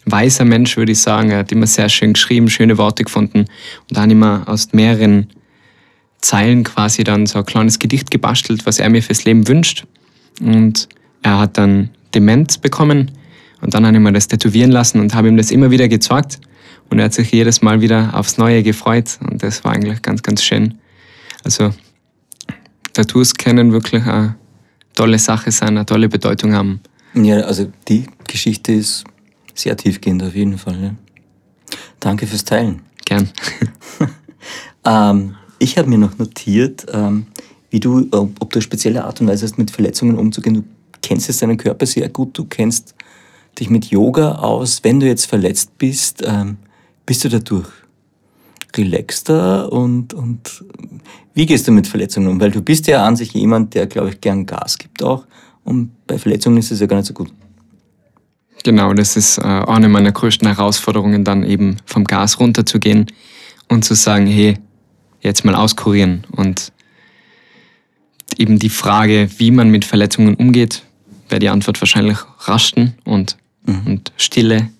weiser 0.06 0.46
Mensch, 0.46 0.78
würde 0.78 0.92
ich 0.92 1.00
sagen. 1.00 1.30
Er 1.30 1.40
hat 1.40 1.52
immer 1.52 1.66
sehr 1.66 1.90
schön 1.90 2.14
geschrieben, 2.14 2.48
schöne 2.48 2.78
Worte 2.78 3.04
gefunden. 3.04 3.40
Und 3.40 3.48
dann 3.90 4.10
immer 4.10 4.44
aus 4.46 4.72
mehreren 4.72 5.28
Zeilen 6.22 6.64
quasi 6.64 7.04
dann 7.04 7.26
so 7.26 7.40
ein 7.40 7.44
kleines 7.44 7.78
Gedicht 7.78 8.10
gebastelt, 8.10 8.64
was 8.64 8.78
er 8.78 8.88
mir 8.88 9.02
fürs 9.02 9.24
Leben 9.24 9.46
wünscht. 9.46 9.84
Und 10.40 10.88
er 11.22 11.38
hat 11.38 11.58
dann 11.58 11.90
Demenz 12.14 12.58
bekommen. 12.58 13.10
Und 13.60 13.74
dann 13.74 13.86
habe 13.86 13.96
ich 13.96 14.02
mir 14.02 14.12
das 14.12 14.28
tätowieren 14.28 14.70
lassen 14.70 15.00
und 15.00 15.14
habe 15.14 15.28
ihm 15.28 15.36
das 15.36 15.50
immer 15.50 15.70
wieder 15.70 15.88
gezeigt. 15.88 16.40
Und 16.90 16.98
er 16.98 17.06
hat 17.06 17.14
sich 17.14 17.30
jedes 17.32 17.60
Mal 17.60 17.80
wieder 17.80 18.14
aufs 18.14 18.38
Neue 18.38 18.62
gefreut. 18.62 19.18
Und 19.28 19.42
das 19.42 19.64
war 19.64 19.72
eigentlich 19.72 20.00
ganz, 20.02 20.22
ganz 20.22 20.42
schön. 20.42 20.78
Also 21.44 21.72
Tattoos 22.92 23.34
können 23.34 23.72
wirklich 23.72 24.04
eine 24.04 24.36
tolle 24.94 25.18
Sache 25.18 25.52
sein, 25.52 25.70
eine 25.70 25.86
tolle 25.86 26.08
Bedeutung 26.08 26.54
haben. 26.54 26.80
Ja, 27.14 27.40
also 27.40 27.70
die 27.88 28.06
Geschichte 28.26 28.72
ist 28.72 29.04
sehr 29.54 29.76
tiefgehend 29.76 30.22
auf 30.22 30.34
jeden 30.34 30.58
Fall. 30.58 30.82
Ja. 30.82 30.94
Danke 32.00 32.26
fürs 32.26 32.44
Teilen. 32.44 32.82
Gern. 33.04 33.30
ähm, 34.84 35.34
ich 35.58 35.78
habe 35.78 35.88
mir 35.88 35.98
noch 35.98 36.18
notiert, 36.18 36.86
ähm, 36.92 37.26
wie 37.70 37.80
du, 37.80 38.06
ob, 38.10 38.30
ob 38.40 38.50
du 38.50 38.58
eine 38.58 38.62
spezielle 38.62 39.04
Art 39.04 39.20
und 39.20 39.26
Weise 39.26 39.44
hast, 39.44 39.58
mit 39.58 39.70
Verletzungen 39.70 40.16
umzugehen. 40.16 40.54
Du 40.54 40.64
kennst 41.02 41.28
jetzt 41.28 41.42
deinen 41.42 41.56
Körper 41.56 41.86
sehr 41.86 42.08
gut, 42.08 42.36
du 42.36 42.44
kennst 42.44 42.94
dich 43.58 43.70
mit 43.70 43.86
Yoga 43.86 44.36
aus. 44.36 44.84
Wenn 44.84 45.00
du 45.00 45.06
jetzt 45.06 45.26
verletzt 45.26 45.76
bist, 45.78 46.22
ähm, 46.24 46.58
bist 47.06 47.24
du 47.24 47.28
dadurch 47.28 47.68
relaxter 48.76 49.72
und, 49.72 50.14
und 50.14 50.64
wie 51.34 51.46
gehst 51.46 51.66
du 51.66 51.72
mit 51.72 51.86
Verletzungen 51.86 52.28
um? 52.28 52.40
Weil 52.40 52.50
du 52.50 52.62
bist 52.62 52.86
ja 52.86 53.04
an 53.04 53.16
sich 53.16 53.32
jemand, 53.32 53.74
der, 53.74 53.86
glaube 53.86 54.10
ich, 54.10 54.20
gern 54.20 54.46
Gas 54.46 54.78
gibt 54.78 55.02
auch. 55.02 55.26
Und 55.64 55.90
bei 56.06 56.18
Verletzungen 56.18 56.58
ist 56.58 56.70
es 56.70 56.80
ja 56.80 56.86
gar 56.86 56.96
nicht 56.96 57.06
so 57.06 57.14
gut. 57.14 57.32
Genau, 58.64 58.92
das 58.92 59.16
ist 59.16 59.38
äh, 59.38 59.42
eine 59.42 59.88
meiner 59.88 60.12
größten 60.12 60.48
Herausforderungen, 60.48 61.24
dann 61.24 61.44
eben 61.44 61.76
vom 61.86 62.04
Gas 62.04 62.40
runterzugehen 62.40 63.06
und 63.68 63.84
zu 63.84 63.94
sagen, 63.94 64.26
hey, 64.26 64.58
jetzt 65.20 65.44
mal 65.44 65.54
auskurieren. 65.54 66.24
Und 66.32 66.72
eben 68.38 68.58
die 68.58 68.70
Frage, 68.70 69.28
wie 69.36 69.50
man 69.50 69.70
mit 69.70 69.84
Verletzungen 69.84 70.34
umgeht, 70.34 70.82
wäre 71.28 71.40
die 71.40 71.48
Antwort 71.48 71.80
wahrscheinlich 71.80 72.18
Rasten 72.40 72.94
und, 73.04 73.36
mhm. 73.66 73.86
und 73.86 74.12
Stille. 74.16 74.70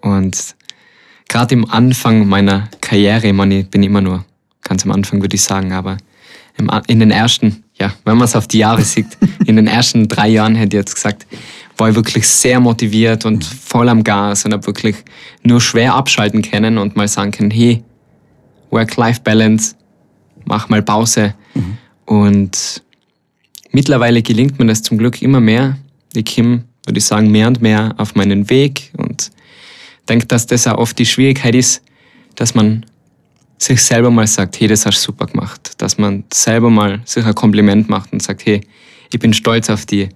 Und 0.00 0.54
gerade 1.28 1.54
im 1.54 1.68
Anfang 1.68 2.28
meiner 2.28 2.68
Karriere, 2.80 3.26
ich 3.26 3.32
meine, 3.32 3.60
ich 3.60 3.68
bin 3.68 3.82
immer 3.82 4.00
nur 4.00 4.24
ganz 4.62 4.84
am 4.84 4.92
Anfang, 4.92 5.20
würde 5.20 5.34
ich 5.34 5.42
sagen, 5.42 5.72
aber 5.72 5.96
in 6.88 6.98
den 6.98 7.10
ersten, 7.10 7.64
ja, 7.78 7.92
wenn 8.04 8.16
man 8.16 8.24
es 8.24 8.36
auf 8.36 8.48
die 8.48 8.58
Jahre 8.58 8.82
sieht, 8.84 9.06
in 9.46 9.56
den 9.56 9.66
ersten 9.66 10.08
drei 10.08 10.28
Jahren 10.28 10.54
hätte 10.54 10.76
ich 10.76 10.80
jetzt 10.80 10.94
gesagt, 10.94 11.26
war 11.76 11.90
ich 11.90 11.94
wirklich 11.94 12.26
sehr 12.26 12.60
motiviert 12.60 13.24
und 13.24 13.44
voll 13.44 13.88
am 13.88 14.02
Gas 14.02 14.44
und 14.44 14.52
habe 14.52 14.66
wirklich 14.66 14.96
nur 15.42 15.60
schwer 15.60 15.94
abschalten 15.94 16.42
können 16.42 16.76
und 16.76 16.96
mal 16.96 17.06
sagen 17.06 17.30
können, 17.30 17.52
hey, 17.52 17.84
Work-Life-Balance, 18.70 19.76
mach 20.44 20.68
mal 20.68 20.82
Pause. 20.82 21.34
Mhm. 21.54 21.78
Und 22.04 22.82
mittlerweile 23.70 24.22
gelingt 24.22 24.58
mir 24.58 24.66
das 24.66 24.82
zum 24.82 24.98
Glück 24.98 25.22
immer 25.22 25.40
mehr. 25.40 25.78
Ich 26.14 26.34
komme, 26.34 26.64
würde 26.86 26.98
ich 26.98 27.04
sagen, 27.04 27.30
mehr 27.30 27.48
und 27.48 27.60
mehr 27.60 27.94
auf 27.98 28.14
meinen 28.14 28.48
Weg 28.50 28.92
und 28.96 29.30
denke, 30.08 30.26
dass 30.26 30.46
das 30.46 30.66
auch 30.66 30.78
oft 30.78 30.98
die 30.98 31.06
Schwierigkeit 31.06 31.54
ist, 31.54 31.82
dass 32.34 32.54
man 32.54 32.86
sich 33.58 33.82
selber 33.82 34.10
mal 34.10 34.26
sagt, 34.26 34.60
hey, 34.60 34.68
das 34.68 34.86
hast 34.86 35.00
du 35.00 35.06
super 35.06 35.26
gemacht. 35.26 35.72
Dass 35.78 35.98
man 35.98 36.24
selber 36.32 36.70
mal 36.70 37.00
sich 37.04 37.24
ein 37.24 37.34
Kompliment 37.34 37.88
macht 37.88 38.12
und 38.12 38.22
sagt, 38.22 38.46
hey, 38.46 38.60
ich 39.12 39.18
bin 39.18 39.32
stolz 39.32 39.68
auf 39.68 39.84
die. 39.84 40.08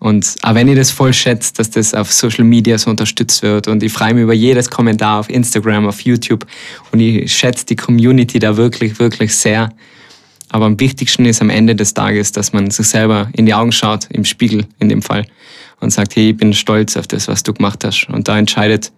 Und 0.00 0.34
auch 0.42 0.54
wenn 0.54 0.66
ich 0.66 0.76
das 0.76 0.90
voll 0.90 1.12
schätze, 1.12 1.52
dass 1.54 1.70
das 1.70 1.92
auf 1.94 2.10
Social 2.10 2.44
Media 2.44 2.78
so 2.78 2.90
unterstützt 2.90 3.42
wird 3.42 3.68
und 3.68 3.82
ich 3.82 3.92
freue 3.92 4.14
mich 4.14 4.22
über 4.22 4.32
jedes 4.32 4.70
Kommentar 4.70 5.20
auf 5.20 5.28
Instagram, 5.28 5.86
auf 5.86 6.00
YouTube 6.00 6.46
und 6.90 7.00
ich 7.00 7.30
schätze 7.30 7.66
die 7.66 7.76
Community 7.76 8.38
da 8.38 8.56
wirklich, 8.56 8.98
wirklich 8.98 9.34
sehr. 9.36 9.70
Aber 10.50 10.66
am 10.66 10.78
wichtigsten 10.78 11.24
ist 11.24 11.40
am 11.40 11.50
Ende 11.50 11.74
des 11.76 11.94
Tages, 11.94 12.32
dass 12.32 12.52
man 12.52 12.70
sich 12.70 12.88
selber 12.88 13.28
in 13.32 13.46
die 13.46 13.54
Augen 13.54 13.72
schaut, 13.72 14.06
im 14.10 14.24
Spiegel 14.24 14.66
in 14.78 14.88
dem 14.88 15.00
Fall, 15.00 15.24
und 15.80 15.90
sagt, 15.90 16.16
hey, 16.16 16.30
ich 16.30 16.36
bin 16.36 16.52
stolz 16.52 16.96
auf 16.96 17.06
das, 17.06 17.28
was 17.28 17.42
du 17.42 17.54
gemacht 17.54 17.84
hast. 17.84 18.08
Und 18.08 18.28
da 18.28 18.38
entscheidet 18.38 18.92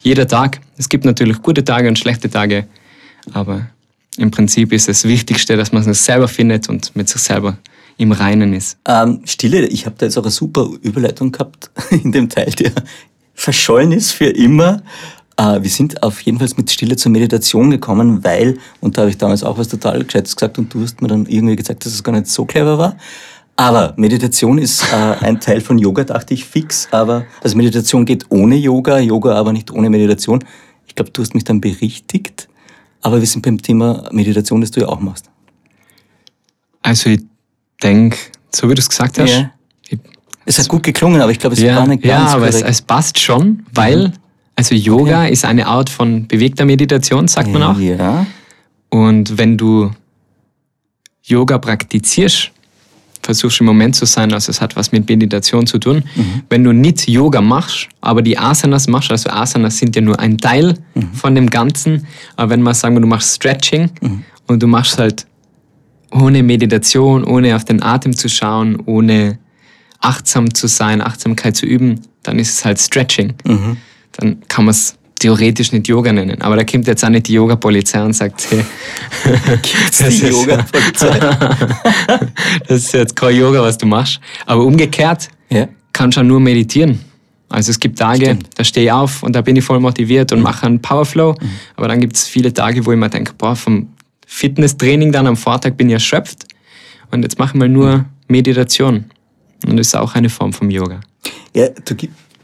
jeder 0.00 0.26
Tag. 0.26 0.60
Es 0.76 0.88
gibt 0.88 1.04
natürlich 1.04 1.42
gute 1.42 1.64
Tage 1.64 1.88
und 1.88 1.98
schlechte 1.98 2.30
Tage, 2.30 2.66
aber 3.32 3.66
im 4.16 4.30
Prinzip 4.30 4.72
ist 4.72 4.88
das 4.88 5.04
Wichtigste, 5.04 5.56
dass 5.56 5.72
man 5.72 5.88
es 5.88 6.04
selber 6.04 6.28
findet 6.28 6.68
und 6.68 6.96
mit 6.96 7.08
sich 7.08 7.20
selber 7.20 7.58
im 7.98 8.12
Reinen 8.12 8.52
ist. 8.54 8.78
Ähm, 8.86 9.20
Stille, 9.24 9.66
ich 9.66 9.86
habe 9.86 9.96
da 9.98 10.06
jetzt 10.06 10.16
auch 10.18 10.22
eine 10.22 10.30
super 10.30 10.68
Überleitung 10.82 11.32
gehabt 11.32 11.70
in 11.90 12.12
dem 12.12 12.28
Teil, 12.28 12.50
der 12.52 12.72
verschollen 13.34 13.92
ist 13.92 14.12
für 14.12 14.28
immer. 14.28 14.82
Äh, 15.36 15.62
wir 15.62 15.70
sind 15.70 16.02
auf 16.02 16.20
jeden 16.22 16.38
Fall 16.38 16.48
mit 16.56 16.70
Stille 16.70 16.96
zur 16.96 17.12
Meditation 17.12 17.70
gekommen, 17.70 18.24
weil, 18.24 18.58
und 18.80 18.96
da 18.96 19.02
habe 19.02 19.10
ich 19.10 19.18
damals 19.18 19.42
auch 19.44 19.58
was 19.58 19.68
total 19.68 20.02
Gescheites 20.04 20.34
gesagt 20.34 20.58
und 20.58 20.72
du 20.72 20.82
hast 20.82 21.02
mir 21.02 21.08
dann 21.08 21.26
irgendwie 21.26 21.56
gesagt, 21.56 21.84
dass 21.84 21.92
es 21.92 22.02
gar 22.02 22.12
nicht 22.12 22.26
so 22.26 22.44
clever 22.44 22.78
war. 22.78 22.96
Aber 23.56 23.94
Meditation 23.96 24.58
ist 24.58 24.84
äh, 24.92 24.96
ein 24.96 25.40
Teil 25.40 25.62
von 25.62 25.78
Yoga, 25.78 26.04
dachte 26.04 26.34
ich 26.34 26.44
fix. 26.44 26.88
Aber 26.90 27.24
also 27.42 27.56
Meditation 27.56 28.04
geht 28.04 28.26
ohne 28.28 28.56
Yoga, 28.56 28.98
Yoga 28.98 29.34
aber 29.34 29.52
nicht 29.52 29.70
ohne 29.70 29.88
Meditation. 29.88 30.44
Ich 30.86 30.94
glaube, 30.94 31.10
du 31.10 31.22
hast 31.22 31.34
mich 31.34 31.44
dann 31.44 31.60
berichtigt. 31.60 32.48
Aber 33.00 33.20
wir 33.20 33.26
sind 33.26 33.42
beim 33.42 33.60
Thema 33.60 34.08
Meditation, 34.12 34.60
das 34.60 34.72
du 34.72 34.80
ja 34.80 34.88
auch 34.88 35.00
machst. 35.00 35.30
Also 36.82 37.10
ich 37.10 37.22
denke, 37.82 38.18
so 38.54 38.68
wie 38.68 38.74
du 38.74 38.80
es 38.80 38.88
gesagt 38.88 39.18
hast. 39.18 39.30
Ja. 39.30 39.50
es 40.44 40.58
hat 40.58 40.68
gut 40.68 40.82
geklungen, 40.82 41.20
aber 41.20 41.32
ich 41.32 41.38
glaube, 41.38 41.54
es 41.54 41.62
ja, 41.62 41.76
war 41.76 41.86
nicht 41.86 42.02
ganz 42.02 42.30
Ja, 42.30 42.36
aber 42.36 42.48
es, 42.48 42.62
es, 42.62 42.82
passt 42.82 43.18
schon, 43.18 43.64
weil, 43.72 44.08
mhm. 44.08 44.12
Also 44.56 44.74
Yoga 44.74 45.24
okay. 45.24 45.32
ist 45.32 45.44
eine 45.44 45.66
Art 45.66 45.90
von 45.90 46.26
bewegter 46.26 46.64
Meditation, 46.64 47.28
sagt 47.28 47.48
man 47.52 47.62
auch. 47.62 47.78
Ja. 47.78 48.26
Und 48.88 49.36
wenn 49.36 49.58
du 49.58 49.90
Yoga 51.22 51.58
praktizierst, 51.58 52.50
versuchst 53.22 53.60
im 53.60 53.66
Moment 53.66 53.94
zu 53.96 54.06
sein, 54.06 54.32
also 54.32 54.50
es 54.50 54.60
hat 54.60 54.76
was 54.76 54.92
mit 54.92 55.08
Meditation 55.08 55.66
zu 55.66 55.78
tun. 55.78 56.04
Mhm. 56.14 56.42
Wenn 56.48 56.64
du 56.64 56.72
nicht 56.72 57.06
Yoga 57.08 57.40
machst, 57.40 57.88
aber 58.00 58.22
die 58.22 58.38
Asanas 58.38 58.86
machst, 58.86 59.10
also 59.10 59.28
Asanas 59.28 59.76
sind 59.76 59.94
ja 59.94 60.00
nur 60.00 60.18
ein 60.18 60.38
Teil 60.38 60.74
mhm. 60.94 61.12
von 61.12 61.34
dem 61.34 61.50
Ganzen, 61.50 62.06
aber 62.36 62.50
wenn 62.50 62.62
man 62.62 62.74
sagen 62.74 62.94
wir, 62.94 63.00
du 63.00 63.08
machst 63.08 63.34
Stretching 63.34 63.90
mhm. 64.00 64.22
und 64.46 64.62
du 64.62 64.68
machst 64.68 64.98
halt 64.98 65.26
ohne 66.12 66.42
Meditation, 66.42 67.24
ohne 67.24 67.56
auf 67.56 67.64
den 67.64 67.82
Atem 67.82 68.16
zu 68.16 68.28
schauen, 68.28 68.80
ohne 68.86 69.38
achtsam 70.00 70.54
zu 70.54 70.68
sein, 70.68 71.02
Achtsamkeit 71.02 71.56
zu 71.56 71.66
üben, 71.66 72.00
dann 72.22 72.38
ist 72.38 72.58
es 72.58 72.64
halt 72.64 72.78
Stretching. 72.78 73.34
Mhm. 74.20 74.22
Dann 74.22 74.48
kann 74.48 74.64
man 74.64 74.72
es 74.72 74.96
theoretisch 75.18 75.72
nicht 75.72 75.88
Yoga 75.88 76.12
nennen. 76.12 76.40
Aber 76.42 76.56
da 76.56 76.64
kommt 76.64 76.86
jetzt 76.86 77.04
auch 77.04 77.08
nicht 77.08 77.28
die 77.28 77.34
Yoga-Polizei 77.34 78.02
und 78.02 78.12
sagt, 78.12 78.46
hey, 78.50 78.64
Gibt's 79.62 79.98
die 79.98 80.26
Yoga-Polizei? 80.26 81.18
das 82.68 82.78
ist 82.78 82.92
jetzt 82.92 83.16
kein 83.16 83.36
Yoga, 83.36 83.62
was 83.62 83.78
du 83.78 83.86
machst. 83.86 84.20
Aber 84.44 84.64
umgekehrt 84.64 85.28
ja. 85.50 85.68
kannst 85.92 86.16
du 86.16 86.20
auch 86.20 86.24
nur 86.24 86.40
meditieren. 86.40 87.00
Also 87.48 87.70
es 87.70 87.78
gibt 87.78 87.98
Tage, 87.98 88.24
Stimmt. 88.24 88.48
da 88.56 88.64
stehe 88.64 88.86
ich 88.86 88.92
auf 88.92 89.22
und 89.22 89.34
da 89.34 89.40
bin 89.40 89.56
ich 89.56 89.64
voll 89.64 89.80
motiviert 89.80 90.32
und 90.32 90.38
mhm. 90.38 90.44
mache 90.44 90.66
einen 90.66 90.82
Powerflow. 90.82 91.32
Mhm. 91.32 91.50
Aber 91.76 91.88
dann 91.88 92.00
gibt 92.00 92.16
es 92.16 92.26
viele 92.26 92.52
Tage, 92.52 92.84
wo 92.84 92.92
ich 92.92 92.98
mir 92.98 93.08
denke, 93.08 93.32
boah, 93.38 93.54
vom 93.54 93.88
Fitnesstraining 94.26 95.12
dann 95.12 95.26
am 95.26 95.36
Vortag 95.36 95.74
bin 95.74 95.88
ich 95.88 95.94
erschöpft 95.94 96.44
und 97.12 97.22
jetzt 97.22 97.38
mache 97.38 97.50
ich 97.50 97.54
mal 97.54 97.68
nur 97.68 98.04
Meditation. 98.28 99.04
Und 99.66 99.76
das 99.76 99.88
ist 99.88 99.94
auch 99.94 100.14
eine 100.14 100.28
Form 100.28 100.52
vom 100.52 100.70
Yoga. 100.70 101.00
Ja, 101.54 101.68
du 101.68 101.94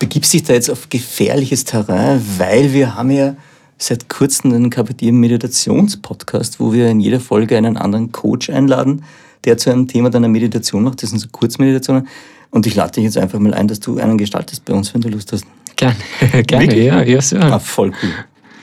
begibst 0.02 0.32
dich 0.32 0.42
da 0.42 0.52
jetzt 0.52 0.68
auf 0.68 0.88
gefährliches 0.88 1.64
Terrain, 1.64 2.20
weil 2.36 2.72
wir 2.72 2.96
haben 2.96 3.12
ja 3.12 3.36
seit 3.78 4.08
kurzem 4.08 4.52
einen 4.52 4.68
Kapitieren 4.68 5.14
Meditationspodcast, 5.20 6.58
wo 6.58 6.72
wir 6.72 6.88
in 6.88 6.98
jeder 6.98 7.20
Folge 7.20 7.56
einen 7.56 7.76
anderen 7.76 8.10
Coach 8.10 8.50
einladen, 8.50 9.04
der 9.44 9.58
zu 9.58 9.70
einem 9.70 9.86
Thema 9.86 10.10
deiner 10.10 10.26
Meditation 10.26 10.82
macht. 10.82 11.04
Das 11.04 11.10
sind 11.10 11.20
so 11.20 11.28
Kurzmeditationen. 11.30 12.08
Und 12.50 12.66
ich 12.66 12.74
lade 12.74 12.90
dich 12.90 13.04
jetzt 13.04 13.16
einfach 13.16 13.38
mal 13.38 13.54
ein, 13.54 13.68
dass 13.68 13.78
du 13.78 13.98
einen 13.98 14.18
gestaltest 14.18 14.64
bei 14.64 14.74
uns, 14.74 14.92
wenn 14.92 15.02
du 15.02 15.08
Lust 15.08 15.32
hast. 15.32 15.44
Gerne, 15.76 15.94
gerne, 16.48 16.76
ja, 16.76 17.02
ja, 17.02 17.22
so. 17.22 17.36
Ah, 17.36 17.60
voll 17.60 17.92
cool. 18.02 18.10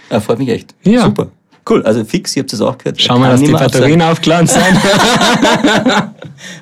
Ah, 0.09 0.19
freut 0.19 0.39
mich 0.39 0.49
echt. 0.49 0.75
Ja. 0.83 1.03
Super. 1.03 1.31
Cool, 1.69 1.83
also 1.83 2.03
fix, 2.03 2.35
ihr 2.35 2.41
habt 2.43 2.51
es 2.51 2.59
auch 2.59 2.77
gehört. 2.77 2.97
Wir, 2.97 3.07
Kann 3.07 3.21
dass 3.21 3.39
die 3.39 3.51
Batterien 3.51 4.01
aufgeladen 4.01 4.47
sind. 4.47 4.61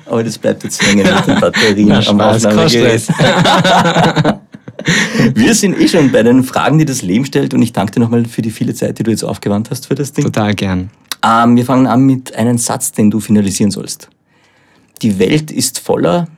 Aber 0.06 0.22
das 0.22 0.38
bleibt 0.38 0.62
jetzt 0.62 0.80
hängen 0.86 1.04
mit 1.04 1.26
den 1.26 1.40
Batterien 1.40 1.88
Na, 1.88 1.96
am 1.96 2.02
Spaß, 2.02 2.46
Aufnahmegerät. 2.46 3.02
Wir 5.34 5.54
sind 5.54 5.78
eh 5.78 5.88
schon 5.88 6.12
bei 6.12 6.22
den 6.22 6.44
Fragen, 6.44 6.78
die 6.78 6.84
das 6.84 7.02
Leben 7.02 7.24
stellt 7.24 7.54
und 7.54 7.62
ich 7.62 7.72
danke 7.72 7.92
dir 7.92 8.00
nochmal 8.00 8.24
für 8.24 8.42
die 8.42 8.50
viele 8.50 8.74
Zeit, 8.74 8.98
die 8.98 9.02
du 9.02 9.10
jetzt 9.10 9.24
aufgewandt 9.24 9.70
hast 9.70 9.86
für 9.86 9.94
das 9.94 10.12
Ding. 10.12 10.24
Total 10.24 10.54
gern. 10.54 10.90
Ähm, 11.24 11.56
wir 11.56 11.64
fangen 11.64 11.86
an 11.86 12.02
mit 12.02 12.34
einem 12.34 12.58
Satz, 12.58 12.92
den 12.92 13.10
du 13.10 13.20
finalisieren 13.20 13.70
sollst. 13.70 14.08
Die 15.02 15.18
Welt 15.18 15.50
ist 15.50 15.78
voller 15.78 16.28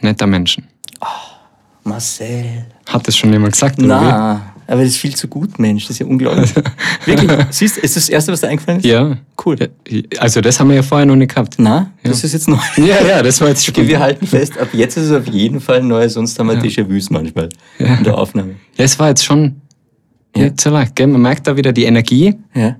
Netter 0.00 0.26
Menschen. 0.26 0.68
Marcel. 1.84 2.66
Hat 2.86 3.08
das 3.08 3.16
schon 3.16 3.32
jemand 3.32 3.52
gesagt? 3.52 3.78
oder 3.78 4.00
Na, 4.00 4.54
aber 4.68 4.82
das 4.82 4.90
ist 4.90 4.98
viel 4.98 5.16
zu 5.16 5.26
gut, 5.26 5.58
Mensch. 5.58 5.84
Das 5.84 5.92
ist 5.92 5.98
ja 5.98 6.06
unglaublich. 6.06 6.52
Wirklich, 7.04 7.30
siehst 7.50 7.76
du, 7.76 7.80
ist 7.80 7.96
das 7.96 8.04
das 8.04 8.08
Erste, 8.10 8.30
was 8.32 8.40
dir 8.42 8.48
eingefallen 8.48 8.78
ist? 8.78 8.86
Ja. 8.86 9.16
Cool. 9.44 9.56
Also 10.18 10.40
das 10.40 10.60
haben 10.60 10.68
wir 10.68 10.76
ja 10.76 10.82
vorher 10.82 11.06
noch 11.06 11.16
nicht 11.16 11.30
gehabt. 11.34 11.54
Na, 11.58 11.90
das 12.04 12.22
ist 12.22 12.32
jetzt 12.34 12.48
neu. 12.48 12.58
Ja, 12.76 13.04
ja, 13.04 13.22
das 13.22 13.40
war 13.40 13.48
jetzt 13.48 13.68
Okay, 13.68 13.88
wir 13.88 13.98
halten 13.98 14.26
fest, 14.26 14.56
ab 14.58 14.68
jetzt 14.72 14.96
ist 14.96 15.04
es 15.06 15.12
auf 15.12 15.26
jeden 15.26 15.60
Fall 15.60 15.82
neu, 15.82 16.08
sonst 16.08 16.38
haben 16.38 16.48
wir 16.48 16.56
Déjà-vus 16.60 17.10
manchmal 17.10 17.48
Ja. 17.78 17.94
in 17.96 18.04
der 18.04 18.16
Aufnahme. 18.16 18.56
Ja, 18.76 18.84
es 18.84 18.98
war 18.98 19.08
jetzt 19.08 19.24
schon 19.24 19.56
Ja. 20.36 20.44
nicht 20.44 20.60
so 20.60 20.70
leicht. 20.70 20.94
Gell? 20.94 21.06
Man 21.08 21.22
merkt 21.22 21.46
da 21.46 21.56
wieder 21.56 21.72
die 21.72 21.84
Energie. 21.84 22.34
Ja. 22.54 22.76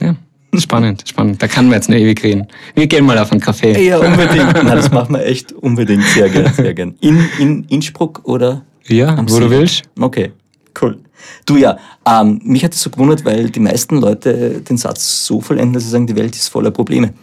Ja, 0.00 0.16
spannend, 0.58 1.02
spannend. 1.08 1.42
Da 1.42 1.48
kann 1.48 1.66
man 1.66 1.74
jetzt 1.74 1.88
noch 1.88 1.96
ewig 1.96 2.22
reden. 2.22 2.46
Wir 2.74 2.86
gehen 2.86 3.04
mal 3.04 3.18
auf 3.18 3.30
einen 3.32 3.40
Kaffee. 3.40 3.80
Ja, 3.84 3.98
unbedingt. 3.98 4.52
Na, 4.64 4.74
das 4.76 4.90
machen 4.90 5.14
wir 5.14 5.24
echt 5.26 5.52
unbedingt. 5.52 6.04
Sehr 6.04 6.28
gern, 6.28 6.52
sehr 6.52 6.74
gern. 6.74 6.94
In, 7.00 7.18
in 7.38 7.64
Innsbruck 7.64 8.20
oder? 8.24 8.62
Ja, 8.86 9.14
Am 9.16 9.28
wo 9.30 9.38
du 9.40 9.48
See. 9.48 9.50
willst. 9.50 9.82
Okay, 9.98 10.32
cool. 10.80 10.98
Du 11.46 11.56
ja, 11.56 11.78
ähm, 12.06 12.40
mich 12.44 12.64
hat 12.64 12.74
es 12.74 12.82
so 12.82 12.90
gewundert, 12.90 13.24
weil 13.24 13.50
die 13.50 13.60
meisten 13.60 13.98
Leute 13.98 14.60
den 14.60 14.76
Satz 14.76 15.26
so 15.26 15.40
vollenden, 15.40 15.74
dass 15.74 15.84
sie 15.84 15.90
sagen, 15.90 16.06
die 16.06 16.16
Welt 16.16 16.34
ist 16.34 16.48
voller 16.48 16.70
Probleme. 16.70 17.14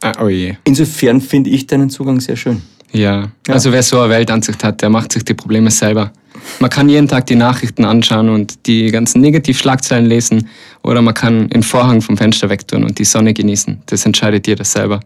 Ah, 0.00 0.12
oh 0.22 0.28
je. 0.28 0.56
Insofern 0.64 1.20
finde 1.20 1.50
ich 1.50 1.66
deinen 1.66 1.88
Zugang 1.88 2.20
sehr 2.20 2.36
schön. 2.36 2.62
Ja. 2.92 3.30
also 3.48 3.72
wer 3.72 3.82
so 3.82 4.00
eine 4.00 4.10
Weltansicht 4.10 4.62
hat, 4.64 4.82
der 4.82 4.90
macht 4.90 5.12
sich 5.12 5.24
die 5.24 5.32
Probleme 5.32 5.70
selber. 5.70 6.12
Man 6.60 6.70
kann 6.70 6.88
jeden 6.88 7.08
Tag 7.08 7.26
die 7.26 7.36
Nachrichten 7.36 7.84
anschauen 7.84 8.28
und 8.28 8.66
die 8.66 8.90
ganzen 8.90 9.20
Negativschlagzeilen 9.20 10.06
lesen 10.06 10.48
oder 10.82 11.00
man 11.00 11.14
kann 11.14 11.48
den 11.48 11.62
Vorhang 11.62 12.02
vom 12.02 12.16
Fenster 12.16 12.50
wegtun 12.50 12.84
und 12.84 12.98
die 12.98 13.04
Sonne 13.04 13.32
genießen. 13.32 13.82
Das 13.86 14.04
entscheidet 14.04 14.46
jeder 14.46 14.64
selber. 14.64 15.00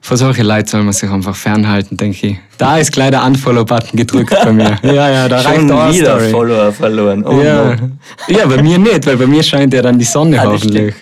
Vor 0.00 0.16
solche 0.16 0.42
Leute 0.42 0.70
soll 0.70 0.82
man 0.84 0.92
sich 0.92 1.10
einfach 1.10 1.34
fernhalten, 1.36 1.96
denke 1.96 2.26
ich. 2.28 2.38
Da 2.56 2.78
ist 2.78 2.92
gleich 2.92 3.10
der 3.10 3.24
Unfollow-Button 3.24 3.96
gedrückt 3.96 4.30
bei 4.42 4.52
mir. 4.52 4.78
Ja, 4.82 5.10
ja, 5.10 5.28
da 5.28 5.40
reicht 5.40 5.56
Schon 5.60 5.70
auch 5.72 5.80
eine 5.84 5.94
wieder 5.94 6.16
Story. 6.18 6.30
Follower 6.30 6.72
verloren. 6.72 7.24
Oh 7.26 7.40
Ja. 7.42 7.74
no. 7.76 7.90
ja, 8.28 8.46
bei 8.46 8.62
mir 8.62 8.78
nicht, 8.78 9.06
weil 9.06 9.16
bei 9.16 9.26
mir 9.26 9.42
scheint 9.42 9.74
ja 9.74 9.82
dann 9.82 9.98
die 9.98 10.04
Sonne 10.04 10.40
Ah, 10.40 10.44
hoffentlich. 10.46 10.94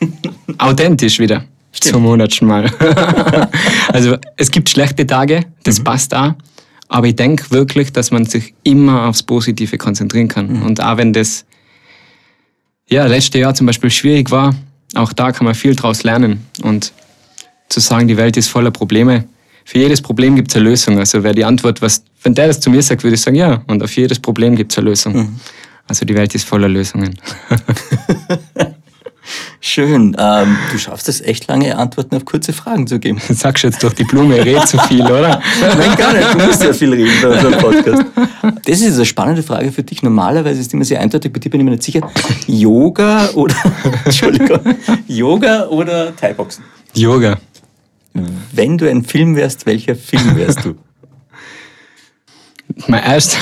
Authentisch 0.58 1.18
wieder. 1.18 1.44
Zum 1.72 2.04
hundertsten 2.04 2.48
Mal. 2.48 2.70
also 3.92 4.16
es 4.36 4.50
gibt 4.50 4.68
schlechte 4.68 5.06
Tage, 5.06 5.44
das 5.64 5.78
passt 5.82 6.14
auch. 6.14 6.34
Aber 6.88 7.06
ich 7.06 7.14
denke 7.16 7.44
wirklich, 7.50 7.92
dass 7.92 8.10
man 8.10 8.24
sich 8.24 8.54
immer 8.64 9.06
aufs 9.06 9.22
Positive 9.22 9.76
konzentrieren 9.76 10.28
kann. 10.28 10.62
Und 10.62 10.82
auch 10.82 10.96
wenn 10.96 11.12
das 11.12 11.44
ja, 12.88 13.04
letztes 13.06 13.38
Jahr 13.40 13.54
zum 13.54 13.66
Beispiel 13.66 13.90
schwierig 13.90 14.30
war, 14.30 14.54
auch 14.94 15.12
da 15.12 15.30
kann 15.30 15.44
man 15.44 15.54
viel 15.54 15.76
draus 15.76 16.02
lernen. 16.02 16.46
Und 16.62 16.92
zu 17.68 17.80
sagen, 17.80 18.08
die 18.08 18.16
Welt 18.16 18.36
ist 18.36 18.48
voller 18.48 18.70
Probleme. 18.70 19.24
Für 19.64 19.78
jedes 19.78 20.00
Problem 20.00 20.34
gibt 20.36 20.50
es 20.50 20.56
eine 20.56 20.64
Lösung. 20.64 20.98
Also 20.98 21.22
wäre 21.22 21.34
die 21.34 21.44
Antwort, 21.44 21.82
was, 21.82 22.02
wenn 22.22 22.34
der 22.34 22.46
das 22.46 22.60
zu 22.60 22.70
mir 22.70 22.82
sagt, 22.82 23.04
würde 23.04 23.16
ich 23.16 23.20
sagen, 23.20 23.36
ja. 23.36 23.62
Und 23.66 23.82
auf 23.82 23.94
jedes 23.96 24.18
Problem 24.18 24.56
gibt 24.56 24.72
es 24.72 24.78
eine 24.78 24.88
Lösung. 24.88 25.38
Also 25.86 26.04
die 26.04 26.14
Welt 26.14 26.34
ist 26.34 26.46
voller 26.46 26.68
Lösungen. 26.68 27.18
Schön. 29.60 30.16
Ähm, 30.18 30.56
du 30.72 30.78
schaffst 30.78 31.08
es 31.08 31.20
echt 31.20 31.48
lange, 31.48 31.76
Antworten 31.76 32.16
auf 32.16 32.24
kurze 32.24 32.52
Fragen 32.52 32.86
zu 32.86 32.98
geben. 32.98 33.20
Sagst 33.28 33.64
du 33.64 33.68
jetzt 33.68 33.82
durch 33.82 33.94
die 33.94 34.04
Blume, 34.04 34.42
red 34.42 34.66
zu 34.66 34.78
viel, 34.78 35.02
oder? 35.02 35.42
Nein, 35.60 35.96
gar 35.96 36.12
nicht. 36.12 36.34
Du 36.34 36.46
musst 36.46 36.62
ja 36.62 36.72
viel 36.72 36.92
reden 36.92 37.12
bei 37.20 37.28
unserem 37.28 37.52
Podcast. 37.58 38.04
Das 38.64 38.80
ist 38.80 38.94
eine 38.94 39.04
spannende 39.04 39.42
Frage 39.42 39.72
für 39.72 39.82
dich. 39.82 40.02
Normalerweise 40.02 40.60
ist 40.60 40.72
immer 40.72 40.84
sehr 40.84 41.00
eindeutig, 41.00 41.32
bei 41.32 41.40
dir 41.40 41.50
bin 41.50 41.60
ich 41.60 41.64
mir 41.64 41.70
nicht 41.72 41.82
sicher. 41.82 42.08
Yoga 42.46 43.28
oder, 43.34 43.54
Entschuldigung, 44.04 44.60
Yoga 45.06 45.66
oder 45.66 46.14
Thai-Boxen? 46.16 46.64
Yoga. 46.94 47.38
Wenn 48.52 48.78
du 48.78 48.88
ein 48.88 49.04
Film 49.04 49.36
wärst, 49.36 49.66
welcher 49.66 49.94
Film 49.94 50.36
wärst 50.36 50.64
du? 50.64 50.74
Mein 52.86 53.02
erster, 53.02 53.38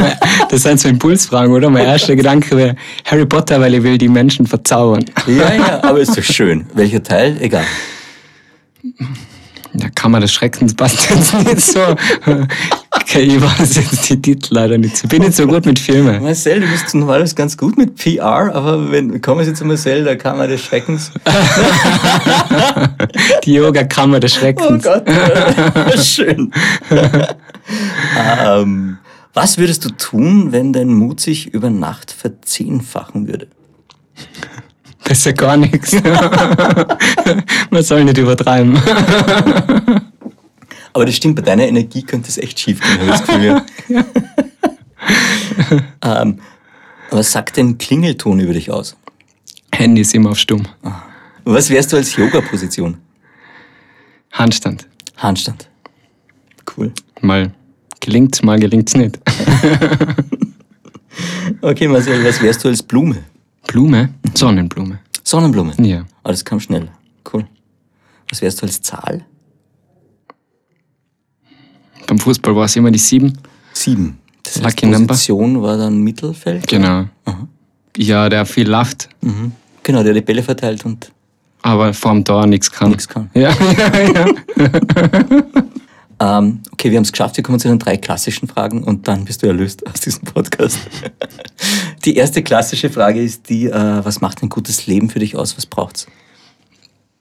das 0.50 0.62
sind 0.62 0.80
so 0.80 0.88
Impulsfragen, 0.88 1.52
oder? 1.52 1.68
Mein 1.68 1.84
erster 1.84 2.14
Gedanke 2.16 2.56
wäre 2.56 2.76
Harry 3.04 3.26
Potter, 3.26 3.60
weil 3.60 3.74
ich 3.74 3.82
will 3.82 3.98
die 3.98 4.08
Menschen 4.08 4.46
verzaubern. 4.46 5.04
Ja, 5.26 5.52
ja, 5.52 5.82
aber 5.82 6.00
ist 6.00 6.16
doch 6.16 6.22
schön. 6.22 6.66
Welcher 6.74 7.02
Teil? 7.02 7.36
Egal. 7.40 7.64
Da 9.74 9.88
kann 9.94 10.12
man 10.12 10.22
des 10.22 10.32
Schreckens 10.32 10.74
passt 10.74 11.10
jetzt 11.10 11.34
nicht 11.34 11.60
so. 11.60 11.80
Okay, 13.08 13.22
ich 13.22 13.40
weiß 13.40 13.76
jetzt 13.76 14.10
die 14.10 14.20
Titel 14.20 14.52
leider 14.52 14.76
nicht. 14.76 15.02
Ich 15.02 15.08
bin 15.08 15.22
nicht 15.22 15.34
so 15.34 15.46
gut 15.46 15.64
mit 15.64 15.78
Filmen. 15.78 16.22
Marcel, 16.22 16.60
du 16.60 16.66
bist 16.66 16.94
normalerweise 16.94 17.34
ganz 17.34 17.56
gut 17.56 17.78
mit 17.78 17.96
PR, 17.96 18.54
aber 18.54 18.90
wenn, 18.90 19.22
kommen 19.22 19.46
Sie 19.46 19.54
zu 19.54 19.64
Marcel, 19.64 20.04
da 20.04 20.14
kann 20.14 20.36
man 20.36 20.50
des 20.50 20.62
Schreckens. 20.62 21.10
Die 23.44 23.54
Yoga-Kammer 23.54 24.20
des 24.20 24.36
Oh 24.36 24.40
Schreckens. 24.40 24.84
Gott, 24.84 25.08
schön. 26.04 26.52
ähm, 28.44 28.98
was 29.32 29.56
würdest 29.56 29.86
du 29.86 29.90
tun, 29.90 30.52
wenn 30.52 30.74
dein 30.74 30.88
Mut 30.88 31.20
sich 31.20 31.54
über 31.54 31.70
Nacht 31.70 32.10
verzehnfachen 32.10 33.26
würde? 33.26 33.46
Besser 35.02 35.32
gar 35.32 35.56
nichts. 35.56 35.92
Man 37.70 37.82
soll 37.82 38.04
nicht 38.04 38.18
übertreiben. 38.18 38.78
Aber 40.98 41.06
das 41.06 41.14
stimmt, 41.14 41.36
bei 41.36 41.42
deiner 41.42 41.62
Energie 41.62 42.02
könnte 42.02 42.28
es 42.28 42.38
echt 42.38 42.58
schief 42.58 42.80
gehen, 42.80 42.98
habe 42.98 43.04
ich 43.04 43.10
das 43.10 43.22
Gefühl. 43.24 43.62
Ja. 43.88 44.04
ähm, 46.22 46.40
was 47.12 47.30
sagt 47.30 47.56
denn 47.56 47.78
Klingelton 47.78 48.40
über 48.40 48.52
dich 48.52 48.72
aus? 48.72 48.96
Handy 49.72 50.00
ist 50.00 50.12
immer 50.12 50.30
auf 50.30 50.38
Stumm. 50.40 50.66
Was 51.44 51.70
wärst 51.70 51.92
du 51.92 51.98
als 51.98 52.16
Yoga-Position? 52.16 52.96
Handstand. 54.32 54.88
Handstand. 55.18 55.68
Cool. 56.76 56.92
Mal 57.20 57.52
gelingt's, 58.00 58.42
mal 58.42 58.58
gelingt's 58.58 58.96
nicht. 58.96 59.20
Okay, 61.60 61.86
Marcel, 61.86 62.24
was 62.24 62.42
wärst 62.42 62.64
du 62.64 62.68
als 62.68 62.82
Blume? 62.82 63.22
Blume? 63.68 64.14
Sonnenblume. 64.34 64.98
Sonnenblume. 65.22 65.74
Ja. 65.78 66.06
Ah, 66.24 66.30
das 66.30 66.44
kam 66.44 66.58
schnell. 66.58 66.88
Cool. 67.32 67.46
Was 68.30 68.42
wärst 68.42 68.62
du 68.62 68.66
als 68.66 68.82
Zahl? 68.82 69.24
Beim 72.08 72.18
Fußball 72.18 72.56
war 72.56 72.64
es 72.64 72.74
immer 72.74 72.90
die 72.90 72.98
sieben. 72.98 73.38
Sieben. 73.74 74.18
Das 74.42 74.54
heißt, 74.56 74.64
Lucky 74.64 74.86
number. 74.86 75.08
Position 75.14 75.62
war 75.62 75.76
dann 75.76 76.00
Mittelfeld? 76.00 76.66
Genau. 76.66 77.04
Ja, 77.96 78.28
der 78.28 78.44
viel 78.46 78.68
lacht, 78.68 79.08
Mhm. 79.20 79.52
Genau, 79.82 80.02
der 80.02 80.12
die 80.12 80.20
Bälle 80.20 80.42
verteilt 80.42 80.84
und 80.84 81.10
aber 81.62 81.92
vorm 81.94 82.22
Tor 82.24 82.46
nichts 82.46 82.70
kann. 82.70 82.90
nichts 82.90 83.08
kann. 83.08 83.30
Ja, 83.34 83.50
ja, 83.50 84.26
ja. 84.58 86.38
Ähm, 86.38 86.60
okay, 86.72 86.90
wir 86.90 86.96
haben 86.98 87.04
es 87.04 87.12
geschafft. 87.12 87.36
Wir 87.36 87.44
kommen 87.44 87.58
zu 87.60 87.68
den 87.68 87.78
drei 87.78 87.96
klassischen 87.96 88.48
Fragen 88.48 88.82
und 88.82 89.06
dann 89.08 89.24
bist 89.24 89.42
du 89.42 89.46
erlöst 89.46 89.86
aus 89.86 90.00
diesem 90.00 90.22
Podcast. 90.22 90.78
die 92.04 92.16
erste 92.16 92.42
klassische 92.42 92.90
Frage 92.90 93.22
ist 93.22 93.48
die, 93.48 93.66
äh, 93.66 94.04
was 94.04 94.20
macht 94.20 94.42
ein 94.42 94.48
gutes 94.48 94.86
Leben 94.86 95.10
für 95.10 95.20
dich 95.20 95.36
aus? 95.36 95.56
Was 95.56 95.66
braucht's? 95.66 96.06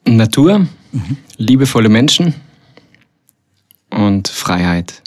Natur, 0.06 0.66
liebevolle 1.38 1.90
Menschen 1.90 2.34
und 3.90 4.28
Freiheit. 4.28 5.02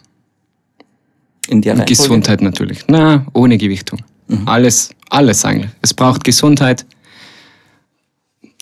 In 1.48 1.62
der 1.62 1.74
Und? 1.74 1.86
Gesundheit 1.86 2.42
natürlich. 2.42 2.84
Na, 2.88 3.26
ohne 3.32 3.58
Gewichtung. 3.58 4.00
Alles, 4.46 4.90
alles 5.08 5.44
eigentlich. 5.44 5.70
Es 5.82 5.92
braucht 5.92 6.22
Gesundheit. 6.22 6.86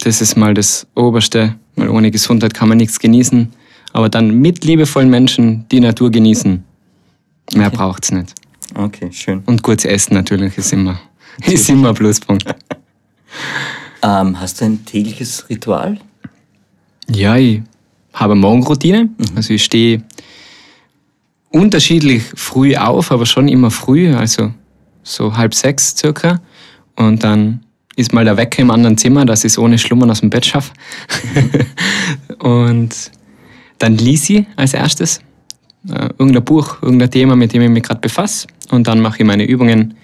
Das 0.03 0.21
ist 0.21 0.37
mal 0.37 0.55
das 0.55 0.87
Oberste, 0.95 1.57
weil 1.77 1.89
ohne 1.91 2.11
Gesundheit 2.11 2.55
kann 2.55 2.69
man 2.69 2.79
nichts 2.79 2.99
genießen. 2.99 3.53
Aber 3.93 4.09
dann 4.09 4.41
mit 4.41 4.65
liebevollen 4.65 5.11
Menschen 5.11 5.67
die 5.71 5.81
Natur 5.81 6.11
genießen. 6.11 6.65
Mehr 7.55 7.71
braucht's 7.71 8.13
nicht. 8.13 8.35
Okay, 8.75 9.11
schön. 9.13 9.43
Und 9.47 9.63
kurz 9.63 9.85
essen 9.85 10.15
natürlich 10.15 10.57
ist 10.57 10.73
immer, 10.73 11.01
ist 11.47 11.69
immer 11.69 11.95
Pluspunkt. 11.95 12.45
Ähm, 14.03 14.39
hast 14.41 14.61
du 14.61 14.67
ein 14.67 14.85
tägliches 14.85 15.49
Ritual? 15.49 15.99
Ja, 17.11 17.37
ich 17.37 17.63
habe 18.19 18.33
eine 18.33 18.41
Morgenroutine. 18.41 19.11
Also 19.35 19.55
ich 19.55 19.65
stehe 19.65 20.03
unterschiedlich 21.51 22.23
früh 22.35 22.77
auf, 22.77 23.13
aber 23.13 23.27
schon 23.27 23.49
immer 23.49 23.71
früh, 23.71 24.15
also 24.15 24.53
so 25.03 25.37
halb 25.37 25.55
sechs 25.55 25.97
circa. 25.97 26.41
Und 26.97 27.25
dann 27.25 27.61
ist 27.97 28.13
mal 28.13 28.25
der 28.25 28.37
Wecker 28.37 28.63
im 28.63 28.71
anderen 28.71 28.99
Zimmer, 28.99 29.25
dass 29.25 29.45
ich 29.45 29.53
es 29.53 29.59
ohne 29.59 29.79
Schlummern 29.79 30.11
aus 30.11 30.21
dem 30.21 30.31
Bett 30.31 30.47
schaffe. 30.47 30.73
und 32.39 33.11
dann 33.79 33.97
ich 33.97 34.45
als 34.57 34.75
erstes 34.75 35.21
äh, 35.89 36.09
irgendein 36.19 36.45
Buch, 36.45 36.83
irgendein 36.83 37.11
Thema, 37.11 37.37
mit 37.37 37.53
dem 37.53 37.63
ich 37.63 37.71
mich 37.71 37.83
gerade 37.83 38.01
befasse. 38.01 38.49
Und 38.71 38.87
dann 38.87 39.01
mache 39.01 39.19
ich 39.19 39.25
meine 39.25 39.45
Übungen, 39.45 39.95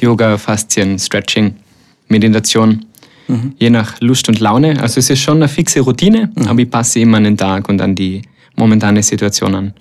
Yoga, 0.00 0.36
Faszien, 0.38 0.98
Stretching. 0.98 1.54
Meditation, 2.08 2.86
mhm. 3.28 3.54
je 3.58 3.70
nach 3.70 4.00
Lust 4.00 4.28
und 4.28 4.40
Laune. 4.40 4.80
Also 4.80 4.98
es 4.98 5.10
ist 5.10 5.20
schon 5.20 5.36
eine 5.36 5.48
fixe 5.48 5.80
Routine, 5.80 6.30
mhm. 6.34 6.48
aber 6.48 6.60
ich 6.60 6.70
passe 6.70 7.00
immer 7.00 7.18
an 7.18 7.24
den 7.24 7.36
Tag 7.36 7.68
und 7.68 7.80
an 7.80 7.94
die 7.94 8.22
momentane 8.56 9.02
Situation 9.02 9.54
an. 9.54 9.74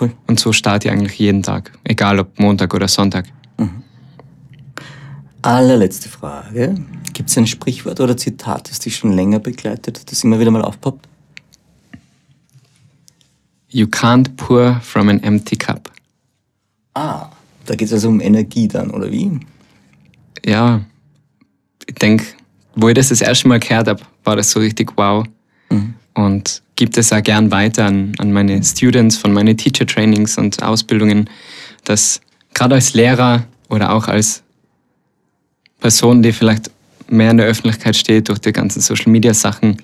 Cool. 0.00 0.10
Und 0.26 0.40
so 0.40 0.52
starte 0.52 0.88
ich 0.88 0.94
eigentlich 0.94 1.18
jeden 1.18 1.42
Tag, 1.42 1.72
egal 1.84 2.18
ob 2.18 2.38
Montag 2.38 2.74
oder 2.74 2.88
Sonntag. 2.88 3.26
Mhm. 3.58 3.82
Allerletzte 5.42 6.08
Frage. 6.08 6.74
Gibt 7.12 7.30
es 7.30 7.38
ein 7.38 7.46
Sprichwort 7.46 8.00
oder 8.00 8.16
Zitat, 8.16 8.70
das 8.70 8.80
dich 8.80 8.96
schon 8.96 9.12
länger 9.12 9.38
begleitet, 9.38 10.10
das 10.10 10.24
immer 10.24 10.40
wieder 10.40 10.50
mal 10.50 10.62
aufpoppt? 10.62 11.06
You 13.68 13.86
can't 13.86 14.36
pour 14.36 14.80
from 14.82 15.08
an 15.08 15.22
empty 15.22 15.56
cup. 15.56 15.90
Ah, 16.94 17.30
da 17.66 17.74
geht 17.74 17.88
es 17.88 17.92
also 17.92 18.08
um 18.08 18.20
Energie 18.20 18.68
dann, 18.68 18.90
oder 18.90 19.10
wie? 19.10 19.40
Ja, 20.44 20.82
ich 21.86 21.94
denke, 21.96 22.24
wo 22.74 22.88
ich 22.88 22.94
das 22.94 23.08
das 23.08 23.20
erste 23.20 23.48
Mal 23.48 23.60
gehört 23.60 23.88
habe, 23.88 24.02
war 24.24 24.36
das 24.36 24.50
so 24.50 24.60
richtig 24.60 24.92
wow. 24.96 25.24
Mhm. 25.70 25.94
Und 26.14 26.62
gibt 26.76 26.96
es 26.96 27.12
auch 27.12 27.22
gern 27.22 27.50
weiter 27.50 27.86
an, 27.86 28.12
an 28.18 28.32
meine 28.32 28.62
Students 28.62 29.16
von 29.16 29.32
meinen 29.32 29.56
Teacher 29.56 29.86
Trainings 29.86 30.38
und 30.38 30.62
Ausbildungen, 30.62 31.28
dass 31.84 32.20
gerade 32.52 32.76
als 32.76 32.94
Lehrer 32.94 33.44
oder 33.68 33.92
auch 33.92 34.08
als 34.08 34.42
Person, 35.80 36.22
die 36.22 36.32
vielleicht 36.32 36.70
mehr 37.08 37.30
in 37.30 37.36
der 37.36 37.46
Öffentlichkeit 37.46 37.96
steht 37.96 38.28
durch 38.28 38.38
die 38.38 38.52
ganzen 38.52 38.80
Social 38.80 39.10
Media 39.10 39.34
Sachen, 39.34 39.76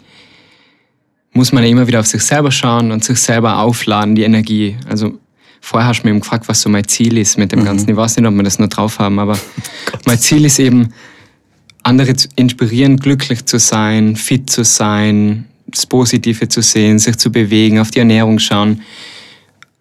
muss 1.32 1.52
man 1.52 1.62
ja 1.62 1.70
immer 1.70 1.86
wieder 1.86 2.00
auf 2.00 2.06
sich 2.06 2.22
selber 2.22 2.50
schauen 2.50 2.90
und 2.90 3.04
sich 3.04 3.18
selber 3.20 3.58
aufladen, 3.58 4.14
die 4.14 4.22
Energie. 4.22 4.76
Also 4.88 5.18
vorher 5.60 5.88
hast 5.88 6.00
du 6.00 6.06
mich 6.06 6.12
eben 6.12 6.20
gefragt, 6.20 6.48
was 6.48 6.60
so 6.60 6.68
mein 6.68 6.86
Ziel 6.88 7.18
ist 7.18 7.38
mit 7.38 7.52
dem 7.52 7.60
mhm. 7.60 7.64
Ganzen. 7.64 7.90
Ich 7.90 7.96
weiß 7.96 8.16
nicht, 8.16 8.26
ob 8.26 8.34
wir 8.34 8.42
das 8.42 8.58
nur 8.58 8.68
drauf 8.68 8.98
haben, 8.98 9.18
aber 9.18 9.38
mein 10.06 10.18
Ziel 10.18 10.44
ist 10.44 10.58
eben, 10.58 10.92
andere 11.82 12.14
zu 12.14 12.28
inspirieren, 12.36 12.96
glücklich 12.96 13.44
zu 13.46 13.58
sein, 13.58 14.16
fit 14.16 14.50
zu 14.50 14.64
sein, 14.64 15.46
das 15.66 15.86
Positive 15.86 16.48
zu 16.48 16.62
sehen, 16.62 16.98
sich 16.98 17.16
zu 17.16 17.30
bewegen, 17.30 17.78
auf 17.78 17.90
die 17.90 18.00
Ernährung 18.00 18.38
schauen. 18.38 18.82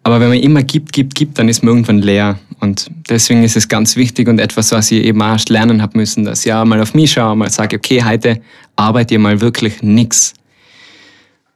Aber 0.02 0.20
wenn 0.20 0.28
man 0.28 0.38
immer 0.38 0.62
gibt, 0.62 0.92
gibt, 0.92 1.14
gibt, 1.14 1.38
dann 1.38 1.48
ist 1.48 1.62
man 1.62 1.74
irgendwann 1.74 1.98
leer. 1.98 2.38
Und 2.60 2.90
deswegen 3.08 3.42
ist 3.42 3.56
es 3.56 3.68
ganz 3.68 3.96
wichtig 3.96 4.28
und 4.28 4.38
etwas, 4.38 4.72
was 4.72 4.90
ich 4.90 5.04
eben 5.04 5.20
auch 5.20 5.32
erst 5.32 5.50
lernen 5.50 5.82
habe 5.82 5.98
müssen, 5.98 6.24
dass 6.24 6.44
ich 6.46 6.52
auch 6.52 6.64
mal 6.64 6.80
auf 6.80 6.94
mich 6.94 7.12
schaue, 7.12 7.36
mal 7.36 7.50
sage, 7.50 7.76
okay, 7.76 8.02
heute 8.02 8.40
arbeite 8.76 9.14
ich 9.14 9.20
mal 9.20 9.40
wirklich 9.40 9.82
nichts. 9.82 10.34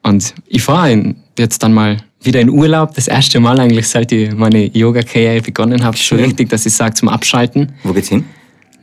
Und 0.02 0.34
ich 0.46 0.62
fahre 0.62 1.14
jetzt 1.38 1.62
dann 1.62 1.72
mal 1.72 1.96
wieder 2.22 2.40
in 2.40 2.50
Urlaub, 2.50 2.94
das 2.94 3.08
erste 3.08 3.40
Mal 3.40 3.58
eigentlich, 3.60 3.88
seit 3.88 4.12
ich 4.12 4.34
meine 4.34 4.66
Yoga-Karriere 4.66 5.42
begonnen 5.42 5.82
habe, 5.82 5.96
schon 5.96 6.18
richtig, 6.18 6.48
dass 6.50 6.66
ich 6.66 6.74
sage, 6.74 6.94
zum 6.94 7.08
Abschalten. 7.08 7.72
Wo 7.82 7.92
geht's 7.92 8.08
hin? 8.08 8.24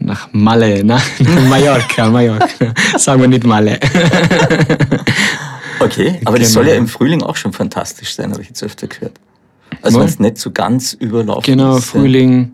Nach 0.02 0.30
Malle, 0.32 0.84
nach, 0.84 1.04
nach 1.20 1.48
Mallorca, 1.48 2.10
Mallorca. 2.10 2.74
Sagen 2.98 3.22
wir 3.22 3.28
nicht 3.28 3.46
Malle. 3.46 3.80
okay, 5.80 6.20
aber 6.26 6.40
das 6.40 6.54
soll 6.54 6.68
ja 6.68 6.76
im 6.76 6.88
Frühling 6.88 7.22
auch 7.22 7.36
schon 7.36 7.54
fantastisch 7.54 8.16
sein, 8.16 8.32
habe 8.32 8.42
ich 8.42 8.50
jetzt 8.50 8.64
öfter 8.64 8.88
gehört. 8.88 9.20
Also 9.82 10.00
wenn 10.00 10.08
es 10.08 10.20
nicht 10.20 10.38
so 10.38 10.52
ganz 10.52 10.94
überlaufen 10.94 11.44
genau, 11.44 11.78
ist. 11.78 11.92
Genau, 11.92 12.04
Frühling 12.04 12.52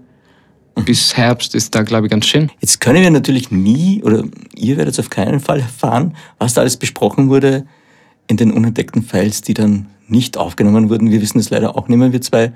ja. 0.76 0.84
bis 0.84 1.16
Herbst 1.16 1.56
ist 1.56 1.74
da, 1.74 1.82
glaube 1.82 2.08
ich, 2.08 2.12
ganz 2.12 2.26
schön. 2.26 2.52
Jetzt 2.60 2.80
können 2.80 3.02
wir 3.02 3.10
natürlich 3.10 3.50
nie, 3.50 4.04
oder 4.04 4.24
ihr 4.56 4.78
werdet 4.78 4.94
es 4.94 5.00
auf 5.00 5.10
keinen 5.10 5.40
Fall 5.40 5.60
erfahren, 5.60 6.16
was 6.38 6.54
da 6.54 6.62
alles 6.62 6.78
besprochen 6.78 7.30
wurde 7.30 7.66
in 8.28 8.38
den 8.38 8.52
unentdeckten 8.52 9.04
Files, 9.04 9.42
die 9.42 9.54
dann 9.54 9.88
nicht 10.08 10.38
aufgenommen 10.38 10.90
wurden. 10.90 11.12
Wir 11.12 11.22
wissen 11.22 11.40
es 11.40 11.50
leider 11.50 11.78
auch 11.78 11.88
nicht 11.88 11.98
mehr, 11.98 12.12
wir 12.12 12.22
zwei. 12.22 12.54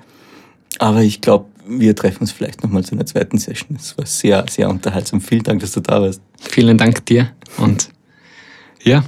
Aber 0.79 1.01
ich 1.01 1.21
glaube, 1.21 1.45
wir 1.67 1.95
treffen 1.95 2.21
uns 2.21 2.31
vielleicht 2.31 2.63
nochmal 2.63 2.83
zu 2.83 2.95
einer 2.95 3.05
zweiten 3.05 3.37
Session. 3.37 3.77
Es 3.79 3.97
war 3.97 4.05
sehr, 4.05 4.45
sehr 4.49 4.69
unterhaltsam. 4.69 5.21
Vielen 5.21 5.43
Dank, 5.43 5.61
dass 5.61 5.71
du 5.71 5.79
da 5.79 6.01
warst. 6.01 6.21
Vielen 6.39 6.77
Dank 6.77 7.05
dir. 7.05 7.31
Und 7.57 7.89
ja, 8.83 9.03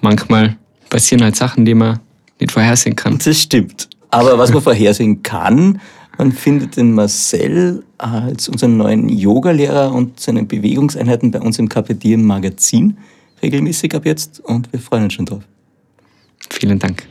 manchmal 0.00 0.56
passieren 0.88 1.24
halt 1.24 1.36
Sachen, 1.36 1.64
die 1.64 1.74
man 1.74 2.00
nicht 2.40 2.52
vorhersehen 2.52 2.96
kann. 2.96 3.18
Das 3.18 3.40
stimmt. 3.40 3.88
Aber 4.10 4.38
was 4.38 4.52
man 4.52 4.62
vorhersehen 4.62 5.22
kann, 5.22 5.80
man 6.18 6.32
findet 6.32 6.76
den 6.76 6.92
Marcel 6.92 7.84
als 7.98 8.48
unseren 8.48 8.76
neuen 8.76 9.08
Yogalehrer 9.08 9.92
und 9.92 10.20
seine 10.20 10.44
Bewegungseinheiten 10.44 11.30
bei 11.30 11.40
uns 11.40 11.58
im 11.58 11.68
KPD 11.68 12.16
Magazin 12.16 12.96
regelmäßig 13.42 13.94
ab 13.94 14.06
jetzt 14.06 14.40
und 14.40 14.72
wir 14.72 14.80
freuen 14.80 15.04
uns 15.04 15.14
schon 15.14 15.26
drauf. 15.26 15.42
Vielen 16.50 16.78
Dank. 16.78 17.06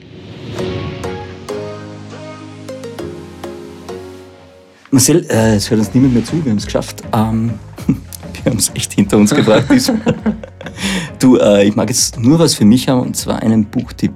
Marcel, 4.95 5.25
äh, 5.29 5.55
es 5.55 5.69
hört 5.69 5.79
uns 5.79 5.93
niemand 5.93 6.13
mehr 6.13 6.23
zu, 6.23 6.41
wir 6.41 6.51
haben 6.51 6.57
es 6.57 6.63
geschafft. 6.63 7.03
Ähm, 7.11 7.51
wir 7.87 8.45
haben 8.49 8.57
es 8.57 8.71
echt 8.75 8.93
hinter 8.93 9.17
uns 9.17 9.35
gebracht 9.35 9.65
du, 11.19 11.35
äh, 11.35 11.67
ich 11.67 11.75
mag 11.75 11.89
jetzt 11.89 12.17
nur 12.17 12.39
was 12.39 12.55
für 12.55 12.63
mich 12.63 12.87
haben 12.87 13.01
und 13.01 13.17
zwar 13.17 13.41
einen 13.41 13.65
Buchtipp. 13.65 14.13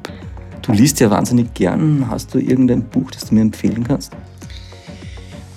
Du 0.61 0.71
liest 0.71 1.01
ja 1.01 1.11
wahnsinnig 1.11 1.53
gern. 1.53 2.05
Hast 2.09 2.33
du 2.33 2.39
irgendein 2.39 2.83
Buch, 2.83 3.11
das 3.11 3.25
du 3.25 3.35
mir 3.35 3.41
empfehlen 3.41 3.83
kannst? 3.83 4.13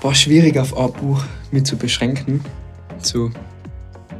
War 0.00 0.12
schwierig 0.12 0.58
auf 0.58 0.76
ein 0.76 0.92
Buch 0.92 1.22
mit 1.52 1.68
zu 1.68 1.76
beschränken. 1.76 2.40
So 3.00 3.30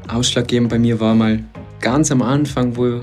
ausschlaggebend 0.07 0.71
bei 0.71 0.79
mir 0.79 1.01
war 1.01 1.17
mal 1.17 1.43
ganz 1.81 2.13
am 2.13 2.23
Anfang, 2.23 2.77
wo 2.77 3.03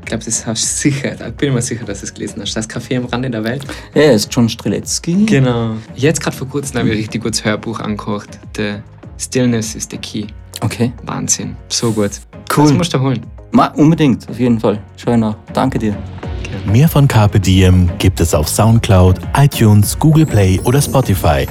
ich 0.00 0.06
glaube, 0.06 0.24
das 0.24 0.46
hast 0.46 0.62
du 0.62 0.90
sicher, 0.90 1.28
ich 1.28 1.34
bin 1.34 1.54
mir 1.54 1.62
sicher, 1.62 1.84
dass 1.84 2.00
du 2.00 2.06
es 2.06 2.14
gelesen 2.14 2.42
hast. 2.42 2.56
Das 2.56 2.68
Café 2.68 2.96
am 2.96 3.04
Rande 3.04 3.30
der 3.30 3.44
Welt. 3.44 3.64
Ja, 3.94 4.02
er 4.02 4.12
ist 4.14 4.34
John 4.34 4.48
Streletzky. 4.48 5.26
Genau. 5.26 5.76
Jetzt 5.94 6.20
gerade 6.20 6.36
vor 6.36 6.48
kurzem 6.48 6.78
habe 6.78 6.88
ich 6.88 6.94
ein 6.94 7.00
richtig 7.00 7.22
gutes 7.22 7.44
Hörbuch 7.44 7.80
angekocht. 7.80 8.38
The 8.56 8.76
Stillness 9.18 9.74
is 9.74 9.86
the 9.90 9.98
Key. 9.98 10.26
Okay. 10.62 10.92
Wahnsinn. 11.04 11.56
So 11.68 11.92
gut. 11.92 12.12
Cool. 12.54 12.64
Das 12.64 12.72
musst 12.72 12.94
du 12.94 13.00
holen. 13.00 13.24
Ma, 13.52 13.66
unbedingt, 13.66 14.28
auf 14.28 14.38
jeden 14.38 14.58
Fall. 14.60 14.80
Schau 14.96 15.16
nach. 15.16 15.36
Danke 15.52 15.78
dir. 15.78 15.96
Okay. 16.40 16.70
Mehr 16.70 16.88
von 16.88 17.06
Carpe 17.06 17.40
Diem 17.40 17.90
gibt 17.98 18.20
es 18.20 18.34
auf 18.34 18.48
Soundcloud, 18.48 19.20
iTunes, 19.36 19.98
Google 19.98 20.26
Play 20.26 20.60
oder 20.64 20.80
Spotify. 20.80 21.46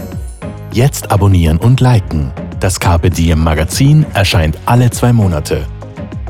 Jetzt 0.72 1.12
abonnieren 1.12 1.58
und 1.58 1.80
liken. 1.80 2.32
Das 2.60 2.80
Carpe 2.80 3.10
Diem 3.10 3.44
Magazin 3.44 4.06
erscheint 4.14 4.58
alle 4.66 4.90
zwei 4.92 5.14
Monate. 5.14 5.66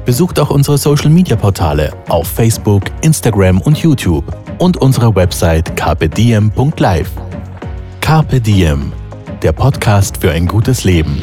Besucht 0.10 0.40
auch 0.40 0.50
unsere 0.50 0.80
Social 0.80 1.12
Media 1.12 1.36
Portale 1.36 1.94
auf 2.08 2.28
Facebook, 2.28 2.86
Instagram 3.02 3.62
und 3.62 3.78
YouTube 3.78 4.26
und 4.58 4.78
unsere 4.78 5.14
Website 5.14 5.76
carpediem.live. 5.76 7.12
Carpe 8.02 8.42
Diem, 8.42 8.92
der 9.44 9.52
Podcast 9.52 10.18
für 10.18 10.32
ein 10.32 10.48
gutes 10.48 10.84
Leben. 10.84 11.22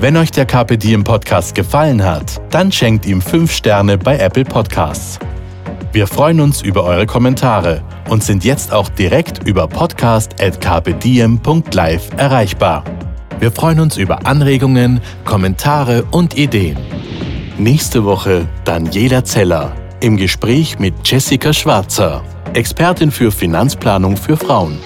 Wenn 0.00 0.16
euch 0.16 0.30
der 0.30 0.46
Carpe 0.46 0.78
Diem 0.78 1.04
Podcast 1.04 1.54
gefallen 1.54 2.02
hat, 2.02 2.40
dann 2.48 2.72
schenkt 2.72 3.04
ihm 3.04 3.20
5 3.20 3.52
Sterne 3.52 3.98
bei 3.98 4.16
Apple 4.16 4.44
Podcasts. 4.44 5.18
Wir 5.92 6.06
freuen 6.06 6.40
uns 6.40 6.62
über 6.62 6.84
eure 6.84 7.04
Kommentare 7.04 7.82
und 8.08 8.24
sind 8.24 8.42
jetzt 8.42 8.72
auch 8.72 8.88
direkt 8.88 9.46
über 9.46 9.68
podcast.carpediem.live 9.68 12.08
erreichbar. 12.16 12.84
Wir 13.38 13.52
freuen 13.52 13.80
uns 13.80 13.98
über 13.98 14.26
Anregungen, 14.26 15.02
Kommentare 15.26 16.06
und 16.10 16.38
Ideen. 16.38 16.78
Nächste 17.60 18.04
Woche 18.04 18.46
Daniela 18.64 19.24
Zeller 19.24 19.72
im 19.98 20.16
Gespräch 20.16 20.78
mit 20.78 20.94
Jessica 21.04 21.52
Schwarzer, 21.52 22.22
Expertin 22.54 23.10
für 23.10 23.32
Finanzplanung 23.32 24.16
für 24.16 24.36
Frauen. 24.36 24.78